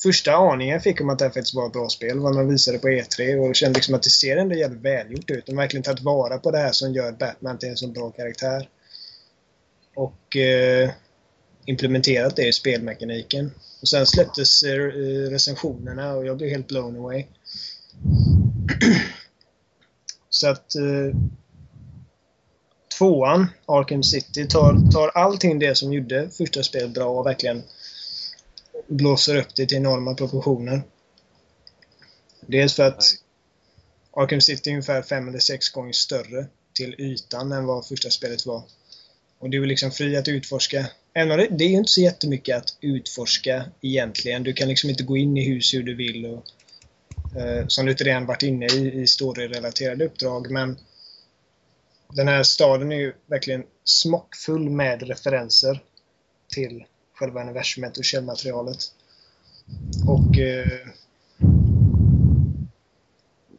första 0.04 0.36
aningen 0.36 0.82
fick 0.82 1.02
om 1.02 1.10
att 1.10 1.20
det 1.20 1.26
här 1.26 1.32
faktiskt 1.32 1.56
var 1.56 1.66
ett 1.66 1.74
bra 1.74 1.90
spel 1.90 2.20
var 2.20 2.34
när 2.34 2.38
de 2.38 2.50
visade 2.50 2.80
på 2.80 2.88
E3 2.88 3.36
och 3.36 3.56
kände 3.56 3.78
liksom 3.78 3.96
att 3.96 4.04
det 4.04 4.10
ser 4.10 4.38
ändå 4.38 4.56
jävligt 4.56 4.82
välgjort 4.82 5.32
ut. 5.32 5.46
De 5.46 5.52
har 5.52 5.64
verkligen 5.64 5.84
tagit 5.84 6.02
vara 6.02 6.38
på 6.38 6.52
det 6.52 6.58
här 6.58 6.72
som 6.72 6.94
gör 6.94 7.12
Batman 7.12 7.58
till 7.58 7.70
en 7.70 7.78
så 7.78 7.88
bra 7.88 8.12
karaktär. 8.12 8.70
Och 9.96 10.38
eh, 10.38 10.90
implementerat 11.66 12.36
det 12.36 12.48
i 12.48 12.54
spelmekaniken. 12.54 13.52
Och 13.82 13.88
sen 13.88 14.06
släpptes 14.06 14.64
eh, 14.64 14.78
recensionerna 15.30 16.14
och 16.14 16.26
jag 16.26 16.38
blev 16.38 16.50
helt 16.50 16.68
blown 16.68 16.96
away. 16.96 17.26
Så 20.30 20.48
att 20.48 20.76
eh, 20.76 21.18
tvåan, 22.98 23.48
Arkham 23.66 24.04
City, 24.04 24.48
tar, 24.48 24.92
tar 24.92 25.08
allting 25.08 25.60
det 25.60 25.76
som 25.76 25.94
gjorde 25.94 26.30
första 26.30 26.64
spelet 26.64 26.94
bra 26.94 27.10
och 27.10 27.26
verkligen 27.26 27.64
blåser 28.88 29.36
upp 29.36 29.56
det 29.56 29.66
till 29.66 29.78
enorma 29.78 30.14
proportioner. 30.14 30.82
Dels 32.48 32.74
för 32.74 32.84
att 32.84 33.04
Arkham 34.12 34.42
City 34.42 34.70
är 34.70 34.74
ungefär 34.74 35.02
fem 35.02 35.28
eller 35.28 35.40
sex 35.40 35.70
gånger 35.70 35.94
större 35.94 36.46
till 36.74 36.96
ytan 36.98 37.52
än 37.52 37.66
vad 37.66 37.88
första 37.88 38.10
spelet 38.10 38.46
var. 38.46 38.64
Och 39.40 39.50
du 39.50 39.64
är 39.64 39.68
liksom 39.68 39.92
fri 39.92 40.18
att 40.18 40.28
utforska. 40.28 40.88
Även 41.14 41.38
det, 41.38 41.48
det 41.52 41.64
är 41.64 41.70
ju 41.70 41.76
inte 41.78 41.92
så 41.92 42.02
jättemycket 42.02 42.58
att 42.58 42.78
utforska 42.82 43.66
egentligen. 43.82 44.44
Du 44.44 44.54
kan 44.54 44.68
liksom 44.68 44.90
inte 44.90 45.04
gå 45.04 45.18
in 45.18 45.38
i 45.38 45.50
hus 45.50 45.74
hur 45.74 45.84
du 45.84 45.96
vill 45.96 46.26
och 46.26 46.44
eh, 47.42 47.68
som 47.68 47.86
du 47.86 47.92
inte 47.92 48.04
redan 48.04 48.26
varit 48.26 48.44
inne 48.44 48.66
i, 48.66 49.02
i 49.02 49.08
storyrelaterade 49.08 50.06
uppdrag. 50.06 50.52
Men 50.52 50.78
den 52.16 52.28
här 52.28 52.44
staden 52.44 52.92
är 52.92 52.96
ju 52.96 53.14
verkligen 53.28 53.64
smockfull 53.84 54.70
med 54.70 55.04
referenser 55.04 55.84
till 56.54 56.86
själva 57.14 57.42
universumet 57.42 57.98
och 57.98 58.06
källmaterialet. 58.06 58.78
Och 60.08 60.38
eh, 60.38 60.88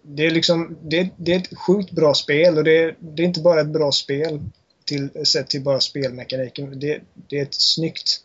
det 0.02 0.26
är 0.26 0.30
liksom, 0.30 0.78
det, 0.82 1.10
det, 1.16 1.32
är 1.32 1.36
ett 1.38 1.58
sjukt 1.58 1.90
bra 1.90 2.14
spel 2.14 2.58
och 2.58 2.64
det, 2.64 2.96
det, 2.98 3.22
är 3.22 3.26
inte 3.26 3.40
bara 3.40 3.60
ett 3.60 3.72
bra 3.72 3.92
spel 3.92 4.40
till, 4.84 5.26
sett 5.26 5.48
till 5.48 5.62
bara 5.62 5.80
spelmekaniken. 5.80 6.80
Det, 6.80 7.00
det 7.14 7.38
är 7.38 7.42
ett 7.42 7.54
snyggt 7.54 8.20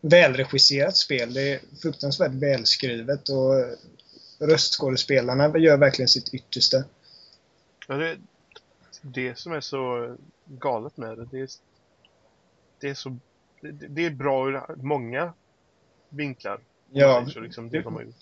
välregisserat 0.00 0.96
spel. 0.96 1.34
Det 1.34 1.52
är 1.52 1.60
fruktansvärt 1.82 2.32
välskrivet 2.32 3.28
och 3.28 3.54
röstskådespelarna 4.38 5.58
gör 5.58 5.76
verkligen 5.76 6.08
sitt 6.08 6.34
yttersta. 6.34 6.84
Ja, 7.88 7.94
det, 7.94 8.16
det 9.02 9.38
som 9.38 9.52
är 9.52 9.60
så 9.60 10.16
galet 10.46 10.96
med 10.96 11.18
det, 11.18 11.28
det 11.30 11.40
är, 11.40 11.48
det 12.80 12.88
är 12.88 12.94
så 12.94 13.16
det, 13.60 13.70
det 13.70 14.06
är 14.06 14.10
bra 14.10 14.48
ur 14.48 14.82
många 14.82 15.32
vinklar. 16.08 16.60
Ja. 16.92 17.26
Så 17.32 17.40
liksom 17.40 17.70
det, 17.70 17.82
de 17.82 17.94
har 17.94 18.02
gjort. 18.02 18.14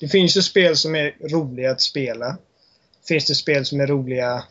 Det 0.00 0.08
finns 0.08 0.36
ju 0.36 0.42
spel 0.42 0.76
som 0.76 0.94
är 0.94 1.16
roliga 1.20 1.70
att 1.70 1.80
spela. 1.80 2.36
Finns 3.08 3.26
det 3.26 3.34
spel 3.34 3.64
som 3.64 3.80
är 3.80 3.86
roliga 3.86 4.44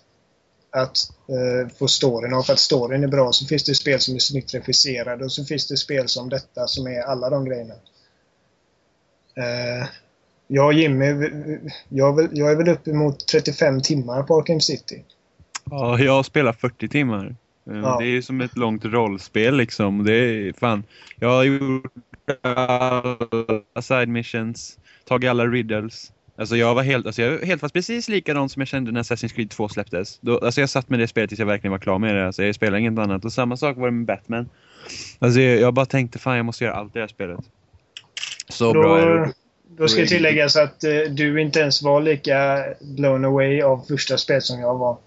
att 0.69 0.97
uh, 1.29 1.69
få 1.69 1.87
storyn 1.87 2.33
och 2.33 2.45
för 2.45 2.53
att 2.53 2.59
storyn 2.59 3.03
är 3.03 3.07
bra 3.07 3.31
så 3.31 3.45
finns 3.45 3.63
det 3.63 3.75
spel 3.75 3.99
som 3.99 4.15
är 4.15 4.19
snyggt 4.19 4.53
regisserade 4.53 5.25
och 5.25 5.31
så 5.31 5.45
finns 5.45 5.67
det 5.67 5.77
spel 5.77 6.07
som 6.07 6.29
detta 6.29 6.67
som 6.67 6.87
är 6.87 7.01
alla 7.01 7.29
de 7.29 7.45
grejerna. 7.45 7.73
Uh, 9.37 9.87
jag 10.47 10.65
och 10.65 10.73
Jimmy, 10.73 11.05
jag, 11.89 12.29
jag 12.33 12.51
är 12.51 12.55
väl 12.55 12.69
uppemot 12.69 13.27
35 13.27 13.81
timmar 13.81 14.23
på 14.23 14.37
Arkham 14.37 14.61
City. 14.61 15.03
Ja, 15.69 15.99
jag 15.99 16.25
spelar 16.25 16.53
40 16.53 16.87
timmar. 16.87 17.35
Eh, 17.71 17.77
ja. 17.77 17.97
Det 17.99 18.05
är 18.05 18.21
som 18.21 18.41
ett 18.41 18.57
långt 18.57 18.85
rollspel 18.85 19.57
liksom. 19.57 20.03
Det 20.03 20.13
är 20.13 20.53
fan. 20.53 20.83
Jag 21.19 21.29
har 21.29 21.43
gjort 21.43 21.93
alla 22.41 23.81
side 23.81 24.09
missions, 24.09 24.79
tagit 25.05 25.29
alla 25.29 25.47
riddles. 25.47 26.11
Alltså 26.35 26.55
jag 26.55 26.75
var 26.75 26.83
helt, 26.83 27.05
alltså 27.05 27.21
jag 27.21 27.39
helt 27.39 27.61
fast 27.61 27.73
precis 27.73 28.09
likadant 28.09 28.51
som 28.51 28.61
jag 28.61 28.67
kände 28.67 28.91
när 28.91 29.03
Assassin's 29.03 29.33
Creed 29.33 29.49
2 29.49 29.69
släpptes. 29.69 30.19
Då, 30.21 30.37
alltså 30.39 30.61
jag 30.61 30.69
satt 30.69 30.89
med 30.89 30.99
det 30.99 31.07
spelet 31.07 31.29
tills 31.29 31.39
jag 31.39 31.45
verkligen 31.45 31.71
var 31.71 31.79
klar 31.79 31.99
med 31.99 32.15
det. 32.15 32.25
Alltså 32.25 32.43
jag 32.43 32.55
spelade 32.55 32.79
inget 32.79 32.99
annat. 32.99 33.25
Och 33.25 33.33
samma 33.33 33.57
sak 33.57 33.77
var 33.77 33.85
det 33.85 33.91
med 33.91 34.05
Batman. 34.05 34.49
Alltså 35.19 35.39
jag, 35.39 35.59
jag 35.59 35.73
bara 35.73 35.85
tänkte 35.85 36.19
fan 36.19 36.37
jag 36.37 36.45
måste 36.45 36.63
göra 36.63 36.75
allt 36.75 36.95
i 36.95 36.99
det 36.99 37.03
här 37.03 37.07
spelet. 37.07 37.39
Så 38.49 38.73
då, 38.73 38.81
bra 38.81 38.99
är 38.99 39.07
det. 39.07 39.33
Då 39.77 39.87
ska 39.87 40.05
tilläggas 40.05 40.55
att 40.55 40.83
uh, 40.83 41.11
du 41.11 41.41
inte 41.41 41.59
ens 41.59 41.81
var 41.81 42.01
lika 42.01 42.65
blown 42.81 43.25
away 43.25 43.61
av 43.61 43.85
första 43.87 44.17
spelet 44.17 44.43
som 44.43 44.59
jag 44.59 44.77
var. 44.77 44.97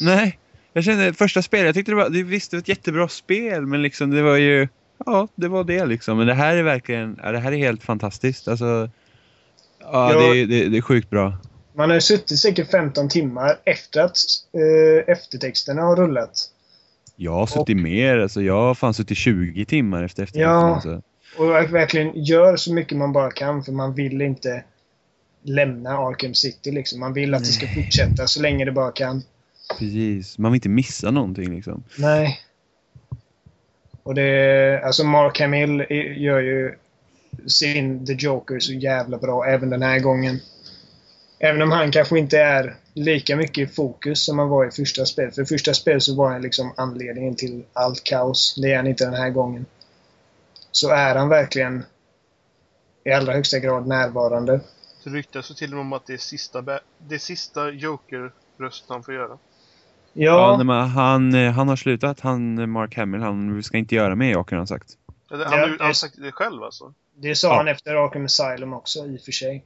Nej, 0.00 0.38
jag 0.72 0.84
kände 0.84 1.12
första 1.14 1.42
spelet, 1.42 1.66
jag 1.66 1.74
tyckte 1.74 1.92
det 1.92 1.96
var, 1.96 2.10
det 2.10 2.22
visst 2.22 2.50
det 2.50 2.56
var 2.56 2.60
ett 2.60 2.68
jättebra 2.68 3.08
spel 3.08 3.66
men 3.66 3.82
liksom 3.82 4.10
det 4.10 4.22
var 4.22 4.36
ju, 4.36 4.68
ja 5.06 5.28
det 5.34 5.48
var 5.48 5.64
det 5.64 5.86
liksom. 5.86 6.18
Men 6.18 6.26
det 6.26 6.34
här 6.34 6.56
är 6.56 6.62
verkligen, 6.62 7.18
ja, 7.22 7.32
det 7.32 7.38
här 7.38 7.52
är 7.52 7.56
helt 7.56 7.82
fantastiskt. 7.82 8.48
Alltså, 8.48 8.90
ja 9.80 10.12
jag, 10.12 10.36
det, 10.36 10.46
det, 10.46 10.68
det, 10.68 10.76
är 10.76 10.82
sjukt 10.82 11.10
bra. 11.10 11.38
Man 11.74 11.90
har 11.90 12.00
suttit 12.00 12.38
säkert 12.38 12.70
15 12.70 13.08
timmar 13.08 13.58
efter 13.64 14.00
att 14.00 14.16
eh, 14.52 15.12
eftertexterna 15.12 15.82
har 15.82 15.96
rullat. 15.96 16.50
Jag 17.16 17.32
har 17.32 17.46
suttit 17.46 17.76
och, 17.76 17.82
mer, 17.82 18.18
alltså 18.18 18.42
jag 18.42 18.62
har 18.62 18.74
fan 18.74 18.94
suttit 18.94 19.18
20 19.18 19.64
timmar 19.64 20.02
efter 20.02 20.22
eftertexterna. 20.22 20.52
Ja, 20.52 20.74
alltså. 20.74 21.02
och 21.38 21.74
verkligen 21.74 22.24
gör 22.24 22.56
så 22.56 22.74
mycket 22.74 22.98
man 22.98 23.12
bara 23.12 23.30
kan 23.30 23.64
för 23.64 23.72
man 23.72 23.94
vill 23.94 24.22
inte 24.22 24.64
lämna 25.42 25.90
Arkham 25.90 26.34
City 26.34 26.70
liksom. 26.70 27.00
Man 27.00 27.12
vill 27.12 27.34
att 27.34 27.44
det 27.44 27.46
ska 27.46 27.66
fortsätta 27.66 28.26
så 28.26 28.42
länge 28.42 28.64
det 28.64 28.72
bara 28.72 28.92
kan. 28.92 29.22
Precis, 29.78 30.38
man 30.38 30.52
vill 30.52 30.56
inte 30.56 30.68
missa 30.68 31.10
någonting 31.10 31.54
liksom. 31.54 31.84
Nej. 31.98 32.40
Och 34.02 34.14
det, 34.14 34.82
alltså 34.84 35.04
Mark 35.04 35.40
Hamill 35.40 35.86
gör 36.16 36.40
ju 36.40 36.74
sin 37.46 38.06
The 38.06 38.12
Joker 38.12 38.60
så 38.60 38.72
jävla 38.72 39.18
bra 39.18 39.44
även 39.46 39.70
den 39.70 39.82
här 39.82 39.98
gången. 39.98 40.40
Även 41.38 41.62
om 41.62 41.70
han 41.70 41.92
kanske 41.92 42.18
inte 42.18 42.38
är 42.38 42.76
lika 42.94 43.36
mycket 43.36 43.70
i 43.70 43.72
fokus 43.72 44.24
som 44.24 44.38
han 44.38 44.48
var 44.48 44.66
i 44.66 44.70
första 44.70 45.06
spelet. 45.06 45.34
För 45.34 45.42
i 45.42 45.46
första 45.46 45.74
spelet 45.74 46.02
så 46.02 46.14
var 46.14 46.30
han 46.30 46.42
liksom 46.42 46.74
anledningen 46.76 47.34
till 47.34 47.64
allt 47.72 48.04
kaos. 48.04 48.54
Det 48.62 48.72
är 48.72 48.76
han 48.76 48.86
inte 48.86 49.04
den 49.04 49.14
här 49.14 49.30
gången. 49.30 49.66
Så 50.72 50.90
är 50.90 51.14
han 51.14 51.28
verkligen 51.28 51.84
i 53.04 53.10
allra 53.10 53.32
högsta 53.32 53.58
grad 53.58 53.86
närvarande. 53.86 54.60
Det 55.04 55.10
ryktas 55.10 55.46
så 55.46 55.54
till 55.54 55.70
och 55.70 55.76
med 55.76 55.80
om 55.80 55.92
att 55.92 56.06
det 56.06 56.12
är 56.12 56.18
sista, 56.18 56.62
det 56.98 57.14
är 57.14 57.18
sista 57.18 57.70
Joker-röst 57.70 58.84
han 58.88 59.02
får 59.02 59.14
göra. 59.14 59.38
Ja, 60.12 60.58
ja 60.58 60.64
men 60.64 60.88
han, 60.88 61.34
eh, 61.34 61.52
han 61.52 61.68
har 61.68 61.76
slutat, 61.76 62.20
han 62.20 62.70
Mark 62.70 62.96
Hamill, 62.96 63.20
han 63.20 63.62
ska 63.62 63.78
inte 63.78 63.94
göra 63.94 64.14
mer 64.14 64.32
Joker 64.32 64.56
har 64.56 64.58
han 64.58 64.66
sagt. 64.66 64.96
Han, 65.30 65.76
har 65.80 65.92
sagt 65.92 66.14
det 66.16 66.32
själv 66.32 66.62
alltså? 66.62 66.94
Det 67.14 67.34
sa 67.34 67.48
ja. 67.48 67.56
han 67.56 67.68
efter 67.68 67.94
Arkham 67.94 68.24
Asylum 68.24 68.72
också 68.72 69.06
i 69.06 69.16
och 69.16 69.20
för 69.20 69.32
sig. 69.32 69.64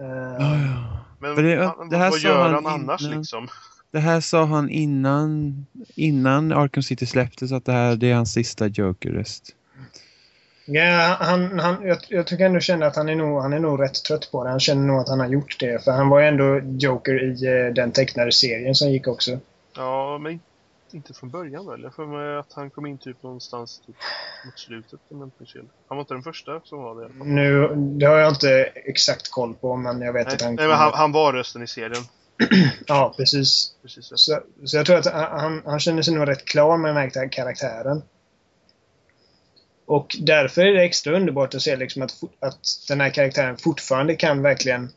Uh, 0.00 0.06
ja, 0.06 0.56
ja. 0.56 1.04
Men 1.18 1.36
det, 1.36 1.64
han, 1.64 1.88
det 1.88 1.96
här 1.96 2.10
vad 2.10 2.18
gör 2.18 2.42
han, 2.42 2.54
han 2.54 2.66
annars 2.66 3.02
innan, 3.02 3.18
liksom? 3.18 3.48
Det 3.90 3.98
här 3.98 4.20
sa 4.20 4.44
han 4.44 4.70
innan, 4.70 5.66
innan 5.94 6.52
Arkham 6.52 6.82
City 6.82 7.06
släpptes 7.06 7.52
att 7.52 7.64
det 7.64 7.72
här 7.72 7.96
det 7.96 8.10
är 8.10 8.14
hans 8.14 8.32
sista 8.32 8.66
Joker-röst. 8.66 9.54
Ja, 10.64 11.16
han, 11.20 11.58
han, 11.58 11.86
jag, 11.86 11.98
jag 12.08 12.26
tycker 12.26 12.46
ändå 12.46 12.60
känner 12.60 12.86
att 12.86 12.96
han 12.96 13.08
är, 13.08 13.14
nog, 13.14 13.42
han 13.42 13.52
är 13.52 13.58
nog 13.58 13.82
rätt 13.82 14.04
trött 14.04 14.28
på 14.32 14.44
det. 14.44 14.50
Han 14.50 14.60
känner 14.60 14.86
nog 14.86 15.00
att 15.00 15.08
han 15.08 15.20
har 15.20 15.26
gjort 15.26 15.56
det. 15.60 15.84
För 15.84 15.92
han 15.92 16.08
var 16.08 16.20
ju 16.20 16.26
ändå 16.26 16.60
Joker 16.78 17.22
i 17.22 17.46
eh, 17.46 17.74
den 17.74 17.92
tecknade 17.92 18.32
serien 18.32 18.74
som 18.74 18.90
gick 18.90 19.08
också. 19.08 19.38
Ja, 19.76 20.18
men 20.18 20.40
inte 20.90 21.14
från 21.14 21.30
början 21.30 21.66
väl? 21.66 21.82
Jag 21.82 21.94
får 21.94 22.06
mig 22.06 22.36
att 22.36 22.52
han 22.52 22.70
kom 22.70 22.86
in 22.86 22.98
typ 22.98 23.22
någonstans 23.22 23.82
typ 23.86 23.96
mot 24.44 24.58
slutet. 24.58 25.00
Om 25.08 25.30
han 25.88 25.96
var 25.96 26.00
inte 26.00 26.14
den 26.14 26.22
första 26.22 26.60
som 26.64 26.82
var 26.82 27.00
det. 27.00 27.24
Nu, 27.24 27.74
det 27.74 28.06
har 28.06 28.16
jag 28.16 28.32
inte 28.32 28.62
exakt 28.74 29.30
koll 29.30 29.54
på, 29.54 29.76
men 29.76 30.00
jag 30.00 30.12
vet 30.12 30.26
nej, 30.26 30.34
att 30.34 30.42
han... 30.42 30.54
Nej, 30.54 30.68
men 30.68 30.76
han, 30.76 30.92
han 30.94 31.12
var 31.12 31.32
rösten 31.32 31.62
i 31.62 31.66
serien. 31.66 32.02
ja, 32.86 33.14
precis. 33.16 33.74
precis 33.82 34.12
så, 34.14 34.40
så 34.64 34.76
jag 34.76 34.86
tror 34.86 34.96
att 34.96 35.12
han, 35.12 35.62
han 35.64 35.80
känner 35.80 36.02
sig 36.02 36.14
nog 36.14 36.28
rätt 36.28 36.44
klar 36.44 36.76
med 36.76 36.94
den 36.94 36.96
här 36.96 37.28
karaktären. 37.28 38.02
Och 39.86 40.16
därför 40.20 40.62
är 40.62 40.72
det 40.72 40.84
extra 40.84 41.16
underbart 41.16 41.54
att 41.54 41.62
se 41.62 41.76
liksom 41.76 42.02
att, 42.02 42.14
att 42.40 42.66
den 42.88 43.00
här 43.00 43.10
karaktären 43.10 43.56
fortfarande 43.56 44.16
kan 44.16 44.42
verkligen 44.42 44.90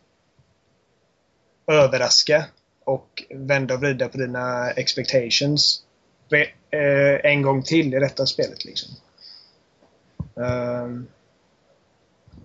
överraska 1.67 2.45
och 2.83 3.23
vända 3.29 3.73
och 3.73 3.79
vrida 3.79 4.09
på 4.09 4.17
dina 4.17 4.71
expectations 4.71 5.83
eh, 6.71 7.31
en 7.31 7.41
gång 7.41 7.63
till 7.63 7.93
i 7.93 7.99
detta 7.99 8.25
spelet. 8.25 8.65
Liksom. 8.65 8.89
Um, 10.33 11.07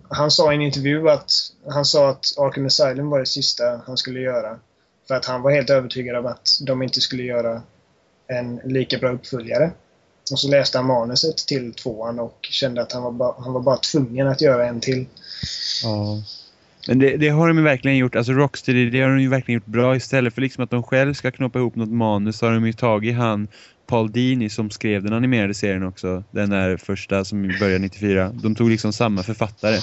han 0.09 0.31
sa 0.31 0.51
i 0.51 0.55
en 0.55 0.61
intervju 0.61 1.09
att 1.09 1.31
han 1.69 1.85
sa 1.85 2.09
att 2.09 2.25
Arkham 2.37 2.65
Asylum 2.65 3.09
var 3.09 3.19
det 3.19 3.25
sista 3.25 3.81
han 3.85 3.97
skulle 3.97 4.19
göra. 4.19 4.59
För 5.07 5.15
att 5.15 5.25
han 5.25 5.41
var 5.41 5.51
helt 5.51 5.69
övertygad 5.69 6.15
om 6.15 6.25
att 6.25 6.49
de 6.61 6.83
inte 6.83 7.01
skulle 7.01 7.23
göra 7.23 7.61
en 8.27 8.61
lika 8.63 8.97
bra 8.97 9.11
uppföljare. 9.11 9.71
Och 10.31 10.39
så 10.39 10.49
läste 10.49 10.77
han 10.77 10.87
manuset 10.87 11.37
till 11.37 11.73
tvåan 11.73 12.19
och 12.19 12.37
kände 12.41 12.81
att 12.81 12.91
han 12.91 13.03
var, 13.03 13.11
ba, 13.11 13.35
han 13.39 13.53
var 13.53 13.61
bara 13.61 13.77
tvungen 13.77 14.27
att 14.27 14.41
göra 14.41 14.67
en 14.67 14.79
till. 14.79 15.05
Ja. 15.83 16.23
Men 16.87 16.99
det, 16.99 17.17
det, 17.17 17.29
har 17.29 17.47
de 17.47 17.57
ju 17.57 17.63
verkligen 17.63 17.97
gjort, 17.97 18.15
alltså 18.15 18.33
Rocksteady, 18.33 18.89
det 18.89 19.01
har 19.01 19.09
de 19.09 19.21
ju 19.21 19.29
verkligen 19.29 19.59
gjort 19.59 19.65
bra 19.65 19.95
istället 19.95 20.33
för 20.33 20.41
liksom 20.41 20.63
att 20.63 20.69
de 20.69 20.83
själv 20.83 21.13
ska 21.13 21.31
knoppa 21.31 21.59
ihop 21.59 21.75
något 21.75 21.89
manus 21.89 22.37
så 22.37 22.45
har 22.45 22.53
de 22.53 22.65
ju 22.65 22.73
tagit 22.73 23.15
han 23.15 23.47
Paul 23.87 24.11
Dini 24.11 24.49
som 24.49 24.69
skrev 24.69 25.03
den 25.03 25.13
animerade 25.13 25.53
serien 25.53 25.83
också. 25.83 26.23
Den 26.31 26.49
där 26.49 26.77
första 26.77 27.25
som 27.25 27.55
började 27.59 27.79
94. 27.79 28.31
De 28.43 28.55
tog 28.55 28.69
liksom 28.69 28.93
samma 28.93 29.23
författare. 29.23 29.79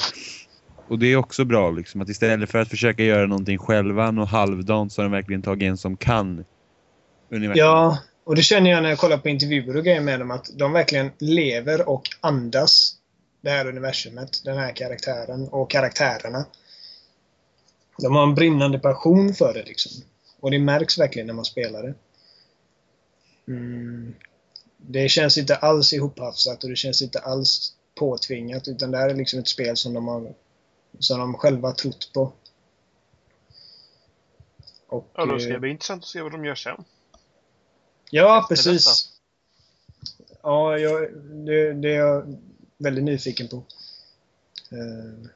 Och 0.88 0.98
det 0.98 1.06
är 1.06 1.16
också 1.16 1.44
bra 1.44 1.70
liksom 1.70 2.00
att 2.00 2.08
istället 2.08 2.50
för 2.50 2.58
att 2.58 2.68
försöka 2.68 3.02
göra 3.02 3.26
någonting 3.26 3.58
själva 3.58 4.08
och 4.08 4.28
halvdant 4.28 4.92
så 4.92 5.00
har 5.00 5.04
de 5.04 5.12
verkligen 5.12 5.42
tagit 5.42 5.68
en 5.68 5.76
som 5.76 5.96
kan 5.96 6.44
universum. 7.30 7.58
Ja, 7.58 7.98
och 8.24 8.36
det 8.36 8.42
känner 8.42 8.70
jag 8.70 8.82
när 8.82 8.88
jag 8.90 8.98
kollar 8.98 9.18
på 9.18 9.28
intervjuer 9.28 9.76
och 9.76 9.84
grejer 9.84 10.00
med 10.00 10.20
dem 10.20 10.30
att 10.30 10.50
de 10.54 10.72
verkligen 10.72 11.10
lever 11.18 11.88
och 11.88 12.08
andas 12.20 12.96
det 13.40 13.50
här 13.50 13.68
universumet, 13.68 14.44
den 14.44 14.58
här 14.58 14.72
karaktären 14.72 15.48
och 15.48 15.70
karaktärerna. 15.70 16.44
De 17.98 18.14
har 18.14 18.22
en 18.22 18.34
brinnande 18.34 18.78
passion 18.78 19.34
för 19.34 19.54
det 19.54 19.62
liksom. 19.62 19.92
Och 20.40 20.50
det 20.50 20.58
märks 20.58 20.98
verkligen 20.98 21.26
när 21.26 21.34
man 21.34 21.44
spelar 21.44 21.82
det. 21.82 21.94
Mm. 23.48 24.14
Det 24.76 25.08
känns 25.08 25.38
inte 25.38 25.56
alls 25.56 25.92
ihophafsat 25.92 26.64
och 26.64 26.70
det 26.70 26.76
känns 26.76 27.02
inte 27.02 27.18
alls 27.18 27.72
påtvingat 27.94 28.68
utan 28.68 28.90
det 28.90 28.98
här 28.98 29.08
är 29.08 29.14
liksom 29.14 29.40
ett 29.40 29.48
spel 29.48 29.76
som 29.76 29.94
de 29.94 30.08
har 30.08 30.34
som 30.98 31.18
de 31.18 31.34
själva 31.34 31.72
trott 31.72 32.10
på. 32.14 32.32
Och, 34.86 35.10
ja, 35.14 35.26
då 35.26 35.38
ska 35.38 35.52
det 35.52 35.60
bli 35.60 35.70
intressant 35.70 36.02
att 36.02 36.08
se 36.08 36.22
vad 36.22 36.32
de 36.32 36.44
gör 36.44 36.54
sen. 36.54 36.84
Ja, 38.10 38.46
precis. 38.48 39.08
Ja, 40.42 40.78
jag, 40.78 41.12
det, 41.46 41.72
det, 41.72 41.88
är 41.88 41.98
jag 41.98 42.38
väldigt 42.78 43.04
nyfiken 43.04 43.48
på. 43.48 43.56
Uh, 44.72 45.26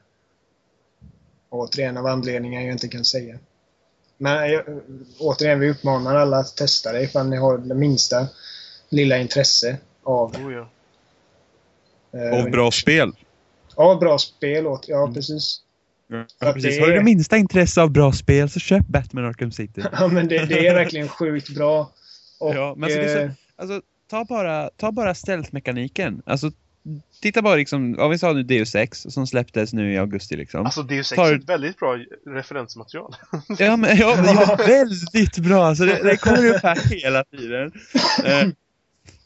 återigen 1.49 1.97
av 1.97 2.05
anledningar 2.05 2.61
jag 2.61 2.71
inte 2.71 2.87
kan 2.87 3.05
säga. 3.05 3.39
Men 4.17 4.51
jag, 4.51 4.63
återigen, 5.19 5.59
vi 5.59 5.69
uppmanar 5.69 6.15
alla 6.15 6.37
att 6.37 6.57
testa 6.57 6.91
det 6.91 7.03
ifall 7.03 7.29
ni 7.29 7.37
har 7.37 7.57
det 7.57 7.75
minsta 7.75 8.27
lilla 8.89 9.17
intresse 9.17 9.77
av... 10.03 10.35
Oh, 10.35 10.53
ja. 10.53 10.69
Uh, 12.19 12.39
av 12.39 12.51
bra 12.51 12.71
spel. 12.71 13.11
Ja, 13.75 13.97
bra 13.99 14.17
spel. 14.17 14.67
Åt, 14.67 14.87
ja, 14.87 15.03
mm. 15.03 15.13
precis. 15.13 15.61
Ja, 16.07 16.53
precis. 16.53 16.75
Det... 16.75 16.81
Har 16.81 16.87
du 16.87 16.93
det 16.93 17.03
minsta 17.03 17.37
intresse 17.37 17.81
av 17.81 17.91
bra 17.91 18.11
spel 18.11 18.49
så 18.49 18.59
köp 18.59 18.87
Batman 18.87 19.25
Arkham 19.25 19.51
City. 19.51 19.83
ja, 19.91 20.07
men 20.07 20.27
det, 20.27 20.45
det, 20.45 20.67
är 20.67 20.73
verkligen 20.73 21.07
sjukt 21.07 21.49
bra. 21.49 21.91
Och, 22.39 22.55
ja, 22.55 22.75
men 22.77 22.83
alltså, 22.83 22.99
så, 22.99 23.19
eh, 23.19 23.31
alltså, 23.55 23.81
ta 24.09 24.25
bara, 24.25 24.69
ta 24.69 24.91
bara 24.91 25.13
stealth-mekaniken. 25.13 26.21
Alltså, 26.25 26.51
titta 27.21 27.41
bara 27.41 27.55
liksom, 27.55 27.93
vad 27.93 28.09
vi 28.09 28.17
sa 28.17 28.33
nu 28.33 28.43
Deus 28.43 28.75
Ex 28.75 29.05
som 29.09 29.27
släpptes 29.27 29.73
nu 29.73 29.93
i 29.93 29.97
augusti 29.97 30.35
liksom. 30.35 30.65
Alltså 30.65 30.83
Deus 30.83 31.11
Ex 31.11 31.15
Tar... 31.15 31.31
är 31.31 31.35
ett 31.35 31.49
väldigt 31.49 31.77
bra 31.77 31.97
referensmaterial. 32.25 33.15
ja, 33.59 33.77
men 33.77 33.97
ja, 33.97 34.15
det 34.15 34.29
är 34.29 34.67
väldigt 34.67 35.37
bra. 35.37 35.65
Alltså, 35.65 35.85
det, 35.85 36.03
det 36.03 36.17
kommer 36.17 36.45
upp 36.49 36.63
här 36.63 36.95
hela 36.95 37.23
tiden. 37.23 37.65
Uh, 37.65 37.73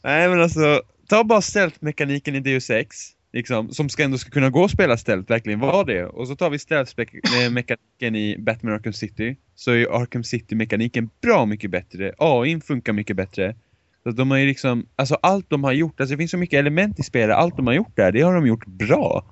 nej, 0.02 0.28
men 0.28 0.40
alltså, 0.40 0.82
ta 1.08 1.24
bara 1.24 1.40
stealth-mekaniken 1.40 2.34
i 2.34 2.40
Deus 2.40 2.70
Ex 2.70 2.96
liksom, 3.32 3.70
som 3.70 3.88
ska 3.88 4.04
ändå 4.04 4.18
ska 4.18 4.30
kunna 4.30 4.50
gå 4.50 4.62
och 4.62 4.70
spela 4.70 4.96
stealth, 4.96 5.30
verkligen 5.30 5.60
var 5.60 5.84
det. 5.84 6.04
Och 6.04 6.28
så 6.28 6.36
tar 6.36 6.50
vi 6.50 6.58
stealth-mekaniken 6.58 8.16
i 8.16 8.36
Batman 8.38 8.74
Arkham 8.74 8.92
City. 8.92 9.36
Så 9.54 9.70
är 9.70 10.02
Arkham 10.02 10.24
City-mekaniken 10.24 11.10
bra 11.22 11.46
mycket 11.46 11.70
bättre. 11.70 12.14
AI 12.18 12.60
funkar 12.60 12.92
mycket 12.92 13.16
bättre. 13.16 13.54
Så 14.02 14.10
de 14.10 14.30
har 14.30 14.38
ju 14.38 14.46
liksom, 14.46 14.86
alltså 14.96 15.14
allt 15.14 15.50
de 15.50 15.64
har 15.64 15.72
gjort, 15.72 16.00
alltså 16.00 16.14
det 16.14 16.18
finns 16.18 16.30
så 16.30 16.38
mycket 16.38 16.58
element 16.58 16.98
i 16.98 17.02
spelet, 17.02 17.36
allt 17.36 17.56
de 17.56 17.66
har 17.66 17.74
gjort 17.74 17.96
där, 17.96 18.12
det 18.12 18.20
har 18.20 18.34
de 18.34 18.46
gjort 18.46 18.66
bra. 18.66 19.24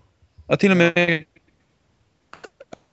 Ja, 0.47 0.57
till 0.57 0.71
och 0.71 0.77
med 0.77 1.25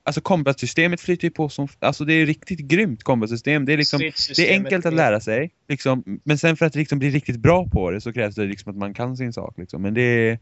Alltså 0.08 0.22
combat-systemet 0.22 1.01
flyter 1.01 1.24
ju 1.24 1.32
på 1.32 1.49
som, 1.49 1.68
alltså 1.80 2.06
det 2.06 2.14
är 2.14 2.26
riktigt 2.26 2.60
grymt 2.60 3.03
combat-system. 3.03 3.66
Det 3.66 3.74
är 3.74 3.78
liksom, 3.78 3.99
det 4.36 4.51
är 4.51 4.53
enkelt 4.53 4.86
att 4.86 4.93
lära 4.93 5.20
sig. 5.20 5.51
Liksom, 5.68 6.20
men 6.24 6.38
sen 6.38 6.58
för 6.58 6.66
att 6.66 6.76
liksom 6.76 6.99
bli 6.99 7.10
riktigt 7.10 7.38
bra 7.38 7.68
på 7.68 7.91
det 7.91 8.01
så 8.01 8.14
krävs 8.14 8.36
det 8.36 8.45
liksom 8.45 8.72
att 8.72 8.78
man 8.78 8.93
kan 8.93 9.18
sin 9.18 9.34
sak. 9.34 9.58
Liksom. 9.58 9.82
Men 9.82 9.93
det 9.93 10.01
är, 10.01 10.39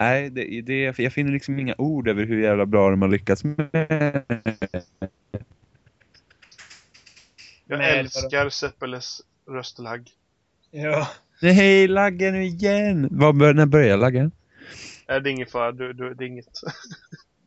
Nej, 0.00 0.30
det, 0.30 0.60
det, 0.60 0.98
jag 0.98 1.12
finner 1.12 1.32
liksom 1.32 1.58
inga 1.58 1.74
ord 1.78 2.08
över 2.08 2.24
hur 2.24 2.42
jävla 2.42 2.66
bra 2.66 2.90
de 2.90 3.02
har 3.02 3.08
lyckats 3.08 3.44
med. 3.44 3.68
Jag 7.66 7.78
Nej, 7.78 7.98
älskar 7.98 8.48
Seppeles 8.48 9.20
röstlagg. 9.50 10.08
Ja. 10.70 11.08
Nej, 11.42 11.88
laggen 11.88 12.34
nu 12.34 12.44
igen! 12.44 13.08
Var, 13.10 13.52
när 13.52 13.66
börjar 13.66 13.96
laggen? 13.96 14.32
Nej, 15.08 15.20
det 15.20 15.30
är 15.30 15.32
inget 15.32 15.50
fara. 15.50 15.72
Du, 15.72 15.92
du, 15.92 16.14
det 16.14 16.24
är 16.24 16.28
inget. 16.28 16.60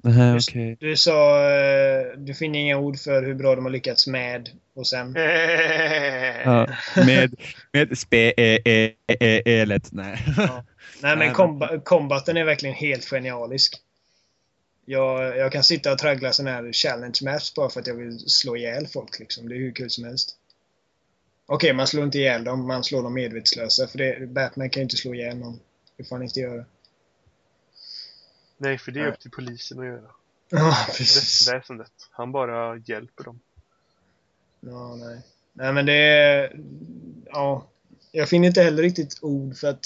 Nej, 0.03 0.35
okay. 0.35 0.75
Du 0.79 0.97
sa, 0.97 1.49
eh, 1.51 2.05
du 2.17 2.33
finner 2.33 2.59
inga 2.59 2.77
ord 2.77 2.99
för 2.99 3.23
hur 3.23 3.33
bra 3.33 3.55
de 3.55 3.65
har 3.65 3.71
lyckats 3.71 4.07
med 4.07 4.49
och 4.75 4.87
sen? 4.87 5.15
ja, 6.45 6.67
med, 6.95 7.35
med 7.71 7.97
spe-elet, 7.97 9.89
nej. 9.91 10.17
Ja. 10.37 10.63
Nej 11.03 11.17
men 11.17 11.33
komba 11.33 11.79
kombaten 11.79 12.37
är 12.37 12.43
verkligen 12.43 12.75
helt 12.75 13.05
genialisk. 13.05 13.75
Jag, 14.85 15.37
jag 15.37 15.51
kan 15.51 15.63
sitta 15.63 15.91
och 15.91 15.97
traggla 15.97 16.31
sådana 16.31 16.55
här 16.55 16.73
challenge 16.73 17.19
maps 17.23 17.53
bara 17.53 17.69
för 17.69 17.79
att 17.79 17.87
jag 17.87 17.95
vill 17.95 18.19
slå 18.19 18.57
ihjäl 18.57 18.87
folk 18.87 19.19
liksom. 19.19 19.49
Det 19.49 19.55
är 19.55 19.59
hur 19.59 19.71
kul 19.71 19.89
som 19.89 20.03
helst. 20.03 20.37
Okej, 21.45 21.55
okay, 21.55 21.73
man 21.77 21.87
slår 21.87 22.03
inte 22.03 22.17
ihjäl 22.17 22.43
dem, 22.43 22.67
man 22.67 22.83
slår 22.83 23.03
dem 23.03 23.13
medvetslösa. 23.13 23.87
För 23.87 23.97
det, 23.97 24.27
Batman 24.27 24.69
kan 24.69 24.81
ju 24.81 24.83
inte 24.83 24.97
slå 24.97 25.13
ihjäl 25.13 25.37
någon. 25.37 25.59
Det 25.97 26.03
får 26.03 26.15
han 26.15 26.23
inte 26.23 26.39
göra. 26.39 26.65
Nej, 28.57 28.77
för 28.77 28.91
det 28.91 28.99
är 28.99 29.07
upp 29.07 29.19
till 29.19 29.31
polisen 29.31 29.79
att 29.79 29.85
göra. 29.85 30.09
Ja, 30.49 30.87
precis. 30.87 31.47
Rättsväsendet. 31.47 31.91
Han 32.11 32.31
bara 32.31 32.77
hjälper 32.77 33.23
dem. 33.23 33.39
Ja, 34.59 34.95
nej. 34.95 35.21
Nej, 35.53 35.73
men 35.73 35.85
det 35.85 35.93
är... 35.93 36.59
Ja. 37.25 37.67
Jag 38.11 38.29
finner 38.29 38.47
inte 38.47 38.61
heller 38.61 38.83
riktigt 38.83 39.17
ord 39.21 39.57
för 39.57 39.67
att 39.67 39.85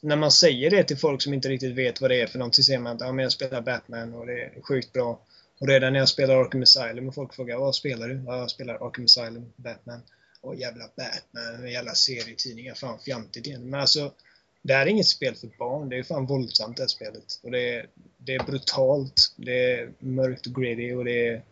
när 0.00 0.16
man 0.16 0.30
säger 0.30 0.70
det 0.70 0.84
till 0.84 0.96
folk 0.96 1.22
som 1.22 1.34
inte 1.34 1.48
riktigt 1.48 1.74
vet 1.74 2.00
vad 2.00 2.10
det 2.10 2.20
är 2.20 2.26
för 2.26 2.38
någonting 2.38 2.64
så 2.64 2.66
säger 2.66 2.78
man 2.78 2.96
att 2.96 3.00
ja, 3.00 3.12
men 3.12 3.22
jag 3.22 3.32
spelar 3.32 3.60
Batman 3.60 4.14
och 4.14 4.26
det 4.26 4.42
är 4.42 4.62
sjukt 4.62 4.92
bra. 4.92 5.20
Och 5.60 5.68
redan 5.68 5.92
när 5.92 6.00
jag 6.00 6.08
spelar 6.08 6.40
Arkham 6.40 6.62
Asylum 6.62 7.08
och 7.08 7.14
folk 7.14 7.34
frågar 7.34 7.58
vad 7.58 7.74
spelar 7.74 8.08
du? 8.08 8.22
Ja, 8.26 8.38
jag 8.38 8.50
spelar 8.50 8.74
Arkham 8.74 9.04
Asylum, 9.04 9.52
Batman. 9.56 10.00
Åh 10.40 10.58
jävla 10.58 10.84
Batman, 10.96 11.70
jävla 11.70 11.94
serietidningar, 11.94 12.74
fan 12.74 12.98
fjantigt 12.98 13.46
igen. 13.46 13.70
Men 13.70 13.80
alltså, 13.80 14.12
det 14.62 14.74
här 14.74 14.86
är 14.86 14.90
inget 14.90 15.06
spel 15.06 15.34
för 15.34 15.48
barn. 15.58 15.88
Det 15.88 15.98
är 15.98 16.02
fan 16.02 16.26
våldsamt 16.26 16.76
det 16.76 16.82
här 16.82 16.88
spelet. 16.88 17.40
Och 17.42 17.50
det 17.50 17.74
är, 17.74 17.86
det 18.16 18.34
är 18.34 18.44
brutalt. 18.44 19.34
Det 19.36 19.72
är 19.72 19.92
mörkt 19.98 20.46
och 20.46 20.54
gritty 20.54 20.94
och 20.94 21.04
det 21.04 21.28
är... 21.28 21.42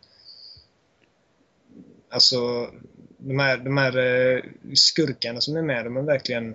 Alltså, 2.10 2.70
de 3.18 3.38
här, 3.38 3.56
de 3.56 3.76
här 3.76 3.96
eh, 3.98 4.42
skurkarna 4.74 5.40
som 5.40 5.56
är 5.56 5.62
med, 5.62 5.84
de 5.84 5.96
är 5.96 6.02
verkligen 6.02 6.54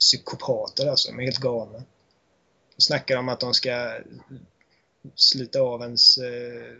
psykopater 0.00 0.86
alltså. 0.86 1.10
De 1.10 1.18
är 1.18 1.24
helt 1.24 1.38
galna. 1.38 1.82
De 2.76 2.82
snackar 2.82 3.16
om 3.16 3.28
att 3.28 3.40
de 3.40 3.54
ska 3.54 3.98
slita 5.14 5.60
av 5.60 5.82
ens 5.82 6.18
eh, 6.18 6.76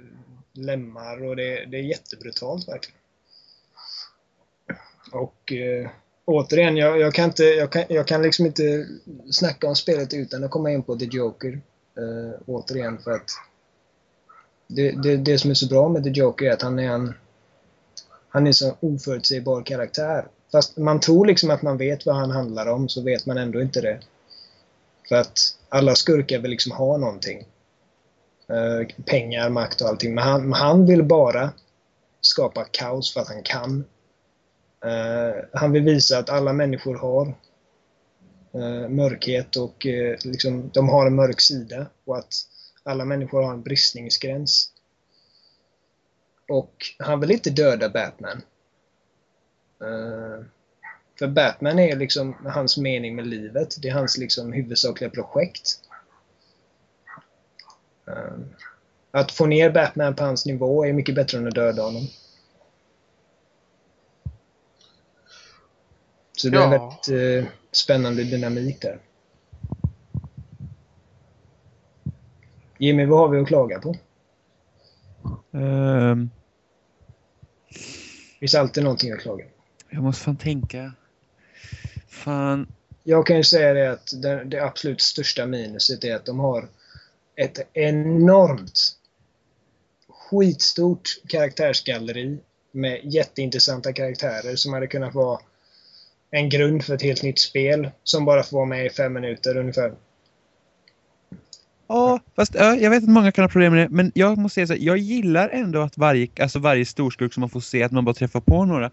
lemmar 0.53 1.25
och 1.25 1.37
det, 1.37 1.65
det 1.65 1.77
är 1.77 1.83
jättebrutalt 1.83 2.69
verkligen. 2.69 3.01
Och 5.13 5.53
eh, 5.53 5.91
återigen, 6.25 6.77
jag, 6.77 7.01
jag, 7.01 7.15
kan 7.15 7.25
inte, 7.25 7.45
jag, 7.45 7.73
kan, 7.73 7.85
jag 7.89 8.07
kan 8.07 8.23
liksom 8.23 8.47
inte 8.47 8.89
snacka 9.31 9.69
om 9.69 9.77
spelet 9.77 10.15
utan 10.15 10.45
att 10.45 10.51
komma 10.51 10.71
in 10.71 10.83
på 10.83 10.97
The 10.97 11.05
Joker. 11.05 11.61
Eh, 11.97 12.41
återigen 12.47 12.99
för 12.99 13.11
att 13.11 13.31
det, 14.67 15.03
det, 15.03 15.17
det 15.17 15.39
som 15.39 15.51
är 15.51 15.55
så 15.55 15.69
bra 15.69 15.89
med 15.89 16.05
The 16.05 16.11
Joker 16.11 16.47
är 16.47 16.53
att 16.53 16.63
han 16.63 16.79
är 16.79 16.91
en 16.91 17.15
han 18.29 18.47
är 18.47 18.53
så 18.53 18.77
oförutsägbar 18.81 19.63
karaktär. 19.63 20.29
Fast 20.53 20.77
man 20.77 21.01
tror 21.01 21.27
liksom 21.27 21.51
att 21.51 21.63
man 21.63 21.77
vet 21.77 22.07
vad 22.07 22.17
han 22.17 22.31
handlar 22.31 22.67
om, 22.67 22.89
så 22.89 23.03
vet 23.03 23.27
man 23.27 23.39
ändå 23.39 23.63
inte 23.63 23.81
det. 23.81 24.01
För 25.09 25.17
att 25.17 25.39
alla 25.69 25.95
skurkar 25.95 26.39
vill 26.39 26.51
liksom 26.51 26.73
ha 26.73 26.97
någonting. 26.97 27.47
Eh, 28.49 28.87
pengar, 29.05 29.51
makt 29.51 29.81
och 29.81 29.89
allting. 29.89 30.15
Men 30.15 30.25
han, 30.25 30.53
han 30.53 30.87
vill 30.87 31.03
bara 31.03 31.51
skapa 32.21 32.65
kaos 32.65 33.13
för 33.13 33.21
att 33.21 33.29
han 33.29 33.43
kan. 33.43 33.85
Eh, 34.85 35.45
han 35.53 35.73
vill 35.73 35.83
visa 35.83 36.19
att 36.19 36.31
alla 36.31 36.53
människor 36.53 36.95
har 36.95 37.27
eh, 38.53 38.89
mörkhet 38.89 39.57
och 39.57 39.87
eh, 39.87 40.19
liksom, 40.25 40.71
de 40.75 40.89
har 40.89 41.07
en 41.07 41.15
mörk 41.15 41.41
sida. 41.41 41.87
Och 42.05 42.19
att 42.19 42.35
alla 42.83 43.05
människor 43.05 43.43
har 43.43 43.53
en 43.53 43.63
bristningsgräns. 43.63 44.73
Och 46.49 46.75
han 46.99 47.21
vill 47.21 47.31
inte 47.31 47.51
döda 47.51 47.89
Batman. 47.89 48.43
Uh, 49.83 50.45
för 51.19 51.29
Batman 51.29 51.79
är 51.79 51.97
liksom 51.97 52.37
hans 52.45 52.77
mening 52.77 53.17
med 53.17 53.27
livet. 53.27 53.83
Det 53.83 53.89
är 53.89 53.93
hans 53.93 54.19
liksom 54.19 54.53
huvudsakliga 54.53 55.11
projekt. 55.11 55.81
Uh, 58.09 58.39
att 59.11 59.33
få 59.33 59.47
ner 59.47 59.71
Batman 59.71 60.17
på 60.17 60.25
hans 60.25 60.47
nivå 60.47 60.85
är 60.85 60.93
mycket 60.93 61.15
bättre 61.15 61.39
än 61.39 61.49
att 61.49 61.55
döda 61.55 61.83
honom. 61.83 62.07
Så 66.37 66.49
det 66.49 66.57
ja. 66.57 66.63
är 66.63 66.65
en 66.65 66.71
väldigt 66.71 67.09
uh, 67.09 67.51
spännande 67.73 68.25
dynamik 68.25 68.83
där. 68.83 69.01
Jimmy, 72.79 73.05
vad 73.07 73.19
har 73.19 73.29
vi 73.29 73.41
att 73.41 73.49
klaga 73.49 73.81
på? 73.81 73.97
Um... 75.51 76.31
Det 77.69 78.43
finns 78.43 78.55
alltid 78.55 78.85
någonting 78.85 79.13
att 79.13 79.21
klaga 79.21 79.45
på. 79.45 79.60
Jag 79.91 80.03
måste 80.03 80.25
fan 80.25 80.37
tänka. 80.37 80.93
fan. 82.09 82.67
Jag 83.05 83.27
kan 83.27 83.37
ju 83.37 83.45
säga 83.45 83.75
det 83.75 83.91
att 83.91 84.23
det, 84.23 84.45
det 84.45 84.65
absolut 84.65 85.01
största 85.01 85.47
minuset 85.47 86.05
är 86.05 86.15
att 86.15 86.27
de 86.27 86.39
har 86.39 86.69
ett 87.37 87.69
enormt 87.73 88.97
skitstort 90.09 91.03
karaktärsgalleri 91.29 92.39
med 92.73 93.01
jätteintressanta 93.05 93.93
karaktärer 93.93 94.57
som 94.57 94.73
hade 94.73 94.87
kunnat 94.87 95.15
vara 95.15 95.41
en 96.31 96.49
grund 96.49 96.85
för 96.85 96.95
ett 96.95 97.03
helt 97.03 97.23
nytt 97.23 97.39
spel 97.39 97.91
som 98.05 98.25
bara 98.25 98.43
får 98.43 98.57
vara 98.57 98.67
med 98.67 98.87
i 98.87 98.91
fem 98.91 99.13
minuter 99.13 99.57
ungefär. 99.57 99.93
Ja, 101.89 102.21
fast 102.37 102.55
ja, 102.55 102.77
jag 102.77 102.91
vet 102.91 103.03
att 103.03 103.09
många 103.09 103.33
kan 103.33 103.45
ha 103.45 103.49
problem 103.49 103.73
med 103.73 103.87
det, 103.87 103.89
men 103.89 104.13
jag 104.15 104.39
måste 104.39 104.55
säga 104.55 104.67
så 104.67 104.73
här, 104.73 104.81
jag 104.81 104.99
gillar 104.99 105.49
ändå 105.49 105.81
att 105.81 105.99
varje, 105.99 106.29
alltså 106.41 106.59
varje 106.59 106.87
storskurk 106.87 107.35
som 107.35 107.41
man 107.41 107.51
får 107.51 107.61
se, 107.61 107.83
att 107.83 107.93
man 107.93 108.05
bara 108.05 108.15
träffar 108.15 108.41
på 108.41 108.65
några. 108.65 108.91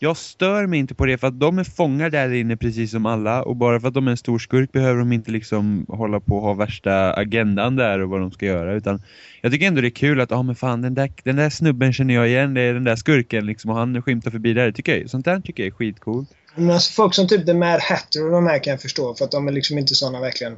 Jag 0.00 0.16
stör 0.16 0.66
mig 0.66 0.78
inte 0.78 0.94
på 0.94 1.06
det 1.06 1.18
för 1.18 1.26
att 1.26 1.40
de 1.40 1.58
är 1.58 1.64
fångar 1.64 2.10
där 2.10 2.32
inne 2.32 2.56
precis 2.56 2.90
som 2.90 3.06
alla 3.06 3.42
och 3.42 3.56
bara 3.56 3.80
för 3.80 3.88
att 3.88 3.94
de 3.94 4.06
är 4.06 4.10
en 4.10 4.16
stor 4.16 4.38
skurk 4.38 4.72
behöver 4.72 4.98
de 4.98 5.12
inte 5.12 5.30
liksom 5.30 5.86
hålla 5.88 6.20
på 6.20 6.36
och 6.36 6.42
ha 6.42 6.54
värsta 6.54 7.12
agendan 7.14 7.76
där 7.76 7.98
och 7.98 8.08
vad 8.08 8.20
de 8.20 8.30
ska 8.30 8.46
göra 8.46 8.74
utan 8.74 9.02
jag 9.40 9.52
tycker 9.52 9.66
ändå 9.66 9.80
det 9.80 9.88
är 9.88 9.90
kul 9.90 10.20
att, 10.20 10.30
ja 10.30 10.36
ah, 10.36 10.42
men 10.42 10.54
fan 10.54 10.82
den 10.82 10.94
där, 10.94 11.12
den 11.22 11.36
där 11.36 11.50
snubben 11.50 11.92
känner 11.92 12.14
jag 12.14 12.28
igen, 12.28 12.54
det 12.54 12.60
är 12.60 12.74
den 12.74 12.84
där 12.84 12.96
skurken 12.96 13.46
liksom 13.46 13.70
och 13.70 13.76
han 13.76 14.02
skymtar 14.02 14.30
förbi 14.30 14.52
där, 14.52 14.72
tycker 14.72 14.98
jag, 14.98 15.10
sånt 15.10 15.24
där 15.24 15.40
tycker 15.40 15.62
jag 15.62 15.68
är 15.68 15.76
skitcoolt. 15.76 16.28
Men 16.54 16.70
alltså 16.70 16.92
folk 16.92 17.14
som 17.14 17.28
typ 17.28 17.46
The 17.46 17.54
Mad 17.54 17.80
Hatter 17.80 18.24
och 18.24 18.30
de 18.30 18.46
här 18.46 18.64
kan 18.64 18.70
jag 18.70 18.82
förstå 18.82 19.14
för 19.14 19.24
att 19.24 19.30
de 19.30 19.48
är 19.48 19.52
liksom 19.52 19.78
inte 19.78 19.94
såna 19.94 20.20
verkligen 20.20 20.56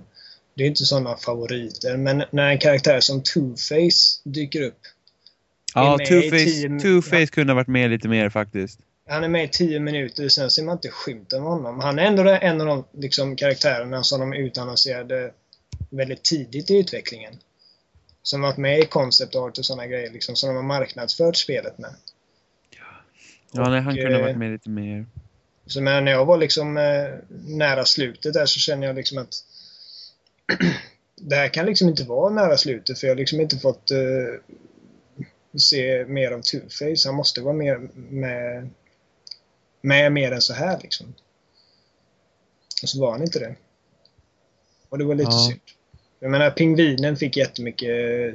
det 0.56 0.62
är 0.64 0.68
inte 0.68 0.84
såna 0.84 1.16
favoriter 1.16 1.96
men 1.96 2.22
när 2.30 2.50
en 2.50 2.58
karaktär 2.58 3.00
som 3.00 3.22
Two-Face 3.22 4.20
dyker 4.24 4.62
upp 4.62 4.78
Ja, 5.74 5.98
Two-Face 6.00 6.44
tio- 6.44 6.68
Two-Face 6.68 7.26
kunde 7.26 7.52
ha 7.52 7.54
varit 7.54 7.68
med 7.68 7.90
lite 7.90 8.08
mer 8.08 8.28
faktiskt. 8.28 8.80
Han 9.10 9.24
är 9.24 9.28
med 9.28 9.44
i 9.44 9.48
10 9.48 9.80
minuter 9.80 10.28
sen 10.28 10.50
ser 10.50 10.62
man 10.62 10.72
inte 10.72 10.88
skymten 10.88 11.42
av 11.42 11.48
honom. 11.48 11.80
Han 11.80 11.98
är 11.98 12.02
ändå 12.02 12.28
en 12.28 12.60
av 12.60 12.66
de 12.66 12.84
liksom, 12.92 13.36
karaktärerna 13.36 14.02
som 14.02 14.20
de 14.20 14.32
utannonserade 14.32 15.32
väldigt 15.90 16.24
tidigt 16.24 16.70
i 16.70 16.78
utvecklingen. 16.78 17.34
Som 18.22 18.40
varit 18.40 18.56
med 18.56 18.78
i 18.80 18.86
concept 18.86 19.34
art 19.34 19.58
och 19.58 19.64
sådana 19.64 19.86
grejer 19.86 20.10
liksom, 20.10 20.36
som 20.36 20.48
de 20.48 20.56
har 20.56 20.62
marknadsfört 20.62 21.36
spelet 21.36 21.78
med. 21.78 21.94
Ja, 23.52 23.68
nej, 23.68 23.80
han 23.80 23.96
kunde 23.96 24.12
ha 24.12 24.18
eh, 24.18 24.22
varit 24.22 24.36
med 24.36 24.52
lite 24.52 24.68
mer. 24.68 25.06
Så 25.66 25.80
när 25.80 26.10
jag 26.10 26.24
var 26.24 26.36
liksom 26.36 26.76
eh, 26.76 27.08
nära 27.46 27.84
slutet 27.84 28.34
där 28.34 28.46
så 28.46 28.58
kände 28.58 28.86
jag 28.86 28.96
liksom 28.96 29.18
att 29.18 29.34
det 31.20 31.36
här 31.36 31.48
kan 31.48 31.66
liksom 31.66 31.88
inte 31.88 32.04
vara 32.04 32.34
nära 32.34 32.56
slutet 32.56 32.98
för 32.98 33.06
jag 33.06 33.14
har 33.14 33.18
liksom 33.18 33.40
inte 33.40 33.58
fått 33.58 33.90
eh, 33.90 33.98
se 35.58 36.04
mer 36.04 36.30
av 36.30 36.40
Two-Face. 36.40 37.06
Han 37.06 37.14
måste 37.14 37.40
vara 37.40 37.54
mer 37.54 37.78
med, 37.94 38.70
med 39.82 40.12
mer 40.12 40.32
än 40.32 40.40
så 40.40 40.52
här 40.54 40.78
liksom. 40.82 41.06
Och 42.82 42.88
så 42.88 43.00
var 43.00 43.12
han 43.12 43.22
inte 43.22 43.38
det. 43.38 43.54
Och 44.88 44.98
det 44.98 45.04
var 45.04 45.14
lite 45.14 45.30
Ja. 45.30 45.46
synd. 45.48 45.60
Jag 46.22 46.30
menar, 46.30 46.50
pingvinen 46.50 47.16
fick 47.16 47.36
jättemycket 47.36 47.88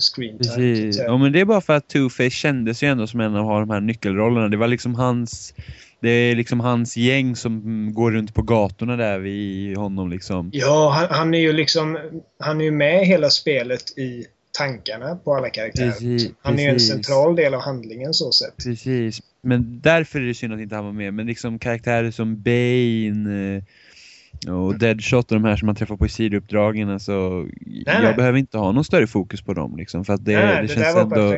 screen 0.04 0.38
time. 0.38 0.44
så 0.44 0.52
att 0.52 0.56
Precis. 0.58 0.98
Ja, 0.98 1.18
men 1.18 1.32
det 1.32 1.40
är 1.40 1.46
bara 1.46 1.62
för 1.62 1.74
att 1.74 1.94
Two-Face 1.94 2.30
kändes 2.30 2.84
ju 2.84 2.88
ändå 2.88 3.08
som 3.08 3.20
en 3.20 3.36
av 3.36 3.60
de 3.60 3.70
här 3.70 3.82
nyckelrollerna. 3.82 4.48
Det 4.48 4.58
var 4.58 4.68
liksom 4.68 4.96
hans... 4.96 5.54
Det 6.00 6.10
är 6.10 6.36
liksom 6.36 6.60
hans 6.60 6.98
gäng 6.98 7.36
som 7.36 7.94
går 7.94 8.12
runt 8.12 8.34
på 8.34 8.42
gatorna 8.42 8.96
där 8.96 9.20
vid 9.20 9.78
honom 9.78 10.10
liksom. 10.10 10.50
Ja, 10.54 10.90
han, 10.90 11.08
han 11.10 11.34
är 11.34 11.40
ju 11.40 11.54
liksom 11.54 11.98
han 12.40 12.62
är 12.62 12.66
ju 12.66 12.72
med 12.72 13.06
hela 13.06 13.30
spelet 13.30 13.98
i 13.98 14.26
tankarna 14.58 15.16
på 15.16 15.36
alla 15.36 15.50
karaktärer. 15.50 15.92
Precis, 15.92 16.32
han 16.42 16.60
är 16.60 16.64
ju 16.64 16.70
en 16.70 16.80
central 16.80 17.36
del 17.36 17.54
av 17.54 17.62
handlingen 17.62 18.14
så 18.14 18.32
sett. 18.32 18.58
Precis. 18.58 19.22
Men 19.42 19.80
därför 19.82 20.22
är 20.22 20.26
det 20.26 20.34
synd 20.34 20.54
att 20.54 20.60
inte 20.60 20.76
han 20.76 20.86
var 20.86 20.92
med. 20.92 21.14
Men 21.14 21.28
liksom 21.28 21.60
karaktärer 21.60 22.12
som 22.12 22.42
Bane 22.42 23.56
eh, 23.56 24.54
och 24.54 24.80
Deadshot 24.80 25.32
och 25.32 25.42
de 25.42 25.44
här 25.44 25.56
som 25.56 25.66
man 25.66 25.76
träffar 25.76 25.98
på 25.98 26.06
i 26.06 26.10
sidouppdragen. 26.10 26.90
Alltså, 26.90 27.12
jag 27.66 28.04
nej. 28.04 28.14
behöver 28.14 28.40
inte 28.40 28.58
ha 28.58 28.72
någon 28.72 28.86
större 28.86 29.08
fokus 29.08 29.42
på 29.42 29.54
dem 29.54 29.78
liksom. 29.78 30.06
För 30.06 30.14
att 30.14 30.26
det, 30.26 30.46
Nej, 30.46 30.56
det, 30.56 30.62
det, 30.62 30.68
känns 30.68 30.98
ändå... 30.98 31.38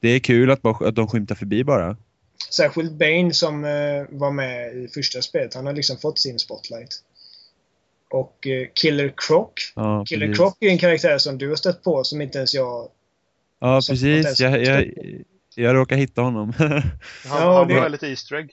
Det 0.00 0.08
är 0.08 0.18
kul 0.18 0.50
att, 0.50 0.62
bara, 0.62 0.88
att 0.88 0.94
de 0.94 1.08
skymtar 1.08 1.34
förbi 1.34 1.64
bara. 1.64 1.96
Särskilt 2.50 2.92
Bane 2.92 3.32
som 3.32 3.64
eh, 3.64 3.70
var 4.10 4.30
med 4.30 4.76
i 4.76 4.88
första 4.88 5.22
spelet. 5.22 5.54
Han 5.54 5.66
har 5.66 5.72
liksom 5.72 5.96
fått 5.96 6.18
sin 6.18 6.38
spotlight. 6.38 7.02
Och 8.10 8.46
eh, 8.46 8.66
Killer 8.74 9.12
Croc. 9.16 9.48
Ja, 9.74 10.04
Killer 10.06 10.26
precis. 10.26 10.38
Croc 10.38 10.54
är 10.60 10.68
en 10.68 10.78
karaktär 10.78 11.18
som 11.18 11.38
du 11.38 11.48
har 11.48 11.56
stött 11.56 11.82
på 11.82 12.04
som 12.04 12.20
inte 12.20 12.38
ens 12.38 12.54
jag... 12.54 12.88
Ja, 13.60 13.80
precis. 13.88 14.40
Jag, 14.40 14.62
jag, 14.64 14.92
jag 15.54 15.74
råkade 15.74 16.00
hitta 16.00 16.22
honom. 16.22 16.52
Han, 16.58 16.82
Ja, 17.24 17.56
han 17.58 17.68
det- 17.68 17.74
var 17.74 17.82
väldigt 17.82 18.02
Easter 18.02 18.36
egg. 18.36 18.50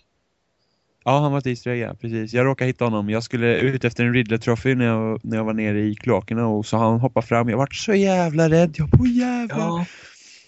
Ja, 1.05 1.19
han 1.19 1.31
var 1.31 1.39
ett 1.39 1.47
Easter 1.47 1.71
egg, 1.71 1.79
ja, 1.79 1.95
precis. 2.01 2.33
Jag 2.33 2.45
råkade 2.45 2.67
hitta 2.67 2.85
honom. 2.85 3.09
Jag 3.09 3.23
skulle 3.23 3.55
ut 3.55 3.83
efter 3.85 4.03
en 4.03 4.13
Riddler-trofé 4.13 4.75
när 4.75 4.85
jag, 4.85 5.19
när 5.25 5.37
jag 5.37 5.43
var 5.43 5.53
nere 5.53 5.79
i 5.81 5.95
kloakerna 5.95 6.47
och 6.47 6.65
så 6.65 6.77
han 6.77 6.99
hoppade 6.99 7.27
fram. 7.27 7.49
Jag 7.49 7.57
vart 7.57 7.75
så 7.75 7.93
jävla 7.93 8.49
rädd. 8.49 8.75
Jag 8.77 8.91
på 8.91 9.05
jävlar. 9.07 9.57
Ja. 9.57 9.85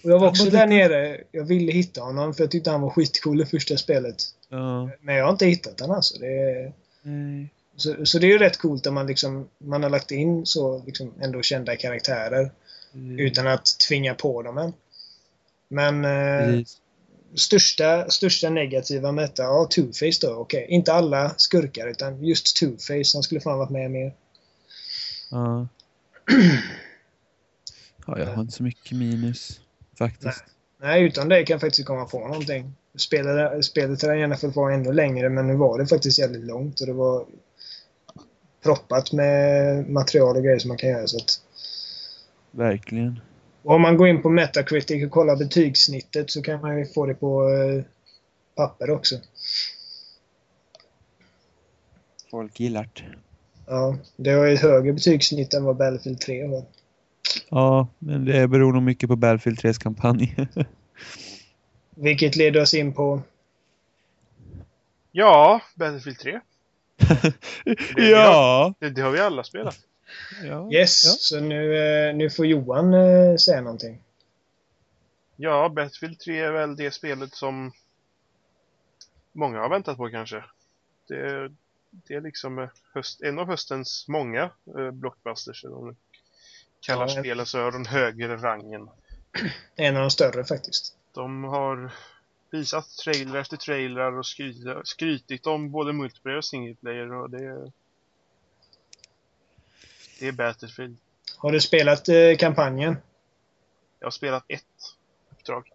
Och 0.03 0.09
jag 0.11 0.19
var 0.19 0.27
också 0.27 0.49
där 0.49 0.67
nere. 0.67 1.17
Jag 1.31 1.45
ville 1.45 1.71
hitta 1.71 2.01
honom 2.01 2.33
för 2.33 2.43
jag 2.43 2.51
tyckte 2.51 2.69
han 2.71 2.81
var 2.81 2.89
skitcool 2.89 3.41
i 3.41 3.45
första 3.45 3.77
spelet. 3.77 4.15
Ja, 4.49 4.89
Men 5.01 5.15
jag 5.15 5.25
har 5.25 5.31
inte 5.31 5.45
hittat 5.45 5.79
honom 5.79 5.95
alltså. 5.95 6.19
Det 6.19 6.71
nej. 7.03 7.49
Så, 7.75 8.05
så 8.05 8.19
det 8.19 8.27
är 8.27 8.31
ju 8.31 8.37
rätt 8.37 8.57
coolt 8.57 8.87
att 8.87 8.93
man 8.93 9.07
liksom 9.07 9.49
man 9.57 9.83
har 9.83 9.89
lagt 9.89 10.11
in 10.11 10.45
så 10.45 10.83
liksom 10.85 11.13
ändå 11.21 11.41
kända 11.41 11.75
karaktärer 11.75 12.51
utan 13.17 13.47
att 13.47 13.65
tvinga 13.87 14.13
på 14.13 14.41
dem 14.41 14.57
än. 14.57 14.73
Men 15.67 16.05
eh, 16.05 16.45
Precis. 16.45 16.77
största, 17.35 18.09
största 18.09 18.49
negativa 18.49 19.11
med 19.11 19.23
detta, 19.23 19.43
ja 19.43 19.69
Two-Face 19.75 20.21
då, 20.21 20.33
okej. 20.33 20.65
Inte 20.69 20.93
alla 20.93 21.33
skurkar 21.37 21.87
utan 21.87 22.23
just 22.23 22.61
Two-Face, 22.61 23.13
han 23.13 23.23
skulle 23.23 23.41
fan 23.41 23.57
varit 23.57 23.69
med 23.69 23.91
mer. 23.91 24.13
Ja. 25.31 25.67
ja, 28.07 28.19
jag 28.19 28.25
har 28.25 28.41
inte 28.41 28.53
så 28.53 28.63
mycket 28.63 28.97
minus 28.97 29.59
faktiskt. 29.97 30.43
Nej, 30.81 31.03
utan 31.03 31.29
det 31.29 31.43
kan 31.43 31.53
jag 31.53 31.61
faktiskt 31.61 31.87
komma 31.87 32.05
på 32.05 32.19
någonting. 32.19 32.73
Spelet, 32.97 33.65
spelet 33.65 34.01
hade 34.01 34.17
gärna 34.17 34.35
fått 34.35 34.55
vara 34.55 34.73
ännu 34.73 34.93
längre 34.93 35.29
men 35.29 35.47
nu 35.47 35.55
var 35.55 35.79
det 35.79 35.87
faktiskt 35.87 36.19
jävligt 36.19 36.45
långt 36.45 36.81
och 36.81 36.87
det 36.87 36.93
var 36.93 37.25
proppat 38.65 39.11
med 39.11 39.89
material 39.89 40.35
och 40.35 40.43
grejer 40.43 40.59
som 40.59 40.67
man 40.67 40.77
kan 40.77 40.89
göra 40.89 41.07
så 41.07 41.17
att 41.17 41.41
Verkligen. 42.51 43.19
Och 43.63 43.75
om 43.75 43.81
man 43.81 43.97
går 43.97 44.07
in 44.07 44.21
på 44.21 44.29
Metacritic 44.29 45.05
och 45.05 45.11
kollar 45.11 45.35
betygssnittet 45.35 46.31
så 46.31 46.41
kan 46.41 46.61
man 46.61 46.79
ju 46.79 46.85
få 46.85 47.05
det 47.05 47.13
på 47.13 47.49
eh, 47.49 47.83
papper 48.55 48.89
också. 48.89 49.15
Folk 52.31 52.59
gillar 52.59 52.89
det. 52.93 53.03
Ja, 53.67 53.97
det 54.15 54.31
har 54.31 54.45
ju 54.45 54.53
ett 54.53 54.61
högre 54.61 54.93
betygssnitt 54.93 55.53
än 55.53 55.63
vad 55.63 55.77
Battlefield 55.77 56.21
3 56.21 56.47
har. 56.47 56.65
Ja, 57.49 57.87
men 57.99 58.25
det 58.25 58.47
beror 58.47 58.73
nog 58.73 58.83
mycket 58.83 59.09
på 59.09 59.15
Battlefield 59.15 59.59
3s 59.59 59.81
kampanj. 59.81 60.35
Vilket 61.95 62.35
leder 62.35 62.61
oss 62.61 62.73
in 62.73 62.93
på... 62.93 63.21
Ja, 65.11 65.61
Battlefield 65.75 66.19
3. 66.19 66.39
Ja. 67.95 68.73
Det, 68.79 68.89
det 68.89 69.01
har 69.01 69.11
vi 69.11 69.19
alla 69.19 69.43
spelat. 69.43 69.77
ja. 70.43 70.69
Yes, 70.71 71.05
Ja. 71.05 71.11
så 71.17 71.39
nu, 71.39 71.77
eh, 71.77 72.15
nu 72.15 72.29
får 72.29 72.45
Johan 72.45 72.93
eh, 72.93 73.35
säga 73.35 73.61
någonting. 73.61 74.01
Ja, 75.35 75.69
Battlefield 75.69 76.19
3 76.19 76.39
är 76.39 76.51
väl 76.51 76.75
det 76.75 76.91
spelet 76.91 77.33
som 77.35 77.71
många 79.31 79.59
har 79.59 79.69
väntat 79.69 79.97
på 79.97 80.09
kanske. 80.09 80.43
Det, 81.07 81.51
det 81.91 82.13
är 82.13 82.21
liksom 82.21 82.59
eh, 82.59 82.69
höst, 82.93 83.21
en 83.21 83.39
av 83.39 83.47
höstens 83.47 84.05
många 84.07 84.49
eh, 84.77 84.91
blockbusters. 84.91 85.63
eller 85.63 85.75
vad 85.75 85.83
man 85.83 85.95
kallar 86.85 87.07
Ja, 87.07 87.15
en- 87.17 87.23
spelen 87.23 87.45
så 87.45 87.67
är 87.67 87.71
den 87.71 87.85
högre 87.85 88.37
rangen. 88.37 88.89
En 89.75 89.95
av 89.95 90.01
de 90.01 90.09
större 90.11 90.43
faktiskt. 90.45 90.95
De 91.13 91.43
har 91.43 91.91
visat 92.51 92.89
trailer 93.03 93.39
efter 93.39 93.57
trailer 93.57 94.17
och 94.17 94.25
skrytit, 94.25 94.87
skrytit 94.87 95.47
om 95.47 95.71
både 95.71 95.93
multiplayer 95.93 96.37
och 96.37 96.45
single 96.45 96.75
player 96.75 97.13
och 97.13 97.29
det 97.29 97.71
det 100.19 100.27
är 100.27 100.31
Battlefield. 100.31 100.97
Har 101.37 101.51
du 101.51 101.61
spelat 101.61 102.09
eh, 102.09 102.15
kampanjen? 102.39 102.97
Jag 103.99 104.05
har 104.05 104.11
spelat 104.11 104.43
ett 104.47 104.63
uppdrag. 105.31 105.69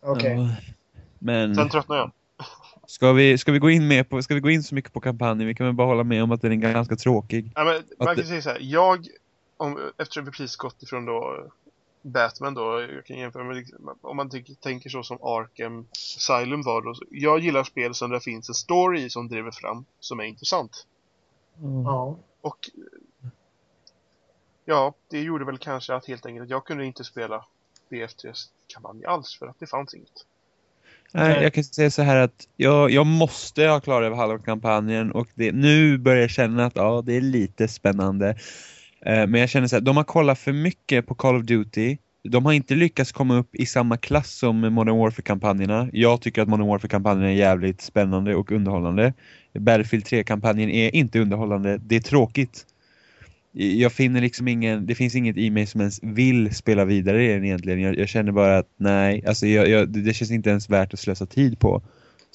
Okej. 0.00 0.36
Ja. 0.36 0.72
Men 1.18 1.54
Sen 1.54 1.68
tröttnade 1.68 2.00
jag. 2.00 2.12
ska 2.86 3.12
vi, 3.12 3.38
ska, 3.38 3.52
vi 3.52 3.58
gå 3.58 3.70
in 3.70 3.88
med 3.88 4.08
på, 4.08 4.22
ska 4.22 4.34
vi 4.34 4.40
gå 4.40 4.50
in 4.50 4.62
så 4.62 4.74
mycket 4.74 4.92
på 4.92 5.00
kampanjen? 5.00 5.46
Vi 5.48 5.54
kan 5.54 5.66
väl 5.66 5.74
bara 5.74 5.86
hålla 5.86 6.04
med 6.04 6.22
om 6.22 6.32
att 6.32 6.42
den 6.42 6.52
är 6.52 6.56
ganska 6.56 6.96
tråkig. 6.96 7.52
Ja, 7.54 7.64
men 7.64 7.82
man 7.98 8.06
kan 8.06 8.16
det- 8.16 8.24
säga 8.24 8.42
så 8.42 8.50
här. 8.50 8.58
Jag, 8.60 9.06
om, 9.56 9.92
eftersom 9.98 10.24
vi 10.24 10.30
precis 10.30 10.56
gått 10.56 10.82
ifrån 10.82 11.04
då 11.04 11.50
Batman 12.02 12.54
då, 12.54 12.80
jag 12.80 13.06
kan 13.06 13.18
jämföra 13.18 13.44
med, 13.44 13.56
liksom- 13.56 13.96
om 14.00 14.16
man 14.16 14.30
tänker 14.60 14.90
så 14.90 15.02
som 15.02 15.18
Arkham 15.22 15.86
Asylum 16.16 16.62
var 16.62 16.82
då. 16.82 16.94
Jag 17.10 17.40
gillar 17.40 17.64
spel 17.64 17.94
som 17.94 18.10
det 18.10 18.20
finns 18.20 18.48
en 18.48 18.54
story 18.54 19.10
som 19.10 19.28
driver 19.28 19.50
fram, 19.50 19.84
som 20.00 20.20
är 20.20 20.24
intressant. 20.24 20.86
Ja. 21.84 22.16
Och 22.40 22.70
ja, 24.64 24.94
det 25.08 25.20
gjorde 25.20 25.44
väl 25.44 25.58
kanske 25.58 25.94
att 25.94 26.06
helt 26.06 26.26
enkelt 26.26 26.44
att 26.44 26.50
jag 26.50 26.64
kunde 26.64 26.84
inte 26.84 27.04
spela 27.04 27.44
BF3s 27.90 28.48
kampanj 28.66 29.04
alls 29.04 29.38
för 29.38 29.46
att 29.46 29.58
det 29.58 29.66
fanns 29.66 29.94
inget. 29.94 30.26
Nej, 31.12 31.28
Nej. 31.28 31.42
jag 31.42 31.54
kan 31.54 31.64
säga 31.64 31.90
så 31.90 32.02
här 32.02 32.16
att 32.16 32.48
jag, 32.56 32.90
jag 32.90 33.06
måste 33.06 33.66
ha 33.66 33.80
klarat 33.80 34.06
över 34.06 34.16
halva 34.16 34.38
kampanjen 34.38 35.12
och 35.12 35.28
det, 35.34 35.52
nu 35.52 35.98
börjar 35.98 36.20
jag 36.20 36.30
känna 36.30 36.66
att 36.66 36.76
ja, 36.76 37.02
det 37.06 37.16
är 37.16 37.20
lite 37.20 37.68
spännande. 37.68 38.36
Eh, 39.06 39.26
men 39.26 39.40
jag 39.40 39.48
känner 39.48 39.66
så 39.66 39.76
här, 39.76 39.80
de 39.80 39.96
har 39.96 40.04
kollat 40.04 40.38
för 40.38 40.52
mycket 40.52 41.06
på 41.06 41.14
Call 41.14 41.36
of 41.36 41.42
Duty. 41.42 41.96
De 42.22 42.44
har 42.44 42.52
inte 42.52 42.74
lyckats 42.74 43.12
komma 43.12 43.38
upp 43.38 43.54
i 43.54 43.66
samma 43.66 43.96
klass 43.96 44.30
som 44.38 44.60
Modern 44.60 44.98
Warfare-kampanjerna. 44.98 45.88
Jag 45.92 46.20
tycker 46.20 46.42
att 46.42 46.48
Modern 46.48 46.66
Warfare-kampanjen 46.66 47.30
är 47.30 47.34
jävligt 47.34 47.80
spännande 47.80 48.34
och 48.34 48.52
underhållande. 48.52 49.12
Battlefield 49.58 50.04
3-kampanjen 50.04 50.70
är 50.70 50.94
inte 50.94 51.20
underhållande, 51.20 51.78
det 51.78 51.96
är 51.96 52.00
tråkigt. 52.00 52.66
Jag 53.52 53.92
finner 53.92 54.20
liksom 54.20 54.48
ingen, 54.48 54.86
det 54.86 54.94
finns 54.94 55.14
inget 55.14 55.36
i 55.36 55.50
mig 55.50 55.66
som 55.66 55.80
ens 55.80 56.02
vill 56.02 56.54
spela 56.54 56.84
vidare 56.84 57.24
i 57.24 57.28
den 57.28 57.44
egentligen. 57.44 57.80
Jag, 57.80 57.98
jag 57.98 58.08
känner 58.08 58.32
bara 58.32 58.58
att 58.58 58.68
nej, 58.76 59.24
alltså 59.26 59.46
jag, 59.46 59.68
jag, 59.68 59.88
det 59.88 60.14
känns 60.14 60.30
inte 60.30 60.50
ens 60.50 60.70
värt 60.70 60.94
att 60.94 61.00
slösa 61.00 61.26
tid 61.26 61.58
på. 61.58 61.82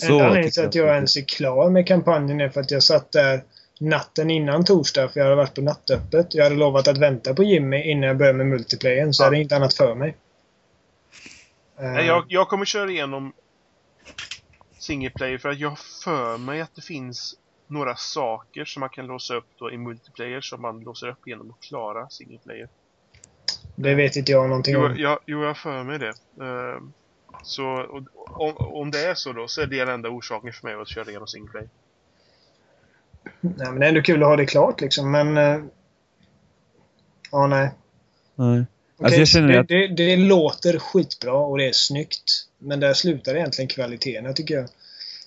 Enda 0.03 0.13
anledningen 0.13 0.51
tycker 0.51 0.61
till 0.61 0.82
att 0.82 0.88
jag 0.88 0.95
ens 0.95 1.18
är 1.18 1.22
klar 1.22 1.70
med 1.70 1.88
kampanjen 1.88 2.41
är 2.41 2.49
för 2.49 2.61
att 2.61 2.72
jag 2.72 2.84
satt 2.84 3.11
där 3.11 3.41
natten 3.80 4.30
innan 4.30 4.65
torsdag 4.65 5.09
för 5.09 5.19
jag 5.19 5.26
hade 5.26 5.36
varit 5.36 5.55
på 5.55 5.61
nattöppet. 5.61 6.34
Jag 6.36 6.43
hade 6.43 6.55
lovat 6.55 6.88
att 6.88 6.97
vänta 6.97 7.34
på 7.34 7.43
Jimmy 7.43 7.91
innan 7.91 8.07
jag 8.07 8.17
började 8.17 8.38
med 8.38 8.47
multiplayern 8.47 9.13
så 9.13 9.23
jag 9.23 9.28
hade 9.28 9.38
inget 9.38 9.51
annat 9.51 9.73
för 9.73 9.95
mig. 9.95 10.17
Eh, 11.80 11.86
Nej, 11.91 12.05
jag, 12.05 12.26
jag 12.28 12.47
kommer 12.47 12.65
köra 12.65 12.91
igenom 12.91 13.34
single 14.78 15.09
player 15.09 15.38
för 15.38 15.49
att 15.49 15.59
jag 15.59 15.69
har 15.69 15.80
för 16.03 16.38
mig 16.38 16.61
att 16.61 16.76
det 16.76 16.82
finns 16.82 17.36
några 17.67 17.95
saker 17.95 18.65
som 18.65 18.80
man 18.80 18.89
kan 18.89 19.07
låsa 19.07 19.36
upp 19.36 19.47
då 19.59 19.71
i 19.71 19.78
multiplayer 19.78 20.41
som 20.41 20.61
man 20.61 20.80
låser 20.80 21.07
upp 21.07 21.28
genom 21.28 21.51
att 21.51 21.59
klara 21.59 22.09
single 22.09 22.39
player. 22.39 22.69
Det 23.76 23.95
vet 23.95 24.15
inte 24.15 24.32
jag 24.32 24.49
någonting 24.49 24.73
Jo, 24.73 24.86
om. 24.86 24.95
jag, 24.97 25.19
jo, 25.26 25.41
jag 25.41 25.47
har 25.47 25.53
för 25.53 25.84
mig 25.84 25.99
det. 25.99 26.13
Ehm, 26.43 26.93
så 27.43 27.63
om, 28.28 28.57
om 28.57 28.91
det 28.91 29.05
är 29.07 29.13
så 29.15 29.34
då 29.34 29.47
så 29.47 29.61
är 29.61 29.67
det 29.67 29.80
den 29.80 29.89
enda 29.89 30.09
orsaken 30.09 30.53
för 30.53 30.67
mig 30.67 30.76
att 30.82 30.89
köra 30.89 31.09
igenom 31.09 31.28
single 31.28 31.51
player. 31.51 31.69
Nej, 33.41 33.53
men 33.71 33.80
det 33.80 33.86
är 33.86 33.89
ändå 33.89 34.01
kul 34.01 34.23
att 34.23 34.30
ha 34.30 34.36
det 34.36 34.45
klart 34.45 34.82
liksom, 34.82 35.11
men... 35.11 35.38
eh, 35.38 35.59
Ja, 37.32 37.47
nej. 37.47 37.69
Nej. 38.36 38.65
Okej, 38.97 39.19
Alltså 39.19 39.41
det, 39.41 39.59
att- 39.59 39.67
det, 39.67 39.88
det 39.88 40.17
låter 40.17 40.80
skitbra 40.80 41.34
och 41.34 41.57
det 41.57 41.67
är 41.67 41.71
snyggt. 41.71 42.47
Men 42.59 42.80
där 42.80 42.93
slutar 42.93 43.36
egentligen 43.36 43.69
kvaliteten, 43.69 44.34
tycker 44.34 44.55
jag. 44.55 44.65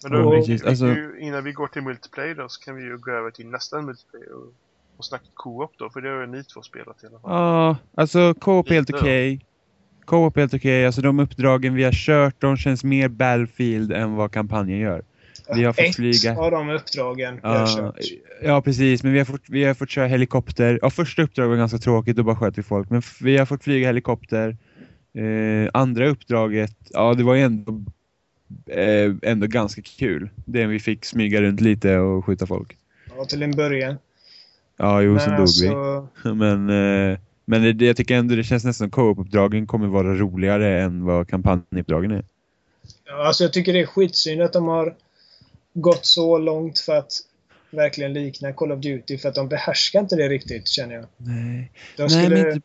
Men 0.03 0.12
då, 0.12 0.30
precis. 0.30 0.62
vi, 0.64 0.68
Alltså- 0.68 0.84
vi, 0.86 1.20
innan 1.20 1.44
vi 1.44 1.53
går 1.53 1.66
till 1.66 1.82
multiplayer 1.82 2.34
då 2.34 2.49
så 2.49 2.61
kan 2.64 2.76
vi 2.76 2.82
ju 2.82 2.99
gå 2.99 3.11
över 3.11 3.30
till 3.30 3.46
nästa 3.46 3.80
multiplayer 3.82 4.32
och, 4.32 4.53
och 4.96 5.05
snacka 5.05 5.24
co-op 5.34 5.72
då, 5.78 5.90
för 5.90 6.01
det 6.01 6.09
har 6.09 6.20
ju 6.20 6.26
ni 6.26 6.44
två 6.44 6.62
spelat 6.62 7.03
i 7.03 7.07
alla 7.07 7.18
fall. 7.18 7.30
Ja, 7.32 7.76
alltså 7.94 8.34
co-op 8.34 8.70
är 8.70 8.74
helt 8.74 8.94
okej. 8.94 9.40
Co-op 10.05 10.36
är 10.36 10.40
helt 10.40 10.55
okej, 10.55 10.86
alltså 10.86 11.01
de 11.01 11.20
uppdragen 11.20 11.74
vi 11.74 11.84
har 11.84 11.92
kört, 11.92 12.34
de 12.40 12.57
känns 12.57 12.84
mer 12.84 13.09
Battlefield 13.09 13.92
än 13.92 14.14
vad 14.14 14.32
kampanjen 14.32 14.78
gör. 14.78 15.03
Vi 15.55 15.64
har 15.64 15.72
fått 15.72 15.84
Ett 15.84 15.96
flyga. 15.96 16.38
av 16.38 16.51
de 16.51 16.70
uppdragen 16.70 17.40
jag 17.42 17.49
har 17.51 17.59
Ja, 17.61 17.76
kört. 17.76 17.99
ja, 18.42 18.62
precis. 18.62 19.03
Men 19.03 19.12
vi 19.12 19.18
har, 19.18 19.24
fått, 19.24 19.42
vi 19.49 19.64
har 19.64 19.74
fått 19.74 19.90
köra 19.90 20.07
helikopter. 20.07 20.78
Ja, 20.82 20.90
första 20.90 21.22
uppdraget 21.22 21.51
var 21.51 21.57
ganska 21.57 21.78
tråkigt, 21.78 22.16
då 22.16 22.22
bara 22.22 22.36
sköt 22.36 22.59
vi 22.59 22.62
folk. 22.62 22.90
Men 22.90 23.03
vi 23.20 23.36
har 23.38 23.46
fått 23.46 23.64
flyga 23.64 23.86
helikopter. 23.86 24.57
Eh, 25.14 25.70
andra 25.74 26.09
uppdraget, 26.09 26.76
ja 26.90 27.14
det 27.14 27.22
var 27.24 27.34
ju 27.34 27.42
ändå, 27.42 27.82
eh, 28.66 29.12
ändå 29.22 29.46
ganska 29.46 29.82
kul. 29.82 30.30
Det 30.44 30.66
vi 30.66 30.80
fick 30.80 31.05
smyga 31.05 31.42
runt 31.42 31.61
lite 31.61 31.96
och 31.99 32.24
skjuta 32.24 32.46
folk. 32.46 32.76
Ja, 33.16 33.24
till 33.24 33.42
en 33.42 33.51
början. 33.57 33.96
Ja, 34.76 35.03
jo, 35.03 35.18
sen 35.18 35.28
Men 35.28 35.36
dog 35.36 35.40
alltså, 35.40 36.09
vi. 36.24 36.34
Men, 36.34 36.68
eh, 37.12 37.18
men 37.44 37.62
det, 37.62 37.72
det- 37.72 37.86
jag 37.86 37.96
tycker 37.96 38.16
ändå 38.16 38.34
det 38.34 38.44
känns 38.44 38.64
nästan 38.64 38.84
som 38.86 38.90
co-op-uppdragen 38.90 39.66
kommer 39.66 39.86
vara 39.88 40.14
roligare 40.14 40.82
än 40.82 41.05
vad 41.05 41.28
kampanjuppdragen 41.28 42.11
är. 42.11 42.24
ja, 43.07 43.26
alltså 43.26 43.44
jag 43.44 43.53
tycker 43.53 43.72
det 43.72 43.80
är 43.80 43.86
skitsynd 43.86 44.42
att 44.42 44.53
de 44.53 44.66
har 44.68 44.94
gått 45.75 46.07
så 46.07 46.39
långt 46.39 46.79
för 46.79 46.97
att 46.99 47.12
verkligen 47.71 48.12
likna 48.12 48.53
Call 48.53 48.73
of 48.73 48.81
Duty. 48.81 49.19
För 49.19 49.29
att 49.29 49.35
de 49.35 49.49
behärskar 49.49 50.01
inte 50.01 50.16
det 50.16 50.29
riktigt, 50.29 50.69
känner 50.69 50.95
jag. 50.95 51.05
Nej. 51.16 51.73
De 51.97 52.03
Nej, 52.03 52.11
skulle... 52.11 52.29
men 52.45 52.55
inte, 52.55 52.61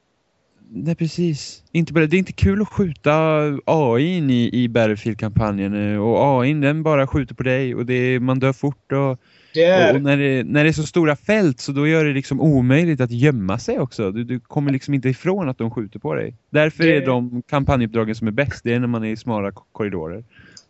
nej, 0.70 0.96
precis. 0.96 1.64
Inte 1.72 1.94
bara, 1.94 2.06
det 2.06 2.16
är 2.16 2.20
inte 2.20 2.32
kul 2.34 2.62
att 2.62 2.70
skjuta 2.70 3.42
AI 3.66 4.18
in 4.18 4.30
i, 4.30 4.50
i 4.54 4.68
Battlefield-kampanjen. 4.70 5.94
eh, 5.94 6.00
Och 6.00 6.42
AI 6.42 6.54
den 6.54 6.84
bara 6.84 7.08
skjuter 7.08 7.36
på 7.36 7.44
dig 7.44 7.76
och 7.76 7.86
det, 7.86 8.20
man 8.20 8.40
dör 8.40 8.54
fort. 8.54 8.92
Och, 8.92 9.20
det 9.54 9.64
är... 9.64 9.96
och 9.96 10.02
när, 10.02 10.18
det, 10.18 10.44
när 10.44 10.64
det 10.64 10.70
är 10.70 10.74
så 10.74 10.84
stora 10.84 11.16
fält 11.16 11.60
så 11.60 11.72
då 11.72 11.88
gör 11.88 12.06
det 12.06 12.14
liksom 12.14 12.42
omöjligt 12.42 13.02
att 13.02 13.12
gömma 13.12 13.60
sig 13.60 13.80
också. 13.80 14.12
Du, 14.12 14.24
du 14.24 14.40
kommer 14.40 14.72
liksom 14.72 14.94
inte 14.94 15.10
ifrån 15.10 15.50
att 15.50 15.58
de 15.58 15.72
skjuter 15.72 16.00
på 16.00 16.14
dig. 16.16 16.36
Därför 16.50 16.84
Det- 16.84 16.96
är 16.98 17.06
de 17.06 17.42
kampanjuppdragen 17.48 18.16
som 18.16 18.28
är 18.28 18.32
bäst, 18.32 18.62
det 18.64 18.74
är 18.74 18.80
när 18.80 18.88
man 18.88 19.04
är 19.04 19.10
i 19.10 19.18
smala 19.18 19.52
ko- 19.52 19.64
korridorer. 19.72 20.24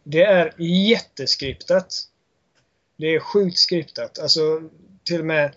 Det 0.04 0.24
är 0.24 0.52
jätteskriptat. 0.60 1.94
Det 2.98 3.16
är 3.16 3.20
sjukt 3.20 3.58
skriptat. 3.58 4.20
Alltså, 4.20 4.62
till 5.04 5.20
och 5.20 5.26
med... 5.26 5.56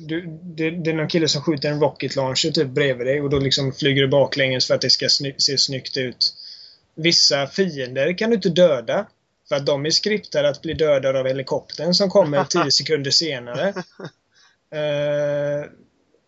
Du, 0.00 0.26
det, 0.42 0.70
det 0.70 0.90
är 0.90 0.94
någon 0.94 1.08
kille 1.08 1.28
som 1.28 1.42
skjuter 1.42 1.70
en 1.70 1.80
rocket 1.80 2.16
launcher 2.16 2.50
typ 2.50 2.68
bredvid 2.68 3.06
dig 3.06 3.20
och 3.20 3.30
då 3.30 3.38
liksom 3.38 3.72
flyger 3.72 4.02
du 4.02 4.08
baklänges 4.08 4.66
för 4.66 4.74
att 4.74 4.80
det 4.80 4.90
ska 4.90 5.08
sny 5.08 5.34
se 5.38 5.58
snyggt 5.58 5.96
ut. 5.96 6.34
Vissa 6.94 7.46
fiender 7.46 8.18
kan 8.18 8.30
du 8.30 8.36
inte 8.36 8.48
döda. 8.48 9.06
För 9.48 9.56
att 9.56 9.66
de 9.66 9.86
är 9.86 9.90
skriptade 9.90 10.48
att 10.48 10.62
bli 10.62 10.74
dödade 10.74 11.20
av 11.20 11.26
helikoptern 11.26 11.94
som 11.94 12.10
kommer 12.10 12.44
10 12.64 12.70
sekunder 12.70 13.10
senare. 13.10 13.68
Uh, 14.74 15.70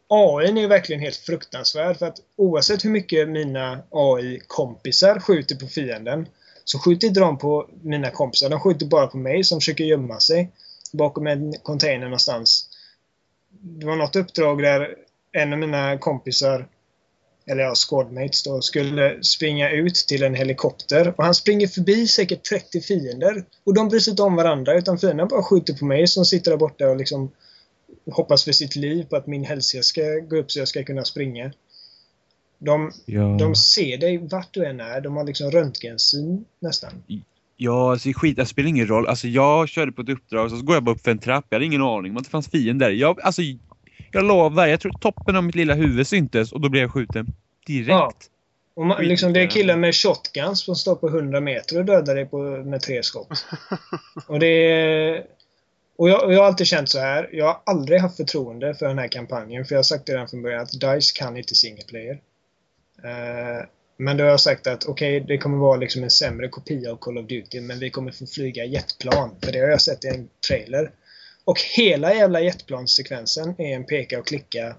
AI 0.09 0.47
är 0.47 0.57
ju 0.57 0.67
verkligen 0.67 1.01
helt 1.01 1.17
fruktansvärd 1.17 1.99
för 1.99 2.07
att 2.07 2.19
oavsett 2.37 2.85
hur 2.85 2.91
mycket 2.91 3.29
mina 3.29 3.83
AI-kompisar 3.91 5.21
skjuter 5.21 5.57
på 5.57 5.67
fienden 5.67 6.29
så 6.71 6.79
skjuter 6.79 7.07
inte 7.07 7.21
de 7.21 7.39
på 7.39 7.69
mina 7.83 8.11
kompisar. 8.11 8.49
De 8.49 8.61
skjuter 8.61 8.87
bara 8.87 9.07
på 9.07 9.17
mig 9.17 9.45
som 9.45 9.61
försöker 9.61 9.85
gömma 9.85 10.21
sig 10.21 10.51
bakom 10.93 11.27
en 11.27 11.53
container 11.63 12.05
någonstans. 12.05 12.69
Det 13.51 13.87
var 13.87 13.97
något 13.97 14.17
uppdrag 14.17 14.63
där 14.63 14.95
en 15.33 15.53
av 15.53 15.59
mina 15.59 15.99
kompisar, 15.99 16.69
eller 17.47 17.63
ja, 17.63 17.75
squadmates 17.75 18.43
då, 18.43 18.63
skulle 18.63 19.23
springa 19.23 19.71
ut 19.71 19.95
till 19.95 20.23
en 20.23 20.35
helikopter. 20.35 21.15
Och 21.17 21.25
han 21.25 21.35
springer 21.35 21.67
förbi 21.67 22.09
säkert 22.09 22.45
30 22.45 22.81
fiender. 22.81 23.45
Och 23.65 23.75
de 23.75 23.89
bryr 23.89 24.01
sig 24.01 24.11
inte 24.11 24.23
om 24.23 24.37
varandra 24.37 24.75
utan 24.75 24.99
fienden 24.99 25.29
bara 25.29 25.43
skjuter 25.43 25.75
på 25.75 25.85
mig 25.85 26.07
som 26.07 26.25
sitter 26.25 26.51
där 26.51 26.59
borta 26.59 26.89
och 26.89 26.97
liksom 26.97 27.31
hoppas 28.11 28.45
för 28.45 28.53
sitt 28.53 28.77
liv 28.77 29.05
på 29.05 29.17
att 29.17 29.27
min 29.27 29.45
hälsa 29.45 29.83
ska 29.83 30.03
gå 30.03 30.37
upp 30.37 30.53
så 30.53 30.59
jag 30.59 30.69
ska 30.69 30.85
kunna 30.85 31.05
springa. 31.05 31.53
De, 32.63 32.93
Ja. 33.07 33.37
de 33.39 33.55
ser 33.55 33.99
dig 33.99 34.19
vart 34.19 34.55
du 34.55 34.65
än 34.67 34.81
är. 34.81 35.01
De 35.01 35.17
har 35.17 35.25
liksom 35.25 35.51
röntgensyn 35.51 36.45
nästan. 36.61 36.91
Ja, 37.57 37.91
alltså 37.91 38.09
skit, 38.15 38.37
det 38.37 38.47
spelar 38.47 38.69
ingen 38.69 38.87
roll. 38.87 39.07
Alltså 39.07 39.29
jag 39.29 39.69
körde 39.69 39.93
på 39.93 40.03
ett 40.03 40.09
uppdrag 40.09 40.51
så 40.51 40.63
går 40.63 40.77
jag 40.77 40.83
bara 40.83 40.95
upp 40.95 41.01
för 41.01 41.11
en 41.11 41.19
trapp. 41.19 41.45
Jag 41.49 41.57
hade 41.57 41.65
ingen 41.65 41.83
aning 41.83 42.11
om 42.13 42.17
att 42.17 42.25
det 42.25 42.31
fanns 42.31 42.49
fiender. 42.49 42.91
Jag, 42.91 43.21
alltså, 43.21 43.43
jag 44.13 44.25
lovar, 44.25 44.67
jag 44.67 44.81
tror 44.81 44.93
toppen 44.93 45.37
av 45.37 45.45
mitt 45.45 45.55
lilla 45.55 45.75
huvud 45.75 46.07
syntes 46.07 46.53
och 46.53 46.61
då 46.61 46.69
blev 46.69 46.83
jag 46.83 46.93
skjuten. 46.93 47.27
Direkt. 47.67 47.89
Ja. 47.89 48.13
Och 48.75 48.87
man, 48.87 49.05
liksom, 49.05 49.33
det 49.33 49.41
är 49.41 49.47
killar 49.47 49.77
med 49.77 49.95
shotguns 49.95 50.61
som 50.61 50.77
står 50.77 50.95
på 50.95 51.09
100 51.09 51.41
meter 51.41 51.79
och 51.79 51.85
dödar 51.85 52.15
dig 52.15 52.27
på, 52.27 52.39
med 52.43 52.81
tre 52.81 53.03
skott. 53.03 53.45
och 54.27 54.41
det 54.41 54.47
är... 54.47 55.25
Och 55.97 56.09
jag, 56.11 56.25
och 56.25 56.33
jag 56.35 56.39
har 56.39 56.47
alltid 56.47 56.67
känt 56.67 56.89
så 56.89 56.99
här. 56.99 57.29
Jag 57.33 57.45
har 57.47 57.61
aldrig 57.67 58.01
haft 58.01 58.17
förtroende 58.17 58.75
för 58.75 58.89
den 58.89 58.99
här 58.99 59.09
kampanjen. 59.09 59.65
För 59.65 59.75
jag 59.75 59.79
har 59.79 59.83
sagt 59.83 60.07
det 60.07 60.13
redan 60.13 60.29
från 60.29 60.43
början 60.43 60.63
att 60.63 60.81
DICE 60.81 61.13
kan 61.19 61.37
inte 61.37 61.55
single 61.55 61.85
player. 61.89 62.19
Eh, 63.05 63.67
men 63.97 64.17
då 64.17 64.25
har 64.25 64.31
jag 64.31 64.41
sagt 64.41 64.67
att 64.67 64.87
okej, 64.87 65.21
det 65.21 65.39
kommer 65.39 65.59
vara 65.59 65.77
liksom 65.77 66.03
en 66.03 66.11
sämre 66.11 66.49
kopia 66.49 66.93
av 66.93 66.97
Call 66.97 67.19
of 67.19 67.27
Duty. 67.27 67.61
Men 67.61 67.79
vi 67.79 67.91
kommer 67.91 68.13
få 68.13 68.27
flyga 68.27 68.65
jetplan. 68.65 69.37
För 69.43 69.53
det 69.53 69.59
har 69.59 69.69
jag 69.69 69.81
sett 69.81 70.05
i 70.05 70.09
en 70.09 70.29
trailer. 70.49 70.91
Och 71.45 71.61
hela 71.77 72.15
jävla 72.15 72.41
jetplanssekvensen 72.41 73.55
är 73.59 73.77
en 73.77 73.87
peka 73.87 74.19
och 74.19 74.27
klicka 74.27 74.77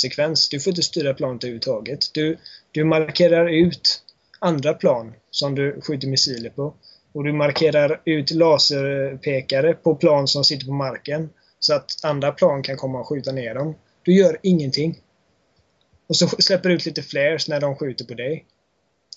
sekvens. 0.00 0.48
Du 0.48 0.60
får 0.60 0.70
inte 0.70 0.82
styra 0.82 1.14
planet 1.14 1.44
överhuvudtaget. 1.44 2.14
Du, 2.14 2.38
du 2.72 2.84
markerar 2.84 3.48
ut 3.48 4.02
andra 4.38 4.74
plan 4.74 5.12
som 5.30 5.54
du 5.54 5.80
skjuter 5.80 6.08
missiler 6.08 6.50
på. 6.50 6.74
Och 7.12 7.24
du 7.24 7.32
markerar 7.32 8.00
ut 8.04 8.30
laserpekare 8.30 9.74
på 9.74 9.94
plan 9.94 10.28
som 10.28 10.44
sitter 10.44 10.66
på 10.66 10.72
marken. 10.72 11.30
Så 11.58 11.74
att 11.74 11.90
andra 12.02 12.32
plan 12.32 12.62
kan 12.62 12.76
komma 12.76 13.00
och 13.00 13.08
skjuta 13.08 13.32
ner 13.32 13.54
dem. 13.54 13.74
Du 14.02 14.14
gör 14.14 14.38
ingenting. 14.42 15.00
Och 16.06 16.16
så 16.16 16.28
släpper 16.28 16.68
du 16.68 16.74
ut 16.74 16.86
lite 16.86 17.02
flares 17.02 17.48
när 17.48 17.60
de 17.60 17.76
skjuter 17.76 18.04
på 18.04 18.14
dig. 18.14 18.46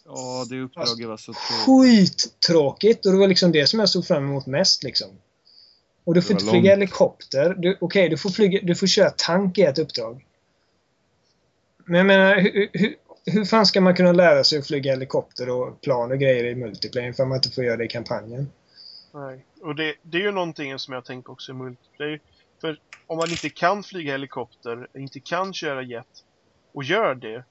Ja, 0.05 0.45
det 0.49 0.61
uppdraget 0.61 1.07
var 1.07 1.17
så 1.17 1.33
tråkigt. 1.33 1.65
Skittråkigt! 1.65 3.05
Och 3.05 3.11
det 3.11 3.17
var 3.17 3.27
liksom 3.27 3.51
det 3.51 3.67
som 3.67 3.79
jag 3.79 3.89
såg 3.89 4.05
fram 4.05 4.23
emot 4.23 4.45
mest 4.45 4.83
liksom. 4.83 5.09
Och 6.03 6.13
du 6.13 6.21
får 6.21 6.31
inte 6.31 6.45
flyga 6.45 6.55
långt. 6.55 6.71
helikopter. 6.71 7.77
Okej, 7.81 8.09
du, 8.09 8.17
får 8.17 8.29
flyga, 8.29 8.59
du 8.63 8.75
får 8.75 8.87
köra 8.87 9.09
tank 9.09 9.57
i 9.57 9.61
ett 9.61 9.79
uppdrag. 9.79 10.25
Men 11.85 11.97
jag 11.97 12.07
menar, 12.07 12.35
hur, 12.35 12.69
hur, 12.73 12.95
hur 13.25 13.45
fan 13.45 13.65
ska 13.65 13.81
man 13.81 13.95
kunna 13.95 14.11
lära 14.11 14.43
sig 14.43 14.59
att 14.59 14.67
flyga 14.67 14.91
helikopter 14.91 15.49
och 15.49 15.81
plan 15.81 16.11
och 16.11 16.19
grejer 16.19 16.43
i 16.43 16.55
multiplayer 16.55 17.13
för 17.13 17.25
man 17.25 17.35
inte 17.35 17.51
får 17.51 17.63
göra 17.63 17.77
det 17.77 17.85
i 17.85 17.87
kampanjen? 17.87 18.51
Nej. 19.13 19.45
Och 19.61 19.75
det, 19.75 19.95
det 20.01 20.17
är 20.17 20.21
ju 20.21 20.31
någonting 20.31 20.79
som 20.79 20.93
jag 20.93 21.05
tänkt 21.05 21.29
också 21.29 21.51
i 21.51 21.55
multiplayer. 21.55 22.19
För 22.61 22.79
om 23.07 23.17
man 23.17 23.29
inte 23.29 23.49
kan 23.49 23.83
flyga 23.83 24.11
helikopter, 24.11 24.87
inte 24.93 25.19
kan 25.19 25.53
köra 25.53 25.81
jet 25.81 26.23
och 26.79 26.83
gör 26.83 27.15
det. 27.15 27.43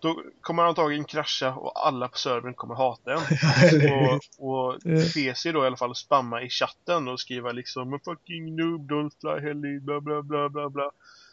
då 0.00 0.22
kommer 0.40 0.62
han 0.62 0.68
antagligen 0.68 1.04
krascha 1.04 1.54
och 1.54 1.86
alla 1.86 2.08
på 2.08 2.18
servern 2.18 2.54
kommer 2.54 2.74
hata 2.74 3.12
en. 3.12 3.18
Och, 3.92 4.20
och 4.38 4.80
PC 5.14 5.52
då 5.52 5.64
i 5.64 5.66
alla 5.66 5.76
fall 5.76 5.94
spamma 5.94 6.42
i 6.42 6.48
chatten 6.48 7.08
och 7.08 7.20
skriva 7.20 7.52
liksom 7.52 8.00
fucking 8.04 8.56
noob, 8.56 8.90
don't 8.90 9.10
fly 9.20 9.48
heli, 9.48 9.80
bla 9.80 10.00
bla 10.00 10.22
bla 10.22 10.48
bla 10.48 10.68
bla. 10.70 10.90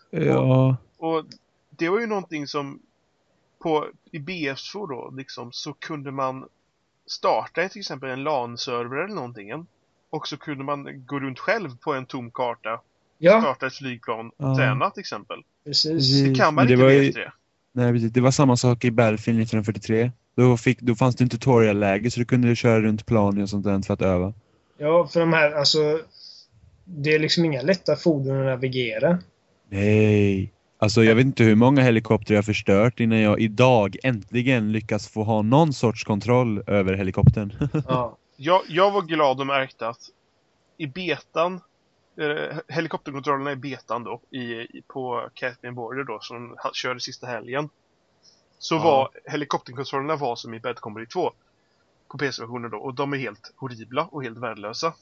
Ja. 0.10 0.78
Och 0.98 1.26
det 1.70 1.90
var 1.90 2.00
ju 2.00 2.08
någonting 2.08 2.48
som 2.48 2.80
på, 3.60 3.88
i 4.12 4.20
BF2 4.20 4.88
då 4.90 5.14
liksom 5.18 5.52
så 5.52 5.74
kunde 5.74 6.12
man 6.12 6.48
starta 7.08 7.70
till 7.70 7.80
exempel 7.80 8.10
en 8.10 8.24
LAN-server 8.24 8.98
eller 8.98 9.16
någonting. 9.16 9.68
Och 10.10 10.28
så 10.28 10.38
kunde 10.38 10.64
man 10.64 11.06
gå 11.06 11.20
runt 11.20 11.40
själv 11.40 11.78
på 11.78 11.94
en 11.94 12.06
tom 12.06 12.32
karta, 12.32 12.82
Ja, 13.18 13.42
starta 13.42 13.68
ett 13.68 13.74
flygplan, 13.76 14.32
Ja. 14.38 14.56
träna 14.58 14.90
till 14.90 15.02
exempel. 15.02 15.44
Precis. 15.70 16.24
Det 16.24 16.36
kan 16.36 16.54
man 16.54 16.66
Men 16.66 16.72
inte 16.74 16.84
var 16.84 16.92
i 16.92 17.04
ju- 17.06 17.12
BF3. 17.12 17.32
Nej, 17.74 17.92
precis. 17.94 18.12
Det 18.12 18.22
var 18.22 18.32
samma 18.32 18.58
sak 18.58 18.86
i 18.86 18.92
Battlefield 18.92 19.40
1943. 19.42 20.12
Då, 20.38 20.58
fick, 20.58 20.82
då 20.82 20.96
fanns 20.96 21.16
det 21.16 21.24
en 21.24 21.30
tutorial-läge 21.30 22.12
så 22.12 22.20
du 22.20 22.26
kunde 22.26 22.56
köra 22.56 22.82
runt 22.82 23.06
plan 23.06 23.42
och 23.42 23.50
sånt 23.50 23.66
där 23.66 23.82
för 23.82 23.94
att 23.94 24.02
öva. 24.02 24.34
Ja, 24.78 25.08
för 25.08 25.20
de 25.20 25.34
här, 25.34 25.52
alltså... 25.52 26.00
Det 26.86 27.14
är 27.16 27.20
liksom 27.20 27.46
inga 27.46 27.62
lätta 27.62 27.96
fordon 27.96 28.40
att 28.40 28.46
navigera. 28.46 29.18
Nej. 29.70 30.54
Alltså 30.80 31.04
jag 31.04 31.16
vet 31.16 31.26
inte 31.26 31.44
hur 31.44 31.56
många 31.56 31.82
helikoptrar 31.82 32.36
jag 32.36 32.46
förstört 32.46 33.00
innan 33.00 33.20
jag 33.20 33.40
idag 33.40 33.96
äntligen 34.04 34.72
lyckas 34.72 35.08
få 35.08 35.24
ha 35.24 35.42
någon 35.42 35.74
sorts 35.74 36.04
kontroll 36.04 36.64
över 36.68 36.94
helikoptern. 36.94 37.54
Ja. 37.88 38.18
Jag, 38.38 38.62
jag 38.68 38.92
var 38.92 39.02
glad 39.02 39.40
och 39.40 39.48
märkte 39.48 39.88
att 39.88 40.00
i 40.78 40.88
betan, 40.88 41.62
helikopterkontrollerna 42.68 43.52
i 43.52 43.56
betan 43.56 44.04
då, 44.04 44.22
i, 44.38 44.68
på 44.88 45.30
Caspian 45.34 45.76
Border 45.76 46.04
då, 46.04 46.20
som 46.22 46.56
körde 46.74 47.00
sista 47.00 47.28
helgen. 47.28 47.70
Så 48.60 48.76
Ja. 48.76 48.84
var 48.84 49.10
helikopterkontrollerna 49.32 50.16
var 50.16 50.36
som 50.36 50.54
i 50.54 50.60
Bad 50.60 50.76
Company 50.80 51.06
2 51.06 51.32
på 52.08 52.18
PC-versionen 52.18 52.72
då, 52.72 52.78
och 52.78 52.94
de 52.94 53.14
är 53.14 53.18
helt 53.18 53.54
horribla 53.56 54.06
och 54.06 54.24
helt 54.24 54.38
värdelösa. 54.38 54.94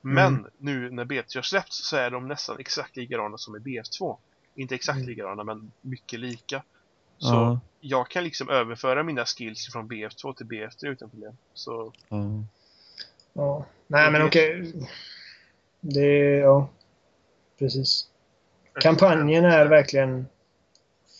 Men 0.00 0.34
Mm. 0.34 0.50
nu 0.58 0.90
när 0.90 1.04
BF3 1.04 1.36
har 1.38 1.42
släppts 1.42 1.88
så 1.88 1.96
är 1.96 2.10
de 2.10 2.28
nästan 2.28 2.58
exakt 2.58 2.96
likadana 2.96 3.38
som 3.38 3.56
i 3.56 3.58
BF2. 3.58 4.16
Inte 4.54 4.74
exakt 4.74 4.96
Mm. 4.96 5.08
likadana, 5.08 5.44
men 5.44 5.72
mycket 5.80 6.20
lika. 6.20 6.62
Så 7.18 7.34
ja. 7.34 7.60
jag 7.80 8.08
kan 8.08 8.24
liksom 8.24 8.48
överföra 8.48 9.02
mina 9.02 9.24
skills 9.24 9.72
från 9.72 9.88
BF2 9.88 10.34
till 10.34 10.46
BF3 10.46 10.86
utan 10.88 11.10
problem. 11.10 11.36
Så 11.54 11.92
ja. 12.08 12.16
ja. 13.32 13.64
Nej, 13.86 14.10
men 14.12 14.22
okej. 14.22 14.72
Det... 15.94 16.38
Ja. 16.38 16.68
Precis. 17.58 18.06
Kampanjen 18.80 19.44
är 19.44 19.66
verkligen 19.66 20.26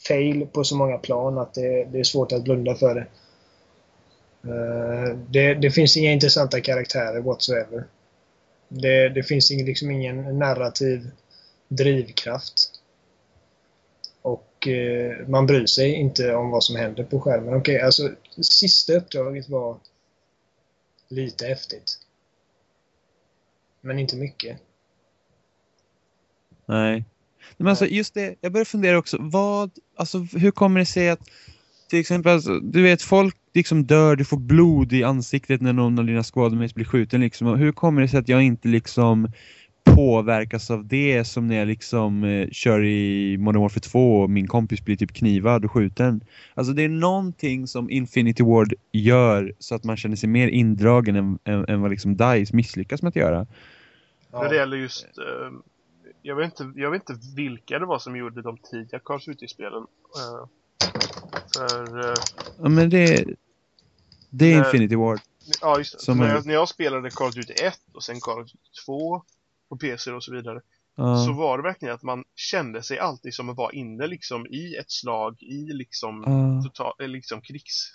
fail 0.08 0.46
på 0.46 0.64
så 0.64 0.76
många 0.76 0.98
plan 0.98 1.38
att 1.38 1.54
det, 1.54 1.84
det 1.84 1.98
är 1.98 2.04
svårt 2.04 2.32
att 2.32 2.44
blunda 2.44 2.74
för 2.74 2.94
det. 2.94 3.06
Eh, 4.50 5.18
det. 5.28 5.54
Det 5.54 5.70
finns 5.70 5.96
inga 5.96 6.12
intressanta 6.12 6.60
karaktärer 6.60 7.20
whatsoever. 7.20 7.84
Det, 8.68 9.08
det 9.08 9.22
finns 9.22 9.50
ing, 9.50 9.64
liksom 9.64 9.90
ingen 9.90 10.38
narrativ 10.38 11.10
drivkraft. 11.68 12.70
Och 14.22 14.68
eh, 14.68 15.28
man 15.28 15.46
bryr 15.46 15.66
sig 15.66 15.92
inte 15.92 16.34
om 16.34 16.50
vad 16.50 16.64
som 16.64 16.76
händer 16.76 17.04
på 17.04 17.20
skärmen. 17.20 17.54
Okej, 17.54 17.80
alltså 17.80 18.10
sista 18.40 18.92
uppdraget 18.92 19.48
var 19.48 19.76
lite 21.08 21.46
häftigt. 21.46 22.05
Men 23.80 23.98
inte 23.98 24.16
mycket. 24.16 24.60
Nej. 26.66 27.04
Men 27.56 27.68
alltså 27.68 27.86
just 27.86 28.14
det, 28.14 28.34
jag 28.40 28.52
börjar 28.52 28.64
fundera 28.64 28.98
också, 28.98 29.16
vad, 29.20 29.70
alltså 29.96 30.18
hur 30.18 30.50
kommer 30.50 30.80
det 30.80 30.86
sig 30.86 31.10
att 31.10 31.20
till 31.88 31.98
exempel, 31.98 32.32
alltså, 32.32 32.60
du 32.60 32.82
vet 32.82 33.02
folk 33.02 33.36
liksom 33.54 33.86
dör, 33.86 34.16
du 34.16 34.24
får 34.24 34.36
blod 34.36 34.92
i 34.92 35.04
ansiktet 35.04 35.60
när 35.60 35.72
någon 35.72 35.98
av 35.98 36.06
dina 36.06 36.22
skådemates 36.22 36.74
blir 36.74 36.84
skjuten 36.84 37.20
liksom. 37.20 37.58
Hur 37.58 37.72
kommer 37.72 38.02
det 38.02 38.08
sig 38.08 38.20
att 38.20 38.28
jag 38.28 38.42
inte 38.42 38.68
liksom 38.68 39.28
påverkas 39.96 40.70
av 40.70 40.86
det 40.86 41.24
som 41.24 41.46
när 41.46 41.56
jag 41.56 41.68
liksom 41.68 42.24
eh, 42.24 42.48
kör 42.52 42.84
i 42.84 43.36
Modern 43.38 43.62
Warfare 43.62 43.80
2 43.80 44.20
och 44.20 44.30
min 44.30 44.46
kompis 44.46 44.84
blir 44.84 44.96
typ 44.96 45.12
knivad 45.12 45.64
och 45.64 45.72
skjuten. 45.72 46.20
Alltså 46.54 46.72
det 46.72 46.82
är 46.82 46.88
någonting 46.88 47.66
som 47.66 47.90
Infinity 47.90 48.42
Ward 48.42 48.74
gör 48.92 49.54
så 49.58 49.74
att 49.74 49.84
man 49.84 49.96
känner 49.96 50.16
sig 50.16 50.28
mer 50.28 50.48
indragen 50.48 51.16
än, 51.16 51.38
än, 51.44 51.64
än 51.68 51.80
vad 51.80 51.90
liksom 51.90 52.16
DICE 52.16 52.56
misslyckas 52.56 53.02
med 53.02 53.08
att 53.08 53.16
göra. 53.16 53.46
När 54.32 54.48
det 54.48 54.56
gäller 54.56 54.76
just... 54.76 55.04
Eh, 55.04 55.52
jag, 56.22 56.36
vet 56.36 56.60
inte, 56.60 56.80
jag 56.80 56.90
vet 56.90 57.10
inte 57.10 57.26
vilka 57.36 57.78
det 57.78 57.86
var 57.86 57.98
som 57.98 58.16
gjorde 58.16 58.42
de 58.42 58.56
tidiga 58.58 58.98
Call 58.98 59.16
of 59.16 59.24
Duty-spelen. 59.24 59.82
Eh, 60.16 60.48
för... 61.56 62.00
Eh, 62.10 62.14
Ja 62.62 62.68
men 62.68 62.90
det, 62.90 63.24
det 64.30 64.52
är 64.52 64.56
Nej. 64.56 64.66
Infinity 64.66 64.96
Ward. 64.96 65.20
ja, 65.60 65.78
just 65.78 65.92
det. 65.92 65.98
Som 66.04 66.18
När 66.18 66.26
är- 66.28 66.34
jag, 66.34 66.46
när 66.46 66.54
jag 66.54 66.68
spelade 66.68 67.10
Call 67.10 67.28
of 67.28 67.34
Duty 67.34 67.52
1 67.52 67.74
och 67.92 68.02
sen 68.02 68.20
Call 68.20 68.38
of 68.40 68.46
Duty 68.46 68.58
2 68.86 69.22
på 69.68 69.76
PC 69.76 70.10
och 70.12 70.24
så 70.24 70.32
vidare. 70.32 70.60
Ja. 70.96 71.16
Så 71.24 71.32
var 71.32 71.56
det 71.58 71.62
verkligen 71.62 71.94
att 71.94 72.02
man 72.02 72.24
kände 72.36 72.82
sig 72.82 72.98
alltid 72.98 73.34
som 73.34 73.48
att 73.48 73.56
vara 73.56 73.72
inne 73.72 74.06
liksom 74.06 74.46
i 74.46 74.76
ett 74.76 74.90
slag, 74.90 75.42
i 75.42 75.72
liksom, 75.72 76.24
Ja. 76.26 76.62
total, 76.68 76.92
eh, 77.00 77.08
liksom 77.08 77.40
krigs... 77.40 77.92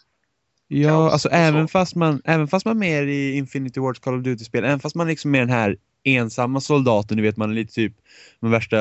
Ja, 0.67 0.89
kaos 0.89 1.13
alltså 1.13 1.29
så. 1.29 1.35
även 1.35 1.67
fast, 1.67 1.95
man, 1.95 2.21
även 2.25 2.47
fast 2.47 2.65
man 2.65 2.75
är 2.75 2.79
med 2.79 3.09
i 3.09 3.33
Infinity 3.37 3.79
Wards 3.79 3.99
Call 3.99 4.17
of 4.17 4.23
Duty-spel, 4.23 4.63
även 4.63 4.79
fast 4.79 4.95
man 4.95 5.07
liksom 5.07 5.35
är 5.35 5.39
den 5.39 5.49
här 5.49 5.77
ensamma 6.03 6.61
soldaten, 6.61 7.17
du 7.17 7.23
vet 7.23 7.37
man 7.37 7.49
är 7.51 7.55
lite 7.55 7.73
typ 7.73 7.93
den 8.39 8.51
värsta 8.51 8.77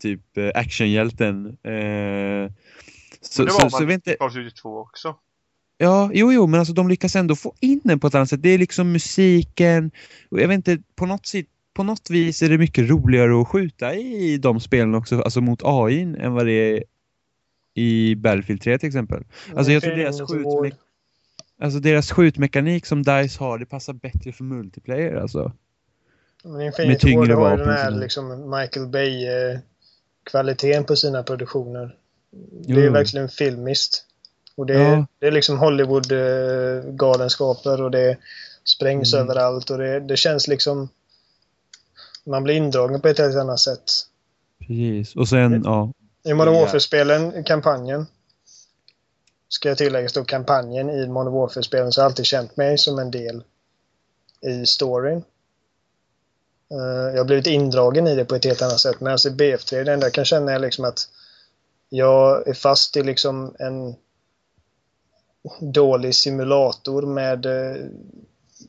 typ 0.00 0.36
eh, 0.36 0.50
actionhjälten. 0.54 1.46
Eh, 1.46 2.52
så, 3.20 3.44
det 3.44 3.50
så, 3.50 3.58
var 3.62 3.68
så, 3.70 3.82
man 3.82 3.90
inte, 3.90 4.14
Call 4.14 4.28
of 4.28 4.34
Duty 4.34 4.50
2 4.50 4.78
också. 4.78 5.16
ja, 5.78 6.10
jo, 6.14 6.32
jo, 6.32 6.46
men 6.46 6.60
alltså 6.60 6.74
de 6.74 6.88
lyckas 6.88 7.16
ändå 7.16 7.36
få 7.36 7.54
in 7.60 7.80
den 7.84 8.00
på 8.00 8.06
ett 8.06 8.14
annat 8.14 8.30
sätt. 8.30 8.42
Det 8.42 8.48
är 8.48 8.58
liksom 8.58 8.92
musiken, 8.92 9.90
och 10.30 10.40
jag 10.40 10.48
vet 10.48 10.54
inte, 10.54 10.78
på 10.96 11.06
något 11.06 11.26
sätt 11.26 11.46
på 11.78 11.82
något 11.84 12.10
vis 12.10 12.42
är 12.42 12.48
det 12.48 12.58
mycket 12.58 12.90
roligare 12.90 13.40
att 13.40 13.48
skjuta 13.48 13.94
i 13.94 14.38
de 14.38 14.60
spelen 14.60 14.94
också, 14.94 15.20
alltså 15.22 15.40
mot 15.40 15.60
AI 15.64 16.00
än 16.00 16.32
vad 16.34 16.46
det 16.46 16.52
är 16.52 16.84
i 17.74 18.14
Battlefield 18.16 18.62
3 18.62 18.78
till 18.78 18.86
exempel. 18.86 19.24
Alltså 19.56 19.72
jag 19.72 19.82
tror 19.82 19.96
deras 19.96 20.20
Infinity 20.20 20.44
Ward. 20.44 20.64
skjutme- 20.66 20.76
Alltså 21.60 21.78
deras 21.80 22.12
skjutmekanik 22.12 22.86
som 22.86 23.02
DICE 23.02 23.38
har, 23.44 23.58
det 23.58 23.66
passar 23.66 23.92
bättre 23.92 24.32
för 24.32 24.44
multiplayer 24.44 25.14
alltså. 25.14 25.52
Men 26.44 26.52
Med 26.52 26.66
Infinity 26.66 27.00
tyngre 27.06 27.18
Ward 27.20 27.30
har 27.30 27.40
vapen 27.50 27.66
den 27.66 27.76
här 27.76 27.90
liksom 27.90 28.50
Michael 28.50 28.86
Bay-kvaliteten 28.86 30.84
på 30.84 30.96
sina 30.96 31.22
produktioner. 31.22 31.94
Det 32.66 32.72
Jo. 32.72 32.80
är 32.80 32.90
verkligen 32.90 33.28
filmiskt. 33.28 34.04
Och 34.56 34.66
det, 34.66 34.74
Ja. 34.74 35.06
det 35.18 35.26
är 35.26 35.30
liksom 35.32 35.58
Hollywood-galenskaper 35.58 37.82
och 37.82 37.90
det 37.90 38.16
sprängs 38.64 39.14
Mm. 39.14 39.24
överallt 39.24 39.70
och 39.70 39.78
det, 39.78 40.00
det 40.00 40.16
känns 40.16 40.48
liksom... 40.48 40.88
Man 42.28 42.44
blir 42.44 42.54
indragen 42.54 43.00
på 43.00 43.08
ett 43.08 43.18
helt 43.18 43.36
annat 43.36 43.60
sätt. 43.60 43.92
Precis. 44.58 45.16
Och 45.16 45.28
sen, 45.28 45.62
ja. 45.64 45.92
I 46.24 46.34
Modern. 46.34 46.54
Warfare-spelen, 46.54 47.44
kampanjen, 47.44 48.06
ska 49.48 49.68
jag 49.68 49.78
tillägga, 49.78 50.08
står 50.08 50.24
kampanjen 50.24 50.90
i 50.90 51.08
Modern 51.08 51.32
Warfare-spelen 51.32 51.92
så 51.92 52.00
har 52.00 52.04
jag 52.04 52.10
alltid 52.10 52.26
känt 52.26 52.56
mig 52.56 52.78
som 52.78 52.98
en 52.98 53.10
del 53.10 53.44
i 54.40 54.66
storyn. 54.66 55.24
Eh, 56.70 57.10
jag 57.12 57.18
har 57.18 57.24
blivit 57.24 57.46
indragen 57.46 58.06
i 58.06 58.14
det 58.14 58.24
på 58.24 58.34
ett 58.34 58.44
helt 58.44 58.62
annat 58.62 58.80
sätt. 58.80 59.00
Medan 59.00 59.18
i 59.26 59.30
BF3, 59.30 59.84
det 59.84 59.92
enda 59.92 60.06
jag 60.06 60.14
kan 60.14 60.24
känna 60.24 60.52
är 60.52 60.58
liksom 60.58 60.84
att 60.84 61.08
jag 61.88 62.48
är 62.48 62.54
fast 62.54 62.96
i 62.96 63.02
liksom 63.02 63.54
en 63.58 63.94
dålig 65.60 66.14
simulator 66.14 67.02
med 67.02 67.46
eh, 67.46 67.84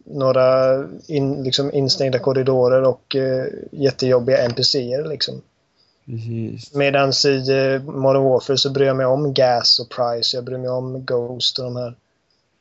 några 0.06 0.76
in, 1.08 1.44
liksom 1.44 1.74
instängda 1.74 2.20
korridorer 2.20 2.84
och 2.84 3.16
eh, 3.16 3.46
jättejobbiga 3.72 4.38
NPCer 4.38 5.10
liksom. 5.10 5.42
Precis. 6.06 6.76
Medan 6.76 7.10
i 7.10 7.52
eh, 7.52 7.84
Modern 7.84 8.24
Warfare 8.24 8.58
så 8.58 8.72
bryr 8.72 8.86
jag 8.86 8.98
mig 8.98 9.06
om 9.06 9.34
Gas 9.34 9.80
och 9.80 9.90
Price. 9.90 10.38
Jag 10.38 10.46
bryr 10.46 10.58
mig 10.58 10.70
om 10.70 11.06
Ghost 11.06 11.60
och 11.60 11.66
de 11.66 11.76
här. 11.76 11.96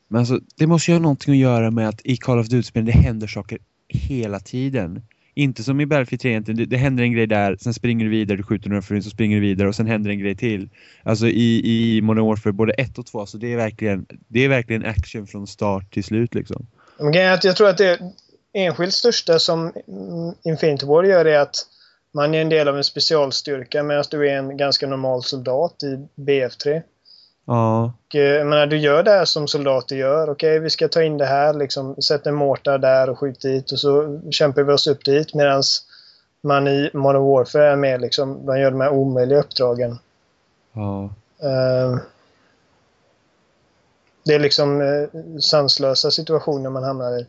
Men 0.09 0.19
alltså, 0.19 0.41
det 0.57 0.67
måste 0.67 0.91
ju 0.91 0.95
ha 0.95 1.03
någonting 1.03 1.35
att 1.35 1.41
göra 1.41 1.71
med 1.71 1.89
att 1.89 2.01
i 2.05 2.17
Call 2.17 2.39
of 2.39 2.47
Duty-spel 2.47 2.85
det 2.85 2.93
händer 2.93 3.27
saker 3.27 3.59
hela 3.89 4.41
tiden. 4.41 5.03
Inte 5.35 5.65
som 5.65 5.81
i 5.81 5.87
Battlefield 5.87 6.21
3 6.21 6.31
egentligen. 6.31 6.59
Det, 6.59 6.65
det 6.65 6.77
händer 6.77 7.05
en 7.05 7.13
grej 7.13 7.27
där, 7.27 7.57
sen 7.61 7.75
springer 7.75 8.05
du 8.05 8.11
vidare, 8.11 8.37
du 8.37 8.43
skjuter 8.43 8.69
några 8.69 8.83
för 8.83 9.01
så 9.01 9.11
springer 9.11 9.37
du 9.37 9.41
vidare 9.41 9.69
och 9.69 9.75
sen 9.75 9.87
händer 9.87 10.11
en 10.11 10.19
grej 10.19 10.37
till. 10.37 10.69
Alltså 11.03 11.29
i, 11.29 11.63
i 11.65 12.01
Modern 12.03 12.27
Warfare 12.27 12.53
både 12.53 12.73
1 12.73 12.99
och 12.99 13.07
2, 13.07 13.27
så 13.27 13.39
det 13.39 13.53
är 13.53 13.57
verkligen, 13.57 14.07
det 14.29 14.45
är 14.45 14.49
verkligen 14.49 14.85
action 14.85 15.27
från 15.27 15.47
start 15.47 15.91
till 15.91 16.05
slut 16.05 16.35
liksom. 16.35 16.67
Jag 17.43 17.57
tror 17.57 17.69
att 17.69 17.79
det 17.79 18.01
enskilt 18.53 18.95
största 18.95 19.39
som 19.39 19.73
Infinity 20.43 20.87
War 20.87 21.05
gör 21.05 21.25
är 21.25 21.39
att 21.39 21.57
man 22.15 22.35
är 22.35 22.41
en 22.41 22.49
del 22.49 22.69
av 22.69 22.77
en 22.77 22.85
specialstyrka 22.85 23.83
medan 23.83 24.05
du 24.11 24.29
är 24.29 24.37
en 24.37 24.57
ganska 24.57 24.87
normal 24.87 25.23
soldat 25.23 25.83
i 25.83 26.09
BF3. 26.21 26.83
Ja, 27.47 27.93
Och, 28.09 28.15
eh, 28.15 28.23
jag 28.23 28.47
menar, 28.47 28.67
du 28.67 28.79
gör 28.79 29.03
det 29.03 29.11
här 29.11 29.25
som 29.25 29.49
soldater 29.49 29.97
gör. 29.97 30.31
Okej, 30.31 30.59
vi 30.59 30.71
ska 30.71 30.89
ta 30.89 31.03
in 31.03 31.19
det 31.19 31.27
här, 31.27 31.55
liksom, 31.55 32.03
sätt 32.03 32.27
en 32.27 32.35
mortar 32.35 32.79
där 32.79 33.11
och 33.11 33.19
skjut 33.19 33.41
dit 33.41 33.73
och 33.73 33.79
så 33.79 34.21
kämpar 34.31 34.63
vi 34.63 34.73
oss 34.73 34.87
upp 34.87 35.05
dit. 35.05 35.35
Medan 35.35 35.63
man 36.43 36.69
i 36.69 36.91
Modern 36.95 37.23
Warfare 37.23 37.71
är 37.73 37.77
med, 37.77 38.01
liksom, 38.01 38.47
man 38.47 38.61
gör 38.61 38.71
de 38.71 38.81
här 38.81 38.91
omöjliga 38.91 39.39
uppdragen. 39.39 39.99
ja. 40.73 41.11
Eh, 41.43 41.99
Det 44.29 44.35
är 44.35 44.39
liksom 44.39 44.81
eh, 44.81 45.39
sanslösa 45.41 46.11
situationer 46.11 46.71
man 46.71 46.83
hamnar 46.83 47.21
i. 47.21 47.27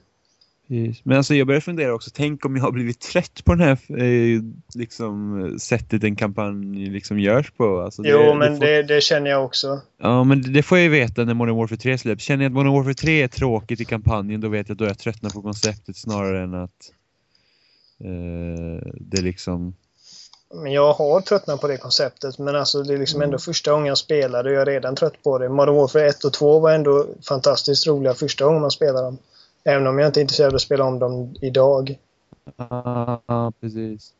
Men 1.04 1.18
alltså 1.18 1.36
jag 1.36 1.48
börjar 1.48 1.62
fundera 1.62 1.94
också, 1.94 2.12
tänk 2.14 2.46
om 2.46 2.56
jag 2.56 2.64
har 2.64 2.72
blivit 2.72 3.00
trött 3.00 3.42
på 3.46 3.56
det 3.56 3.64
här 3.64 4.02
eh, 4.04 4.42
liksom, 4.76 5.56
sättet 5.60 6.04
en 6.04 6.16
kampanj 6.16 6.90
liksom 6.90 7.20
görs 7.20 7.52
på. 7.52 7.80
Alltså, 7.82 8.02
det, 8.02 8.10
Jo, 8.10 8.34
men 8.36 8.58
får, 8.58 8.66
det, 8.66 8.84
det 8.84 9.02
känner 9.04 9.30
jag 9.30 9.46
också. 9.46 9.82
Ja, 10.02 10.24
men 10.24 10.42
det- 10.42 10.52
det 10.52 10.64
får 10.64 10.78
jag 10.78 10.84
ju 10.86 10.90
veta 10.92 11.24
när 11.26 11.34
Modern 11.34 11.56
Warfare 11.56 11.78
3 11.78 11.98
släpps. 11.98 12.24
Känner 12.24 12.44
jag 12.44 12.50
att 12.50 12.54
Modern 12.54 12.74
Warfare 12.74 12.94
3 12.94 13.22
är 13.24 13.28
tråkigt 13.28 13.82
i 13.82 13.86
kampanjen, 13.86 14.42
då 14.42 14.48
vet 14.50 14.70
jag 14.70 14.74
att 14.76 14.80
då 14.80 14.86
är 14.86 14.90
jag 14.90 14.98
tröttnar 15.00 15.30
på 15.30 15.42
konceptet 15.42 15.98
snarare 15.98 16.44
än 16.44 16.54
att 16.54 16.92
eh, 18.04 18.88
det 19.00 19.22
liksom... 19.22 19.74
Men 20.54 20.72
jag 20.72 20.94
har 20.94 21.22
tröttnat 21.22 21.62
på 21.62 21.68
det 21.68 21.78
konceptet. 21.78 22.38
Men 22.38 22.56
alltså 22.56 22.84
det 22.84 22.94
är 22.94 22.98
liksom 22.98 23.22
ändå 23.22 23.38
första 23.38 23.72
gången 23.72 23.88
jag 23.88 23.98
spelade 23.98 24.50
och 24.50 24.56
jag 24.56 24.62
är 24.62 24.66
redan 24.66 24.96
trött 24.96 25.24
på 25.24 25.38
det. 25.38 25.50
Modern 25.50 25.76
Warfare 25.76 26.08
1 26.08 26.24
och 26.24 26.34
2 26.34 26.60
var 26.60 26.72
ändå 26.72 27.06
fantastiskt 27.28 27.88
roliga 27.88 28.14
första 28.14 28.46
gången 28.46 28.62
man 28.62 28.72
spelade 28.72 29.06
dem. 29.06 29.18
Även 29.64 29.88
om 29.88 30.00
jag 30.00 30.10
inte 30.10 30.20
är 30.20 30.22
intresserad 30.22 30.50
av 30.50 30.56
att 30.56 30.62
spela 30.62 30.84
om 30.84 31.00
dem 31.00 31.36
idag. 31.42 32.00
Ja, 32.58 33.54
precis. 33.62 34.14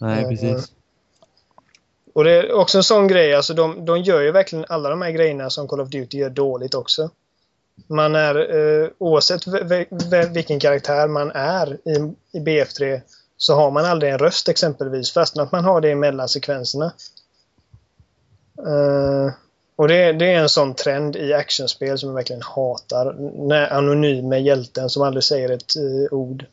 Nej, 0.00 0.22
Eh, 0.22 0.28
precis. 0.28 0.72
Och 2.14 2.24
det 2.24 2.32
är 2.32 2.52
också 2.52 2.78
en 2.78 2.84
sån 2.84 3.08
grej, 3.08 3.34
alltså 3.34 3.54
de, 3.54 3.84
de 3.84 4.02
gör 4.02 4.20
ju 4.20 4.30
verkligen 4.30 4.64
alla 4.68 4.90
de 4.90 5.02
här 5.02 5.10
grejerna 5.10 5.50
som 5.50 5.68
Call 5.68 5.80
of 5.80 5.88
Duty 5.88 6.18
gör 6.18 6.30
dåligt 6.30 6.74
också. 6.74 7.10
Man 7.86 8.14
är, 8.14 8.56
eh, 8.56 8.88
oavsett 8.98 9.42
vilken 10.32 10.60
karaktär 10.60 11.08
man 11.08 11.30
är 11.34 11.72
i, 11.72 12.14
i 12.32 12.40
BF3, 12.40 13.00
så 13.36 13.54
har 13.54 13.70
man 13.70 13.84
aldrig 13.84 14.12
en 14.12 14.18
röst 14.18 14.48
exempelvis, 14.48 15.12
fastän 15.12 15.42
att 15.42 15.52
man 15.52 15.64
har 15.64 15.80
det 15.80 15.90
i 15.90 15.94
mellansekvenserna. 15.94 16.92
Uh, 18.66 19.32
och 19.76 19.88
det, 19.88 20.12
det 20.12 20.32
är 20.32 20.38
en 20.38 20.48
sån 20.48 20.74
trend 20.74 21.16
i 21.16 21.32
actionspel 21.32 21.98
som 21.98 22.08
jag 22.08 22.14
verkligen 22.14 22.42
hatar. 22.42 23.12
När 23.48 23.72
anonyma 23.72 24.38
hjälten 24.38 24.90
som 24.90 25.02
aldrig 25.02 25.24
säger 25.24 25.48
ett 25.48 25.76
uh, 25.76 26.06
ord. 26.10 26.44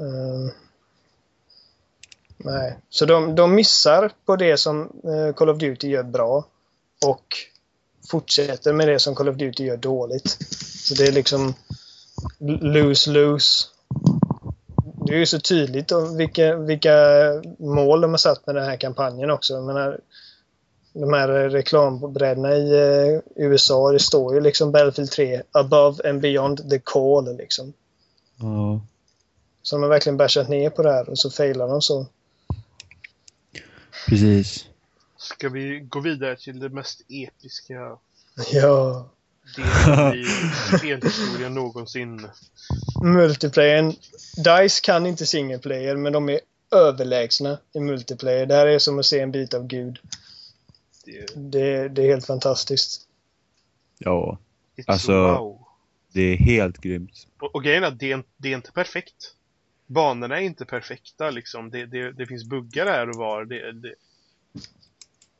Uh, 0.00 0.50
Nej, 2.40 2.78
så 2.90 3.04
de, 3.04 3.34
de 3.34 3.54
missar 3.54 4.12
på 4.24 4.36
det 4.36 4.56
som 4.56 4.92
Call 5.36 5.48
of 5.48 5.58
Duty 5.58 5.88
gör 5.88 6.02
bra 6.02 6.46
och 7.06 7.36
fortsätter 8.10 8.72
med 8.72 8.88
det 8.88 8.98
som 8.98 9.14
Call 9.14 9.28
of 9.28 9.36
Duty 9.36 9.64
gör 9.64 9.76
dåligt. 9.76 10.36
Så 10.60 10.94
det 10.94 11.06
är 11.06 11.12
liksom 11.12 11.54
lose-lose. 12.38 13.66
Det 15.08 15.14
är 15.14 15.18
ju 15.18 15.26
så 15.26 15.40
tydligt 15.40 15.92
om 15.92 16.16
vilka, 16.16 16.56
vilka 16.56 16.94
mål 17.58 18.00
de 18.00 18.10
har 18.10 18.18
satt 18.18 18.46
med 18.46 18.54
den 18.54 18.64
här 18.64 18.76
kampanjen 18.76 19.30
också. 19.30 19.54
Jag 19.54 19.64
menar, 19.64 20.00
de 20.92 21.12
här 21.12 21.28
reklambrädorna 21.28 22.54
i 22.54 22.72
eh, 22.72 23.20
USA, 23.36 23.92
det 23.92 23.98
står 23.98 24.34
ju 24.34 24.40
liksom 24.40 24.72
Battlefield 24.72 25.10
3 25.10 25.42
above 25.52 26.10
and 26.10 26.20
beyond 26.20 26.70
the 26.70 26.78
call 26.78 27.36
liksom. 27.36 27.72
Ja. 28.36 28.80
Så 29.62 29.76
de 29.76 29.82
har 29.82 29.90
verkligen 29.90 30.16
bashat 30.16 30.48
ner 30.48 30.70
på 30.70 30.82
det 30.82 30.92
här 30.92 31.08
och 31.08 31.18
så 31.18 31.30
failar 31.30 31.68
de 31.68 31.82
så. 31.82 32.06
Precis. 34.08 34.66
Ska 35.18 35.48
vi 35.48 35.80
gå 35.80 36.00
vidare 36.00 36.36
till 36.36 36.60
det 36.60 36.68
mest 36.68 37.00
episka 37.08 37.96
Ja. 38.52 39.08
delen 39.56 40.14
i 40.14 40.24
spelhistorien 40.78 41.54
någonsin? 41.54 42.26
Multiplayern. 43.02 43.92
DICE 44.44 44.80
kan 44.82 45.06
inte 45.06 45.26
single 45.26 45.58
player, 45.58 45.96
men 45.96 46.12
de 46.12 46.28
är 46.28 46.40
överlägsna 46.74 47.58
i 47.72 47.80
multiplayer. 47.80 48.46
Det 48.46 48.54
här 48.54 48.66
är 48.66 48.78
som 48.78 48.98
att 48.98 49.06
se 49.06 49.20
en 49.20 49.32
bit 49.32 49.54
av 49.54 49.66
Gud. 49.66 49.98
Det, 51.34 51.88
Det, 51.88 52.02
är 52.02 52.08
helt 52.08 52.26
fantastiskt. 52.26 53.02
Ja, 53.98 54.38
it's 54.76 54.84
Alltså- 54.86 55.12
wow. 55.12 55.66
det 56.12 56.20
är 56.22 56.36
helt 56.36 56.78
grymt. 56.78 57.26
Och, 57.40 57.54
och 57.54 57.64
grejen 57.64 57.82
är 57.84 57.88
att 57.88 57.98
det 57.98 58.12
är, 58.12 58.22
det 58.36 58.48
är 58.48 58.56
inte 58.56 58.72
perfekt. 58.72 59.34
Banorna 59.86 60.40
är 60.40 60.44
inte 60.44 60.64
perfekta 60.64 61.30
liksom. 61.30 61.70
Det, 61.70 61.86
det, 61.86 62.12
det 62.12 62.26
finns 62.26 62.44
buggar 62.44 62.86
här 62.86 63.08
och 63.08 63.14
var. 63.16 63.44
Det, 63.44 63.72
det, 63.72 63.94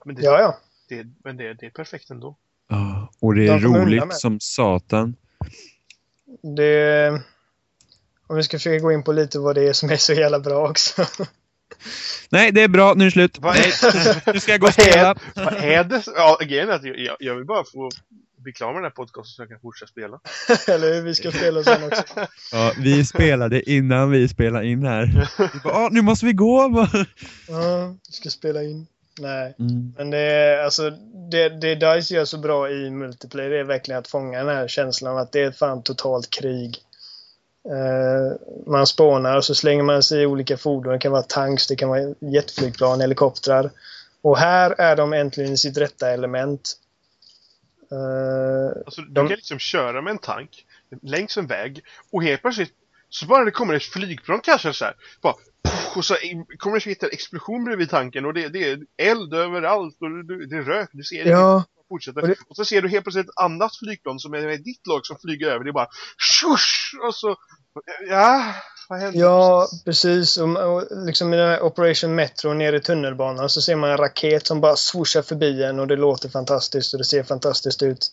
men 0.04 0.14
det, 0.14 0.22
Ja, 0.22 0.40
ja. 0.40 0.58
det, 0.88 1.06
men 1.24 1.36
det, 1.36 1.54
det 1.54 1.66
är 1.66 1.70
perfekt 1.70 2.10
ändå. 2.10 2.36
Ja, 2.68 3.10
och 3.20 3.34
det 3.34 3.46
är 3.48 3.58
roligt 3.58 4.14
som 4.14 4.40
satan. 4.40 5.16
Det... 6.56 7.22
Om 8.28 8.36
vi 8.36 8.42
ska 8.42 8.56
försöka 8.58 8.82
gå 8.82 8.92
in 8.92 9.02
på 9.02 9.12
lite 9.12 9.38
vad 9.38 9.54
det 9.54 9.68
är 9.68 9.72
som 9.72 9.90
är 9.90 9.96
så 9.96 10.12
jävla 10.12 10.40
bra 10.40 10.68
också. 10.70 11.06
Nej, 12.30 12.52
det 12.52 12.62
är 12.62 12.68
bra, 12.68 12.94
nu 12.96 13.04
är 13.04 13.06
det 13.06 13.10
slut. 13.12 13.38
Är, 13.38 14.32
nu 14.32 14.40
ska 14.40 14.50
jag 14.52 14.60
gå 14.60 14.66
och 14.66 14.72
vad 14.76 14.86
är, 14.86 14.90
spela. 14.92 15.14
vad 15.34 15.54
är 15.54 15.84
det? 15.84 16.02
Ja, 16.06 16.38
grejen 16.42 16.68
är 16.68 16.72
att 16.72 16.84
jag, 16.84 17.16
jag 17.20 17.34
vill 17.34 17.44
bara 17.44 17.64
få 17.64 17.90
bli 18.36 18.52
klar 18.52 18.66
med 18.66 18.76
den 18.76 18.82
här 18.84 18.90
podcasten 18.90 19.24
så 19.36 19.42
jag 19.42 19.48
kan 19.48 19.60
fortsätta 19.60 19.90
spela. 19.90 20.20
Eller 20.74 20.94
hur? 20.94 21.02
Vi 21.02 21.14
ska 21.14 21.30
spela 21.32 21.62
sen 21.62 21.84
också. 21.84 22.02
Ja, 22.52 22.72
vi 22.78 23.04
spelade 23.04 23.70
innan 23.70 24.10
vi 24.10 24.28
spelade 24.28 24.66
in 24.66 24.86
här. 24.86 25.28
Bara, 25.64 25.74
"Ah, 25.74 25.88
nu 25.92 26.02
måste 26.02 26.26
vi 26.26 26.32
gå. 26.32 26.86
Ja, 27.48 27.94
vi 28.08 28.12
ska 28.12 28.30
spela 28.30 28.62
in. 28.62 28.86
Nej. 29.20 29.54
Mm. 29.58 29.94
Men 29.96 30.10
det 30.10 30.18
är 30.18 30.64
alltså 30.64 30.90
det, 31.30 31.48
det 31.48 31.74
DICE 31.74 32.14
gör 32.14 32.24
så 32.24 32.38
bra 32.38 32.70
i 32.70 32.90
multiplayer 32.90 33.50
det 33.50 33.58
är 33.60 33.64
verkligen 33.64 33.98
att 33.98 34.08
fånga 34.08 34.44
den 34.44 34.56
här 34.56 34.68
känslan 34.68 35.12
av 35.12 35.18
att 35.18 35.32
det 35.32 35.40
är 35.40 35.50
fan 35.50 35.82
totalt 35.82 36.30
krig. 36.30 36.76
Eh, 37.68 38.36
man 38.66 38.86
spånar 38.86 39.36
och 39.36 39.44
så 39.44 39.54
slänger 39.54 39.82
man 39.82 40.02
sig 40.02 40.22
i 40.22 40.26
olika 40.26 40.56
fordon. 40.56 40.92
Det 40.92 40.98
kan 40.98 41.12
vara 41.12 41.22
tanks, 41.22 41.66
det 41.66 41.76
kan 41.76 41.88
vara 41.88 42.14
jetflygplan, 42.20 43.00
helikoptrar. 43.00 43.70
Och 44.22 44.38
här 44.38 44.74
är 44.78 44.96
de 44.96 45.12
äntligen 45.12 45.52
i 45.52 45.56
sitt 45.58 45.76
rätta 45.76 46.10
element. 46.10 46.72
Eh, 47.92 48.82
Alltså, 48.86 49.00
du 49.02 49.08
De- 49.12 49.28
kan 49.28 49.36
liksom 49.36 49.58
köra 49.58 50.02
med 50.02 50.10
en 50.10 50.18
tank 50.18 50.64
längs 51.02 51.36
en 51.38 51.46
väg 51.46 51.82
och 52.12 52.22
helt 52.22 52.42
plötsligt 52.42 52.72
så 53.08 53.26
bara 53.26 53.44
det 53.44 53.50
kommer 53.50 53.74
ett 53.74 53.82
flygplan 53.82 54.40
kanske 54.40 54.72
så 54.72 54.84
här, 54.84 54.94
bara, 55.20 55.34
puff, 55.64 55.96
och 55.96 56.04
så 56.04 56.16
kommer 56.58 56.80
det 56.84 57.02
en 57.02 57.08
explosion 57.12 57.64
bredvid 57.64 57.90
tanken 57.90 58.24
och 58.24 58.34
det, 58.34 58.48
det 58.48 58.70
är 58.70 58.78
eld 59.02 59.34
överallt 59.34 59.96
och 60.00 60.10
det, 60.10 60.46
det 60.46 60.56
är 60.56 60.62
rök, 60.62 60.88
du 60.92 61.02
ser 61.02 61.24
det 61.24 61.30
ja, 61.30 61.64
fortsätter. 61.88 62.22
och 62.22 62.28
det- 62.28 62.36
Och 62.48 62.56
så 62.56 62.64
ser 62.64 62.82
du 62.82 62.88
helt 62.88 63.04
plötsligt 63.04 63.26
ett 63.28 63.38
annat 63.40 63.76
flygplan 63.76 64.18
som 64.18 64.34
är 64.34 64.56
ditt 64.56 64.86
lag 64.86 65.06
som 65.06 65.16
flyger 65.18 65.46
över, 65.50 65.64
det 65.64 65.70
är 65.70 65.72
bara 65.72 65.88
tjush! 66.18 67.06
Och 67.06 67.14
så, 67.14 67.36
ja, 68.08 68.54
vad 68.88 69.00
händer? 69.00 69.20
ja, 69.20 69.68
precis. 69.84 70.36
Och, 70.36 70.56
och 70.74 70.84
liksom 71.06 71.34
i 71.34 71.36
den 71.36 71.48
här 71.48 71.62
Operation 71.62 72.14
Metro 72.14 72.52
nere 72.52 72.76
i 72.76 72.80
tunnelbanan 72.80 73.48
så 73.48 73.60
ser 73.60 73.76
man 73.76 73.90
en 73.90 73.96
raket 73.96 74.46
som 74.46 74.60
bara 74.60 74.76
swooshar 74.76 75.22
förbi 75.22 75.62
en 75.64 75.80
och 75.80 75.86
det 75.86 75.96
låter 75.96 76.28
fantastiskt 76.28 76.94
och 76.94 76.98
det 76.98 77.04
ser 77.04 77.22
fantastiskt 77.22 77.82
ut. 77.82 78.10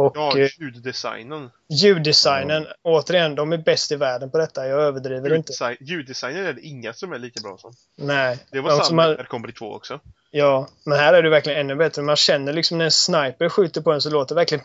Och 0.00 0.12
Ja, 0.16 0.38
eh, 0.38 0.48
ljuddesignen. 0.60 1.50
Ljuddesignen, 1.68 2.66
återigen, 2.82 3.34
de 3.34 3.52
är 3.52 3.58
bäst 3.58 3.92
i 3.92 3.96
världen 3.96 4.30
på 4.30 4.38
detta. 4.38 4.66
Jag 4.66 4.80
överdriver 4.82 5.34
inte. 5.34 5.52
Ljuddesign, 5.52 5.76
ljuddesignen 5.80 6.46
är 6.46 6.52
det 6.52 6.60
inga 6.60 6.92
som 6.92 7.12
är 7.12 7.18
lika 7.18 7.40
bra 7.40 7.56
som. 7.58 7.72
Nej. 7.98 8.38
Det 8.50 8.60
var 8.60 8.70
De 8.70 8.84
samma 8.84 9.06
med 9.06 9.16
har- 9.16 9.24
Comedy 9.24 9.52
2 9.52 9.74
också. 9.74 10.00
Ja, 10.30 10.68
men 10.86 10.98
här 10.98 11.14
är 11.14 11.22
det 11.22 11.30
verkligen 11.30 11.58
ännu 11.60 11.76
bättre. 11.76 12.02
Man 12.02 12.16
känner 12.16 12.52
liksom 12.52 12.78
när 12.78 12.84
en 12.84 12.90
sniper 12.90 13.48
skjuter 13.48 13.80
på 13.80 13.92
en 13.92 14.00
så 14.00 14.10
låter 14.10 14.34
det 14.34 14.38
verkligen 14.40 14.64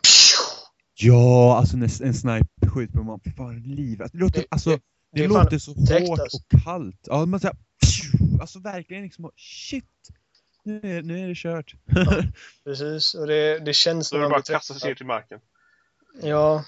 Ja, 0.97 1.57
alltså 1.57 1.77
när 1.77 2.03
en 2.03 2.13
sniper 2.13 2.69
skjuter 2.69 2.93
på 2.97 3.03
mig, 3.03 3.19
fan 3.37 3.63
livet. 3.63 4.11
Det 4.11 4.17
låter, 4.17 4.39
Det- 4.41 4.47
alltså, 4.51 4.69
det- 4.69 4.79
det, 5.13 5.21
det 5.21 5.27
låter 5.27 5.57
så 5.57 5.71
otäckt, 5.71 6.07
hårt 6.07 6.19
alltså. 6.19 6.37
och 6.37 6.63
kallt. 6.63 6.99
Ja, 7.03 7.25
man 7.25 7.39
säger, 7.39 7.55
alltså 8.41 8.59
verkligen 8.59 9.03
liksom, 9.03 9.31
shit, 9.35 9.83
nu 10.65 10.79
är, 10.83 11.01
nu 11.01 11.23
är 11.23 11.27
det 11.27 11.35
kört. 11.35 11.75
Precis, 12.63 13.13
och 13.13 13.27
det, 13.27 13.59
det 13.59 13.73
känns 13.73 14.07
Så 14.07 14.15
när 14.15 14.23
det 14.23 14.29
bara 14.29 14.39
blir 14.39 14.55
kastar 14.55 14.75
sig 14.75 14.89
ner 14.89 14.95
till 14.95 15.05
marken. 15.05 15.39
Ja, 16.21 16.63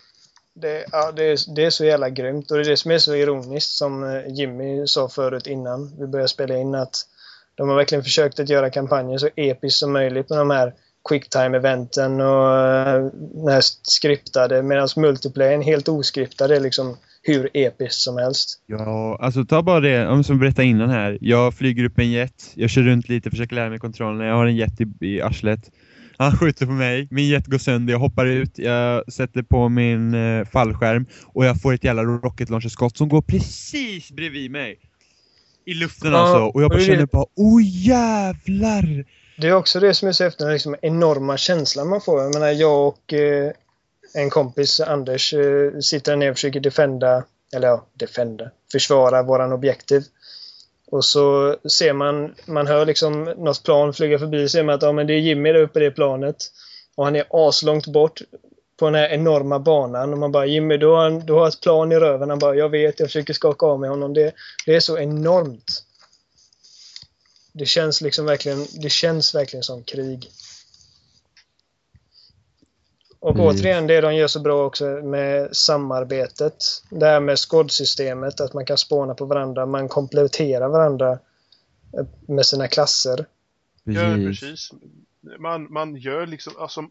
det, 0.53 0.85
ja 0.91 1.11
det, 1.11 1.23
är, 1.23 1.55
det 1.55 1.65
är 1.65 1.69
så 1.69 1.85
jävla 1.85 2.09
grymt. 2.09 2.51
Och 2.51 2.57
det 2.57 2.63
är 2.63 2.69
det 2.69 2.77
som 2.77 2.91
är 2.91 2.97
så 2.97 3.15
ironiskt 3.15 3.71
som 3.71 4.03
eh, 4.03 4.27
Jimmy 4.27 4.87
sa 4.87 5.09
förut 5.09 5.47
innan 5.47 5.97
vi 5.99 6.07
började 6.07 6.29
spela 6.29 6.57
in 6.57 6.75
att 6.75 6.95
de 7.55 7.69
har 7.69 7.75
verkligen 7.75 8.03
försökt 8.03 8.39
att 8.39 8.49
göra 8.49 8.69
kampanjen 8.69 9.19
så 9.19 9.29
episk 9.35 9.77
som 9.77 9.93
möjligt 9.93 10.29
med 10.29 10.39
de 10.39 10.49
här 10.49 10.73
quicktime-eventen 11.09 12.21
och 12.21 12.57
eh, 12.57 13.05
den 13.13 13.47
här 13.47 13.61
skriptade 13.81 14.63
medan 14.63 14.87
multiplayern 14.95 15.61
helt 15.61 15.89
oskriptad 15.89 16.51
är 16.51 16.59
liksom 16.59 16.97
hur 17.27 17.49
episkt 17.53 18.01
som 18.01 18.17
helst. 18.17 18.59
Ja, 18.65 19.17
alltså 19.21 19.45
ta 19.45 19.61
bara 19.63 19.79
det, 19.79 20.07
om 20.07 20.23
som 20.23 20.39
berättade 20.39 20.67
innan 20.67 20.89
här. 20.89 21.17
Jag 21.21 21.53
flyger 21.53 21.83
upp 21.83 21.99
en 21.99 22.11
jet, 22.11 22.51
jag 22.55 22.69
kör 22.69 22.81
runt 22.81 23.09
lite, 23.09 23.29
försöker 23.29 23.55
lära 23.55 23.69
mig 23.69 23.79
kontrollerna. 23.79 24.25
Jag 24.25 24.35
har 24.35 24.45
en 24.45 24.55
jet 24.55 24.81
i, 24.81 25.05
i 25.05 25.21
arslet. 25.21 25.71
Han 26.17 26.37
skjuter 26.37 26.65
på 26.65 26.71
mig, 26.71 27.07
min 27.11 27.27
jet 27.27 27.47
går 27.47 27.57
sönder, 27.57 27.93
jag 27.93 27.99
hoppar 27.99 28.25
ut, 28.25 28.59
jag 28.59 29.13
sätter 29.13 29.41
på 29.43 29.69
min 29.69 30.13
eh, 30.13 30.45
fallskärm 30.45 31.05
och 31.25 31.45
jag 31.45 31.61
får 31.61 31.73
ett 31.73 31.83
jävla 31.83 32.03
rocket 32.03 32.49
launcher 32.49 32.69
skott 32.69 32.97
som 32.97 33.09
går 33.09 33.21
precis 33.21 34.11
bredvid 34.11 34.51
mig. 34.51 34.79
I 35.65 35.73
luften 35.73 36.11
Ja, 36.11 36.17
alltså. 36.17 36.39
Och 36.39 36.63
jag 36.63 36.69
bara 36.69 36.79
och 36.79 36.85
känner 36.85 37.05
bara, 37.05 37.25
oh 37.35 37.61
jävlar! 37.63 39.05
Det 39.37 39.47
är 39.47 39.53
också 39.53 39.79
det 39.79 39.93
som 39.93 40.07
är 40.07 40.11
så 40.11 40.23
häftigt, 40.23 40.39
den 40.39 40.53
liksom 40.53 40.75
enorma 40.81 41.37
känslan 41.37 41.89
man 41.89 42.01
får. 42.01 42.21
Jag 42.21 42.33
menar, 42.33 42.47
jag 42.47 42.87
och 42.87 43.13
eh, 43.13 43.51
en 44.13 44.29
kompis, 44.29 44.79
Anders, 44.79 45.33
eh, 45.33 45.79
sitter 45.79 46.15
ner 46.15 46.29
och 46.29 46.35
försöker 46.35 46.59
defenda, 46.59 47.23
eller 47.53 47.67
ja, 47.67 47.85
defenda, 47.93 48.51
försvara 48.71 49.23
våran 49.23 49.53
objektiv. 49.53 50.03
Och 50.91 51.05
så 51.05 51.55
ser 51.69 51.93
man, 51.93 52.35
man 52.45 52.67
hör 52.67 52.85
liksom 52.85 53.23
något 53.23 53.63
plan 53.63 53.93
flyga 53.93 54.19
förbi, 54.19 54.49
ser 54.49 54.63
man 54.63 54.75
att 54.75 54.81
ja, 54.81 54.91
men 54.91 55.07
det 55.07 55.13
är 55.13 55.19
Jimmy 55.19 55.51
där 55.51 55.61
uppe 55.61 55.79
i 55.79 55.83
det 55.83 55.91
planet. 55.91 56.35
och 56.95 57.05
han 57.05 57.15
är 57.15 57.25
aslångt 57.29 57.87
bort 57.87 58.21
på 58.77 58.85
den 58.85 58.95
här 58.95 59.09
enorma 59.09 59.59
banan 59.59 60.13
och 60.13 60.19
man 60.19 60.31
bara 60.31 60.45
Jimmy, 60.45 60.77
du 60.77 60.87
har, 60.87 61.09
du 61.09 61.33
har 61.33 61.47
ett 61.47 61.61
plan 61.61 61.91
i 61.91 61.95
röven. 61.95 62.29
Han 62.29 62.39
bara, 62.39 62.55
jag 62.55 62.69
vet, 62.69 62.99
jag 62.99 63.09
försöker 63.09 63.33
skaka 63.33 63.65
av 63.65 63.79
mig 63.79 63.89
honom. 63.89 64.13
Det, 64.13 64.33
det 64.65 64.75
är 64.75 64.79
så 64.79 64.97
enormt. 64.97 65.83
Det 67.53 67.65
känns 67.65 68.01
liksom 68.01 68.25
verkligen, 68.25 68.65
det 68.81 68.89
känns 68.89 69.35
verkligen 69.35 69.63
som 69.63 69.83
krig. 69.83 70.31
Och 73.27 73.35
Mm. 73.35 73.47
återigen, 73.47 73.87
det 73.87 74.01
de 74.01 74.15
gör 74.15 74.27
så 74.27 74.39
bra 74.39 74.65
också 74.65 74.85
med 74.85 75.55
samarbetet. 75.55 76.55
Det 76.89 77.05
här 77.05 77.19
med 77.19 77.37
skådsystemet, 77.39 78.41
att 78.41 78.53
man 78.53 78.65
kan 78.65 78.77
spåna 78.77 79.13
på 79.13 79.25
varandra, 79.25 79.65
man 79.65 79.87
kompletterar 79.87 80.69
varandra 80.69 81.11
eh, 81.97 82.05
med 82.27 82.45
sina 82.45 82.67
klasser. 82.67 83.25
Ja, 83.83 84.15
Precis. 84.15 84.71
Man, 85.39 85.73
man 85.73 85.95
gör 85.95 86.27
liksom, 86.27 86.53
alltså, 86.59 86.81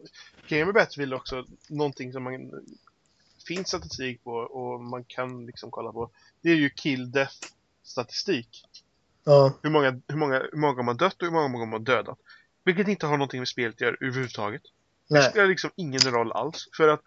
med 0.49 0.73
Battlefield 0.73 1.13
är 1.13 1.17
också 1.17 1.45
någonting 1.69 2.13
som 2.13 2.23
man 2.23 2.51
finns 3.47 3.67
statistik 3.67 4.23
på 4.23 4.31
och 4.31 4.81
man 4.81 5.03
kan 5.03 5.45
liksom 5.45 5.71
kolla 5.71 5.91
på. 5.91 6.09
Det 6.41 6.49
är 6.49 6.55
ju 6.55 6.69
kill 6.69 7.11
death 7.11 7.35
statistik. 7.83 8.65
Ja, 9.23 9.53
Hur 9.61 9.69
många, 9.69 10.01
hur 10.07 10.17
många, 10.17 10.39
hur 10.51 10.57
många 10.59 10.83
man 10.83 10.97
dött 10.97 11.21
och 11.21 11.27
hur 11.27 11.49
många 11.49 11.65
man 11.65 11.83
dödat. 11.83 12.17
Vilket 12.63 12.87
inte 12.87 13.05
har 13.05 13.17
någonting 13.17 13.39
med 13.39 13.47
spelet 13.47 13.75
att 13.75 13.81
göra 13.81 13.95
överhuvudtaget. 14.01 14.61
Det 15.07 15.13
nej. 15.19 15.29
spelar 15.29 15.47
liksom 15.47 15.69
ingen 15.75 16.01
roll 16.01 16.31
alls. 16.31 16.69
För 16.77 16.87
att 16.87 17.01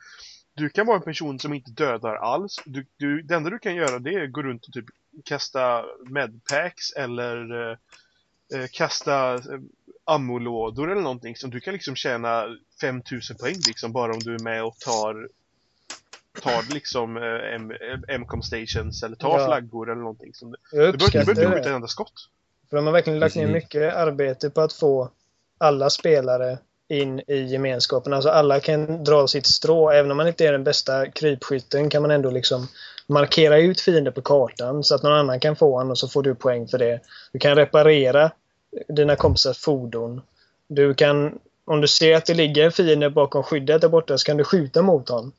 du 0.55 0.69
kan 0.71 0.87
vara 0.87 0.97
en 0.97 1.03
person 1.03 1.39
som 1.39 1.55
inte 1.55 1.71
dödar 1.71 2.15
alls. 2.17 2.57
Du, 2.65 2.87
du, 2.97 3.23
det 3.23 3.35
enda 3.35 3.51
du 3.51 3.59
kan 3.59 3.75
göra 3.75 3.99
det 3.99 4.15
är 4.15 4.25
att 4.25 4.33
gå 4.33 4.43
runt 4.43 4.67
och 4.67 4.73
typ 4.73 4.85
kasta 5.25 5.85
medpacks 6.07 6.93
eller 6.93 7.61
eh, 7.71 7.77
eh, 8.61 8.67
kasta 8.73 9.35
eh, 9.35 9.41
ammolådor 10.05 10.91
eller 10.93 11.03
någonting. 11.03 11.37
Så 11.37 11.47
du 11.47 11.61
kan 11.61 11.73
liksom 11.75 11.95
tjäna 11.97 12.47
5000 12.81 13.37
poäng 13.37 13.57
liksom 13.67 13.93
bara 13.93 14.13
om 14.13 14.19
du 14.19 14.35
är 14.35 14.39
med 14.39 14.65
och 14.65 14.79
tar 14.79 15.29
tar 16.43 16.75
liksom 16.75 17.17
eh, 17.17 17.55
M- 17.55 18.03
M-com 18.09 18.43
stations 18.43 19.03
eller 19.03 19.17
tar 19.17 19.39
Ja. 19.39 19.47
flaggor 19.47 19.91
eller 19.91 20.01
någonting. 20.03 20.35
Som, 20.35 20.55
Jag 20.73 20.93
du 20.95 20.99
behöver 20.99 21.19
inte 21.21 21.27
skjuta 21.35 21.51
det. 21.51 21.61
ett 21.61 21.67
enda 21.67 21.89
skott. 21.89 22.29
För 22.71 22.77
de 22.77 22.87
har 22.87 22.93
verkligen 22.93 23.19
lagt 23.19 23.35
ner 23.37 23.43
Precis. 23.47 23.55
mycket 23.65 23.95
arbete 23.95 24.51
på 24.51 24.61
att 24.61 24.73
få 24.73 25.11
alla 25.59 25.91
spelare 25.91 26.59
in 26.91 27.21
i 27.27 27.45
gemenskapen. 27.45 28.13
Alltså 28.13 28.29
alla 28.29 28.61
kan 28.61 29.05
dra 29.05 29.27
sitt 29.27 29.47
strå. 29.47 29.91
Även 29.91 30.11
om 30.11 30.17
man 30.17 30.29
inte 30.29 30.47
är 30.47 30.53
den 30.53 30.65
bästa 30.65 31.11
krypskytten 31.11 31.91
kan 31.91 32.03
man 32.03 32.11
ändå 32.11 32.31
liksom 32.31 32.69
markera 33.07 33.59
ut 33.59 33.81
fiender 33.81 34.11
på 34.11 34.23
kartan 34.23 34.85
så 34.85 34.95
att 34.95 35.03
någon 35.03 35.13
annan 35.13 35.41
kan 35.41 35.57
få 35.57 35.73
honom 35.73 35.91
och 35.91 35.99
så 35.99 36.09
får 36.09 36.23
du 36.23 36.35
poäng 36.35 36.69
för 36.69 36.79
det. 36.79 37.01
Du 37.33 37.39
kan 37.39 37.57
reparera 37.57 38.31
dina 38.89 39.17
kompisars 39.17 39.59
fordon. 39.59 40.21
Du 40.69 40.95
kan, 40.95 41.39
om 41.65 41.81
du 41.81 41.89
ser 41.89 42.17
att 42.17 42.27
det 42.27 42.35
ligger 42.35 42.65
en 42.65 42.73
fiende 42.73 43.11
bakom 43.11 43.43
skyddet 43.43 43.81
där 43.81 43.89
borta 43.89 44.19
så 44.19 44.25
kan 44.25 44.37
du 44.37 44.45
skjuta 44.45 44.83
mot 44.83 45.09
honom. 45.09 45.33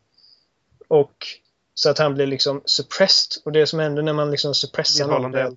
Och 0.87 1.27
så 1.73 1.89
att 1.89 1.97
han 1.97 2.13
blir 2.13 2.27
liksom 2.27 2.61
suppressed. 2.65 3.41
Och 3.45 3.51
det 3.51 3.67
som 3.67 3.79
händer 3.79 4.01
när 4.01 4.13
man 4.13 4.31
liksom 4.31 4.55
suppressar 4.55 5.07
någon. 5.07 5.55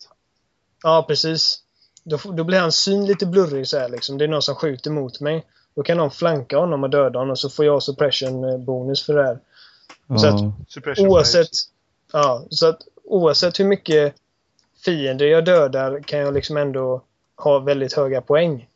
Ja, 0.83 1.05
precis. 1.09 1.61
Då, 2.05 2.19
då 2.25 2.45
blir 2.45 2.61
hans 2.61 2.77
syn 2.77 3.07
lite 3.07 3.27
blurrig 3.27 3.69
så 3.69 3.79
här 3.79 3.89
liksom. 3.89 4.19
Det 4.19 4.25
är 4.25 4.29
någon 4.29 4.43
som 4.43 4.55
skjuter 4.55 4.91
mot 4.91 5.21
mig. 5.21 5.45
Då 5.77 5.83
kan 5.83 5.97
någon 5.97 6.11
flanka 6.11 6.59
honom 6.59 6.85
och 6.85 6.91
döda 6.91 7.19
honom 7.19 7.37
så 7.37 7.51
får 7.51 7.65
jag 7.65 7.83
suppression 7.83 8.45
eh, 8.45 8.59
bonus 8.59 9.07
för 9.07 9.15
det 9.15 9.23
här. 9.23 9.39
Så 10.19 10.27
att- 10.27 10.41
Ja. 10.41 10.53
Suppression 10.69 11.07
Oavsett, 11.09 11.49
ja, 12.13 12.45
så 12.51 12.67
att 12.69 12.79
oavsett 13.05 13.61
hur 13.61 13.65
mycket 13.65 14.15
fiender 14.85 15.27
jag 15.27 15.45
dödar 15.45 16.01
kan 16.01 16.19
jag 16.19 16.35
liksom 16.35 16.57
ändå 16.57 17.03
ha 17.37 17.59
väldigt 17.59 17.93
höga 17.93 18.21
poäng. 18.21 18.69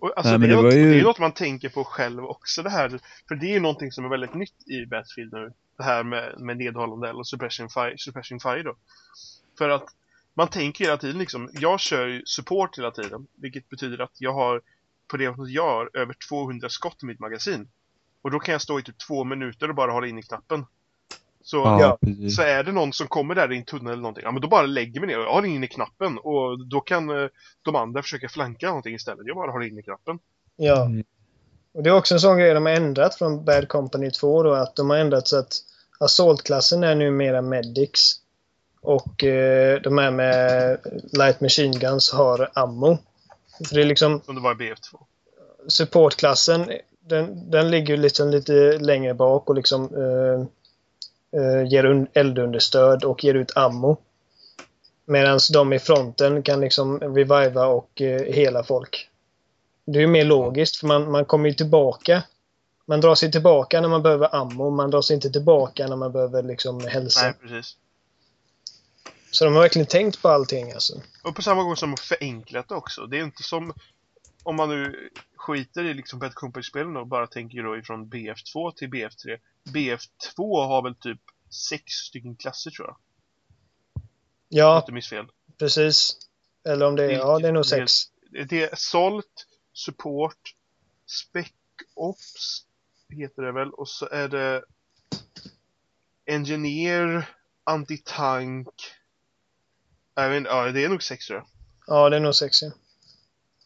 Och, 0.00 0.12
alltså, 0.16 0.30
Nej, 0.30 0.38
det, 0.38 0.38
men 0.38 0.50
är 0.50 0.56
det 0.56 0.62
något, 0.62 0.74
ju- 0.74 0.92
det 0.92 0.98
är 1.00 1.02
något 1.04 1.18
man 1.18 1.32
tänker 1.32 1.68
på 1.68 1.84
själv 1.84 2.24
också 2.24 2.62
det 2.62 2.70
här. 2.70 3.00
För 3.28 3.34
det 3.34 3.46
är 3.46 3.52
ju 3.54 3.60
någonting 3.60 3.92
som 3.92 4.04
är 4.04 4.08
väldigt 4.08 4.34
nytt 4.34 4.68
i 4.68 4.86
Battlefield 4.86 5.32
nu. 5.32 5.52
Det 5.76 5.82
här 5.82 6.02
med, 6.02 6.34
med 6.40 6.56
nedhållande 6.56 7.12
och 7.12 7.26
suppression 7.26 7.68
fire, 7.68 7.94
suppression 7.98 8.40
fire 8.40 8.62
då. 8.62 8.74
För 9.58 9.68
att 9.68 9.84
man 10.34 10.48
tänker 10.48 10.84
hela 10.84 10.96
tiden 10.96 11.18
liksom, 11.18 11.50
jag 11.52 11.80
kör 11.80 12.06
ju 12.06 12.22
support 12.26 12.78
hela 12.78 12.90
tiden. 12.90 13.26
Vilket 13.34 13.68
betyder 13.68 13.98
att 14.00 14.12
jag 14.18 14.32
har, 14.32 14.60
på 15.08 15.16
det 15.16 15.24
jag 15.48 15.66
har, 15.66 15.90
över 15.94 16.14
200 16.28 16.68
skott 16.68 17.02
i 17.02 17.06
mitt 17.06 17.20
magasin. 17.20 17.68
Och 18.22 18.30
då 18.30 18.38
kan 18.38 18.52
jag 18.52 18.62
stå 18.62 18.78
i 18.78 18.82
typ 18.82 18.98
två 18.98 19.24
minuter 19.24 19.68
och 19.68 19.74
bara 19.74 19.92
hålla 19.92 20.06
in 20.06 20.18
i 20.18 20.22
knappen. 20.22 20.64
Så, 21.42 21.56
Ja, 21.56 21.98
så 22.30 22.42
är 22.42 22.64
det 22.64 22.72
någon 22.72 22.92
som 22.92 23.06
kommer 23.06 23.34
där 23.34 23.52
i 23.52 23.56
en 23.56 23.64
tunnel 23.64 23.92
eller 23.92 24.02
någonting, 24.02 24.24
ja 24.24 24.32
men 24.32 24.42
då 24.42 24.48
bara 24.48 24.66
lägger 24.66 25.00
mig 25.00 25.06
ner 25.06 25.18
och 25.18 25.24
jag 25.24 25.32
håller 25.32 25.48
in 25.48 25.64
i 25.64 25.68
knappen. 25.68 26.18
Och 26.18 26.66
då 26.66 26.80
kan 26.80 27.10
eh, 27.10 27.28
de 27.62 27.76
andra 27.76 28.02
försöka 28.02 28.28
flanka 28.28 28.66
någonting 28.66 28.94
istället. 28.94 29.26
Jag 29.26 29.36
bara 29.36 29.50
håller 29.50 29.66
in 29.66 29.78
i 29.78 29.82
knappen. 29.82 30.18
Ja. 30.56 30.84
Mm. 30.84 31.04
Och 31.72 31.82
det 31.82 31.90
är 31.90 31.94
också 31.94 32.14
en 32.14 32.20
sån 32.20 32.38
grej 32.38 32.54
de 32.54 32.66
har 32.66 32.72
ändrat 32.72 33.14
från 33.14 33.44
Bad 33.44 33.68
Company 33.68 34.10
2 34.10 34.42
då, 34.42 34.54
att 34.54 34.76
de 34.76 34.90
har 34.90 34.96
ändrat 34.96 35.28
så 35.28 35.38
att 35.38 35.52
Assault-klassen 36.00 36.84
är 36.84 36.94
numera 36.94 37.42
Medics. 37.42 38.14
Och 38.80 39.24
eh, 39.24 39.80
de 39.80 39.98
här 39.98 40.10
med 40.10 40.78
Light 41.12 41.40
Machine 41.40 41.78
Guns 41.78 42.12
har 42.12 42.50
ammo. 42.54 42.98
För 43.68 43.74
det 43.74 43.80
är 43.82 43.86
liksom 43.86 44.20
Som 44.26 44.34
det 44.34 44.40
var 44.40 44.52
i 44.52 44.54
BF2. 44.54 44.98
supportklassen, 45.68 46.70
den, 47.00 47.50
den 47.50 47.70
ligger 47.70 47.96
ju 47.96 48.02
liksom 48.02 48.28
lite 48.30 48.78
längre 48.78 49.14
bak 49.14 49.48
och 49.48 49.54
liksom 49.56 49.84
eh, 49.94 50.40
eh, 51.40 51.62
ger 51.68 51.84
un- 51.84 52.06
eldunderstöd 52.12 53.04
och 53.04 53.24
ger 53.24 53.34
ut 53.34 53.56
ammo. 53.56 53.96
Medan 55.04 55.38
de 55.52 55.72
i 55.72 55.78
fronten 55.78 56.42
kan 56.42 56.60
liksom 56.60 57.00
reviva 57.00 57.66
och 57.66 58.00
eh, 58.00 58.22
hela 58.22 58.62
folk. 58.64 59.08
Det 59.84 59.98
är 59.98 60.00
ju 60.00 60.06
mer 60.06 60.24
logiskt 60.24 60.76
för 60.76 60.86
man, 60.86 61.10
man 61.10 61.24
kommer 61.24 61.48
ju 61.48 61.54
tillbaka. 61.54 62.22
Man 62.86 63.00
drar 63.00 63.14
sig 63.14 63.32
tillbaka 63.32 63.80
när 63.80 63.88
man 63.88 64.02
behöver 64.02 64.34
ammo, 64.34 64.70
man 64.70 64.90
drar 64.90 65.02
sig 65.02 65.14
inte 65.14 65.30
tillbaka 65.30 65.86
när 65.86 65.96
man 65.96 66.12
behöver 66.12 66.42
liksom 66.42 66.80
hälsa. 66.86 67.22
Nej, 67.22 67.34
precis. 67.42 67.76
Så 69.30 69.44
de 69.44 69.54
har 69.54 69.60
verkligen 69.62 69.86
tänkt 69.86 70.22
på 70.22 70.28
allting 70.28 70.72
alltså. 70.72 71.02
Och 71.22 71.36
på 71.36 71.42
samma 71.42 71.62
gång 71.62 71.76
som 71.76 71.96
förenklat 71.96 72.68
det 72.68 72.74
också. 72.74 73.06
Det 73.06 73.18
är 73.18 73.22
inte 73.24 73.42
som 73.42 73.72
om 74.42 74.56
man 74.56 74.68
nu 74.68 75.10
skiter 75.36 75.84
i 75.84 75.94
liksom 75.94 76.18
Bad 76.18 76.34
Company-spelen 76.34 76.96
och 76.96 77.06
bara 77.06 77.26
tänker 77.26 77.62
då 77.62 77.76
ifrån 77.76 78.10
BF2 78.10 78.72
till 78.74 78.88
BF3. 78.88 79.38
BF2 79.68 80.66
har 80.66 80.82
väl 80.82 80.94
typ 80.94 81.20
sex 81.50 81.92
stycken 81.92 82.36
klasser 82.36 82.70
tror 82.70 82.86
jag. 82.88 82.96
Om 82.96 84.02
jag 84.48 84.66
Ja, 84.68 84.78
inte 84.78 84.92
minns 84.92 85.08
fel. 85.08 85.26
precis. 85.58 86.16
Eller 86.64 86.86
om 86.86 86.96
det 86.96 87.04
är, 87.04 87.10
ja 87.10 87.38
det 87.38 87.48
är 87.48 87.52
nog 87.52 87.66
sex. 87.66 87.92
Det 88.48 88.62
är 88.62 88.76
Salt, 88.76 89.46
Support, 89.72 90.54
Spec 91.06 91.52
Ops 91.94 92.64
heter 93.08 93.42
det 93.42 93.52
väl. 93.52 93.70
Och 93.70 93.88
så 93.88 94.08
är 94.08 94.28
det 94.28 94.64
Engineer, 96.26 97.28
Antitank. 97.64 98.68
Jag 100.22 100.30
vet 100.30 100.44
ja 100.44 100.64
det 100.72 100.84
är 100.84 100.88
nog 100.88 101.02
sex 101.02 101.26
tror 101.26 101.38
jag. 101.38 101.46
Ja, 101.86 102.08
det 102.10 102.16
är 102.16 102.20
nog 102.20 102.34
sex 102.34 102.62
ja. 102.62 102.70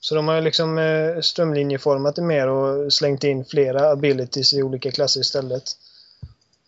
Så 0.00 0.14
de 0.14 0.28
har 0.28 0.34
ju 0.34 0.40
liksom 0.40 0.78
eh, 0.78 1.20
strömlinjeformat 1.20 2.16
det 2.16 2.22
mer 2.22 2.48
och 2.48 2.92
slängt 2.92 3.24
in 3.24 3.44
flera 3.44 3.90
abilities 3.90 4.52
i 4.52 4.62
olika 4.62 4.90
klasser 4.90 5.20
istället. 5.20 5.62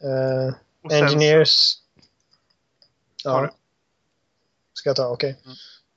Eh, 0.02 0.54
så- 0.90 0.94
engineers... 0.94 1.78
Har 3.24 3.42
Ja. 3.44 3.54
Ska 4.74 4.88
jag 4.88 4.96
ta? 4.96 5.06
Okej. 5.08 5.36
Mm. 5.44 5.56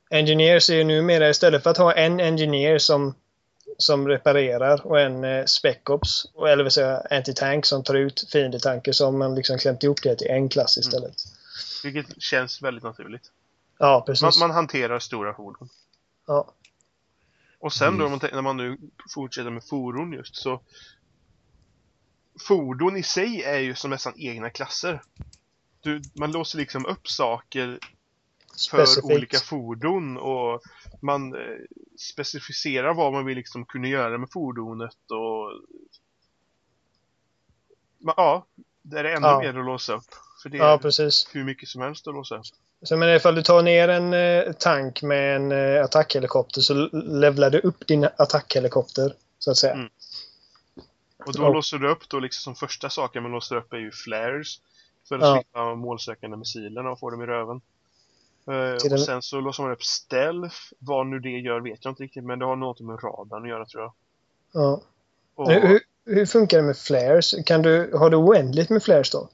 Engineers 0.10 0.70
är 0.70 0.76
ju 0.76 0.84
numera 0.84 1.30
istället 1.30 1.64
för 1.64 1.70
att 1.70 1.78
ha 1.78 1.94
en 1.94 2.20
engineer 2.20 2.78
som, 2.78 3.16
som 3.78 4.08
reparerar 4.08 4.88
och 4.88 5.00
en 5.00 5.24
eh, 5.24 5.46
spec 5.46 5.78
ops, 5.90 6.26
och- 6.34 6.50
eller 6.50 6.64
vill 6.64 6.72
säga 6.72 7.02
anti-tank 7.10 7.66
som 7.66 7.84
tar 7.84 7.94
ut 7.96 8.28
fiendetanker 8.32 8.92
så 8.92 9.06
har 9.06 9.12
man 9.12 9.36
liksom 9.36 9.58
klämt 9.58 9.84
ihop 9.84 10.04
det 10.04 10.16
till 10.16 10.28
en 10.28 10.50
klass 10.50 10.78
istället. 10.78 11.16
Vilket 11.84 12.22
känns 12.22 12.62
väldigt 12.62 12.84
naturligt. 12.84 13.32
Ja, 13.80 14.04
precis. 14.06 14.22
Man, 14.40 14.50
man 14.50 14.56
hanterar 14.56 15.00
stora 15.00 15.34
fordon. 15.34 15.70
Ja. 16.28 16.54
Och 17.60 17.74
sen 17.74 17.98
då 17.98 18.06
Mm. 18.08 18.20
när 18.34 18.42
man 18.42 18.58
nu 18.58 18.78
fortsätter 19.14 19.50
med 19.50 19.64
fordon 19.64 20.14
just 20.14 20.36
så 20.36 20.62
Fordon 22.48 22.98
i 22.98 23.04
sig 23.04 23.44
är 23.44 23.60
ju 23.60 23.76
som 23.76 23.90
nästan 23.90 24.14
egna 24.18 24.50
klasser. 24.50 25.02
Du, 25.82 26.02
man 26.14 26.32
låser 26.32 26.58
liksom 26.58 26.86
upp 26.86 27.08
saker 27.08 27.80
för 28.72 28.86
Specifikt. 28.86 29.06
olika 29.06 29.38
fordon 29.38 30.18
och 30.18 30.62
man 31.02 31.34
eh, 31.36 31.58
specificerar 32.00 32.94
vad 32.94 33.14
man 33.14 33.26
vill 33.26 33.38
liksom 33.38 33.66
kunna 33.66 33.88
göra 33.88 34.18
med 34.18 34.32
fordonet 34.32 35.12
och 35.12 35.52
Ja, 38.00 38.46
det 38.82 39.00
är 39.00 39.04
ännu 39.04 39.28
Ja. 39.28 39.40
mer 39.40 39.60
att 39.60 39.66
låsa 39.66 39.94
upp. 39.94 40.04
För 40.50 40.58
det 40.58 40.64
är 40.64 40.68
Ja, 40.70 40.78
precis. 40.78 41.28
hur 41.34 41.44
mycket 41.44 41.70
som 41.70 41.82
helst 41.82 42.06
låsa 42.06 42.36
upp. 42.38 42.46
Så 42.84 42.98
men 42.98 43.16
ifall 43.16 43.36
du 43.36 43.42
tar 43.42 43.62
ner 43.62 43.88
en 43.90 44.14
eh, 44.14 44.54
tank 44.54 45.02
med 45.04 45.36
en 45.36 45.52
eh, 45.52 45.84
attackhelikopter 45.84 46.62
så 46.62 46.74
levlar 46.94 47.50
du 47.50 47.60
upp 47.60 47.88
din 47.88 48.04
attackhelikopter, 48.18 49.14
så 49.40 49.52
att 49.52 49.58
säga. 49.58 49.74
Mm. 49.74 49.90
Och 51.26 51.34
då 51.34 51.44
Ja. 51.44 51.50
låser 51.54 51.78
du 51.78 51.90
upp 51.90 52.10
då 52.10 52.20
liksom 52.20 52.42
som 52.56 52.68
första 52.68 52.90
saken 52.90 53.24
man 53.24 53.32
låser 53.32 53.56
upp 53.56 53.74
är 53.74 53.78
ju 53.78 53.92
flares. 53.92 54.48
För 55.10 55.16
att 55.16 55.22
Ja. 55.22 55.36
slippa 55.36 55.76
målsökande 55.76 56.38
missilerna 56.38 56.90
och 56.90 57.00
få 57.00 57.10
dem 57.10 57.22
i 57.22 57.26
röven. 57.26 57.62
Till 58.82 58.94
och 58.94 59.00
sen 59.00 59.22
så 59.22 59.40
låser 59.40 59.64
man 59.64 59.72
upp 59.72 59.84
stealth. 59.84 60.56
Vad 60.80 61.08
nu 61.08 61.20
det 61.20 61.30
gör 61.30 61.60
vet 61.60 61.86
jag 61.86 61.92
inte 61.92 62.04
riktigt 62.04 62.24
men 62.24 62.40
det 62.40 62.46
har 62.46 62.56
något 62.56 62.80
med 62.80 63.04
radarn 63.04 63.44
att 63.44 63.50
göra 63.50 63.66
tror 63.66 63.84
jag. 63.84 63.94
Ja. 64.52 64.82
Och 65.36 65.52
Hur, 65.52 65.80
hur 66.06 66.26
funkar 66.26 66.58
det 66.58 66.64
med 66.64 66.78
flares? 66.78 67.36
Kan 67.46 67.62
du, 67.62 67.92
har 67.98 68.10
du 68.10 68.18
oändligt 68.18 68.70
med 68.70 68.84
flares 68.84 69.12
då? 69.12 69.30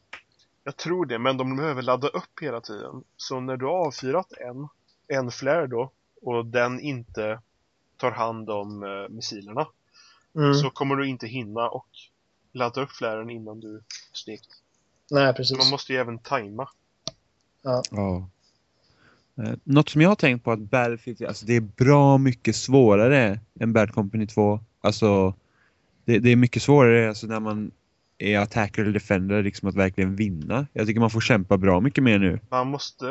Jag 0.63 0.77
tror 0.77 1.05
det, 1.05 1.19
men 1.19 1.37
de 1.37 1.55
behöver 1.55 1.81
ladda 1.81 2.07
upp 2.07 2.39
hela 2.41 2.61
tiden. 2.61 3.03
Så 3.17 3.39
när 3.39 3.57
du 3.57 3.65
har 3.65 3.87
avfyrat 3.87 4.31
en, 4.31 4.67
en 5.07 5.31
flare 5.31 5.67
då, 5.67 5.91
och 6.21 6.45
den 6.45 6.79
inte 6.79 7.39
tar 7.97 8.11
hand 8.11 8.49
om 8.49 8.83
eh, 8.83 9.09
missilerna, 9.09 9.67
Mm. 10.35 10.53
så 10.53 10.69
kommer 10.69 10.95
du 10.95 11.07
inte 11.07 11.27
hinna 11.27 11.69
och 11.69 11.87
ladda 12.51 12.81
upp 12.81 12.91
flaren 12.91 13.29
innan 13.29 13.59
du 13.59 13.81
stekt. 14.13 14.47
Nej, 15.11 15.33
precis. 15.33 15.57
Man 15.57 15.69
måste 15.69 15.93
ju 15.93 15.99
även 15.99 16.19
tajma. 16.19 16.69
Ja. 17.61 18.27
Eh, 19.37 19.53
Något 19.63 19.89
som 19.89 20.01
jag 20.01 20.09
har 20.09 20.15
tänkt 20.15 20.43
på 20.43 20.51
att 20.51 20.59
Battlefield, 20.59 21.23
alltså 21.23 21.45
det 21.45 21.55
är 21.55 21.61
bra 21.61 22.17
mycket 22.17 22.55
svårare 22.55 23.39
än 23.59 23.73
Bad 23.73 23.93
Company 23.93 24.27
2. 24.27 24.59
Alltså, 24.81 25.33
det, 26.05 26.19
det 26.19 26.29
är 26.29 26.35
mycket 26.35 26.63
svårare 26.63 27.09
alltså 27.09 27.27
när 27.27 27.39
man 27.39 27.71
är 28.17 28.39
attacker 28.39 28.81
eller 28.81 28.91
defender, 28.91 29.43
liksom 29.43 29.69
att 29.69 29.75
verkligen 29.75 30.15
vinna. 30.15 30.67
Jag 30.73 30.87
tycker 30.87 30.99
man 30.99 31.09
får 31.09 31.21
kämpa 31.21 31.57
bra 31.57 31.79
mycket 31.79 32.03
mer 32.03 32.19
nu. 32.19 32.39
Man 32.49 32.67
måste, 32.67 33.05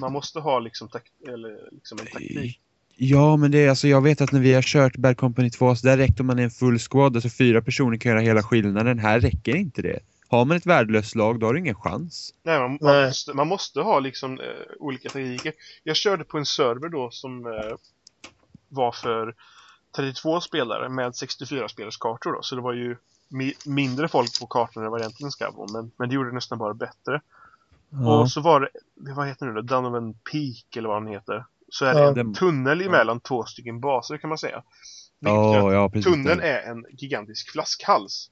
man 0.00 0.12
måste 0.12 0.40
ha 0.40 0.58
liksom, 0.58 0.88
tak 0.88 1.02
eller 1.28 1.72
liksom 1.72 1.98
en 1.98 2.06
taktik. 2.06 2.60
Ja, 3.00 3.36
men 3.36 3.50
det 3.50 3.64
är 3.64 3.68
alltså, 3.68 3.88
jag 3.88 4.02
vet 4.02 4.20
att 4.20 4.32
när 4.32 4.40
vi 4.40 4.54
har 4.54 4.62
kört 4.62 4.96
Bad 4.96 5.16
Company 5.16 5.50
2, 5.50 5.76
så 5.76 5.86
där 5.86 5.96
räckte 5.96 6.22
man 6.22 6.38
en 6.38 6.50
full 6.50 6.78
squad, 6.78 7.16
alltså 7.16 7.28
fyra 7.28 7.62
personer 7.62 7.96
kan 7.96 8.12
göra 8.12 8.20
hela 8.20 8.42
skillnaden. 8.42 8.98
Här 8.98 9.20
räcker 9.20 9.56
inte 9.56 9.82
det. 9.82 9.98
Har 10.28 10.44
man 10.44 10.56
ett 10.56 10.66
värdelöst 10.66 11.14
lag, 11.14 11.40
då 11.40 11.46
har 11.46 11.54
du 11.54 11.60
ingen 11.60 11.74
chans. 11.74 12.34
Nej, 12.42 12.58
man, 12.58 12.70
man, 12.70 12.94
Nej. 12.94 13.06
Måste, 13.06 13.34
man 13.34 13.48
måste 13.48 13.80
ha 13.80 14.00
liksom 14.00 14.40
eh, 14.40 14.46
olika 14.78 15.08
taktiker. 15.08 15.52
Jag 15.82 15.96
körde 15.96 16.24
på 16.24 16.38
en 16.38 16.46
server 16.46 16.88
då 16.88 17.10
som 17.10 17.46
eh, 17.46 17.76
var 18.68 18.92
för 18.92 19.34
32 19.96 20.40
spelare 20.40 20.88
med 20.88 21.16
64 21.16 21.68
spelares 21.68 21.96
kartor 21.96 22.32
då. 22.32 22.42
Så 22.42 22.54
det 22.54 22.62
var 22.62 22.72
ju 22.72 22.96
mi 23.28 23.54
mindre 23.66 24.08
folk 24.08 24.40
på 24.40 24.46
kartorna 24.46 24.86
än 24.86 24.90
vad 24.92 25.00
det 25.00 25.04
egentligen 25.04 25.30
ska 25.30 25.50
vara. 25.50 25.72
Men, 25.72 25.90
men 25.96 26.08
det 26.08 26.14
gjorde 26.14 26.28
det 26.30 26.34
nästan 26.34 26.58
bara 26.58 26.74
bättre. 26.74 27.20
Ja. 27.90 28.20
Och 28.20 28.30
så 28.30 28.40
var 28.40 28.60
det, 28.60 28.68
vad 29.12 29.26
heter 29.28 29.46
det 29.46 29.52
nu 29.52 29.60
då? 29.60 29.66
Donovan 29.66 30.14
Peak 30.14 30.76
eller 30.76 30.88
vad 30.88 31.02
den 31.02 31.12
heter. 31.12 31.44
Så 31.68 31.84
är 31.84 31.94
det 31.94 32.00
Ja. 32.00 32.08
en 32.08 32.14
Den- 32.14 32.34
tunnel 32.34 32.80
ja. 32.80 32.86
emellan 32.86 33.20
två 33.20 33.44
stycken 33.44 33.80
baser 33.80 34.18
kan 34.18 34.28
man 34.28 34.38
säga. 34.38 34.62
Vilket 35.20 35.34
gör 35.34 35.72
Ja, 35.72 35.90
ja, 35.94 36.02
tunneln 36.02 36.40
är 36.40 36.62
en 36.62 36.84
gigantisk 36.90 37.50
flaskhals. 37.52 38.30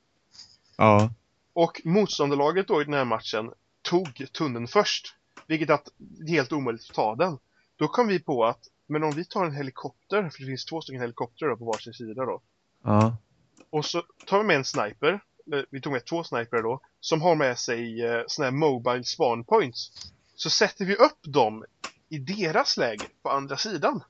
Ja, 0.77 1.11
Och 1.53 1.81
motståndarlaget 1.85 2.69
då 2.69 2.81
i 2.81 2.85
den 2.85 2.95
här 2.95 3.05
matchen 3.05 3.51
tog 3.83 4.27
tunneln 4.33 4.67
först. 4.69 5.15
Vilket 5.47 5.71
att 5.71 5.89
det 5.97 6.33
är 6.33 6.37
helt 6.37 6.53
omöjligt 6.53 6.91
att 6.91 6.95
ta 6.97 7.15
den. 7.15 7.39
Då 7.77 7.89
kom 7.89 8.09
vi 8.09 8.19
på 8.21 8.45
att, 8.45 8.59
men 8.87 9.03
om 9.05 9.11
vi 9.11 9.25
tar 9.25 9.45
en 9.45 9.55
helikopter, 9.55 10.31
för 10.31 10.41
det 10.41 10.47
finns 10.47 10.65
två 10.65 10.81
stycken 10.81 11.01
helikoptrar 11.01 11.57
på 11.57 11.65
varsin 11.65 11.93
sida 11.95 12.25
då. 12.25 12.41
ja, 12.85 13.17
Och 13.71 13.85
så 13.85 14.03
tar 14.27 14.39
vi 14.39 14.45
med 14.45 14.57
en 14.57 14.65
sniper, 14.65 15.21
eller 15.47 15.67
vi 15.71 15.81
tog 15.81 15.93
med 15.93 16.05
två 16.05 16.25
snipers 16.25 16.63
då, 16.63 16.81
som 17.01 17.23
har 17.23 17.35
med 17.35 17.59
sig 17.59 18.05
eh, 18.07 18.23
såna 18.27 18.47
här 18.47 18.53
mobile 18.53 19.05
spawn 19.05 19.45
points. 19.45 20.13
Så 20.35 20.51
sätter 20.51 20.85
vi 20.85 20.95
upp 20.95 21.19
dem 21.23 21.65
i 22.09 22.19
deras 22.19 22.77
läger 22.77 23.09
på 23.23 23.31
andra 23.31 23.57
sidan. 23.57 24.03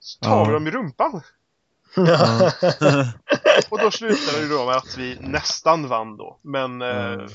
Så 0.00 0.18
tar 0.20 0.30
Ja. 0.36 0.44
vi 0.44 0.52
dem 0.52 0.66
i 0.66 0.70
rumpan. 0.70 1.22
ja. 1.96 2.52
Och 3.70 3.78
då 3.78 3.90
slutade 3.90 4.40
det 4.40 4.48
då 4.48 4.66
med 4.66 4.76
att 4.76 4.96
vi 4.98 5.18
nästan 5.20 5.88
vann 5.88 6.16
då. 6.16 6.38
Men 6.42 6.82
eh, 6.82 6.88
Ja. 6.88 7.28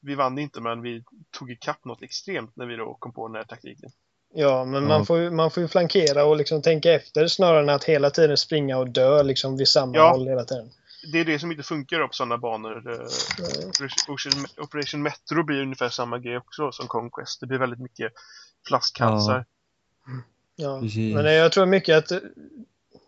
vi 0.00 0.14
vann 0.14 0.38
inte 0.38 0.60
men 0.60 0.82
vi 0.82 1.04
tog 1.30 1.50
ikapp 1.50 1.84
något 1.84 2.02
extremt 2.02 2.56
när 2.56 2.66
vi 2.66 2.76
då 2.76 2.94
kom 2.94 3.12
på 3.12 3.28
den 3.28 3.36
här 3.36 3.44
taktiken. 3.44 3.90
Ja, 4.34 4.64
men 4.64 4.82
Ja. 4.82 4.88
Man, 4.88 5.06
får 5.06 5.18
ju, 5.18 5.30
man 5.30 5.50
får 5.50 5.60
ju 5.62 5.68
flankera 5.68 6.24
och 6.24 6.36
liksom 6.36 6.62
tänka 6.62 6.92
efter 6.92 7.26
snarare 7.26 7.60
än 7.60 7.68
att 7.68 7.84
hela 7.84 8.10
tiden 8.10 8.36
springa 8.36 8.78
och 8.78 8.88
dö 8.88 9.22
liksom 9.22 9.56
vid 9.56 9.68
samma 9.68 9.96
Ja. 9.96 10.10
håll 10.10 10.28
hela 10.28 10.44
tiden. 10.44 10.70
Det 11.12 11.20
är 11.20 11.24
det 11.24 11.38
som 11.38 11.50
inte 11.50 11.62
funkar 11.62 12.06
på 12.06 12.12
sådana 12.12 12.38
banor. 12.38 12.76
Eh, 12.92 13.68
Operation, 13.68 14.46
Operation 14.64 15.02
Metro 15.02 15.42
blir 15.42 15.62
ungefär 15.62 15.88
samma 15.88 16.18
grej 16.18 16.36
också 16.36 16.72
som 16.72 16.86
Conquest. 16.86 17.40
Det 17.40 17.46
blir 17.46 17.58
väldigt 17.58 17.80
mycket 17.80 18.12
flaskhalsar. 18.66 19.44
Ja. 20.56 20.80
Precis. 20.80 21.14
Men 21.14 21.34
jag 21.34 21.52
tror 21.52 21.66
mycket 21.66 21.96
att 21.98 22.10
eh, 22.10 22.18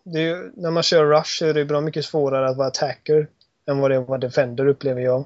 det 0.03 0.19
är, 0.21 0.51
när 0.55 0.71
man 0.71 0.83
kör 0.83 1.05
Rush 1.05 1.37
så 1.39 1.45
är 1.45 1.53
det 1.53 1.65
bra 1.65 1.81
mycket 1.81 2.05
svårare 2.05 2.49
att 2.49 2.57
vara 2.57 2.67
attacker 2.67 3.27
än 3.67 3.79
vad 3.79 3.91
det 3.91 3.95
är 3.95 4.01
att 4.01 4.07
vara 4.07 4.17
defender 4.19 4.67
upplever 4.67 5.01
jag. 5.01 5.25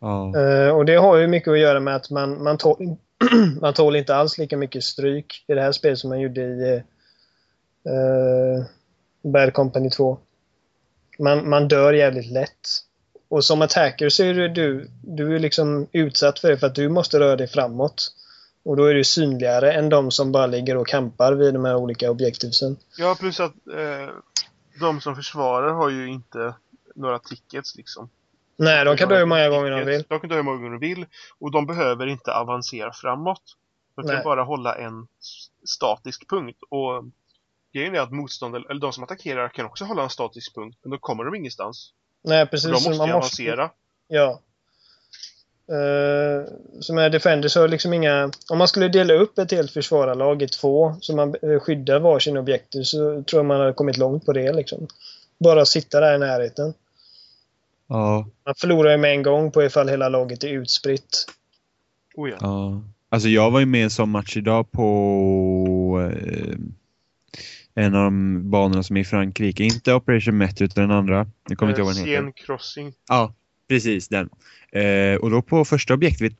ja. 0.00 0.38
Eh, 0.40 0.68
och 0.68 0.84
det 0.84 0.94
har 0.96 1.16
ju 1.16 1.26
mycket 1.26 1.48
att 1.48 1.58
göra 1.58 1.80
med 1.80 1.96
att 1.96 2.10
man, 2.10 2.42
man, 2.42 2.58
tål, 2.58 2.96
man 3.60 3.74
tål 3.74 3.96
inte 3.96 4.16
alls 4.16 4.38
lika 4.38 4.56
mycket 4.56 4.84
stryk 4.84 5.44
i 5.46 5.54
det 5.54 5.62
här 5.62 5.72
spelet 5.72 5.98
som 5.98 6.10
man 6.10 6.20
gjorde 6.20 6.40
i 6.40 6.82
uh, 7.88 8.64
Bad 9.22 9.52
Company 9.52 9.90
2. 9.90 10.18
Man, 11.18 11.48
man 11.48 11.68
dör 11.68 11.92
jävligt 11.92 12.32
lätt. 12.32 12.68
Och 13.28 13.44
som 13.44 13.62
attacker 13.62 14.08
så 14.08 14.22
är 14.22 14.34
du, 14.34 14.48
du, 14.48 14.90
du 15.02 15.34
är 15.34 15.38
liksom 15.38 15.86
utsatt 15.92 16.38
för 16.38 16.50
det 16.50 16.58
för 16.58 16.66
att 16.66 16.74
du 16.74 16.88
måste 16.88 17.20
röra 17.20 17.36
dig 17.36 17.46
framåt. 17.46 18.12
Och 18.62 18.76
då 18.76 18.84
är 18.84 18.94
du 18.94 19.04
synligare 19.04 19.72
än 19.72 19.88
de 19.88 20.10
som 20.10 20.32
bara 20.32 20.46
ligger 20.46 20.76
och 20.76 20.86
kampar 20.86 21.32
vid 21.32 21.54
de 21.54 21.64
här 21.64 21.76
olika 21.76 22.10
objektivsen. 22.10 22.76
Ja, 22.98 23.16
plus 23.20 23.40
att 23.40 23.52
eh, 23.66 24.14
de 24.80 25.00
som 25.00 25.16
försvarar 25.16 25.72
har 25.72 25.90
ju 25.90 26.08
inte 26.08 26.54
några 26.94 27.18
tickets 27.18 27.76
liksom. 27.76 28.08
Nej, 28.56 28.84
de 28.84 28.96
kan 28.96 29.08
dö 29.08 29.18
hur 29.18 29.26
många 29.26 29.48
gånger 29.48 29.70
de 29.70 29.84
vill. 29.84 30.04
De 30.08 30.20
kan 30.20 30.30
dö 30.30 30.36
hur 30.36 30.42
många 30.42 30.56
gånger 30.56 30.70
de 30.70 30.78
vill. 30.78 31.06
Och 31.38 31.50
de 31.50 31.66
behöver 31.66 32.06
inte 32.06 32.34
avancera 32.34 32.92
framåt. 32.92 33.42
De 33.96 34.02
kan 34.04 34.14
Nej. 34.14 34.24
bara 34.24 34.42
hålla 34.42 34.74
en 34.74 35.06
statisk 35.64 36.28
punkt. 36.28 36.58
Och 36.68 37.04
grejen 37.72 37.94
är 37.94 38.00
att 38.00 38.12
motståndare, 38.12 38.62
eller 38.70 38.80
de 38.80 38.92
som 38.92 39.04
attackerar 39.04 39.48
kan 39.48 39.66
också 39.66 39.84
hålla 39.84 40.02
en 40.02 40.10
statisk 40.10 40.54
punkt. 40.54 40.78
Men 40.82 40.90
då 40.90 40.98
kommer 40.98 41.24
de 41.24 41.34
ingenstans. 41.34 41.92
Nej, 42.24 42.46
precis. 42.46 42.66
de 42.66 42.72
måste 42.72 42.90
man 42.90 43.10
avancera. 43.10 43.70
Ja. 44.08 44.40
Uh, 45.72 46.46
som 46.80 46.98
är 46.98 47.10
Defender 47.10 47.48
så 47.48 47.60
har 47.60 47.68
liksom 47.68 47.92
inga... 47.92 48.30
Om 48.50 48.58
man 48.58 48.68
skulle 48.68 48.88
dela 48.88 49.14
upp 49.14 49.38
ett 49.38 49.50
helt 49.50 49.70
försvararlag 49.70 50.42
i 50.42 50.48
två 50.48 50.94
så 51.00 51.16
man 51.16 51.34
eh, 51.42 51.60
skyddar 51.60 51.98
varsin 51.98 52.36
objektiv 52.36 52.82
så 52.82 53.22
tror 53.22 53.38
jag 53.38 53.44
man 53.44 53.60
hade 53.60 53.72
kommit 53.72 53.96
långt 53.96 54.26
på 54.26 54.32
det 54.32 54.52
liksom. 54.52 54.88
Bara 55.38 55.64
sitta 55.64 56.00
där 56.00 56.14
i 56.14 56.18
närheten. 56.18 56.74
Ja. 57.88 58.28
Man 58.46 58.54
förlorar 58.54 58.90
ju 58.90 58.96
med 58.98 59.10
en 59.10 59.22
gång 59.22 59.50
på 59.50 59.62
ifall 59.62 59.88
hela 59.88 60.08
laget 60.08 60.44
är 60.44 60.48
utspritt. 60.48 61.26
Oh 62.14 62.30
ja. 62.30 62.36
Ja. 62.40 62.82
Alltså 63.08 63.28
jag 63.28 63.50
var 63.50 63.60
ju 63.60 63.66
med 63.66 63.80
i 63.80 63.84
en 63.84 63.90
sån 63.90 64.10
match 64.10 64.36
idag 64.36 64.70
på 64.70 66.10
eh, 66.12 66.56
en 67.74 67.94
av 67.94 68.04
de 68.04 68.50
banorna 68.50 68.82
som 68.82 68.96
är 68.96 69.00
i 69.00 69.04
Frankrike. 69.04 69.64
Inte 69.64 69.94
Operation 69.94 70.38
Metro 70.38 70.64
utan 70.64 70.88
den 70.88 70.98
andra. 70.98 71.26
Jag 71.48 71.58
kommer 71.58 71.72
inte 71.72 71.80
ihåg 71.80 71.86
vad 71.86 71.96
den 71.96 72.04
heter. 72.04 72.22
Sien 72.22 72.32
Crossing. 72.32 72.92
Ja, 73.08 73.34
precis 73.68 74.08
den. 74.08 74.30
Eh, 74.72 75.14
och 75.14 75.30
då 75.30 75.42
på 75.42 75.64
första 75.64 75.94
objektet, 75.94 76.32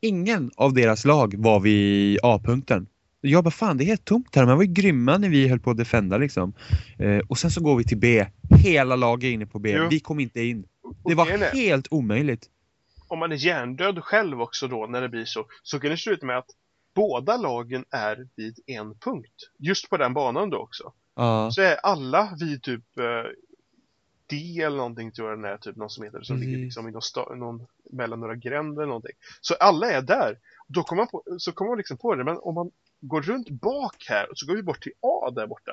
ingen 0.00 0.50
av 0.56 0.74
deras 0.74 1.04
lag 1.04 1.34
var 1.38 1.60
vid 1.60 2.18
A-punkten. 2.22 2.86
Jag 3.20 3.44
bara 3.44 3.50
fan 3.50 3.76
det 3.76 3.84
är 3.84 3.86
helt 3.86 4.04
tomt 4.04 4.36
här, 4.36 4.46
man 4.46 4.56
var 4.56 4.64
ju 4.64 4.72
grymma 4.72 5.18
när 5.18 5.28
vi 5.28 5.48
höll 5.48 5.60
på 5.60 5.70
att 5.70 5.76
defenda 5.76 6.18
liksom. 6.18 6.52
Eh, 6.98 7.18
och 7.28 7.38
sen 7.38 7.50
så 7.50 7.60
går 7.60 7.76
vi 7.76 7.84
till 7.84 7.98
B, 7.98 8.26
hela 8.64 8.96
laget 8.96 9.24
är 9.28 9.32
inne 9.32 9.46
på 9.46 9.58
B, 9.58 9.72
Jo. 9.76 9.88
vi 9.90 10.00
kom 10.00 10.20
inte 10.20 10.40
in. 10.42 10.64
Det 11.04 11.14
var 11.14 11.26
är, 11.26 11.38
helt 11.38 11.86
omöjligt. 11.90 12.50
om 13.08 13.18
man 13.18 13.32
är 13.32 13.36
hjärndöd 13.36 14.04
själv 14.04 14.40
också 14.40 14.68
då 14.68 14.86
när 14.86 15.00
det 15.00 15.08
blir 15.08 15.24
så, 15.24 15.46
så 15.62 15.80
kan 15.80 15.90
det 15.90 15.96
sluta 15.96 16.26
med 16.26 16.38
att 16.38 16.50
båda 16.94 17.36
lagen 17.36 17.84
är 17.90 18.28
vid 18.36 18.58
en 18.66 18.94
punkt. 18.94 19.50
Just 19.58 19.90
på 19.90 19.96
den 19.96 20.14
banan 20.14 20.50
då 20.50 20.58
också. 20.58 20.92
Ja, 21.16 21.50
Så 21.52 21.62
är 21.62 21.74
alla 21.76 22.36
vid 22.40 22.62
typ 22.62 22.98
eh, 22.98 23.04
D 24.26 24.60
eller 24.62 24.76
någonting 24.76 25.12
tror 25.12 25.28
jag 25.28 25.38
den 25.38 25.44
är, 25.52 25.56
typ 25.56 25.76
någon 25.76 25.90
som 25.90 26.04
heter, 26.04 26.22
som 26.22 26.36
Precis. 26.36 26.46
ligger 26.50 26.64
liksom 26.64 26.88
i 26.88 26.92
någon, 26.92 27.38
någon 27.38 27.66
mellan 27.92 28.20
några 28.20 28.34
gränder 28.36 28.82
eller 28.82 28.86
någonting. 28.88 29.12
Så 29.40 29.54
alla 29.54 29.90
är 29.90 30.02
där. 30.02 30.38
Då 30.68 30.82
kommer 30.82 31.02
man 31.02 31.08
på, 31.08 31.22
så 31.38 31.52
kommer 31.52 31.70
man 31.70 31.78
liksom 31.78 31.96
på 31.96 32.14
det, 32.14 32.24
men 32.24 32.38
om 32.38 32.54
man 32.54 32.70
går 33.00 33.22
runt 33.22 33.50
bak 33.50 33.96
här 34.08 34.30
och 34.30 34.38
så 34.38 34.46
går 34.46 34.54
vi 34.56 34.62
bort 34.62 34.82
till 34.82 34.92
A 35.02 35.30
där 35.30 35.46
borta. 35.46 35.72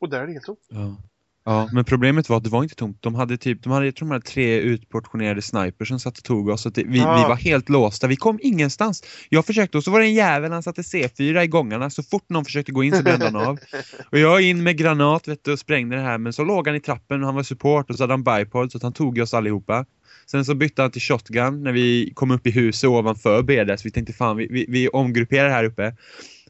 Och 0.00 0.08
där 0.10 0.20
är 0.20 0.26
det 0.26 0.32
helt 0.32 0.44
tomt. 0.44 0.66
ja. 0.70 0.96
Ja, 1.44 1.68
men 1.72 1.84
problemet 1.84 2.28
var 2.28 2.36
att 2.36 2.44
det 2.44 2.50
var 2.50 2.62
inte 2.62 2.74
tomt. 2.74 3.02
De 3.02 3.14
hade 3.14 3.36
typ, 3.36 3.62
de 3.62 3.72
hade, 3.72 3.84
jag 3.86 3.96
tror 3.96 4.08
de 4.08 4.12
hade 4.12 4.26
tre 4.26 4.60
utportionerade 4.60 5.42
snipers 5.42 5.88
som 5.88 6.00
satt 6.00 6.18
och 6.18 6.24
tog 6.24 6.48
oss. 6.48 6.62
Så 6.62 6.68
att 6.68 6.74
det, 6.74 6.84
vi, 6.86 7.00
Ah. 7.00 7.22
vi 7.22 7.28
var 7.28 7.36
helt 7.36 7.68
låsta. 7.68 8.06
Vi 8.06 8.16
kom 8.16 8.38
ingenstans. 8.42 9.02
Jag 9.28 9.46
försökte 9.46 9.78
och 9.78 9.84
så 9.84 9.90
var 9.90 10.00
det 10.00 10.06
en 10.06 10.14
jävel, 10.14 10.52
han 10.52 10.62
satte 10.62 10.82
C4 10.82 11.42
i 11.42 11.46
gångarna. 11.46 11.90
Så 11.90 12.02
fort 12.02 12.28
någon 12.28 12.44
försökte 12.44 12.72
gå 12.72 12.84
in 12.84 12.96
så 12.96 13.02
brände 13.02 13.24
han 13.24 13.36
av. 13.36 13.58
Och 14.12 14.18
jag 14.18 14.42
in 14.42 14.62
med 14.62 14.76
granat 14.76 15.28
vet 15.28 15.44
du, 15.44 15.52
och 15.52 15.58
sprängde 15.58 15.96
det 15.96 16.02
här. 16.02 16.18
Men 16.18 16.32
så 16.32 16.44
låg 16.44 16.66
han 16.66 16.76
i 16.76 16.80
trappen 16.80 17.20
och 17.20 17.26
han 17.26 17.34
var 17.34 17.42
support 17.42 17.90
och 17.90 17.96
så 17.96 18.02
hade 18.02 18.12
han 18.12 18.24
bipod 18.24 18.72
så 18.72 18.78
att 18.78 18.82
han 18.82 18.92
tog 18.92 19.18
oss 19.18 19.34
allihopa. 19.34 19.86
Sen 20.26 20.44
så 20.44 20.54
bytte 20.54 20.82
han 20.82 20.90
till 20.90 21.02
shotgun 21.02 21.62
när 21.62 21.72
vi 21.72 22.12
kom 22.14 22.30
upp 22.30 22.46
i 22.46 22.50
huset 22.50 22.88
ovanför 22.88 23.42
BDS. 23.42 23.86
Vi 23.86 23.90
tänkte 23.90 24.12
fan, 24.12 24.36
vi, 24.36 24.46
vi, 24.50 24.66
vi 24.68 24.88
omgrupperar 24.88 25.48
här 25.50 25.64
uppe. 25.64 25.96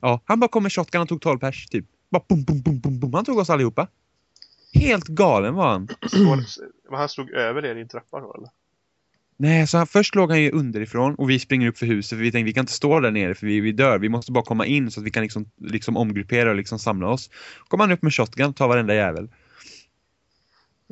Ja, 0.00 0.20
han 0.24 0.40
bara 0.40 0.48
kom 0.48 0.62
med 0.62 0.72
shotgun 0.72 1.02
och 1.02 1.08
tog 1.08 1.20
12 1.20 1.38
pers 1.38 1.66
typ. 1.66 1.84
Bara 2.10 2.22
bum, 2.28 2.42
bum, 2.44 2.60
bum, 2.60 2.80
bum, 2.80 3.00
bum. 3.00 3.14
Han 3.14 3.24
tog 3.24 3.38
oss 3.38 3.50
allihopa. 3.50 3.88
Helt 4.74 5.06
galen 5.06 5.54
var 5.54 5.68
han. 5.68 5.88
Så, 6.10 6.18
men 6.90 6.98
han 6.98 7.08
stod 7.08 7.30
över 7.30 7.64
er 7.64 7.76
i 7.76 7.80
en 7.80 7.88
trappa 7.88 8.20
då 8.20 8.34
eller? 8.34 8.48
Nej, 9.36 9.66
så 9.66 9.78
han, 9.78 9.86
först 9.86 10.14
låg 10.14 10.30
han 10.30 10.42
ju 10.42 10.50
underifrån 10.50 11.14
och 11.14 11.30
vi 11.30 11.38
springer 11.38 11.68
upp 11.68 11.78
för 11.78 11.86
huset 11.86 12.18
för 12.18 12.24
vi 12.24 12.32
tänkte 12.32 12.44
vi 12.44 12.52
kan 12.52 12.62
inte 12.62 12.72
stå 12.72 13.00
där 13.00 13.10
nere 13.10 13.34
för 13.34 13.46
vi, 13.46 13.60
vi 13.60 13.72
dör. 13.72 13.98
Vi 13.98 14.08
måste 14.08 14.32
bara 14.32 14.44
komma 14.44 14.66
in 14.66 14.90
så 14.90 15.00
att 15.00 15.06
vi 15.06 15.10
kan 15.10 15.22
liksom, 15.22 15.50
liksom 15.60 15.96
omgruppera 15.96 16.50
och 16.50 16.56
liksom 16.56 16.78
samla 16.78 17.08
oss. 17.08 17.30
Kommer 17.68 17.84
han 17.84 17.92
upp 17.92 18.02
med 18.02 18.14
shotgun 18.14 18.48
och 18.48 18.56
tar 18.56 18.68
varenda 18.68 18.94
jävel. 18.94 19.28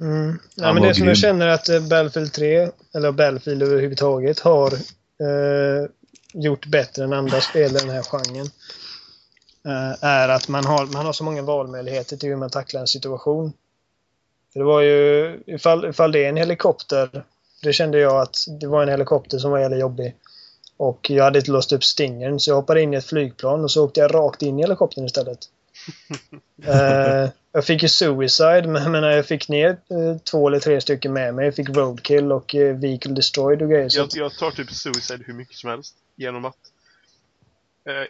Mm. 0.00 0.38
Ja, 0.54 0.64
Han 0.66 0.74
men 0.74 0.82
det 0.82 0.94
som 0.94 1.00
grym. 1.00 1.08
jag 1.08 1.18
känner 1.18 1.46
att 1.48 1.68
eh, 1.68 1.88
Battlefield 1.88 2.32
3, 2.32 2.70
eller 2.94 3.12
Battlefield 3.12 3.62
överhuvudtaget, 3.62 4.40
har 4.40 4.72
eh, 4.72 5.88
gjort 6.34 6.66
bättre 6.66 7.04
än 7.04 7.12
andra 7.12 7.40
spel 7.40 7.70
i 7.70 7.78
den 7.78 7.90
här 7.90 8.02
genren. 8.02 8.46
Eh, 9.68 10.04
är 10.04 10.28
att 10.28 10.48
man 10.48 10.64
har, 10.64 10.86
man 10.86 11.06
har 11.06 11.12
så 11.12 11.24
många 11.24 11.42
valmöjligheter 11.42 12.16
till 12.16 12.28
hur 12.28 12.36
man 12.36 12.50
tacklar 12.50 12.80
en 12.80 12.86
situation. 12.86 13.52
För 14.52 14.60
det 14.60 14.64
var 14.64 14.80
ju, 14.80 15.40
ifall, 15.46 15.84
ifall 15.88 16.12
det 16.12 16.24
är 16.24 16.28
en 16.28 16.36
helikopter, 16.36 17.24
det 17.62 17.72
kände 17.72 17.98
jag 17.98 18.20
att 18.20 18.36
det 18.60 18.66
var 18.66 18.82
en 18.82 18.88
helikopter 18.88 19.38
som 19.38 19.50
var 19.50 19.58
jävligt 19.58 19.80
jobbig. 19.80 20.14
Och 20.76 21.10
jag 21.10 21.24
hade 21.24 21.38
inte 21.38 21.50
låst 21.50 21.72
upp 21.72 21.84
stingern 21.84 22.40
så 22.40 22.50
jag 22.50 22.56
hoppade 22.56 22.82
in 22.82 22.94
i 22.94 22.96
ett 22.96 23.04
flygplan 23.04 23.64
och 23.64 23.70
så 23.70 23.84
åkte 23.84 24.00
jag 24.00 24.14
rakt 24.14 24.42
in 24.42 24.58
i 24.58 24.62
helikoptern 24.62 25.04
istället. 25.04 25.38
Eh, 26.66 27.28
jag 27.52 27.64
fick 27.64 27.82
ju 27.82 27.88
Suicide, 27.88 28.62
men 28.68 28.82
jag, 28.82 28.90
menar, 28.90 29.10
jag 29.10 29.26
fick 29.26 29.48
ner 29.48 29.68
eh, 29.68 30.18
två 30.30 30.48
eller 30.48 30.60
tre 30.60 30.80
stycken 30.80 31.12
med 31.12 31.34
mig. 31.34 31.44
Jag 31.44 31.54
fick 31.54 31.68
Roadkill 31.68 32.32
och 32.32 32.54
uh, 32.54 32.76
Vehicle 32.76 33.14
Destroyed 33.14 33.62
och 33.62 33.68
grejer. 33.70 33.90
Jag, 33.94 34.08
jag 34.12 34.32
tar 34.32 34.50
typ 34.50 34.70
Suicide 34.70 35.24
hur 35.26 35.34
mycket 35.34 35.56
som 35.56 35.70
helst 35.70 35.94
genom 36.16 36.44
att 36.44 36.56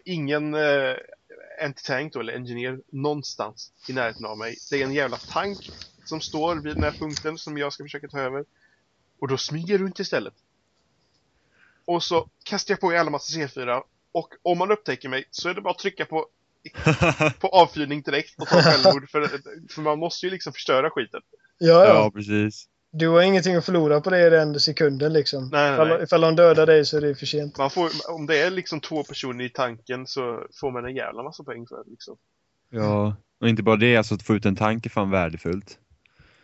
ingen 0.05 0.55
anti-tank 1.61 2.13
då, 2.13 2.21
eller 2.21 2.33
engineer 2.33 2.81
någonstans 2.93 3.73
i 3.89 3.93
närheten 3.93 4.27
av 4.27 4.39
mig. 4.39 4.57
Det 4.71 4.81
är 4.81 4.85
en 4.85 4.93
jävla 4.93 5.17
tank 5.17 5.59
som 6.05 6.21
står 6.21 6.57
vid 6.57 6.73
den 6.77 6.83
här 6.83 6.93
punkten 6.93 7.39
som 7.39 7.59
jag 7.59 7.73
ska 7.73 7.85
försöka 7.85 8.09
ta 8.09 8.21
över. 8.21 8.45
Och 9.21 9.29
då 9.29 9.37
smyger 9.37 9.75
jag 9.75 9.81
runt 9.81 9.99
istället. 9.99 10.35
Och 11.85 12.03
så 12.03 12.27
kastar 12.45 12.73
jag 12.73 12.81
på 12.81 12.93
i 12.93 12.99
alla 12.99 13.11
massa 13.11 13.39
C4 13.39 13.83
och 14.13 14.29
om 14.43 14.59
man 14.59 14.71
upptäcker 14.71 15.09
mig 15.09 15.25
så 15.31 15.49
är 15.49 15.55
det 15.55 15.61
bara 15.61 15.71
att 15.71 15.79
trycka 15.79 16.05
på, 16.05 16.27
på 17.41 17.49
avfyrning 17.49 18.03
direkt 18.03 18.35
och 18.39 18.49
ta 18.49 18.63
självmord 18.63 19.11
för, 19.11 19.29
för 19.75 19.83
man 19.83 19.99
måste 19.99 20.27
ju 20.27 20.33
liksom 20.33 20.53
förstöra 20.53 20.91
skiten. 20.91 21.21
ja, 21.59 21.87
Ja, 21.87 21.95
ja. 21.95 22.11
precis. 22.11 22.69
Du 22.91 23.09
har 23.09 23.23
ingenting 23.23 23.55
att 23.55 23.65
förlora 23.65 24.01
på 24.01 24.11
det 24.11 24.27
i 24.27 24.31
den 24.31 24.61
sekunden 24.61 25.13
liksom. 25.13 25.49
Nej, 25.53 25.71
nej, 25.71 25.75
ifall, 25.75 25.89
nej. 25.89 26.03
ifall 26.03 26.21
de 26.21 26.37
dödar 26.37 26.67
dig 26.67 26.87
så 26.87 26.97
är 26.97 27.01
det 27.01 27.15
för 27.15 27.27
sent. 27.27 27.59
Man 27.59 27.71
får, 27.71 27.91
om 28.09 28.27
det 28.27 28.39
är 28.39 28.51
liksom 28.51 28.81
två 28.81 29.05
personer 29.05 29.45
i 29.45 29.51
tanken 29.51 30.07
så 30.07 30.47
får 30.61 30.71
man 30.71 30.85
en 30.85 30.97
jävla 30.97 31.23
massa 31.23 31.45
poäng 31.45 31.67
för 31.67 31.85
det 31.85 31.91
liksom. 31.91 32.17
Ja, 32.71 33.17
och 33.41 33.49
inte 33.49 33.63
bara 33.63 33.77
det, 33.77 33.97
alltså 33.97 34.15
att 34.15 34.23
få 34.23 34.35
ut 34.35 34.47
en 34.47 34.57
tank 34.57 34.87
är 34.87 34.91
fan 34.91 35.11
värdefullt. 35.11 35.79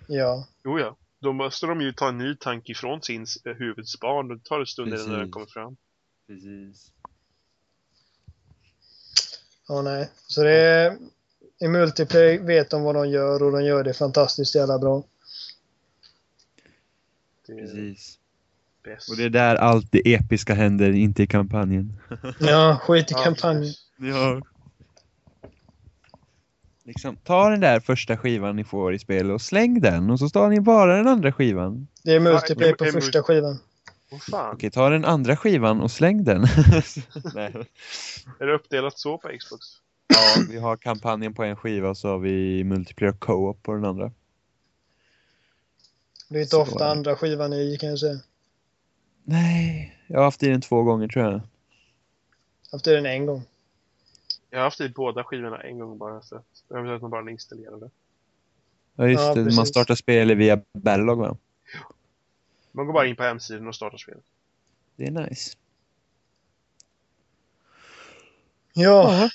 Ja. 0.07 0.47
Jo 0.65 0.79
ja. 0.79 0.97
Då 1.21 1.33
måste 1.33 1.67
de 1.67 1.81
ju 1.81 1.93
ta 1.93 2.09
en 2.09 2.19
ny 2.19 2.37
tank 2.37 2.69
ifrån 2.69 3.03
sin 3.03 3.27
eh, 3.45 3.53
huvudspan 3.53 4.31
och 4.31 4.37
det 4.39 4.45
tar 4.45 4.61
en 4.61 4.67
stund 4.67 4.89
innan 4.89 5.09
den 5.09 5.19
Precis. 5.19 5.33
kommer 5.33 5.47
fram. 5.47 5.77
Precis. 6.27 6.93
Ja, 9.69 9.83
nej. 9.83 10.11
Så 10.27 10.43
det 10.43 10.53
är... 10.53 10.99
I 11.61 11.69
multiplayer 11.69 12.39
vet 12.39 12.71
de 12.71 12.83
vad 12.83 12.95
de 12.95 13.09
gör 13.09 13.43
och 13.43 13.53
de 13.53 13.65
gör 13.65 13.85
det 13.85 13.95
fantastiskt 13.95 14.55
jävla 14.55 14.79
bra. 14.79 15.03
Det 17.47 17.53
är 17.53 17.57
Precis. 17.57 18.19
bäst. 18.85 19.11
Och 19.11 19.17
det 19.17 19.25
är 19.25 19.31
där 19.31 19.57
allt 19.57 19.87
det 19.93 20.15
episka 20.15 20.55
händer, 20.55 20.93
inte 20.93 21.23
i 21.23 21.27
kampanjen. 21.27 22.01
Ja, 22.41 22.81
skit 22.83 23.11
i 23.11 23.15
kampanjen. 23.15 23.75
Ja. 23.97 24.41
Liksom, 26.85 27.17
ta 27.17 27.49
den 27.51 27.61
där 27.61 27.81
första 27.81 28.17
skivan 28.17 28.57
ni 28.57 28.65
får 28.65 28.95
i 28.95 28.99
spel 28.99 29.31
och 29.31 29.41
släng 29.41 29.81
den 29.81 30.11
och 30.11 30.19
så 30.19 30.29
tar 30.29 30.49
ni 30.49 30.61
bara 30.61 30.97
den 30.97 31.09
andra 31.09 31.33
skivan. 31.33 31.89
Det 32.05 32.15
är 32.15 32.21
multiplayer 32.21 32.77
Ja, 32.79 32.85
på 32.85 32.93
första 32.93 33.23
skivan. 33.23 33.59
Fan. 34.31 34.55
Okej, 34.55 34.71
ta 34.71 34.91
den 34.91 35.05
andra 35.05 35.37
skivan 35.37 35.81
och 35.81 35.91
släng 35.91 36.25
den. 36.25 36.41
Nej. 37.35 37.55
Är 38.41 38.47
det 38.47 38.55
uppdelat 38.55 38.99
så 38.99 39.19
på 39.19 39.29
Xbox? 39.39 39.67
Ja, 40.07 40.43
vi 40.51 40.59
har 40.59 40.77
kampanjen 40.77 41.35
på 41.35 41.43
en 41.45 41.57
skiva 41.57 41.89
och 41.89 41.97
så 41.97 42.09
har 42.09 42.19
vi 42.19 42.65
multiplayer 42.65 43.13
co-op 43.13 43.63
på 43.63 43.75
den 43.75 43.85
andra. 43.85 44.13
Det 46.35 46.39
är 46.39 46.43
inte 46.43 46.51
Så 46.51 46.63
ofta 46.63 46.87
är 46.87 46.91
andra 46.91 47.17
skivan 47.17 47.53
i 47.53 47.77
kan 47.81 47.89
jag 47.89 47.99
säga. 47.99 48.21
Nej, 49.25 49.99
jag 50.07 50.19
har 50.19 50.25
haft 50.25 50.43
i 50.43 50.49
den 50.49 50.61
två 50.61 50.83
gånger 50.83 51.09
tror 51.09 51.25
jag. 51.25 51.41
Haft 52.73 52.85
den 52.85 53.07
en 53.07 53.27
gång. 53.27 53.43
Jag 54.51 54.59
har 54.59 54.65
haft 54.65 54.81
i 54.81 54.89
båda 54.89 55.25
skivorna 55.25 55.63
en 55.63 55.79
gång 55.79 55.99
bara 55.99 56.23
så 56.23 56.37
att 56.37 56.45
jag 56.69 56.83
vet 56.83 56.93
att 56.93 57.03
man 57.03 57.11
bara 57.11 57.31
installerade. 57.31 57.91
Ja, 58.95 59.09
just 59.09 59.23
Ja, 59.23 59.35
det. 59.35 59.41
Man 59.41 59.45
precis. 59.49 59.69
startar 59.69 59.95
spelet 59.95 60.39
via 60.39 60.61
Battlelog 60.73 61.19
va? 61.19 61.37
Man 62.73 62.87
går 62.87 62.93
bara 62.93 63.07
in 63.07 63.17
på 63.17 63.23
hemsidan 63.23 63.69
och 63.69 63.75
startar 63.75 63.99
spelet. 63.99 64.25
Det 64.97 65.05
är 65.07 65.11
nice. 65.11 65.57
Ja, 68.73 69.31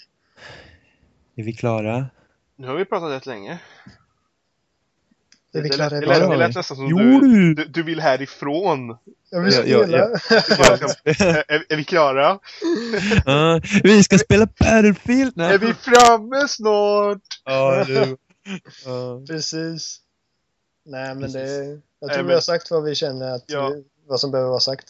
Är 1.36 1.44
vi 1.44 1.54
klara? 1.54 2.10
Nu 2.56 2.68
har 2.68 2.76
vi 2.76 2.86
pratat 2.86 3.12
rätt 3.12 3.26
länge. 3.26 3.60
Är 5.58 5.62
vi 5.62 5.70
det, 5.70 5.76
klara 5.76 5.90
det, 5.90 6.06
lät, 6.06 6.30
det 6.30 6.38
lät 6.38 6.56
nästan 6.56 6.78
som 6.78 6.88
Jo, 6.90 6.98
du, 7.20 7.54
du! 7.54 7.66
du, 7.66 7.84
vill 7.84 8.00
härifrån. 8.00 8.98
Jag 9.30 9.42
vill 9.42 9.54
Ja, 9.54 9.64
ja, 9.66 9.84
spela. 10.20 10.78
ja. 11.20 11.44
är, 11.48 11.66
är 11.70 11.76
vi 11.78 11.84
klara? 11.84 12.40
Ja, 13.26 13.62
vi 13.84 14.04
ska 14.04 14.18
spela 14.18 14.46
Battlefield! 14.60 15.32
Nej. 15.36 15.54
Är 15.54 15.58
vi 15.58 15.74
framme 15.74 16.48
snart? 16.48 17.22
Ja, 17.46 17.84
du. 17.88 18.18
Ja. 18.86 19.22
Precis. 19.28 20.00
Nej, 20.86 21.08
men 21.16 21.22
Precis. 21.24 21.34
det... 21.34 21.66
Jag 22.00 22.08
Nej, 22.08 22.10
tror 22.16 22.18
vi 22.18 22.24
men- 22.28 22.34
har 22.34 22.42
sagt 22.42 22.72
vad 22.72 22.84
vi 22.84 22.96
känner 22.96 23.32
att... 23.36 23.44
Ja. 23.48 23.70
vi- 23.70 23.84
Vad 24.08 24.20
som 24.20 24.32
behöver 24.32 24.50
vara 24.50 24.60
sagt. 24.60 24.86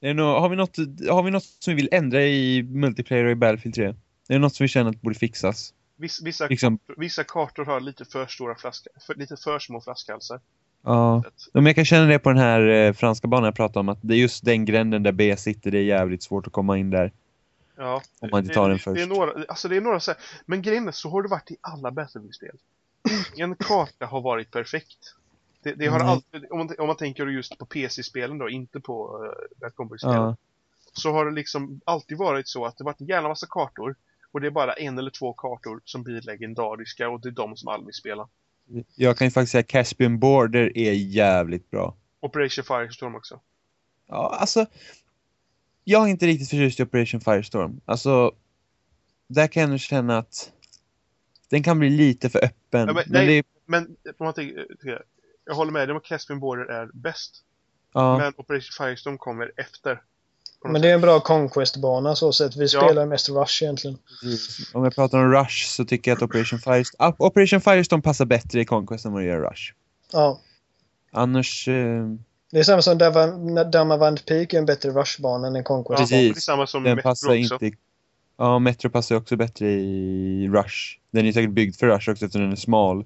Är 0.00 0.08
det 0.08 0.14
nå- 0.14 0.40
har, 0.40 0.48
vi 0.48 0.56
något, 0.56 0.76
har 1.10 1.22
vi 1.22 1.30
något 1.30 1.44
som 1.44 1.70
vi 1.70 1.74
vill 1.74 1.88
ändra 1.92 2.22
i 2.24 2.62
multiplayer 2.62 3.24
och 3.24 3.30
i 3.30 3.34
Battlefield 3.34 3.74
3? 3.74 3.84
Är 3.86 3.94
det 4.28 4.38
något 4.38 4.54
som 4.54 4.64
vi 4.64 4.68
känner 4.68 4.90
att 4.90 5.00
borde 5.00 5.14
fixas? 5.18 5.72
Viss, 6.02 6.22
vissa, 6.22 6.46
Liksom, 6.46 6.78
vissa 6.96 7.24
kartor 7.24 7.64
har 7.64 7.80
lite 7.80 8.04
för 8.04 8.26
stora 8.26 8.54
flaska, 8.54 8.90
för, 9.06 9.14
lite 9.14 9.36
för 9.36 9.58
små 9.58 9.80
flaskhalsar. 9.80 10.40
ja. 10.82 11.24
Men 11.52 11.66
jag 11.66 11.74
kan 11.74 11.84
känna 11.84 12.06
det 12.06 12.18
på 12.18 12.28
den 12.28 12.38
här 12.38 12.68
eh, 12.68 12.92
franska 12.92 13.28
banan 13.28 13.44
jag 13.44 13.54
pratade 13.54 13.80
om, 13.80 13.88
att 13.88 13.98
det 14.02 14.14
är 14.14 14.18
just 14.18 14.44
den 14.44 14.64
gränden 14.64 15.02
där 15.02 15.12
B 15.12 15.36
sitter, 15.36 15.70
det 15.70 15.78
är 15.78 15.82
jävligt 15.82 16.22
svårt 16.22 16.46
att 16.46 16.52
komma 16.52 16.78
in 16.78 16.90
där. 16.90 17.12
Ja, 17.76 18.02
Om 18.20 18.28
man 18.32 18.42
inte 18.42 18.54
tar 18.54 18.68
den 18.68 18.78
det, 18.78 18.84
det 18.84 18.90
är 18.90 19.06
först. 19.06 19.08
några, 19.08 19.44
alltså 19.48 19.68
det 19.68 19.76
är 19.76 19.80
några 19.80 20.00
så 20.00 20.10
här, 20.10 20.20
men 20.46 20.62
grejen 20.62 20.88
är, 20.88 20.92
så 20.92 21.10
har 21.10 21.22
det 21.22 21.28
varit 21.28 21.50
i 21.50 21.56
alla 21.60 21.90
Battlefield-spel. 21.90 22.56
En 23.36 23.56
karta 23.56 24.06
har 24.06 24.20
varit 24.20 24.50
perfekt. 24.50 25.14
Det, 25.62 25.74
det 25.74 25.86
har 25.86 25.98
Nej. 25.98 26.08
alltid, 26.08 26.46
om 26.50 26.58
man, 26.58 26.70
om 26.78 26.86
man 26.86 26.96
tänker 26.96 27.26
just 27.26 27.58
på 27.58 27.66
PC-spelen 27.66 28.38
då, 28.38 28.50
inte 28.50 28.80
på 28.80 29.24
uh, 29.24 29.60
Bad 29.60 29.74
Company-spelen. 29.74 30.16
Ja. 30.16 30.36
Så 30.92 31.12
har 31.12 31.24
det 31.24 31.30
liksom 31.30 31.80
alltid 31.84 32.18
varit 32.18 32.48
så 32.48 32.64
att 32.64 32.78
det 32.78 32.84
varit 32.84 33.00
en 33.00 33.06
jävla 33.06 33.28
massa 33.28 33.46
kartor. 33.50 33.94
Och 34.32 34.40
det 34.40 34.46
är 34.46 34.50
bara 34.50 34.72
en 34.72 34.98
eller 34.98 35.10
två 35.10 35.32
kartor 35.32 35.80
som 35.84 36.02
blir 36.02 36.20
legendariska 36.20 37.08
och 37.08 37.20
det 37.20 37.28
är 37.28 37.32
de 37.32 37.56
som 37.56 37.68
alla 37.68 37.84
vill 37.84 37.94
spela. 37.94 38.28
Jag 38.94 39.16
kan 39.18 39.26
ju 39.26 39.30
faktiskt 39.30 39.52
säga 39.52 39.62
Caspian 39.62 40.18
Border 40.18 40.78
är 40.78 40.92
jävligt 40.92 41.70
bra. 41.70 41.96
Operation 42.20 42.64
Firestorm 42.64 43.14
också. 43.14 43.40
Ja, 44.06 44.36
alltså. 44.40 44.66
Jag 45.84 46.04
är 46.04 46.08
inte 46.10 46.26
riktigt 46.26 46.50
förtjust 46.50 46.80
i 46.80 46.82
Operation 46.82 47.20
Firestorm. 47.20 47.80
Alltså, 47.84 48.32
där 49.26 49.46
kan 49.46 49.60
jag 49.60 49.70
nog 49.70 49.80
känna 49.80 50.18
att 50.18 50.52
den 51.48 51.62
kan 51.62 51.78
bli 51.78 51.90
lite 51.90 52.30
för 52.30 52.44
öppen. 52.44 52.80
Ja, 52.88 52.92
men 52.92 52.94
men 52.94 53.26
nej. 53.26 53.38
är, 53.38 53.44
Men 53.66 53.96
om 54.18 54.24
man 54.24 54.34
tänker- 54.34 54.66
jag 55.44 55.54
håller 55.54 55.72
med 55.72 55.88
dig 55.88 55.92
om 55.92 55.96
att 55.98 56.04
Caspian 56.04 56.40
Border 56.40 56.64
är 56.64 56.90
bäst. 56.94 57.44
ja, 57.92 58.18
Men 58.18 58.32
Operation 58.36 58.86
Firestorm 58.86 59.18
kommer 59.18 59.52
efter. 59.56 60.02
Men 60.64 60.82
det 60.82 60.90
är 60.90 60.94
en 60.94 61.00
bra 61.00 61.20
Conquest-bana 61.20 62.14
så 62.14 62.32
sett. 62.32 62.56
Vi 62.56 62.68
spelar 62.68 63.06
mest 63.06 63.28
Rush 63.28 63.62
egentligen. 63.62 63.98
precis. 64.22 64.70
om 64.74 64.84
jag 64.84 64.94
pratar 64.94 65.18
om 65.18 65.32
Rush 65.32 65.66
så 65.66 65.84
tycker 65.84 66.10
jag 66.10 66.16
att 66.16 66.22
Operation 66.22 66.58
Firestorm, 66.58 67.14
Operation 67.18 67.60
Firestorm 67.60 68.02
passar 68.02 68.24
bättre 68.24 68.60
i 68.60 68.64
Conquest 68.64 69.04
än 69.04 69.12
vad 69.12 69.22
det 69.22 69.26
gör 69.26 69.36
i 69.36 69.40
Rush. 69.50 69.72
Ja. 70.12 70.40
Annars, 71.12 71.68
eh, 71.68 72.04
Det 72.52 72.58
är 72.58 72.62
samma 72.62 72.82
som 72.82 72.98
Dama- 72.98 73.64
Damavand 73.70 74.26
Peak 74.26 74.52
är 74.54 74.58
en 74.58 74.66
bättre 74.66 74.90
Rush-bana 74.90 75.46
än 75.46 75.56
en 75.56 75.64
Conquest. 75.64 76.00
Ja, 76.00 76.04
Precis. 76.04 76.34
det 76.34 76.38
är 76.38 76.40
samma 76.40 76.66
som 76.66 76.82
den 76.82 76.96
Metro 76.96 77.08
passar 77.10 77.28
också. 77.28 77.36
inte 77.64 77.76
Ja, 78.38 78.58
Metro 78.58 78.90
passar 78.90 79.16
också 79.16 79.36
bättre 79.36 79.70
i 79.70 80.48
Rush. 80.52 80.98
Den 81.10 81.26
är 81.26 81.32
säkert 81.32 81.50
byggd 81.50 81.76
för 81.76 81.86
Rush 81.86 82.10
också 82.10 82.24
eftersom 82.24 82.42
den 82.42 82.52
är 82.52 82.56
smal. 82.56 83.04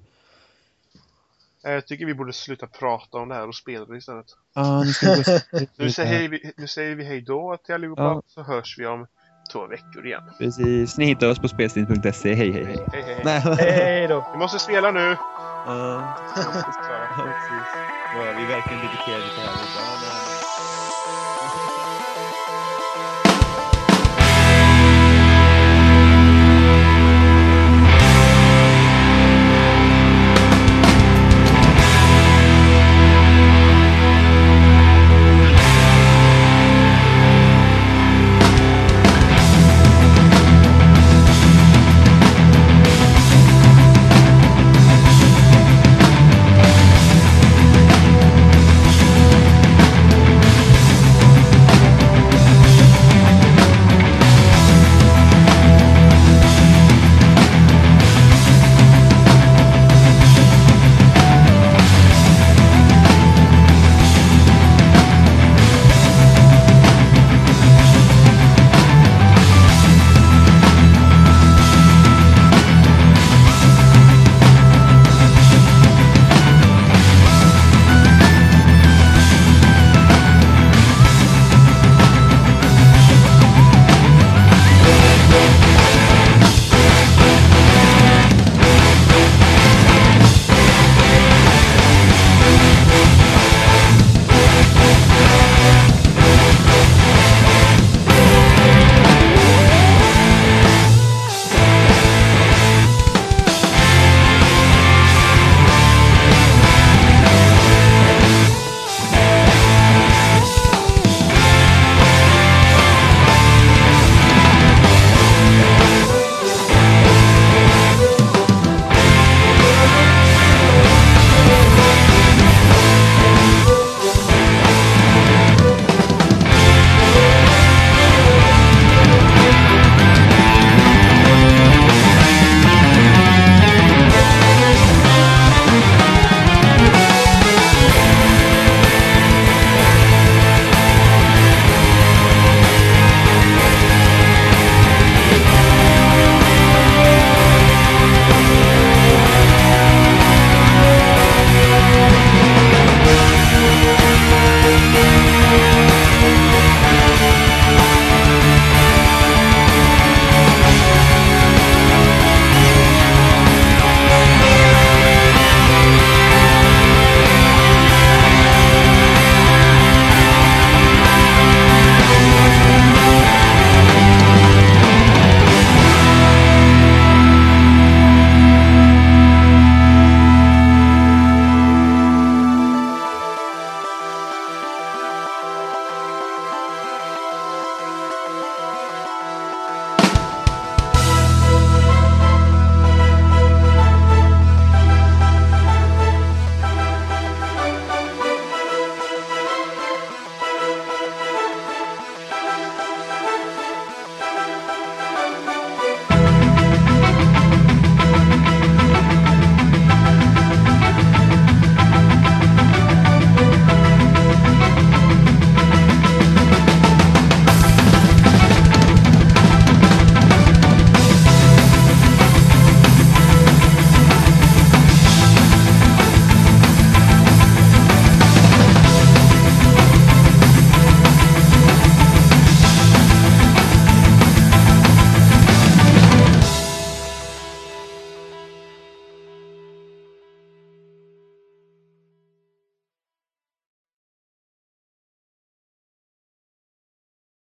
Eh, 1.67 1.73
Jag 1.73 1.87
tycker 1.87 2.05
vi 2.05 2.13
borde 2.13 2.33
sluta 2.33 2.67
prata 2.67 3.17
om 3.17 3.29
det 3.29 3.35
här 3.35 3.47
och 3.47 3.55
spela 3.55 3.85
det 3.85 3.97
istället. 3.97 4.25
Ja, 4.55 4.83
nu 4.83 4.91
ska 4.93 5.13
vi 5.13 5.67
Nu 5.75 5.91
säger 5.91 6.29
vi, 6.29 6.51
nu 6.57 6.67
säger 6.67 6.95
vi 6.95 7.03
hej 7.03 7.21
då 7.21 7.57
till 7.65 7.75
allihopa, 7.75 8.01
Ja. 8.03 8.21
så 8.27 8.43
hörs 8.43 8.75
vi 8.79 8.85
om 8.85 9.07
två 9.53 9.67
veckor 9.67 10.05
igen. 10.05 10.23
Precis, 10.37 10.97
ni 10.97 11.05
hittar 11.05 11.27
oss 11.31 11.39
på 11.39 11.47
spelstin.se. 11.47 12.33
Hej, 12.33 12.51
hej, 12.51 12.65
hej. 12.65 12.85
Hej 12.91 13.01
hej 13.57 13.71
hej. 13.71 14.07
Då! 14.07 14.29
Vi 14.33 14.39
måste 14.39 14.59
spela 14.59 14.91
nu! 14.91 15.17
Ja, 15.65 16.15
Klara. 16.85 17.07
precis. 17.15 17.67
Ja, 18.15 18.33
vi 18.37 18.43
är 18.43 18.47
verkligen 18.47 18.79
dedikerade 18.81 19.23
till 19.23 19.35
det 19.35 19.41
här. 19.41 20.26